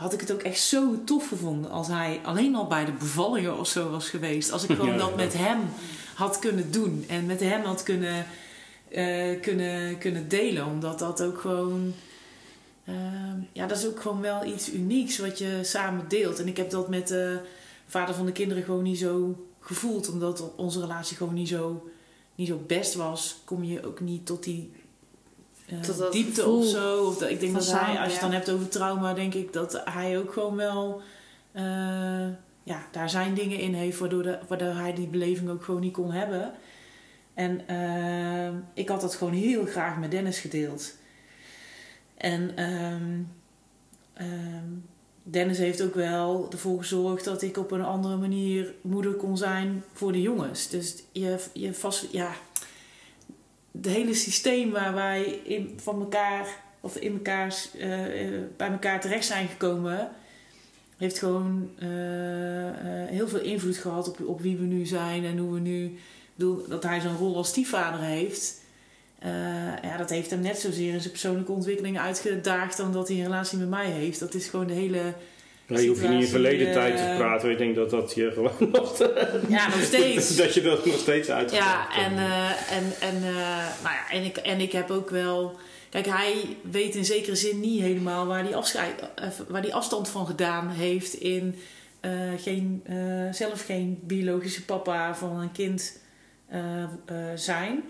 had 0.01 0.13
ik 0.13 0.19
het 0.19 0.31
ook 0.31 0.41
echt 0.41 0.59
zo 0.59 1.03
tof 1.05 1.27
gevonden 1.27 1.71
als 1.71 1.87
hij 1.87 2.19
alleen 2.23 2.55
al 2.55 2.67
bij 2.67 2.85
de 2.85 2.91
bevallingen 2.91 3.57
of 3.57 3.67
zo 3.67 3.89
was 3.89 4.09
geweest. 4.09 4.51
Als 4.51 4.63
ik 4.63 4.69
gewoon 4.75 4.91
Ja, 4.91 4.97
dat 4.97 5.09
ja. 5.09 5.15
met 5.15 5.33
hem 5.33 5.59
had 6.15 6.39
kunnen 6.39 6.71
doen 6.71 7.05
en 7.07 7.25
met 7.25 7.39
hem 7.39 7.63
had 7.63 7.83
kunnen 7.83 8.25
eh, 8.89 9.41
kunnen, 9.41 9.97
kunnen 9.97 10.29
delen. 10.29 10.65
Omdat 10.65 10.99
dat 10.99 11.21
ook 11.21 11.39
gewoon. 11.39 11.93
ehm, 12.85 13.39
ja, 13.51 13.67
dat 13.67 13.77
is 13.77 13.87
ook 13.87 14.01
gewoon 14.01 14.21
wel 14.21 14.45
iets 14.45 14.73
unieks 14.73 15.17
wat 15.17 15.37
je 15.37 15.59
samen 15.63 16.05
deelt. 16.07 16.39
En 16.39 16.47
ik 16.47 16.57
heb 16.57 16.69
dat 16.69 16.89
met 16.89 17.07
de 17.07 17.39
vader 17.87 18.15
van 18.15 18.25
de 18.25 18.31
kinderen 18.31 18.63
gewoon 18.63 18.83
niet 18.83 18.99
zo 18.99 19.45
gevoeld. 19.59 20.09
Omdat 20.09 20.43
onze 20.55 20.79
relatie 20.79 21.17
gewoon 21.17 21.33
niet 21.33 21.47
zo, 21.47 21.89
niet 22.35 22.47
zo 22.47 22.61
best 22.67 22.93
was. 22.93 23.35
Kom 23.45 23.63
je 23.63 23.85
ook 23.85 23.99
niet 23.99 24.25
tot 24.25 24.43
die. 24.43 24.71
Eh, 25.72 25.97
dat 25.97 26.11
diepte 26.11 26.45
of 26.45 26.65
zo. 26.65 27.05
Of 27.05 27.17
dat, 27.17 27.30
ik 27.30 27.39
denk 27.39 27.53
dat 27.53 27.72
hij, 27.72 27.97
als 27.99 28.07
je 28.07 28.11
het 28.11 28.22
dan 28.22 28.32
hebt 28.32 28.49
over 28.51 28.69
trauma, 28.69 29.13
denk 29.13 29.34
ik 29.34 29.53
dat 29.53 29.82
hij 29.86 30.17
ook 30.19 30.34
gewoon 30.34 30.55
wel. 30.55 31.01
eh, 31.51 32.28
ja, 32.63 32.86
daar 32.91 33.09
zijn 33.09 33.34
dingen 33.34 33.59
in 33.59 33.74
heeft 33.74 33.99
waardoor, 33.99 34.24
de, 34.24 34.39
waardoor 34.47 34.74
hij 34.74 34.93
die 34.93 35.07
beleving 35.07 35.49
ook 35.49 35.63
gewoon 35.63 35.82
niet 35.82 35.93
kon 35.93 36.11
hebben. 36.11 36.53
En 37.34 37.67
ehm, 37.67 38.53
ik 38.74 38.89
had 38.89 39.01
dat 39.01 39.15
gewoon 39.15 39.34
heel 39.34 39.65
graag 39.65 39.97
met 39.97 40.11
Dennis 40.11 40.39
gedeeld. 40.39 40.95
En 42.17 42.55
ehm, 42.55 43.19
ehm, 44.13 44.69
Dennis 45.24 45.57
heeft 45.57 45.82
ook 45.82 45.95
wel 45.95 46.47
ervoor 46.51 46.78
gezorgd 46.78 47.26
dat 47.26 47.41
ik 47.41 47.57
op 47.57 47.72
een 47.72 47.84
andere 47.84 48.17
manier 48.17 48.74
moeder 48.82 49.13
kon 49.13 49.38
zijn 49.38 49.84
voor 49.93 50.11
de 50.11 50.22
jongens. 50.22 50.69
Dus 50.69 51.03
je, 51.11 51.39
je 51.53 51.74
vast, 51.74 52.07
ja, 52.11 52.32
het 53.72 53.86
hele 53.86 54.13
systeem 54.13 54.72
waar 54.72 54.93
wij 54.93 55.24
in, 55.43 55.80
van 55.84 55.99
elkaar 55.99 56.47
of 56.82 56.95
in 56.95 57.13
elkaar, 57.13 57.55
eh, 57.80 58.26
eh, 58.26 58.43
bij 58.57 58.69
elkaar 58.69 59.01
terecht 59.01 59.26
zijn 59.26 59.47
gekomen, 59.47 60.09
heeft 60.97 61.19
gewoon 61.19 61.69
eh, 61.80 61.88
heel 63.07 63.28
veel 63.28 63.41
invloed 63.41 63.78
gehad 63.78 64.07
op, 64.07 64.28
op 64.28 64.41
wie 64.41 64.57
we 64.57 64.63
nu 64.63 64.86
zijn 64.86 65.26
en 65.26 65.38
hoe 65.38 65.53
we 65.53 65.59
nu. 65.59 65.99
Bedoel, 66.36 66.67
dat 66.67 66.84
hij 66.84 66.99
zo'n 66.99 67.17
rol 67.17 67.36
als 67.36 67.47
stiefvader 67.47 67.99
heeft. 67.99 68.59
ja, 69.82 69.97
dat 69.97 70.09
heeft 70.09 70.30
hem 70.30 70.41
net 70.41 70.59
zozeer 70.59 70.93
in 70.93 70.99
zijn 70.99 71.11
persoonlijke 71.11 71.51
ontwikkeling 71.51 71.99
uitgedaagd 71.99 72.78
dan 72.78 72.91
dat 72.91 73.07
hij 73.07 73.17
een 73.17 73.24
relatie 73.24 73.57
met 73.57 73.69
mij 73.69 73.86
heeft. 73.86 74.19
Dat 74.19 74.34
is 74.34 74.47
gewoon 74.47 74.67
de 74.67 74.74
hele. 74.74 75.13
Ja, 75.66 75.80
je 75.80 75.88
hoeft 75.88 76.01
je 76.01 76.07
niet 76.07 76.24
in 76.24 76.28
verleden 76.28 76.72
tijd 76.72 76.97
te 76.97 77.03
eh, 77.03 77.18
praten. 77.18 77.51
Ik 77.51 77.57
denk 77.57 77.76
dat 77.76 77.89
dat 77.89 78.14
je 78.16 78.32
gewoon 78.34 78.51
nog... 78.72 78.97
Ja, 79.49 79.68
nog 79.68 79.84
steeds. 79.84 80.36
dat 80.41 80.53
je 80.53 80.62
dat 80.62 80.86
nog 80.86 80.99
steeds 80.99 81.30
uit. 81.30 81.51
Ja, 81.51 81.95
en, 81.95 82.18
eh, 82.18 82.78
en, 82.78 82.84
en, 82.99 83.16
eh, 83.16 83.24
nou 83.84 83.95
ja, 83.95 84.09
en, 84.12 84.24
ik, 84.24 84.38
en 84.38 84.59
ik 84.59 84.72
heb 84.72 84.89
ook 84.89 85.09
wel. 85.09 85.55
Kijk, 85.89 86.05
hij 86.05 86.57
weet 86.72 86.95
in 86.95 87.05
zekere 87.05 87.36
zin 87.36 87.59
niet 87.59 87.82
helemaal 87.82 88.26
waar 88.26 88.43
die, 88.43 88.55
afscheid, 88.55 88.93
eh, 89.16 89.28
waar 89.47 89.62
die 89.62 89.74
afstand 89.74 90.09
van 90.09 90.26
gedaan 90.26 90.70
heeft 90.70 91.14
in 91.14 91.55
eh, 91.99 92.12
geen, 92.38 92.82
eh, 92.86 92.95
zelf 93.32 93.66
geen 93.66 93.99
biologische 94.03 94.66
papa 94.66 95.16
van 95.16 95.39
een 95.39 95.51
kind 95.51 95.99
eh, 96.47 96.84
eh, 96.84 96.89
zijn. 97.36 97.84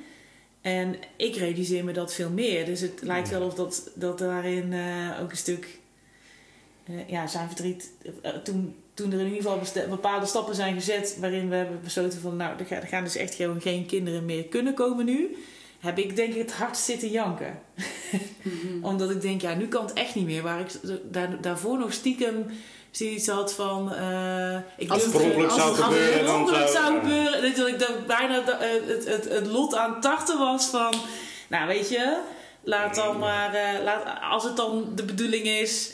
En 0.61 0.95
ik 1.15 1.35
realiseer 1.35 1.83
me 1.83 1.91
dat 1.93 2.13
veel 2.13 2.29
meer. 2.29 2.65
Dus 2.65 2.81
het 2.81 2.99
lijkt 3.01 3.29
wel 3.29 3.41
of 3.41 3.53
dat, 3.53 3.91
dat 3.95 4.17
daarin 4.17 4.73
eh, 4.73 5.21
ook 5.21 5.31
een 5.31 5.37
stuk 5.37 5.79
eh, 6.85 7.09
ja, 7.09 7.27
zijn 7.27 7.47
verdriet. 7.47 7.91
eh, 8.21 8.31
toen, 8.31 8.75
toen 8.93 9.11
er 9.11 9.19
in 9.19 9.25
ieder 9.33 9.41
geval 9.51 9.87
bepaalde 9.89 10.25
stappen 10.25 10.55
zijn 10.55 10.73
gezet 10.73 11.17
waarin 11.19 11.49
we 11.49 11.55
hebben 11.55 11.79
besloten 11.83 12.21
van 12.21 12.35
nou, 12.35 12.59
er, 12.59 12.65
ga- 12.65 12.85
gaan 12.87 13.03
dus 13.03 13.15
echt 13.15 13.33
gewoon 13.35 13.61
geen 13.61 13.85
kinderen 13.85 14.25
meer 14.25 14.43
kunnen 14.43 14.73
komen 14.73 15.05
nu. 15.05 15.37
Heb 15.79 15.97
ik 15.97 16.15
denk 16.15 16.33
ik 16.33 16.41
het 16.41 16.53
hardst 16.53 16.83
zitten 16.83 17.09
janken. 17.09 17.59
Omdat 18.81 19.09
ik 19.09 19.21
denk, 19.21 19.41
ja, 19.41 19.53
nu 19.53 19.67
kan 19.67 19.85
het 19.85 19.93
echt 19.93 20.15
niet 20.15 20.25
meer. 20.25 20.41
Waar 20.41 20.59
ik 20.59 20.67
daar, 21.11 21.41
daarvoor 21.41 21.77
nog 21.79 21.93
stiekem 21.93 22.45
zoiets 22.91 23.27
had 23.27 23.53
van... 23.53 23.93
eh 23.93 24.57
ik 24.77 24.89
Als 24.89 25.05
het 25.05 25.15
ongeluk 25.15 25.49
zou 25.51 25.51
het- 25.51 25.51
als 25.51 25.77
het 25.77 25.85
gebeuren, 25.85 26.69
zou- 26.69 26.99
gebeuren. 26.99 27.55
Dat 27.55 27.67
ik 27.67 27.79
dan 27.79 27.93
bijna 28.07 28.59
eh, 28.59 28.69
het, 28.87 29.05
het, 29.07 29.29
het 29.29 29.47
lot 29.47 29.75
aan 29.75 29.91
het 29.93 30.01
tarten 30.01 30.37
was 30.37 30.65
van... 30.65 30.93
Nou, 31.49 31.67
weet 31.67 31.89
je, 31.89 32.21
laat 32.63 32.95
dan 32.95 33.19
maar... 33.19 33.53
eh, 33.53 33.83
laat, 33.83 34.03
als 34.31 34.43
het 34.43 34.55
dan 34.57 34.91
de 34.95 35.03
bedoeling 35.03 35.45
is, 35.45 35.91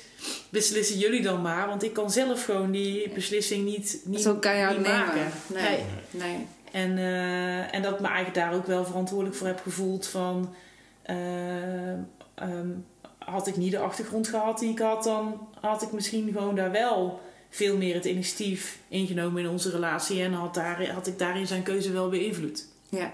beslissen 0.49 0.97
jullie 0.97 1.22
dan 1.22 1.41
maar. 1.41 1.68
Want 1.68 1.84
ik 1.84 1.93
kan 1.93 2.11
zelf 2.11 2.45
gewoon 2.45 2.72
die 2.72 3.09
beslissing 3.09 3.65
niet, 3.65 4.01
niet, 4.03 4.22
Zo 4.22 4.36
kan 4.36 4.55
je 4.55 4.68
niet 4.68 4.88
maken. 4.88 5.32
Nee. 5.47 5.80
nee. 6.11 6.47
En, 6.72 6.97
eh, 6.97 7.74
en 7.74 7.82
dat 7.82 7.93
ik 7.93 7.99
me 7.99 8.07
eigenlijk 8.07 8.36
daar 8.36 8.53
ook 8.53 8.65
wel 8.65 8.86
verantwoordelijk 8.86 9.36
voor 9.36 9.47
heb 9.47 9.59
gevoeld 9.61 10.07
van... 10.07 10.53
eh, 11.01 11.91
ehm, 12.36 12.70
had 13.18 13.47
ik 13.47 13.57
niet 13.57 13.72
de 13.72 13.80
achtergrond 13.80 14.28
gehad 14.28 14.59
die 14.59 14.72
ik 14.72 14.80
had, 14.80 15.03
dan 15.03 15.47
had 15.59 15.82
ik 15.82 15.91
misschien 15.91 16.32
gewoon 16.34 16.55
daar 16.55 16.72
wel 16.72 17.22
veel 17.49 17.78
meer 17.78 17.93
het 17.95 18.05
initiatief 18.05 18.80
ingenomen 18.88 19.43
in 19.43 19.49
onze 19.49 19.70
relatie 19.70 20.22
en 20.22 20.34
had, 20.34 20.53
daar, 20.53 20.89
had 20.91 21.07
ik 21.07 21.20
daarin 21.20 21.47
zijn 21.47 21.63
keuze 21.63 21.91
wel 21.91 22.09
beïnvloed. 22.09 22.65
Ja. 22.89 23.13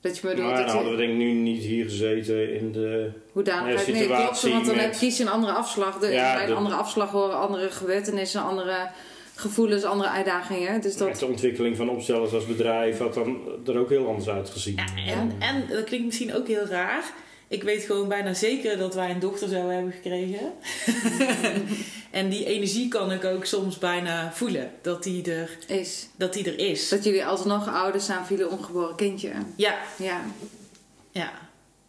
Dat 0.00 0.16
je 0.18 0.26
bedoelt 0.26 0.50
Maar 0.50 0.66
dan 0.66 0.74
hadden 0.74 0.90
we 0.92 0.96
denk 0.98 1.10
ik 1.10 1.16
nu 1.16 1.32
niet 1.32 1.62
hier 1.62 1.84
gezeten 1.84 2.54
in 2.54 2.72
de... 2.72 3.10
hoe 3.32 3.42
dan 3.42 3.54
Ja, 3.56 3.62
nee, 3.64 3.74
klopt, 3.74 3.96
situatie 3.98 4.52
want 4.52 4.66
dan 4.66 4.74
met- 4.74 4.84
heb 4.84 4.94
kies 4.94 5.16
je 5.16 5.22
een 5.22 5.28
andere 5.30 5.52
afslag. 5.52 5.98
De, 5.98 6.06
Ja, 6.06 6.32
bij 6.34 6.42
een 6.42 6.48
de- 6.48 6.54
andere 6.54 6.74
afslag 6.76 7.10
horen 7.10 7.38
andere 7.40 7.70
gebeurtenissen, 7.70 8.42
andere 8.42 8.88
gevoelens, 9.34 9.84
andere 9.84 10.10
uitdagingen. 10.10 10.80
Dus 10.80 10.96
dat, 10.96 11.08
Met 11.08 11.18
de 11.18 11.26
ontwikkeling 11.26 11.76
van 11.76 11.88
opstellers 11.90 12.32
als 12.32 12.46
bedrijf 12.46 12.98
had 12.98 13.14
dan 13.14 13.38
er 13.66 13.78
ook 13.78 13.88
heel 13.88 14.06
anders 14.08 14.28
uitgezien. 14.28 14.78
Ja, 15.06 15.12
en, 15.12 15.32
en 15.38 15.64
dat 15.68 15.84
klinkt 15.84 16.06
misschien 16.06 16.34
ook 16.34 16.46
heel 16.46 16.64
raar. 16.66 17.04
Ik 17.48 17.62
weet 17.62 17.82
gewoon 17.82 18.08
bijna 18.08 18.34
zeker 18.34 18.78
dat 18.78 18.94
wij 18.94 19.10
een 19.10 19.18
dochter 19.20 19.48
zouden 19.48 19.74
hebben 19.74 19.92
gekregen. 19.92 20.52
en 22.10 22.28
die 22.28 22.44
energie 22.44 22.88
kan 22.88 23.12
ik 23.12 23.24
ook 23.24 23.44
soms 23.44 23.78
bijna 23.78 24.32
voelen. 24.32 24.70
Dat 24.82 25.02
die 25.02 25.32
er, 25.32 25.58
is 25.66 26.08
dat 26.16 26.32
die 26.32 26.44
er 26.44 26.58
is. 26.58 26.88
dat 26.88 27.04
jullie 27.04 27.26
alsnog 27.26 27.68
ouders 27.68 28.04
zijn 28.06 28.24
van 28.26 28.36
jullie 28.36 28.52
ongeboren 28.52 28.96
kindje. 28.96 29.32
Ja, 29.56 29.78
Ja, 29.98 30.24
ja. 31.10 31.32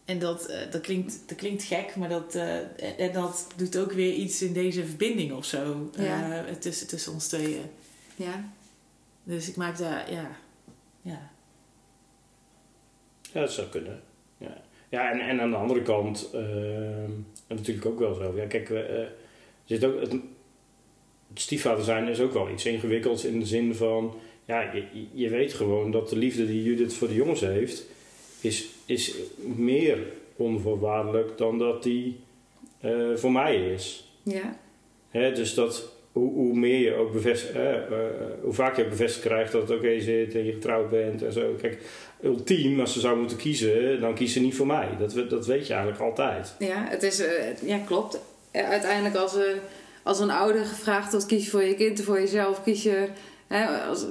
En 0.06 0.20
dat, 0.20 0.46
eh, 0.46 0.72
dat, 0.72 0.82
klinkt, 0.82 1.20
dat 1.26 1.38
klinkt 1.38 1.64
gek, 1.64 1.96
maar 1.96 2.10
dat, 2.10 2.36
eh, 2.36 3.00
en- 3.00 3.14
dat 3.14 3.48
doet 3.56 3.78
ook 3.78 3.92
weer 3.92 4.14
iets 4.14 4.42
in 4.42 4.54
deze 4.54 4.86
verbinding 4.86 5.32
of 5.34 5.46
zo. 5.46 5.90
Ja. 5.98 6.46
eh, 6.46 6.54
tussen, 6.54 6.88
tussen 6.88 7.14
ons 7.14 7.28
tweeën. 7.28 7.62
ja. 8.16 8.50
Dus 9.24 9.50
ik 9.50 9.56
maak 9.56 9.78
daar, 9.78 10.12
ja. 10.12 10.32
ja. 11.02 11.30
Ja, 13.32 13.40
dat 13.42 13.52
zou 13.52 13.68
kunnen. 13.68 14.02
Ja, 14.90 15.12
en, 15.12 15.20
en 15.20 15.42
aan 15.42 15.50
de 15.50 15.56
andere 15.56 15.82
kant, 15.82 16.30
ehm, 16.34 17.12
natuurlijk 17.48 17.86
ook 17.86 18.00
wel 18.00 18.14
zo. 18.14 18.34
Ja, 18.36 18.46
kijk, 18.46 18.70
eh, 18.70 18.78
er 18.78 19.12
zit 19.66 19.86
ook, 19.86 20.00
het, 20.00 20.12
het 20.12 20.22
stiefvader 21.34 21.84
zijn 21.84 22.08
is 22.08 22.20
ook 22.20 22.34
wel 22.34 22.50
iets 22.50 22.66
ingewikkelds 22.66 23.26
in 23.26 23.40
de 23.40 23.46
zin 23.46 23.76
van, 23.76 24.14
ja, 24.46 24.74
je, 24.74 24.84
je 25.14 25.30
weet 25.30 25.54
gewoon 25.54 25.92
dat 25.92 26.10
de 26.10 26.18
liefde 26.18 26.46
die 26.46 26.64
Judith 26.64 26.94
voor 26.94 27.08
de 27.08 27.14
jongens 27.14 27.42
heeft, 27.42 27.86
is, 28.42 28.68
is 28.86 29.16
meer 29.38 29.98
onvoorwaardelijk 30.36 31.38
dan 31.38 31.58
dat 31.58 31.84
die 31.84 32.20
eh, 32.80 33.16
voor 33.16 33.32
mij 33.32 33.72
is. 33.72 34.14
ja. 34.24 34.60
Hè, 35.10 35.34
dus 35.34 35.54
dat 35.54 35.94
hoe, 36.12 36.34
hoe 36.34 36.56
meer 36.56 36.80
je 36.80 36.96
ook 36.96 37.12
bevestigd, 37.12 37.54
hoe 38.42 38.54
vaak 38.54 38.76
je 38.76 38.84
ook 38.84 38.90
bevestigd 38.90 39.26
krijgt 39.26 39.52
dat 39.52 39.62
het 39.62 39.78
oké 39.78 40.00
zit 40.00 40.36
en 40.36 40.46
je 40.46 40.52
getrouwd 40.52 40.90
bent 40.90 41.24
en 41.24 41.34
zo. 41.34 41.54
Kijk, 41.62 41.82
ultiem, 42.24 42.80
als 42.80 42.94
ze 42.94 43.00
zou 43.00 43.20
moeten 43.20 43.38
kiezen, 43.38 44.02
dan 44.02 44.14
kies 44.14 44.34
ze 44.34 44.40
niet 44.40 44.56
voor 44.56 44.68
mij. 44.68 44.90
Dat, 45.00 45.14
we- 45.14 45.28
dat 45.28 45.46
weet 45.46 45.68
je 45.68 45.74
eigenlijk 45.74 46.02
altijd. 46.04 46.56
Ja, 46.60 46.86
het 46.90 47.04
is, 47.04 47.20
eh, 47.20 47.62
ja 47.62 47.78
klopt. 47.78 48.20
Eh, 48.52 48.70
Uiteindelijk 48.70 49.16
als, 49.16 49.36
eh, 49.36 49.44
als 50.04 50.20
een 50.20 50.32
ouder 50.32 50.66
gevraagd 50.66 51.12
wordt, 51.12 51.26
kies 51.26 51.44
je 51.46 51.50
voor 51.52 51.64
je 51.64 51.76
kind 51.76 52.00
of 52.00 52.06
voor 52.06 52.20
jezelf, 52.20 52.64
kies 52.64 52.84
je... 52.84 53.08
Hè, 53.48 53.66
als, 53.88 54.06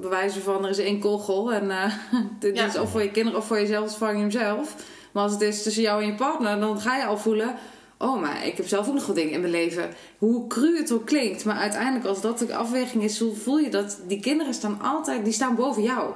bewijzen 0.00 0.42
van 0.42 0.64
er 0.64 0.70
is 0.70 0.78
één 0.78 0.98
kogel 1.00 1.52
en 1.52 1.70
eh 1.70 1.92
dit 2.40 2.56
Ja. 2.56 2.66
is 2.66 2.78
of 2.78 2.90
voor 2.90 3.02
je 3.02 3.10
kinderen 3.10 3.38
of 3.40 3.46
voor 3.46 3.60
jezelf, 3.60 3.84
dus 3.88 3.94
vang 3.96 4.12
je 4.14 4.20
hem 4.20 4.30
zelf. 4.30 4.74
Maar 5.12 5.22
als 5.22 5.32
het 5.32 5.40
is 5.40 5.62
tussen 5.62 5.82
jou 5.82 6.00
en 6.02 6.06
je 6.06 6.14
partner, 6.14 6.60
dan 6.60 6.80
ga 6.80 6.96
je 6.96 7.04
al 7.04 7.18
voelen... 7.18 7.54
Oh, 7.98 8.20
maar 8.20 8.46
ik 8.46 8.56
heb 8.56 8.66
zelf 8.66 8.88
ook 8.88 8.94
nog 8.94 9.06
wat 9.06 9.16
dingen 9.16 9.32
in 9.32 9.40
mijn 9.40 9.52
leven. 9.52 9.90
Hoe 10.18 10.46
cru 10.46 10.76
het 10.76 10.92
ook 10.92 11.06
klinkt. 11.06 11.44
Maar 11.44 11.56
uiteindelijk, 11.56 12.04
als 12.06 12.20
dat 12.20 12.38
de 12.38 12.54
afweging 12.54 13.02
is, 13.02 13.18
hoe 13.18 13.34
voel 13.34 13.58
je 13.58 13.68
dat 13.70 13.98
die 14.06 14.20
kinderen 14.20 14.54
staan 14.54 14.80
altijd, 14.80 15.24
die 15.24 15.32
staan 15.32 15.54
boven 15.56 15.82
jou. 15.82 16.12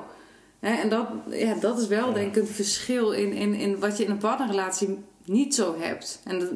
En 0.61 0.89
dat, 0.89 1.07
ja, 1.31 1.55
dat 1.55 1.79
is 1.79 1.87
wel 1.87 2.13
denk 2.13 2.37
ik 2.37 2.43
een 2.43 2.49
verschil 2.49 3.13
in, 3.13 3.33
in, 3.33 3.55
in 3.55 3.79
wat 3.79 3.99
je 3.99 4.05
in 4.05 4.11
een 4.11 4.19
partnerrelatie 4.19 4.99
niet 5.25 5.55
zo 5.55 5.75
hebt. 5.79 6.21
En 6.25 6.39
dat, 6.39 6.49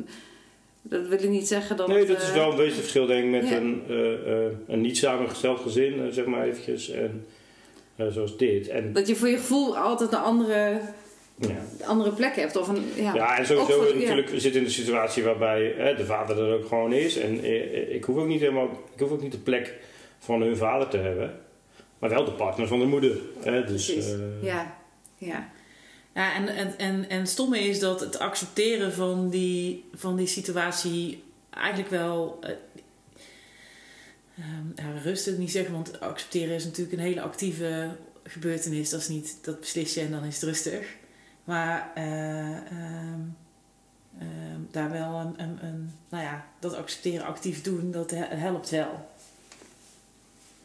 dat 0.82 1.06
wil 1.08 1.22
ik 1.22 1.28
niet 1.28 1.48
zeggen 1.48 1.76
dat. 1.76 1.88
Nee, 1.88 2.06
dat 2.06 2.22
is 2.22 2.28
eh, 2.28 2.34
wel 2.34 2.50
een 2.50 2.56
beetje 2.56 2.70
het 2.72 2.80
verschil 2.80 3.06
denk 3.06 3.24
ik 3.24 3.30
met 3.30 3.48
ja. 3.48 3.56
een, 3.56 3.82
eh, 3.88 4.44
eh, 4.46 4.52
een 4.66 4.80
niet 4.80 4.96
samengesteld 4.98 5.60
gezin, 5.60 6.12
zeg 6.12 6.24
maar 6.24 6.46
eventjes. 6.46 6.90
En, 6.90 7.26
eh, 7.96 8.06
zoals 8.06 8.36
dit. 8.36 8.68
En, 8.68 8.92
Dat 8.92 9.08
je 9.08 9.16
voor 9.16 9.28
je 9.28 9.36
gevoel 9.36 9.76
altijd 9.76 10.12
een 10.12 10.18
andere, 10.18 10.80
ja. 11.36 11.62
andere 11.86 12.12
plek 12.12 12.36
hebt. 12.36 12.56
Of 12.56 12.68
een, 12.68 12.84
ja, 12.94 13.14
Ja, 13.14 13.38
en 13.38 13.46
sowieso 13.46 13.72
voor- 13.72 13.86
ja. 13.94 13.94
natuurlijk, 14.00 14.28
we 14.28 14.40
zitten 14.40 14.60
in 14.60 14.66
de 14.66 14.72
situatie 14.72 15.22
waarbij 15.22 15.74
hè, 15.76 15.94
de 15.94 16.04
vader 16.04 16.38
er 16.38 16.54
ook 16.54 16.66
gewoon 16.66 16.92
is. 16.92 17.16
En 17.18 17.44
ik 17.94 18.04
hoef 18.04 18.16
ook 18.16 18.26
niet 18.26 18.40
helemaal, 18.40 18.68
ik 18.94 19.00
hoef 19.00 19.10
ook 19.10 19.22
niet 19.22 19.32
de 19.32 19.38
plek 19.38 19.74
van 20.18 20.42
hun 20.42 20.56
vader 20.56 20.88
te 20.88 20.96
hebben. 20.96 21.40
Maar 22.00 22.10
wel 22.10 22.24
de 22.24 22.32
partner 22.32 22.66
van 22.68 22.78
de 22.78 22.84
moeder. 22.86 23.16
Hè, 23.40 23.64
dus, 23.64 23.94
eh, 23.96 24.42
ja, 24.42 24.76
ja. 25.16 25.48
Ja, 26.14 26.34
en, 26.34 26.48
en, 26.48 26.78
en, 26.78 27.08
en 27.08 27.18
het 27.18 27.28
stomme 27.28 27.58
is 27.58 27.78
dat 27.78 28.00
het 28.00 28.18
accepteren 28.18 28.92
van 28.92 29.28
die, 29.30 29.84
van 29.94 30.16
die 30.16 30.26
situatie 30.26 31.22
eigenlijk 31.50 31.90
wel. 31.90 32.38
eh, 32.42 32.50
ehm, 34.38 34.66
ja, 34.94 35.00
rust 35.02 35.24
wil 35.24 35.34
ik 35.34 35.40
niet 35.40 35.50
zeggen, 35.50 35.72
want 35.74 36.00
accepteren 36.00 36.54
is 36.54 36.64
natuurlijk 36.64 36.92
een 36.98 37.04
hele 37.04 37.20
actieve 37.22 37.96
gebeurtenis. 38.24 38.90
Dat 38.90 39.00
is 39.00 39.08
niet 39.08 39.38
dat 39.42 39.60
beslis 39.60 39.94
je 39.94 40.00
en 40.00 40.10
dan 40.10 40.24
is 40.24 40.34
het 40.34 40.42
rustig. 40.44 40.86
Maar 41.44 41.90
eh, 41.94 42.56
ehm, 42.56 43.20
ehm, 44.18 44.60
daar 44.70 44.90
wel 44.90 45.14
een, 45.14 45.34
een, 45.42 45.58
een. 45.64 45.90
Nou 46.08 46.24
ja, 46.24 46.46
dat 46.58 46.74
accepteren 46.74 47.26
actief 47.26 47.62
doen, 47.62 47.90
dat 47.90 48.10
he- 48.10 48.34
helpt 48.36 48.70
wel. 48.70 49.08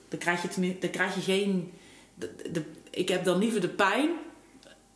Dan 0.09 0.19
krijg 0.19 0.41
je, 0.41 0.47
tenmin- 0.47 0.77
dan 0.79 0.89
krijg 0.89 1.15
je 1.15 1.21
geen. 1.21 1.71
De, 2.15 2.31
de, 2.51 2.63
ik 2.89 3.09
heb 3.09 3.23
dan 3.23 3.37
liever 3.37 3.61
de 3.61 3.69
pijn 3.69 4.09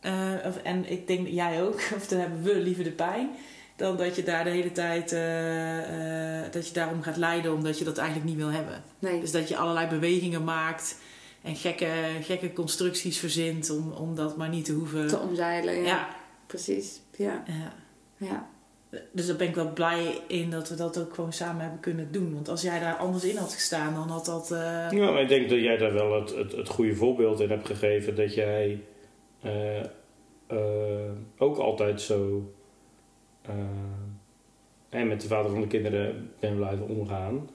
eh, 0.00 0.32
of, 0.46 0.56
en 0.56 0.90
ik 0.90 1.06
denk 1.06 1.28
jij 1.28 1.62
ook, 1.62 1.74
of 1.96 2.06
dan 2.08 2.18
hebben 2.18 2.42
we 2.42 2.54
liever 2.56 2.84
de 2.84 2.90
pijn. 2.92 3.30
Dan 3.76 3.96
dat 3.96 4.16
je 4.16 4.22
daar 4.22 4.44
de 4.44 4.50
hele 4.50 4.72
tijd 4.72 5.12
eh, 5.12 6.52
dat 6.52 6.66
je 6.68 6.72
daarom 6.74 7.02
gaat 7.02 7.16
lijden 7.16 7.54
omdat 7.54 7.78
je 7.78 7.84
dat 7.84 7.98
eigenlijk 7.98 8.28
niet 8.28 8.38
wil 8.38 8.48
hebben. 8.52 8.82
Nee, 8.98 9.20
Dus 9.20 9.30
dat 9.32 9.48
je 9.48 9.56
allerlei 9.56 9.86
bewegingen 9.88 10.44
maakt 10.44 10.96
en 11.42 11.56
gekke, 11.56 11.90
gekke 12.22 12.52
constructies 12.52 13.18
verzint 13.18 13.70
om, 13.70 13.92
om 13.92 14.14
dat 14.14 14.36
maar 14.36 14.48
niet 14.48 14.64
te 14.64 14.72
hoeven. 14.72 15.06
te 15.06 15.18
omzeilen. 15.18 15.74
Ja, 15.76 15.82
ja. 15.82 16.08
precies. 16.46 17.00
Ja, 17.16 17.42
ja. 17.46 17.72
ja. 18.16 18.48
Dus 19.12 19.26
daar 19.26 19.36
ben 19.36 19.48
ik 19.48 19.54
wel 19.54 19.72
blij 19.72 20.18
in 20.26 20.50
dat 20.50 20.68
we 20.68 20.74
dat 20.74 20.98
ook 20.98 21.14
gewoon 21.14 21.32
samen 21.32 21.62
hebben 21.62 21.80
kunnen 21.80 22.12
doen. 22.12 22.34
Want 22.34 22.48
als 22.48 22.62
jij 22.62 22.80
daar 22.80 22.96
anders 22.96 23.24
in 23.24 23.36
had 23.36 23.52
gestaan, 23.54 23.94
dan 23.94 24.08
had 24.08 24.24
dat. 24.26 24.50
eh, 24.50 24.90
Ja, 24.90 25.10
maar 25.10 25.20
ik 25.22 25.28
denk 25.28 25.48
dat 25.48 25.58
jij 25.60 25.76
daar 25.76 25.92
wel 25.92 26.20
het, 26.20 26.34
het, 26.34 26.52
het 26.52 26.68
goede 26.68 26.94
voorbeeld 26.94 27.40
in 27.40 27.50
hebt 27.50 27.66
gegeven. 27.66 28.16
Dat 28.16 28.34
jij 28.34 28.82
eh, 29.42 29.80
eh, 30.46 31.10
ook 31.38 31.56
altijd 31.56 32.00
zo 32.00 32.50
hè, 34.88 35.04
met 35.04 35.20
de 35.20 35.28
vader 35.28 35.50
van 35.50 35.60
de 35.60 35.66
kinderen 35.66 36.30
bent 36.40 36.56
blijven 36.56 36.88
omgaan. 36.88 37.48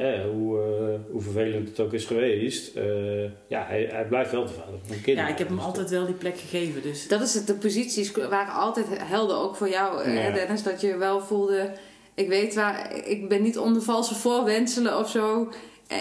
Hè, 0.00 0.28
hoe, 0.28 0.58
eh, 0.58 1.12
hoe 1.12 1.20
vervelend 1.20 1.68
het 1.68 1.80
ook 1.80 1.92
is 1.92 2.04
geweest. 2.04 2.76
eh, 2.76 3.22
ja, 3.46 3.64
hij, 3.66 3.88
hij 3.92 4.06
blijft 4.08 4.30
wel 4.30 4.42
de 4.46 4.52
vader 4.52 4.78
van 4.82 4.88
de 4.96 5.00
kinderen. 5.02 5.24
ja, 5.28 5.32
ik 5.32 5.38
heb 5.38 5.48
hem 5.48 5.56
Dus 5.56 5.66
altijd 5.66 5.90
wel 5.90 6.06
die 6.06 6.14
plek 6.14 6.38
gegeven. 6.38 6.82
Dus 6.82 7.08
Dat 7.08 7.20
is 7.22 7.34
het, 7.34 7.46
de 7.46 7.54
posities 7.54 8.12
waren 8.12 8.52
altijd 8.54 8.86
helder, 8.90 9.36
ook 9.36 9.56
voor 9.56 9.68
jou, 9.68 10.10
Ja. 10.10 10.30
Dennis, 10.30 10.62
dat 10.62 10.80
je 10.80 10.96
wel 10.96 11.20
voelde, 11.20 11.70
ik 12.14 12.28
weet 12.28 12.54
waar, 12.54 12.96
ik 13.08 13.28
ben 13.28 13.42
niet 13.42 13.58
onder 13.58 13.82
valse 13.82 14.14
voorwenselen 14.14 14.98
of 14.98 15.10
zo 15.10 15.48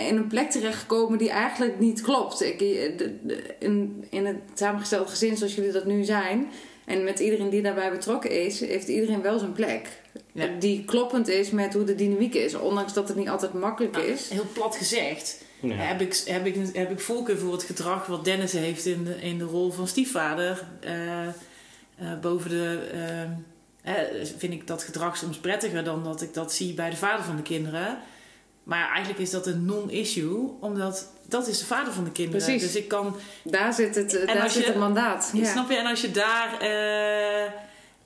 in 0.10 0.16
een 0.18 0.28
plek 0.28 0.50
terechtgekomen 0.52 1.18
die 1.18 1.30
eigenlijk 1.30 1.80
niet 1.80 2.02
klopt. 2.02 2.42
Ik, 2.44 2.60
de- 2.60 3.16
de- 3.24 3.56
in, 3.60 4.06
in 4.10 4.26
het 4.26 4.38
samengesteld 4.54 5.10
gezin 5.10 5.38
zoals 5.38 5.56
jullie 5.56 5.72
dat 5.72 5.86
nu 5.86 6.04
zijn, 6.04 6.48
en 6.88 7.04
met 7.04 7.20
iedereen 7.20 7.50
die 7.50 7.62
daarbij 7.62 7.92
betrokken 7.92 8.46
is, 8.46 8.60
heeft 8.60 8.88
iedereen 8.88 9.22
wel 9.22 9.40
zijn 9.40 9.52
plek. 9.52 9.88
Ja. 10.32 10.48
Die 10.60 10.84
kloppend 10.86 11.28
is 11.28 11.50
met 11.50 11.74
hoe 11.74 11.84
de 11.84 11.96
dynamiek 11.96 12.34
is, 12.34 12.56
ondanks 12.56 12.94
dat 12.94 13.08
het 13.08 13.18
niet 13.18 13.30
altijd 13.30 13.54
makkelijk 13.54 13.98
is. 13.98 14.30
heel 14.30 14.48
plat 14.54 14.76
gezegd. 14.76 15.44
Ja. 15.60 15.76
Heb, 15.76 16.02
ik, 16.02 16.22
heb, 16.26 16.46
ik, 16.46 16.56
heb 16.74 16.92
ik 16.92 17.00
voorkeur 17.00 17.38
voor 17.38 17.52
het 17.52 17.64
gedrag 17.64 18.06
wat 18.06 18.26
Dennis 18.26 18.52
heeft 18.52 18.86
in 18.86 19.04
de, 19.04 19.16
in 19.22 19.38
de 19.38 19.44
rol 19.44 19.72
van 19.72 19.88
stiefvader. 19.88 20.68
eh, 20.80 21.28
eh, 21.28 21.34
boven 22.22 22.50
de. 22.50 22.90
ehm, 22.94 23.32
eh, 23.96 24.26
vind 24.38 24.54
ik 24.54 24.68
dat 24.68 24.84
gedrag 24.84 25.18
soms 25.18 25.38
prettiger 25.38 25.84
dan 25.84 26.04
dat 26.04 26.22
ik 26.22 26.34
dat 26.34 26.54
zie 26.54 26.74
bij 26.74 26.90
de 26.90 26.96
vader 26.96 27.26
van 27.26 27.36
de 27.36 27.42
kinderen. 27.42 27.98
Maar 28.68 28.90
eigenlijk 28.90 29.20
is 29.20 29.30
dat 29.30 29.48
een 29.48 29.66
non-issue, 29.66 30.52
omdat 30.60 31.08
dat 31.28 31.48
is 31.48 31.60
de 31.60 31.66
vader 31.66 31.94
van 31.94 32.04
de 32.04 32.12
kinderen. 32.12 32.44
Precies. 32.44 32.62
Dus 32.62 32.76
ik 32.76 32.88
kan. 32.88 33.16
Daar 33.44 33.74
zit 33.74 33.96
het, 33.96 34.26
En 34.26 34.36
daar 34.38 34.50
zit 34.50 34.62
je- 34.64 34.70
het 34.70 34.78
mandaat. 34.80 35.30
Ja. 35.34 35.52
Snap 35.52 35.70
je? 35.70 35.76
En 35.78 35.86
als 35.86 36.02
je 36.02 36.12
daar. 36.12 36.54
eh, 36.60 37.52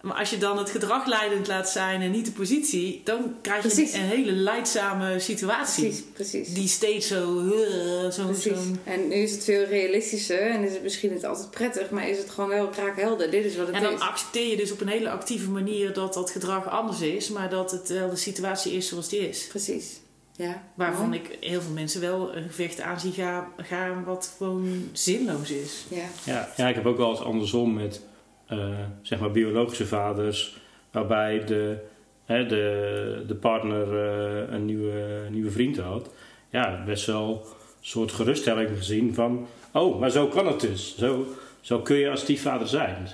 maar 0.02 0.16
als 0.18 0.30
je 0.30 0.38
dan 0.38 0.58
het 0.58 0.70
gedrag 0.70 1.06
leidend 1.06 1.48
laat 1.48 1.70
zijn 1.70 2.02
en 2.02 2.12
niet 2.12 2.26
de 2.26 2.32
positie, 2.32 3.02
dan 3.04 3.36
krijg 3.42 3.64
je 3.64 3.68
Precies. 3.70 3.94
een, 3.94 4.02
een 4.02 4.08
hele 4.08 4.32
leidzame 4.32 5.20
situatie. 5.20 5.84
Precies, 5.84 6.04
precies. 6.14 6.54
Die 6.54 6.68
steeds 6.68 7.08
zo. 7.08 7.40
eh, 7.52 8.10
zo, 8.12 8.26
Precies. 8.26 8.44
zo 8.44 8.58
En 8.84 9.08
nu 9.08 9.14
is 9.16 9.32
het 9.32 9.44
veel 9.44 9.64
realistischer 9.64 10.42
en 10.50 10.64
is 10.64 10.74
het 10.74 10.84
misschien 10.84 11.14
niet 11.14 11.26
altijd 11.26 11.52
prettig, 11.52 11.90
maar 11.90 12.10
is 12.10 12.18
het 12.18 12.30
gewoon 12.30 12.50
wel 12.50 12.68
kraakhelder. 12.68 13.32
Dit 13.32 13.46
is 13.46 13.56
wat 13.56 13.68
het 13.68 13.76
En 13.76 13.82
dan 13.84 13.94
is. 13.94 14.00
accepteer 14.00 14.48
je 14.50 14.58
dus 14.58 14.72
op 14.72 14.82
een 14.82 14.88
hele 14.88 15.10
actieve 15.10 15.50
manier 15.50 15.94
dat 15.94 16.14
dat 16.14 16.32
gedrag 16.32 16.70
anders 16.70 17.02
is, 17.02 17.30
maar 17.30 17.50
dat 17.50 17.72
het 17.72 17.90
wel 17.90 18.10
de 18.10 18.16
situatie 18.16 18.72
is 18.74 18.88
zoals 18.88 19.10
die 19.10 19.30
is. 19.30 19.48
Precies. 19.48 20.00
Ja. 20.42 20.64
Waarvan 20.74 21.08
Mooi. 21.10 21.20
ik 21.22 21.38
heel 21.42 21.62
veel 21.62 21.74
mensen 21.74 22.02
wel 22.02 22.36
een 22.36 22.44
gevecht 22.44 22.82
aan 22.82 23.00
zie 23.00 23.12
gaan, 23.12 23.48
gaan 23.58 24.04
wat 24.04 24.36
gewoon 24.38 24.90
zinloos 24.92 25.52
is. 25.52 25.86
Ja. 25.90 26.06
Ja, 26.26 26.50
ja, 26.58 26.68
ik 26.68 26.76
heb 26.76 26.86
ook 26.86 26.98
wel 26.98 27.10
eens 27.10 27.22
andersom 27.22 27.74
met 27.74 28.02
eh, 28.46 28.80
zeg 29.02 29.20
maar 29.20 29.32
biologische 29.32 29.86
vaders, 29.88 30.58
waarbij 30.92 31.46
de, 31.46 31.78
hè, 32.26 32.46
de, 32.46 33.24
de 33.28 33.36
partner 33.36 33.88
eh, 34.06 34.54
een 34.54 34.66
nieuwe, 34.66 35.28
nieuwe 35.30 35.52
vriend 35.52 35.78
had. 35.78 36.10
ja, 36.50 36.84
best 36.86 37.06
wel 37.06 37.42
een 37.46 37.88
soort 37.88 38.12
geruststelling 38.12 38.70
gezien 38.78 39.14
van... 39.14 39.48
Oh, 39.74 40.00
maar 40.00 40.10
zo 40.10 40.28
kan 40.28 40.48
het 40.48 40.60
dus. 40.60 40.98
Zo, 40.98 41.26
zo 41.62 41.80
kun 41.80 41.96
je 41.96 42.10
als 42.10 42.22
stiefvader 42.22 42.68
zijn. 42.68 43.08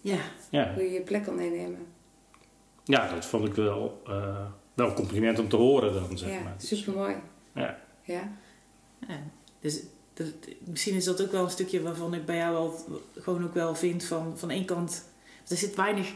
Ja. 0.00 0.18
Ja, 0.50 0.72
Hoe 0.74 0.82
je 0.82 0.90
je 0.92 1.00
plek 1.00 1.24
kan 1.24 1.40
innemen. 1.40 1.86
ja 2.84 3.14
dat 3.14 3.26
vond 3.26 3.46
ik 3.46 3.54
wel, 3.54 4.02
eh, 4.06 4.46
wel 4.78 4.88
een 4.88 4.94
compliment 4.94 5.38
om 5.38 5.48
te 5.48 5.56
horen 5.56 5.92
dan, 5.92 6.18
zeg 6.18 6.30
Ja, 6.32 6.40
maar. 6.40 6.54
super 6.58 6.92
mooi. 6.92 7.14
Ja. 7.54 7.78
Ja. 8.02 8.32
Ja, 9.08 9.20
dus 9.60 9.80
dat, 10.14 10.26
misschien 10.64 10.94
is 10.94 11.04
dat 11.04 11.22
ook 11.22 11.32
wel 11.32 11.44
een 11.44 11.50
stukje 11.50 11.82
waarvan 11.82 12.14
ik 12.14 12.24
bij 12.26 12.36
jou 12.36 12.52
wel 12.52 12.84
gewoon 13.18 13.44
ook 13.44 13.54
wel 13.54 13.74
vind 13.74 14.04
van 14.04 14.38
van 14.38 14.50
één 14.50 14.64
kant 14.64 15.04
er 15.48 15.56
zit 15.56 15.74
weinig 15.74 16.12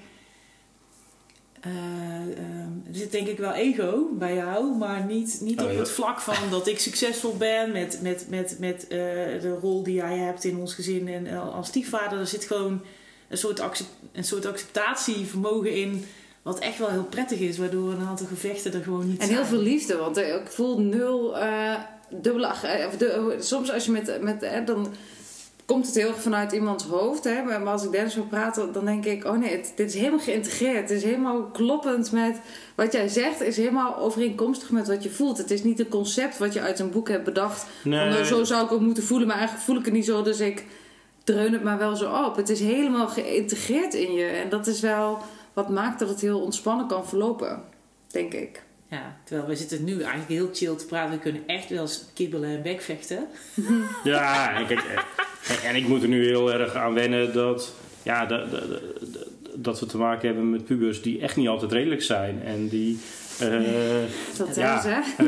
eh, 1.61 1.71
ehm, 2.39 2.71
er 2.89 2.95
zit 2.95 3.13
denk 3.13 3.27
ik 3.27 3.39
wel 3.39 3.53
ego 3.53 4.09
bij 4.19 4.35
jou, 4.35 4.77
maar 4.77 5.05
niet, 5.05 5.39
niet 5.43 5.59
Oh, 5.61 5.65
op 5.67 5.73
ja. 5.73 5.79
het 5.79 5.91
vlak 5.91 6.21
van 6.21 6.51
dat 6.51 6.67
ik 6.67 6.79
succesvol 6.79 7.37
ben 7.37 7.73
met, 7.73 7.99
met, 8.03 8.27
met, 8.29 8.57
met 8.59 8.83
eh, 8.83 8.89
de 9.41 9.59
rol 9.61 9.83
die 9.83 9.95
jij 9.95 10.17
hebt 10.19 10.45
in 10.45 10.57
ons 10.57 10.75
gezin 10.75 11.09
en 11.09 11.27
eh, 11.27 11.55
als 11.55 11.69
stiefvader. 11.69 12.19
Er 12.19 12.27
zit 12.27 12.45
gewoon 12.45 12.81
een 13.29 13.39
soort, 13.39 13.61
accep- 13.61 13.87
een 14.13 14.25
soort 14.25 14.47
acceptatievermogen 14.47 15.75
in, 15.75 16.05
wat 16.43 16.59
echt 16.59 16.79
wel 16.79 16.89
heel 16.89 17.05
prettig 17.11 17.39
is, 17.39 17.59
waardoor 17.59 17.93
een 17.93 18.07
aantal 18.09 18.27
gevechten 18.27 18.73
er 18.75 18.83
gewoon 18.83 19.07
niet 19.09 19.21
En 19.21 19.27
zijn. 19.27 19.39
heel 19.39 19.47
veel 19.49 19.59
liefde, 19.63 19.97
want 19.97 20.17
eh, 20.17 20.35
ik 20.35 20.47
voel 20.51 20.79
nul 20.81 21.39
eh 21.39 21.75
dubbele... 22.11 22.47
eh, 22.63 22.87
Of 22.87 22.97
de, 22.97 23.37
soms 23.41 23.73
als 23.73 23.85
je 23.85 23.91
met... 23.93 24.19
met 24.23 24.43
eh, 24.43 24.67
dan 24.67 24.95
komt 25.67 25.87
het 25.87 25.95
heel 25.95 26.09
erg 26.09 26.21
vanuit 26.21 26.53
iemands 26.53 26.85
hoofd. 26.85 27.25
Hè? 27.25 27.43
Maar 27.43 27.67
als 27.67 27.85
ik 27.85 27.91
Dennis 27.93 28.15
wil 28.15 28.25
praten, 28.25 28.73
dan 28.73 28.85
denk 28.85 29.05
ik... 29.05 29.25
Oh 29.25 29.37
nee, 29.39 29.51
het- 29.51 29.73
dit 29.77 29.89
is 29.89 29.95
helemaal 29.95 30.19
geïntegreerd. 30.19 30.81
Het 30.81 30.91
is 30.91 31.03
helemaal 31.05 31.43
kloppend 31.43 32.13
met... 32.13 32.37
Wat 32.75 32.93
jij 32.93 33.09
zegt 33.09 33.41
is 33.43 33.57
helemaal 33.57 33.97
overeenkomstig 33.97 34.71
met 34.71 34.89
wat 34.89 35.03
je 35.03 35.11
voelt. 35.11 35.39
Het 35.39 35.51
is 35.51 35.63
niet 35.65 35.81
een 35.81 35.89
concept 35.89 36.39
wat 36.39 36.53
je 36.53 36.61
uit 36.61 36.79
een 36.79 36.91
boek 36.91 37.09
hebt 37.09 37.25
bedacht. 37.25 37.67
Van, 37.83 37.91
nou, 37.91 38.25
zo 38.25 38.45
zou 38.45 38.65
ik 38.65 38.73
ook 38.73 38.81
moeten 38.81 39.03
voelen, 39.03 39.27
maar 39.29 39.37
eigenlijk 39.37 39.67
voel 39.67 39.77
ik 39.79 39.85
het 39.85 39.95
niet 39.95 40.05
zo. 40.05 40.23
Dus 40.23 40.41
ik 40.41 40.65
dreun 41.25 41.53
het 41.53 41.63
maar 41.63 41.79
wel 41.79 41.97
zo 41.97 42.13
op. 42.25 42.37
Het 42.37 42.49
is 42.49 42.61
helemaal 42.61 43.09
geïntegreerd 43.09 43.95
in 43.95 44.13
je. 44.13 44.25
En 44.27 44.49
dat 44.49 44.67
is 44.67 44.81
wel 44.81 45.19
wat 45.53 45.69
maakt 45.69 45.99
dat 45.99 46.09
het 46.09 46.21
heel 46.21 46.41
ontspannen 46.41 46.87
kan 46.87 47.07
verlopen. 47.09 47.63
Denk 48.11 48.33
ik. 48.35 48.63
Ja, 48.89 49.17
terwijl 49.25 49.49
we 49.49 49.57
zitten 49.57 49.85
nu 49.85 49.93
eigenlijk 50.01 50.29
heel 50.29 50.49
chill 50.53 50.75
te 50.77 50.87
praten. 50.87 51.11
We 51.13 51.19
kunnen 51.19 51.43
echt 51.47 51.69
wel 51.69 51.81
eens 51.81 52.05
kibbelen 52.15 52.51
en 52.51 52.63
bekvechten. 52.63 53.27
Ja, 54.05 54.55
en, 54.57 54.67
kijk, 54.67 54.85
en 55.65 55.77
ik 55.77 55.89
moet 55.89 56.03
er 56.03 56.09
nu 56.09 56.27
heel 56.27 56.53
erg 56.53 56.75
aan 56.75 56.95
wennen 56.95 57.33
dat, 57.33 57.73
ja, 58.03 58.27
dat, 58.27 58.51
dat, 58.51 58.69
dat- 58.69 59.27
dat 59.55 59.81
we 59.81 59.87
te 59.87 59.97
maken 59.99 60.27
hebben 60.29 60.51
met 60.51 60.65
pubers 60.65 61.03
die 61.03 61.21
echt 61.21 61.37
niet 61.37 61.49
altijd 61.49 61.73
redelijk 61.73 62.03
zijn. 62.03 62.43
En 62.45 62.69
die, 62.69 62.99
eh, 63.41 63.61
Dat 64.39 64.55
ja, 64.57 64.79
is, 64.79 64.85
hè? 64.85 65.25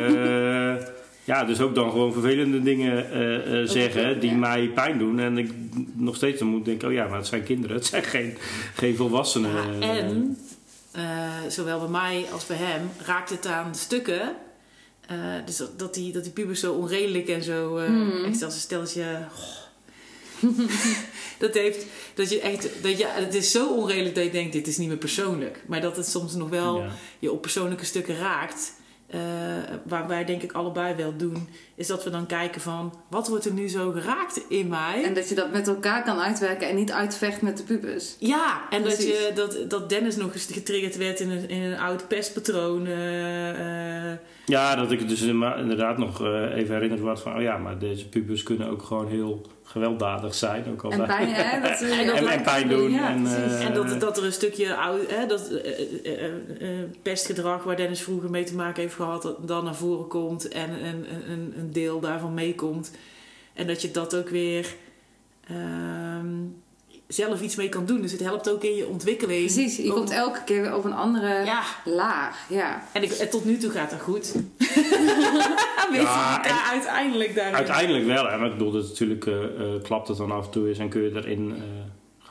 eh, 0.77 0.85
ja, 1.25 1.45
dus 1.45 1.61
ook 1.61 1.75
dan 1.75 1.91
gewoon 1.91 2.13
vervelende 2.13 2.63
dingen 2.63 3.11
eh, 3.11 3.61
eh, 3.61 3.69
zeggen 3.69 4.21
die 4.21 4.31
ja. 4.31 4.37
mij 4.37 4.69
pijn 4.75 4.99
doen. 4.99 5.19
En 5.19 5.39
ik 5.39 5.51
nog 5.93 6.17
steeds 6.17 6.39
dan 6.39 6.49
moet 6.49 6.65
denken, 6.65 6.89
oh 6.89 6.95
ja, 6.95 7.07
maar 7.07 7.19
het 7.19 7.27
zijn 7.27 7.43
kinderen, 7.45 7.77
het 7.81 7.87
zijn 7.87 8.03
geen, 8.03 8.37
geen 8.75 8.97
volwassenen. 8.97 9.79
Ja, 9.81 9.87
en 9.89 10.39
eh, 10.93 11.31
zowel 11.49 11.79
bij 11.79 11.89
mij 11.89 12.27
als 12.33 12.47
bij 12.47 12.57
hem 12.57 12.91
raakt 13.05 13.31
het 13.31 13.47
aan 13.47 13.75
stukken. 13.75 14.33
Eh, 15.07 15.17
dus 15.45 15.57
dat, 15.57 15.79
dat, 15.79 15.95
die, 15.95 16.13
dat 16.13 16.23
die 16.23 16.33
pubers 16.33 16.61
zo 16.61 16.73
onredelijk 16.73 17.29
en 17.29 17.43
zo. 17.43 17.77
eh, 17.79 17.87
Hmm. 17.87 18.25
Echt 18.25 18.43
als 18.43 18.55
een 18.55 18.61
steltje. 18.61 19.05
dat 21.39 21.55
heeft. 21.55 21.87
Dat 22.15 22.31
je 22.31 22.41
echt. 22.41 22.69
Dat 22.83 22.99
je, 22.99 23.07
het 23.07 23.35
is 23.35 23.51
zo 23.51 23.69
onredelijk 23.75 24.15
dat 24.15 24.25
je 24.25 24.31
denkt: 24.31 24.53
dit 24.53 24.67
is 24.67 24.77
niet 24.77 24.89
meer 24.89 24.97
persoonlijk. 24.97 25.63
Maar 25.67 25.81
dat 25.81 25.97
het 25.97 26.07
soms 26.09 26.35
nog 26.35 26.49
wel 26.49 26.81
Ja. 26.81 26.89
je 27.19 27.33
op 27.33 27.41
persoonlijke 27.43 27.85
stukken 27.85 28.17
raakt. 28.17 28.73
Eh, 29.07 29.21
waar 29.85 30.09
wij 30.09 30.25
denk 30.25 30.43
ik 30.43 30.53
allebei 30.53 30.95
wel 30.95 31.17
doen, 31.17 31.49
is 31.77 31.87
dat 31.87 32.05
we 32.05 32.11
dan 32.11 32.27
kijken 32.27 32.61
van 32.61 32.95
wat 33.11 33.29
wordt 33.29 33.45
er 33.45 33.53
nu 33.53 33.69
zo 33.69 33.91
geraakt 33.91 34.41
in 34.49 34.69
mij? 34.69 35.05
En 35.05 35.15
dat 35.15 35.29
je 35.29 35.35
dat 35.35 35.53
met 35.53 35.69
elkaar 35.69 36.03
kan 36.05 36.19
uitwerken 36.21 36.69
en 36.69 36.77
niet 36.77 36.93
uitvecht 36.93 37.43
met 37.43 37.57
de 37.57 37.63
pubers. 37.63 38.17
Ja, 38.19 38.61
en 38.71 38.83
dat, 38.83 39.03
je, 39.03 39.31
dat, 39.35 39.59
dat 39.71 39.89
Dennis 39.89 40.17
nog 40.17 40.33
eens 40.35 40.49
getriggerd 40.53 40.97
werd 40.97 41.21
in 41.21 41.31
een, 41.31 41.49
in 41.49 41.63
een 41.63 41.79
oud 41.79 42.09
pestpatroon. 42.09 42.87
eh, 42.87 44.11
eh, 44.11 44.19
Ja, 44.47 44.75
dat 44.77 44.91
ik 44.93 44.99
het 44.99 45.09
dus 45.09 45.23
inderdaad 45.23 45.99
nog 45.99 46.21
eh, 46.25 46.57
even 46.57 46.75
herinnerd 46.75 47.01
word 47.01 47.21
van, 47.21 47.37
oh 47.37 47.43
ja, 47.43 47.57
maar 47.59 47.79
deze 47.79 48.09
pubers 48.09 48.43
kunnen 48.43 48.69
ook 48.71 48.83
gewoon 48.83 49.09
heel 49.09 49.47
gewelddadig 49.67 50.35
zijn. 50.35 50.65
Ook 50.71 50.83
al 50.83 50.91
En 50.91 51.07
pijn, 51.07 51.29
hè? 51.29 51.61
Dat, 51.69 51.81
En 51.81 51.91
en, 51.99 52.07
dat- 52.07 52.17
en, 52.17 52.27
en 52.27 52.43
pijn 52.43 52.69
doen. 52.69 52.91
Ja, 52.91 53.09
en, 53.11 53.27
en 53.61 53.75
dat, 53.75 54.01
dat 54.01 54.17
er 54.19 54.25
een 54.25 54.33
stukje 54.33 54.75
oud, 54.77 55.01
hè, 55.11 55.27
dat, 55.27 55.51
pestgedrag 57.03 57.63
waar 57.65 57.77
Dennis 57.77 58.03
vroeger 58.03 58.31
mee 58.31 58.45
te 58.45 58.55
maken 58.55 58.83
heeft 58.83 58.95
gehad, 58.95 59.23
dat 59.23 59.49
dan 59.49 59.65
naar 59.65 59.75
voren 59.75 60.09
komt 60.09 60.49
en 60.49 60.71
een, 60.71 61.07
een, 61.31 61.31
een- 61.31 61.55
een 61.65 61.73
deel 61.73 62.01
daarvan 62.01 62.35
meekomt. 62.35 62.91
En 63.53 63.67
dat 63.67 63.83
je 63.83 63.91
dat 63.91 64.17
ook 64.17 64.29
weer 64.29 64.75
ehm, 65.49 66.27
zelf 67.07 67.41
iets 67.41 67.57
mee 67.57 67.69
kan 67.69 67.87
doen. 67.87 68.01
Dus 68.01 68.13
het 68.13 68.21
helpt 68.21 68.51
ook 68.51 68.63
in 68.65 68.75
je 68.77 68.87
ontwikkeling. 68.87 69.41
Precies, 69.53 69.77
je 69.77 69.83
Om- 69.85 69.91
komt 69.91 70.11
elke 70.11 70.45
keer 70.45 70.61
weer 70.63 70.75
op 70.77 70.85
een 70.85 70.93
andere 70.95 71.45
Ja, 71.45 71.63
laag. 71.85 72.47
Ja. 72.49 72.83
en, 72.93 73.03
ik, 73.03 73.11
en 73.11 73.31
tot 73.31 73.45
nu 73.45 73.57
toe 73.57 73.71
gaat 73.71 73.91
dat 73.91 74.01
goed. 74.01 74.33
Weet 75.91 76.03
Ja, 76.03 76.41
je, 76.43 76.49
daar 76.49 76.69
uiteindelijk 76.71 77.35
daarin. 77.35 77.55
Uiteindelijk 77.55 78.07
wel, 78.07 78.27
hè, 78.29 78.37
maar 78.39 78.47
ik 78.47 78.53
bedoel, 78.53 78.73
dat 78.73 78.89
natuurlijk 78.89 79.27
eh, 79.27 79.45
eh, 79.45 79.83
klapt 79.83 80.09
het 80.09 80.17
dan 80.17 80.33
af 80.33 80.45
en 80.45 80.51
toe 80.51 80.69
eens 80.69 80.79
en 80.79 80.89
kun 80.89 81.03
je 81.03 81.11
erin 81.15 81.53
eh, 81.57 81.63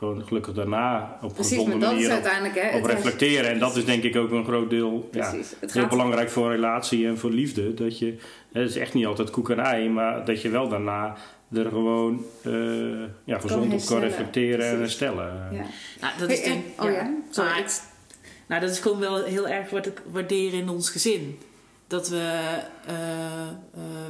gewoon 0.03 0.27
gelukkig 0.27 0.53
daarna 0.53 1.17
op 1.21 1.29
een 1.29 1.33
Precies, 1.35 1.51
gezonde 1.57 1.69
maar 1.77 1.79
dat 1.79 1.89
is 1.89 1.95
manier 2.07 2.17
op, 2.17 2.23
uiteindelijk... 2.23 2.55
Hè, 2.71 2.77
op 2.77 2.81
het 2.83 2.91
is- 2.91 3.03
reflecteren. 3.03 3.49
En 3.51 3.59
dat 3.59 3.75
is 3.75 3.85
denk 3.85 4.03
ik 4.03 4.15
ook 4.15 4.31
een 4.31 4.45
groot 4.45 4.69
deel, 4.69 5.09
ja, 5.11 5.29
Precies. 5.29 5.53
Het 5.59 5.73
heel 5.73 5.81
gaat 5.81 5.91
belangrijk 5.91 6.29
voor 6.29 6.51
relatie 6.51 7.07
en 7.07 7.17
voor 7.17 7.31
liefde. 7.31 7.73
Dat 7.73 7.99
je, 7.99 8.15
hè, 8.53 8.61
het 8.61 8.69
is 8.69 8.75
echt 8.77 8.93
niet 8.93 9.05
altijd 9.05 9.29
koek 9.29 9.49
en 9.49 9.59
ei, 9.59 9.89
maar 9.89 10.25
dat 10.25 10.41
je 10.41 10.49
wel 10.49 10.67
daarna 10.67 11.15
er 11.53 11.65
gewoon 11.69 12.25
eh, 12.43 12.53
ja, 13.23 13.39
gezond 13.39 13.73
op 13.73 13.85
kan 13.85 13.99
reflecteren 13.99 14.65
en 14.69 14.77
herstellen. 14.79 15.47
Ja. 15.51 15.65
Nou, 16.01 16.13
dat 16.19 16.29
is 16.29 16.41
en- 16.41 16.51
denk, 16.51 16.63
oh 16.81 16.91
ja, 16.91 17.13
sorry. 17.29 17.65
Nou, 18.47 18.61
dat 18.61 18.69
is 18.69 18.79
gewoon 18.79 18.99
wel 18.99 19.23
heel 19.23 19.47
erg 19.47 19.69
wat 19.69 19.85
ik 19.85 20.01
waardeer 20.11 20.53
in 20.53 20.69
ons 20.69 20.89
gezin. 20.89 21.39
Dat 21.93 22.09
we 22.09 22.59
eh, 22.87 23.47
eh, 23.47 23.49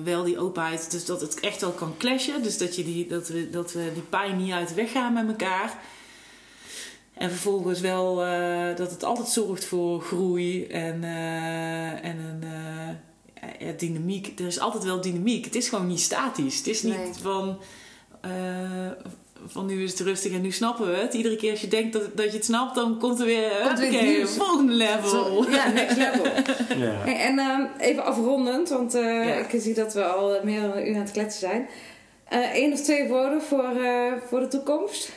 wel 0.04 0.24
die 0.24 0.40
openheid, 0.40 0.92
dus 0.92 1.06
dat 1.06 1.22
het 1.22 1.40
echt 1.40 1.62
wel 1.62 1.72
kan 1.72 1.98
clashen. 1.98 2.44
Dus 2.44 2.58
dat, 2.58 2.76
je 2.76 2.84
die, 2.84 3.08
dat, 3.08 3.28
we, 3.28 3.50
dat 3.50 3.74
we 3.74 3.92
die 3.94 4.04
pijn 4.04 4.38
niet 4.38 4.52
uit 4.52 4.68
de 4.68 4.74
weg 4.74 4.92
gaan 4.92 5.14
met 5.14 5.28
elkaar. 5.28 5.80
En 7.14 7.30
vervolgens 7.30 7.80
wel 7.80 8.24
eh, 8.24 8.76
dat 8.76 8.92
het 8.92 9.04
altijd 9.04 9.28
zorgt 9.28 9.66
voor 9.66 10.02
groei 10.02 10.66
en, 10.66 11.04
en 12.04 12.18
een 12.18 12.44
ja, 13.60 13.72
dynamiek. 13.78 14.40
Er 14.40 14.48
is 14.48 14.60
altijd 14.60 14.84
wel 14.84 15.02
dynamiek. 15.02 15.46
Het 15.46 15.56
is 15.56 15.70
gewoon 15.70 15.88
niet 15.88 16.02
statisch. 16.02 16.58
Het 16.58 16.68
is 16.68 16.84
niet 16.84 16.96
Nee. 16.96 17.14
van, 17.22 17.58
van 19.46 19.66
nu 19.66 19.84
is 19.84 19.92
het 19.92 20.00
rustig 20.00 20.32
en 20.32 20.42
nu 20.42 20.52
snappen 20.52 20.90
we 20.92 20.96
het. 20.98 21.14
Iedere 21.14 21.36
keer 21.36 21.52
als 21.52 21.62
je 21.62 21.68
denkt 21.68 21.94
dat, 21.94 22.18
dat 22.18 22.26
je 22.26 22.32
het 22.38 22.46
snapt, 22.46 22.76
dan 22.76 23.00
komt 23.00 23.20
er 23.20 23.26
weer, 23.26 23.52
Komt 23.66 23.80
weer 23.80 23.94
oké, 23.94 24.04
nieuws. 24.04 24.32
volgende 24.36 24.74
level. 24.74 25.10
Zo, 25.10 25.46
ja, 25.52 25.68
next 25.70 25.98
level. 25.98 26.26
Ja. 26.84 26.92
Hey, 26.92 27.16
en 27.20 27.40
ehm, 27.40 27.66
even 27.78 28.06
afrondend, 28.06 28.70
want 28.70 28.94
eh, 28.96 29.02
Ja. 29.04 29.36
ik 29.48 29.62
zie 29.62 29.74
dat 29.74 29.94
we 29.94 30.04
al 30.06 30.40
meer 30.44 30.62
dan 30.62 30.72
een 30.72 30.88
uur 30.90 30.96
aan 30.96 31.02
het 31.02 31.12
kletsen 31.12 31.40
zijn. 31.50 31.68
Eén 32.54 32.74
of 32.74 32.82
twee 32.82 33.08
woorden 33.08 33.42
voor, 33.42 33.76
eh, 33.84 34.12
voor 34.28 34.40
de 34.40 34.48
toekomst? 34.48 35.12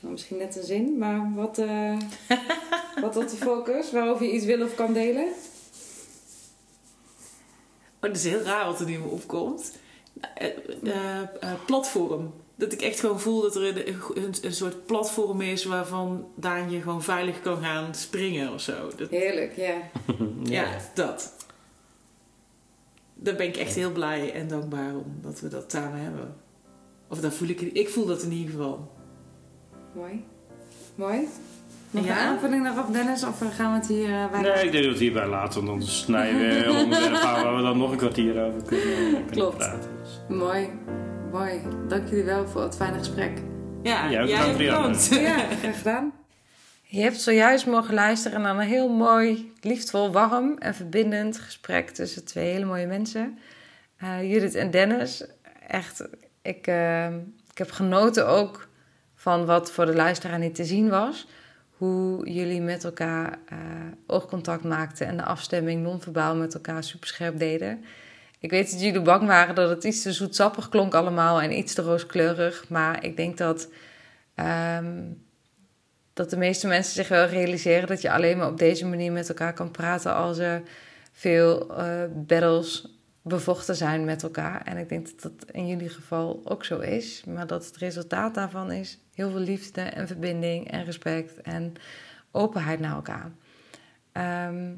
Nou, 0.00 0.12
misschien 0.14 0.36
net 0.36 0.56
een 0.56 0.64
zin, 0.64 0.98
maar 0.98 1.32
wat, 1.34 1.58
eh 1.58 1.96
wat 3.02 3.12
tot 3.12 3.30
de 3.30 3.36
focus? 3.36 3.90
Waarover 3.92 4.26
je 4.26 4.32
iets 4.32 4.44
wil 4.44 4.62
of 4.64 4.74
kan 4.74 4.92
delen? 4.92 5.26
Oh, 8.00 8.08
dat 8.08 8.16
is 8.16 8.24
heel 8.24 8.40
raar 8.40 8.66
wat 8.66 8.80
er 8.80 8.86
nu 8.86 8.98
me 8.98 9.06
opkomt. 9.08 9.72
Eh, 10.20 10.46
eh, 10.82 11.20
eh, 11.40 11.52
platform. 11.66 12.32
Dat 12.54 12.72
ik 12.72 12.82
echt 12.82 13.00
gewoon 13.00 13.20
voel 13.20 13.42
dat 13.42 13.56
er 13.56 13.62
een, 13.62 13.96
een, 14.14 14.34
een 14.42 14.54
soort 14.54 14.86
platform 14.86 15.40
is 15.40 15.64
waarvan 15.64 16.28
Daan 16.34 16.70
je 16.70 16.80
gewoon 16.80 17.02
veilig 17.02 17.42
kan 17.42 17.62
gaan 17.62 17.94
springen 17.94 18.52
of 18.52 18.60
zo. 18.60 18.90
Dat, 18.96 19.10
Heerlijk, 19.10 19.56
ja. 19.56 19.76
ja. 20.42 20.78
dat. 20.94 21.34
Daar 23.14 23.34
ben 23.34 23.46
ik 23.46 23.56
echt 23.56 23.74
heel 23.74 23.92
blij 23.92 24.32
en 24.32 24.48
dankbaar 24.48 24.94
om 24.94 25.18
dat 25.22 25.40
we 25.40 25.48
dat 25.48 25.70
samen 25.70 26.00
hebben. 26.00 26.36
Of 27.08 27.20
daar 27.20 27.32
voel 27.32 27.48
ik, 27.48 27.60
ik 27.60 27.88
voel 27.88 28.06
dat 28.06 28.22
in 28.22 28.32
ieder 28.32 28.50
geval. 28.50 28.92
Mooi. 29.92 30.24
Mooi. 30.94 31.28
Nog 31.92 32.04
Ja? 32.04 32.22
een 32.22 32.28
aanvulling 32.28 32.64
daarop, 32.64 32.92
Dennis? 32.92 33.24
Of 33.24 33.38
gaan 33.56 33.72
we 33.72 33.78
het 33.78 33.86
hier 33.88 34.10
eh, 34.10 34.30
bij 34.30 34.40
Nee, 34.40 34.52
ik 34.52 34.60
denk 34.60 34.72
dat 34.72 34.82
we 34.82 34.88
het 34.88 34.98
hierbij 34.98 35.26
laten, 35.26 35.64
want 35.66 35.80
dan 35.80 35.88
snijden 35.88 36.40
we 36.40 36.64
een 36.64 36.76
onderwerp 36.76 37.14
aan 37.22 37.42
waar 37.44 37.56
we 37.56 37.62
dan 37.62 37.78
nog 37.78 37.90
een 37.90 37.96
kwartier 37.96 38.42
over 38.44 38.62
kunnen, 38.62 38.94
kunnen 39.10 39.26
Klopt. 39.30 39.56
praten. 39.56 39.90
Dus. 40.02 40.36
Mooi. 40.36 40.68
Mooi. 41.32 41.60
Dank 41.88 42.08
jullie 42.08 42.24
wel 42.24 42.48
voor 42.48 42.62
het 42.62 42.76
fijne 42.76 42.98
gesprek. 42.98 43.38
Ja, 43.82 44.08
Ja, 44.08 44.22
ook 44.22 44.28
jij 44.28 44.56
bedankt, 44.56 44.58
bedankt. 44.58 45.08
Ja, 45.08 45.36
graag 45.60 45.76
gedaan. 45.78 46.12
Je 46.82 47.00
hebt 47.02 47.20
zojuist 47.20 47.66
mogen 47.66 47.94
luisteren 47.94 48.40
naar 48.40 48.54
een 48.54 48.60
heel 48.60 48.88
mooi, 48.88 49.52
liefdevol, 49.60 50.12
warm 50.12 50.56
en 50.58 50.74
verbindend 50.74 51.38
gesprek 51.38 51.90
tussen 51.90 52.24
twee 52.24 52.52
hele 52.52 52.64
mooie 52.64 52.86
mensen. 52.86 53.38
Eh, 53.96 54.30
Judith 54.32 54.54
en 54.54 54.70
Dennis. 54.70 55.24
Echt, 55.68 56.08
ik, 56.42 56.66
eh, 56.66 57.06
ik 57.50 57.58
heb 57.58 57.70
genoten 57.70 58.26
ook 58.28 58.68
van 59.14 59.44
wat 59.46 59.72
voor 59.72 59.86
de 59.86 59.94
luisteraar 59.94 60.38
niet 60.38 60.54
te 60.54 60.64
zien 60.64 60.88
was. 60.88 61.28
Hoe 61.82 62.30
jullie 62.30 62.60
met 62.60 62.84
elkaar 62.84 63.38
uh, 63.52 63.58
oogcontact 64.06 64.64
maakten 64.64 65.06
en 65.06 65.16
de 65.16 65.24
afstemming 65.24 65.82
non-verbaal 65.82 66.36
met 66.36 66.54
elkaar 66.54 66.84
superscherp 66.84 67.38
deden. 67.38 67.84
Ik 68.38 68.50
weet 68.50 68.70
dat 68.70 68.80
jullie 68.80 69.00
bang 69.00 69.26
waren 69.26 69.54
dat 69.54 69.70
het 69.70 69.84
iets 69.84 70.02
te 70.02 70.12
zoetsappig 70.12 70.68
klonk 70.68 70.94
allemaal 70.94 71.40
en 71.40 71.58
iets 71.58 71.74
te 71.74 71.82
rooskleurig. 71.82 72.68
Maar 72.68 73.04
ik 73.04 73.16
denk 73.16 73.38
dat, 73.38 73.68
ehm, 74.34 75.02
dat 76.12 76.30
de 76.30 76.36
meeste 76.36 76.66
mensen 76.66 76.94
zich 76.94 77.08
wel 77.08 77.26
realiseren 77.26 77.88
dat 77.88 78.02
je 78.02 78.12
alleen 78.12 78.38
maar 78.38 78.48
op 78.48 78.58
deze 78.58 78.86
manier 78.86 79.12
met 79.12 79.28
elkaar 79.28 79.52
kan 79.52 79.70
praten 79.70 80.14
als 80.14 80.38
er 80.38 80.62
veel 81.12 81.78
uh, 81.78 82.02
battles 82.14 82.98
bevochten 83.22 83.76
zijn 83.76 84.04
met 84.04 84.22
elkaar. 84.22 84.62
En 84.64 84.76
ik 84.76 84.88
denk 84.88 85.06
dat 85.06 85.22
dat 85.22 85.50
in 85.50 85.66
jullie 85.66 85.88
geval 85.88 86.40
ook 86.44 86.64
zo 86.64 86.78
is. 86.78 87.24
Maar 87.26 87.46
dat 87.46 87.66
het 87.66 87.76
resultaat 87.76 88.34
daarvan 88.34 88.72
is 88.72 88.98
heel 89.14 89.30
veel 89.30 89.40
liefde 89.40 89.80
en 89.80 90.06
verbinding 90.06 90.70
en 90.70 90.84
respect 90.84 91.40
en 91.40 91.74
openheid 92.30 92.80
naar 92.80 92.94
elkaar. 92.94 93.32
Ehm, 94.12 94.72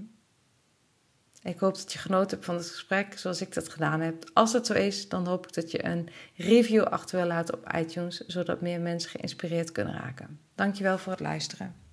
ik 1.42 1.58
hoop 1.58 1.74
dat 1.74 1.92
je 1.92 1.98
genoten 1.98 2.30
hebt 2.30 2.44
van 2.44 2.54
het 2.54 2.70
gesprek 2.70 3.18
zoals 3.18 3.40
ik 3.40 3.54
dat 3.54 3.68
gedaan 3.68 4.00
heb. 4.00 4.30
Als 4.32 4.52
het 4.52 4.66
zo 4.66 4.72
is, 4.72 5.08
dan 5.08 5.26
hoop 5.26 5.46
ik 5.46 5.54
dat 5.54 5.70
je 5.70 5.84
een 5.84 6.08
review 6.36 6.82
achter 6.82 7.18
wil 7.18 7.26
laten 7.26 7.54
op 7.54 7.72
iTunes, 7.74 8.20
zodat 8.26 8.60
meer 8.60 8.80
mensen 8.80 9.10
geïnspireerd 9.10 9.72
kunnen 9.72 9.94
raken. 9.94 10.40
Dankjewel 10.54 10.98
voor 10.98 11.12
het 11.12 11.20
luisteren. 11.20 11.83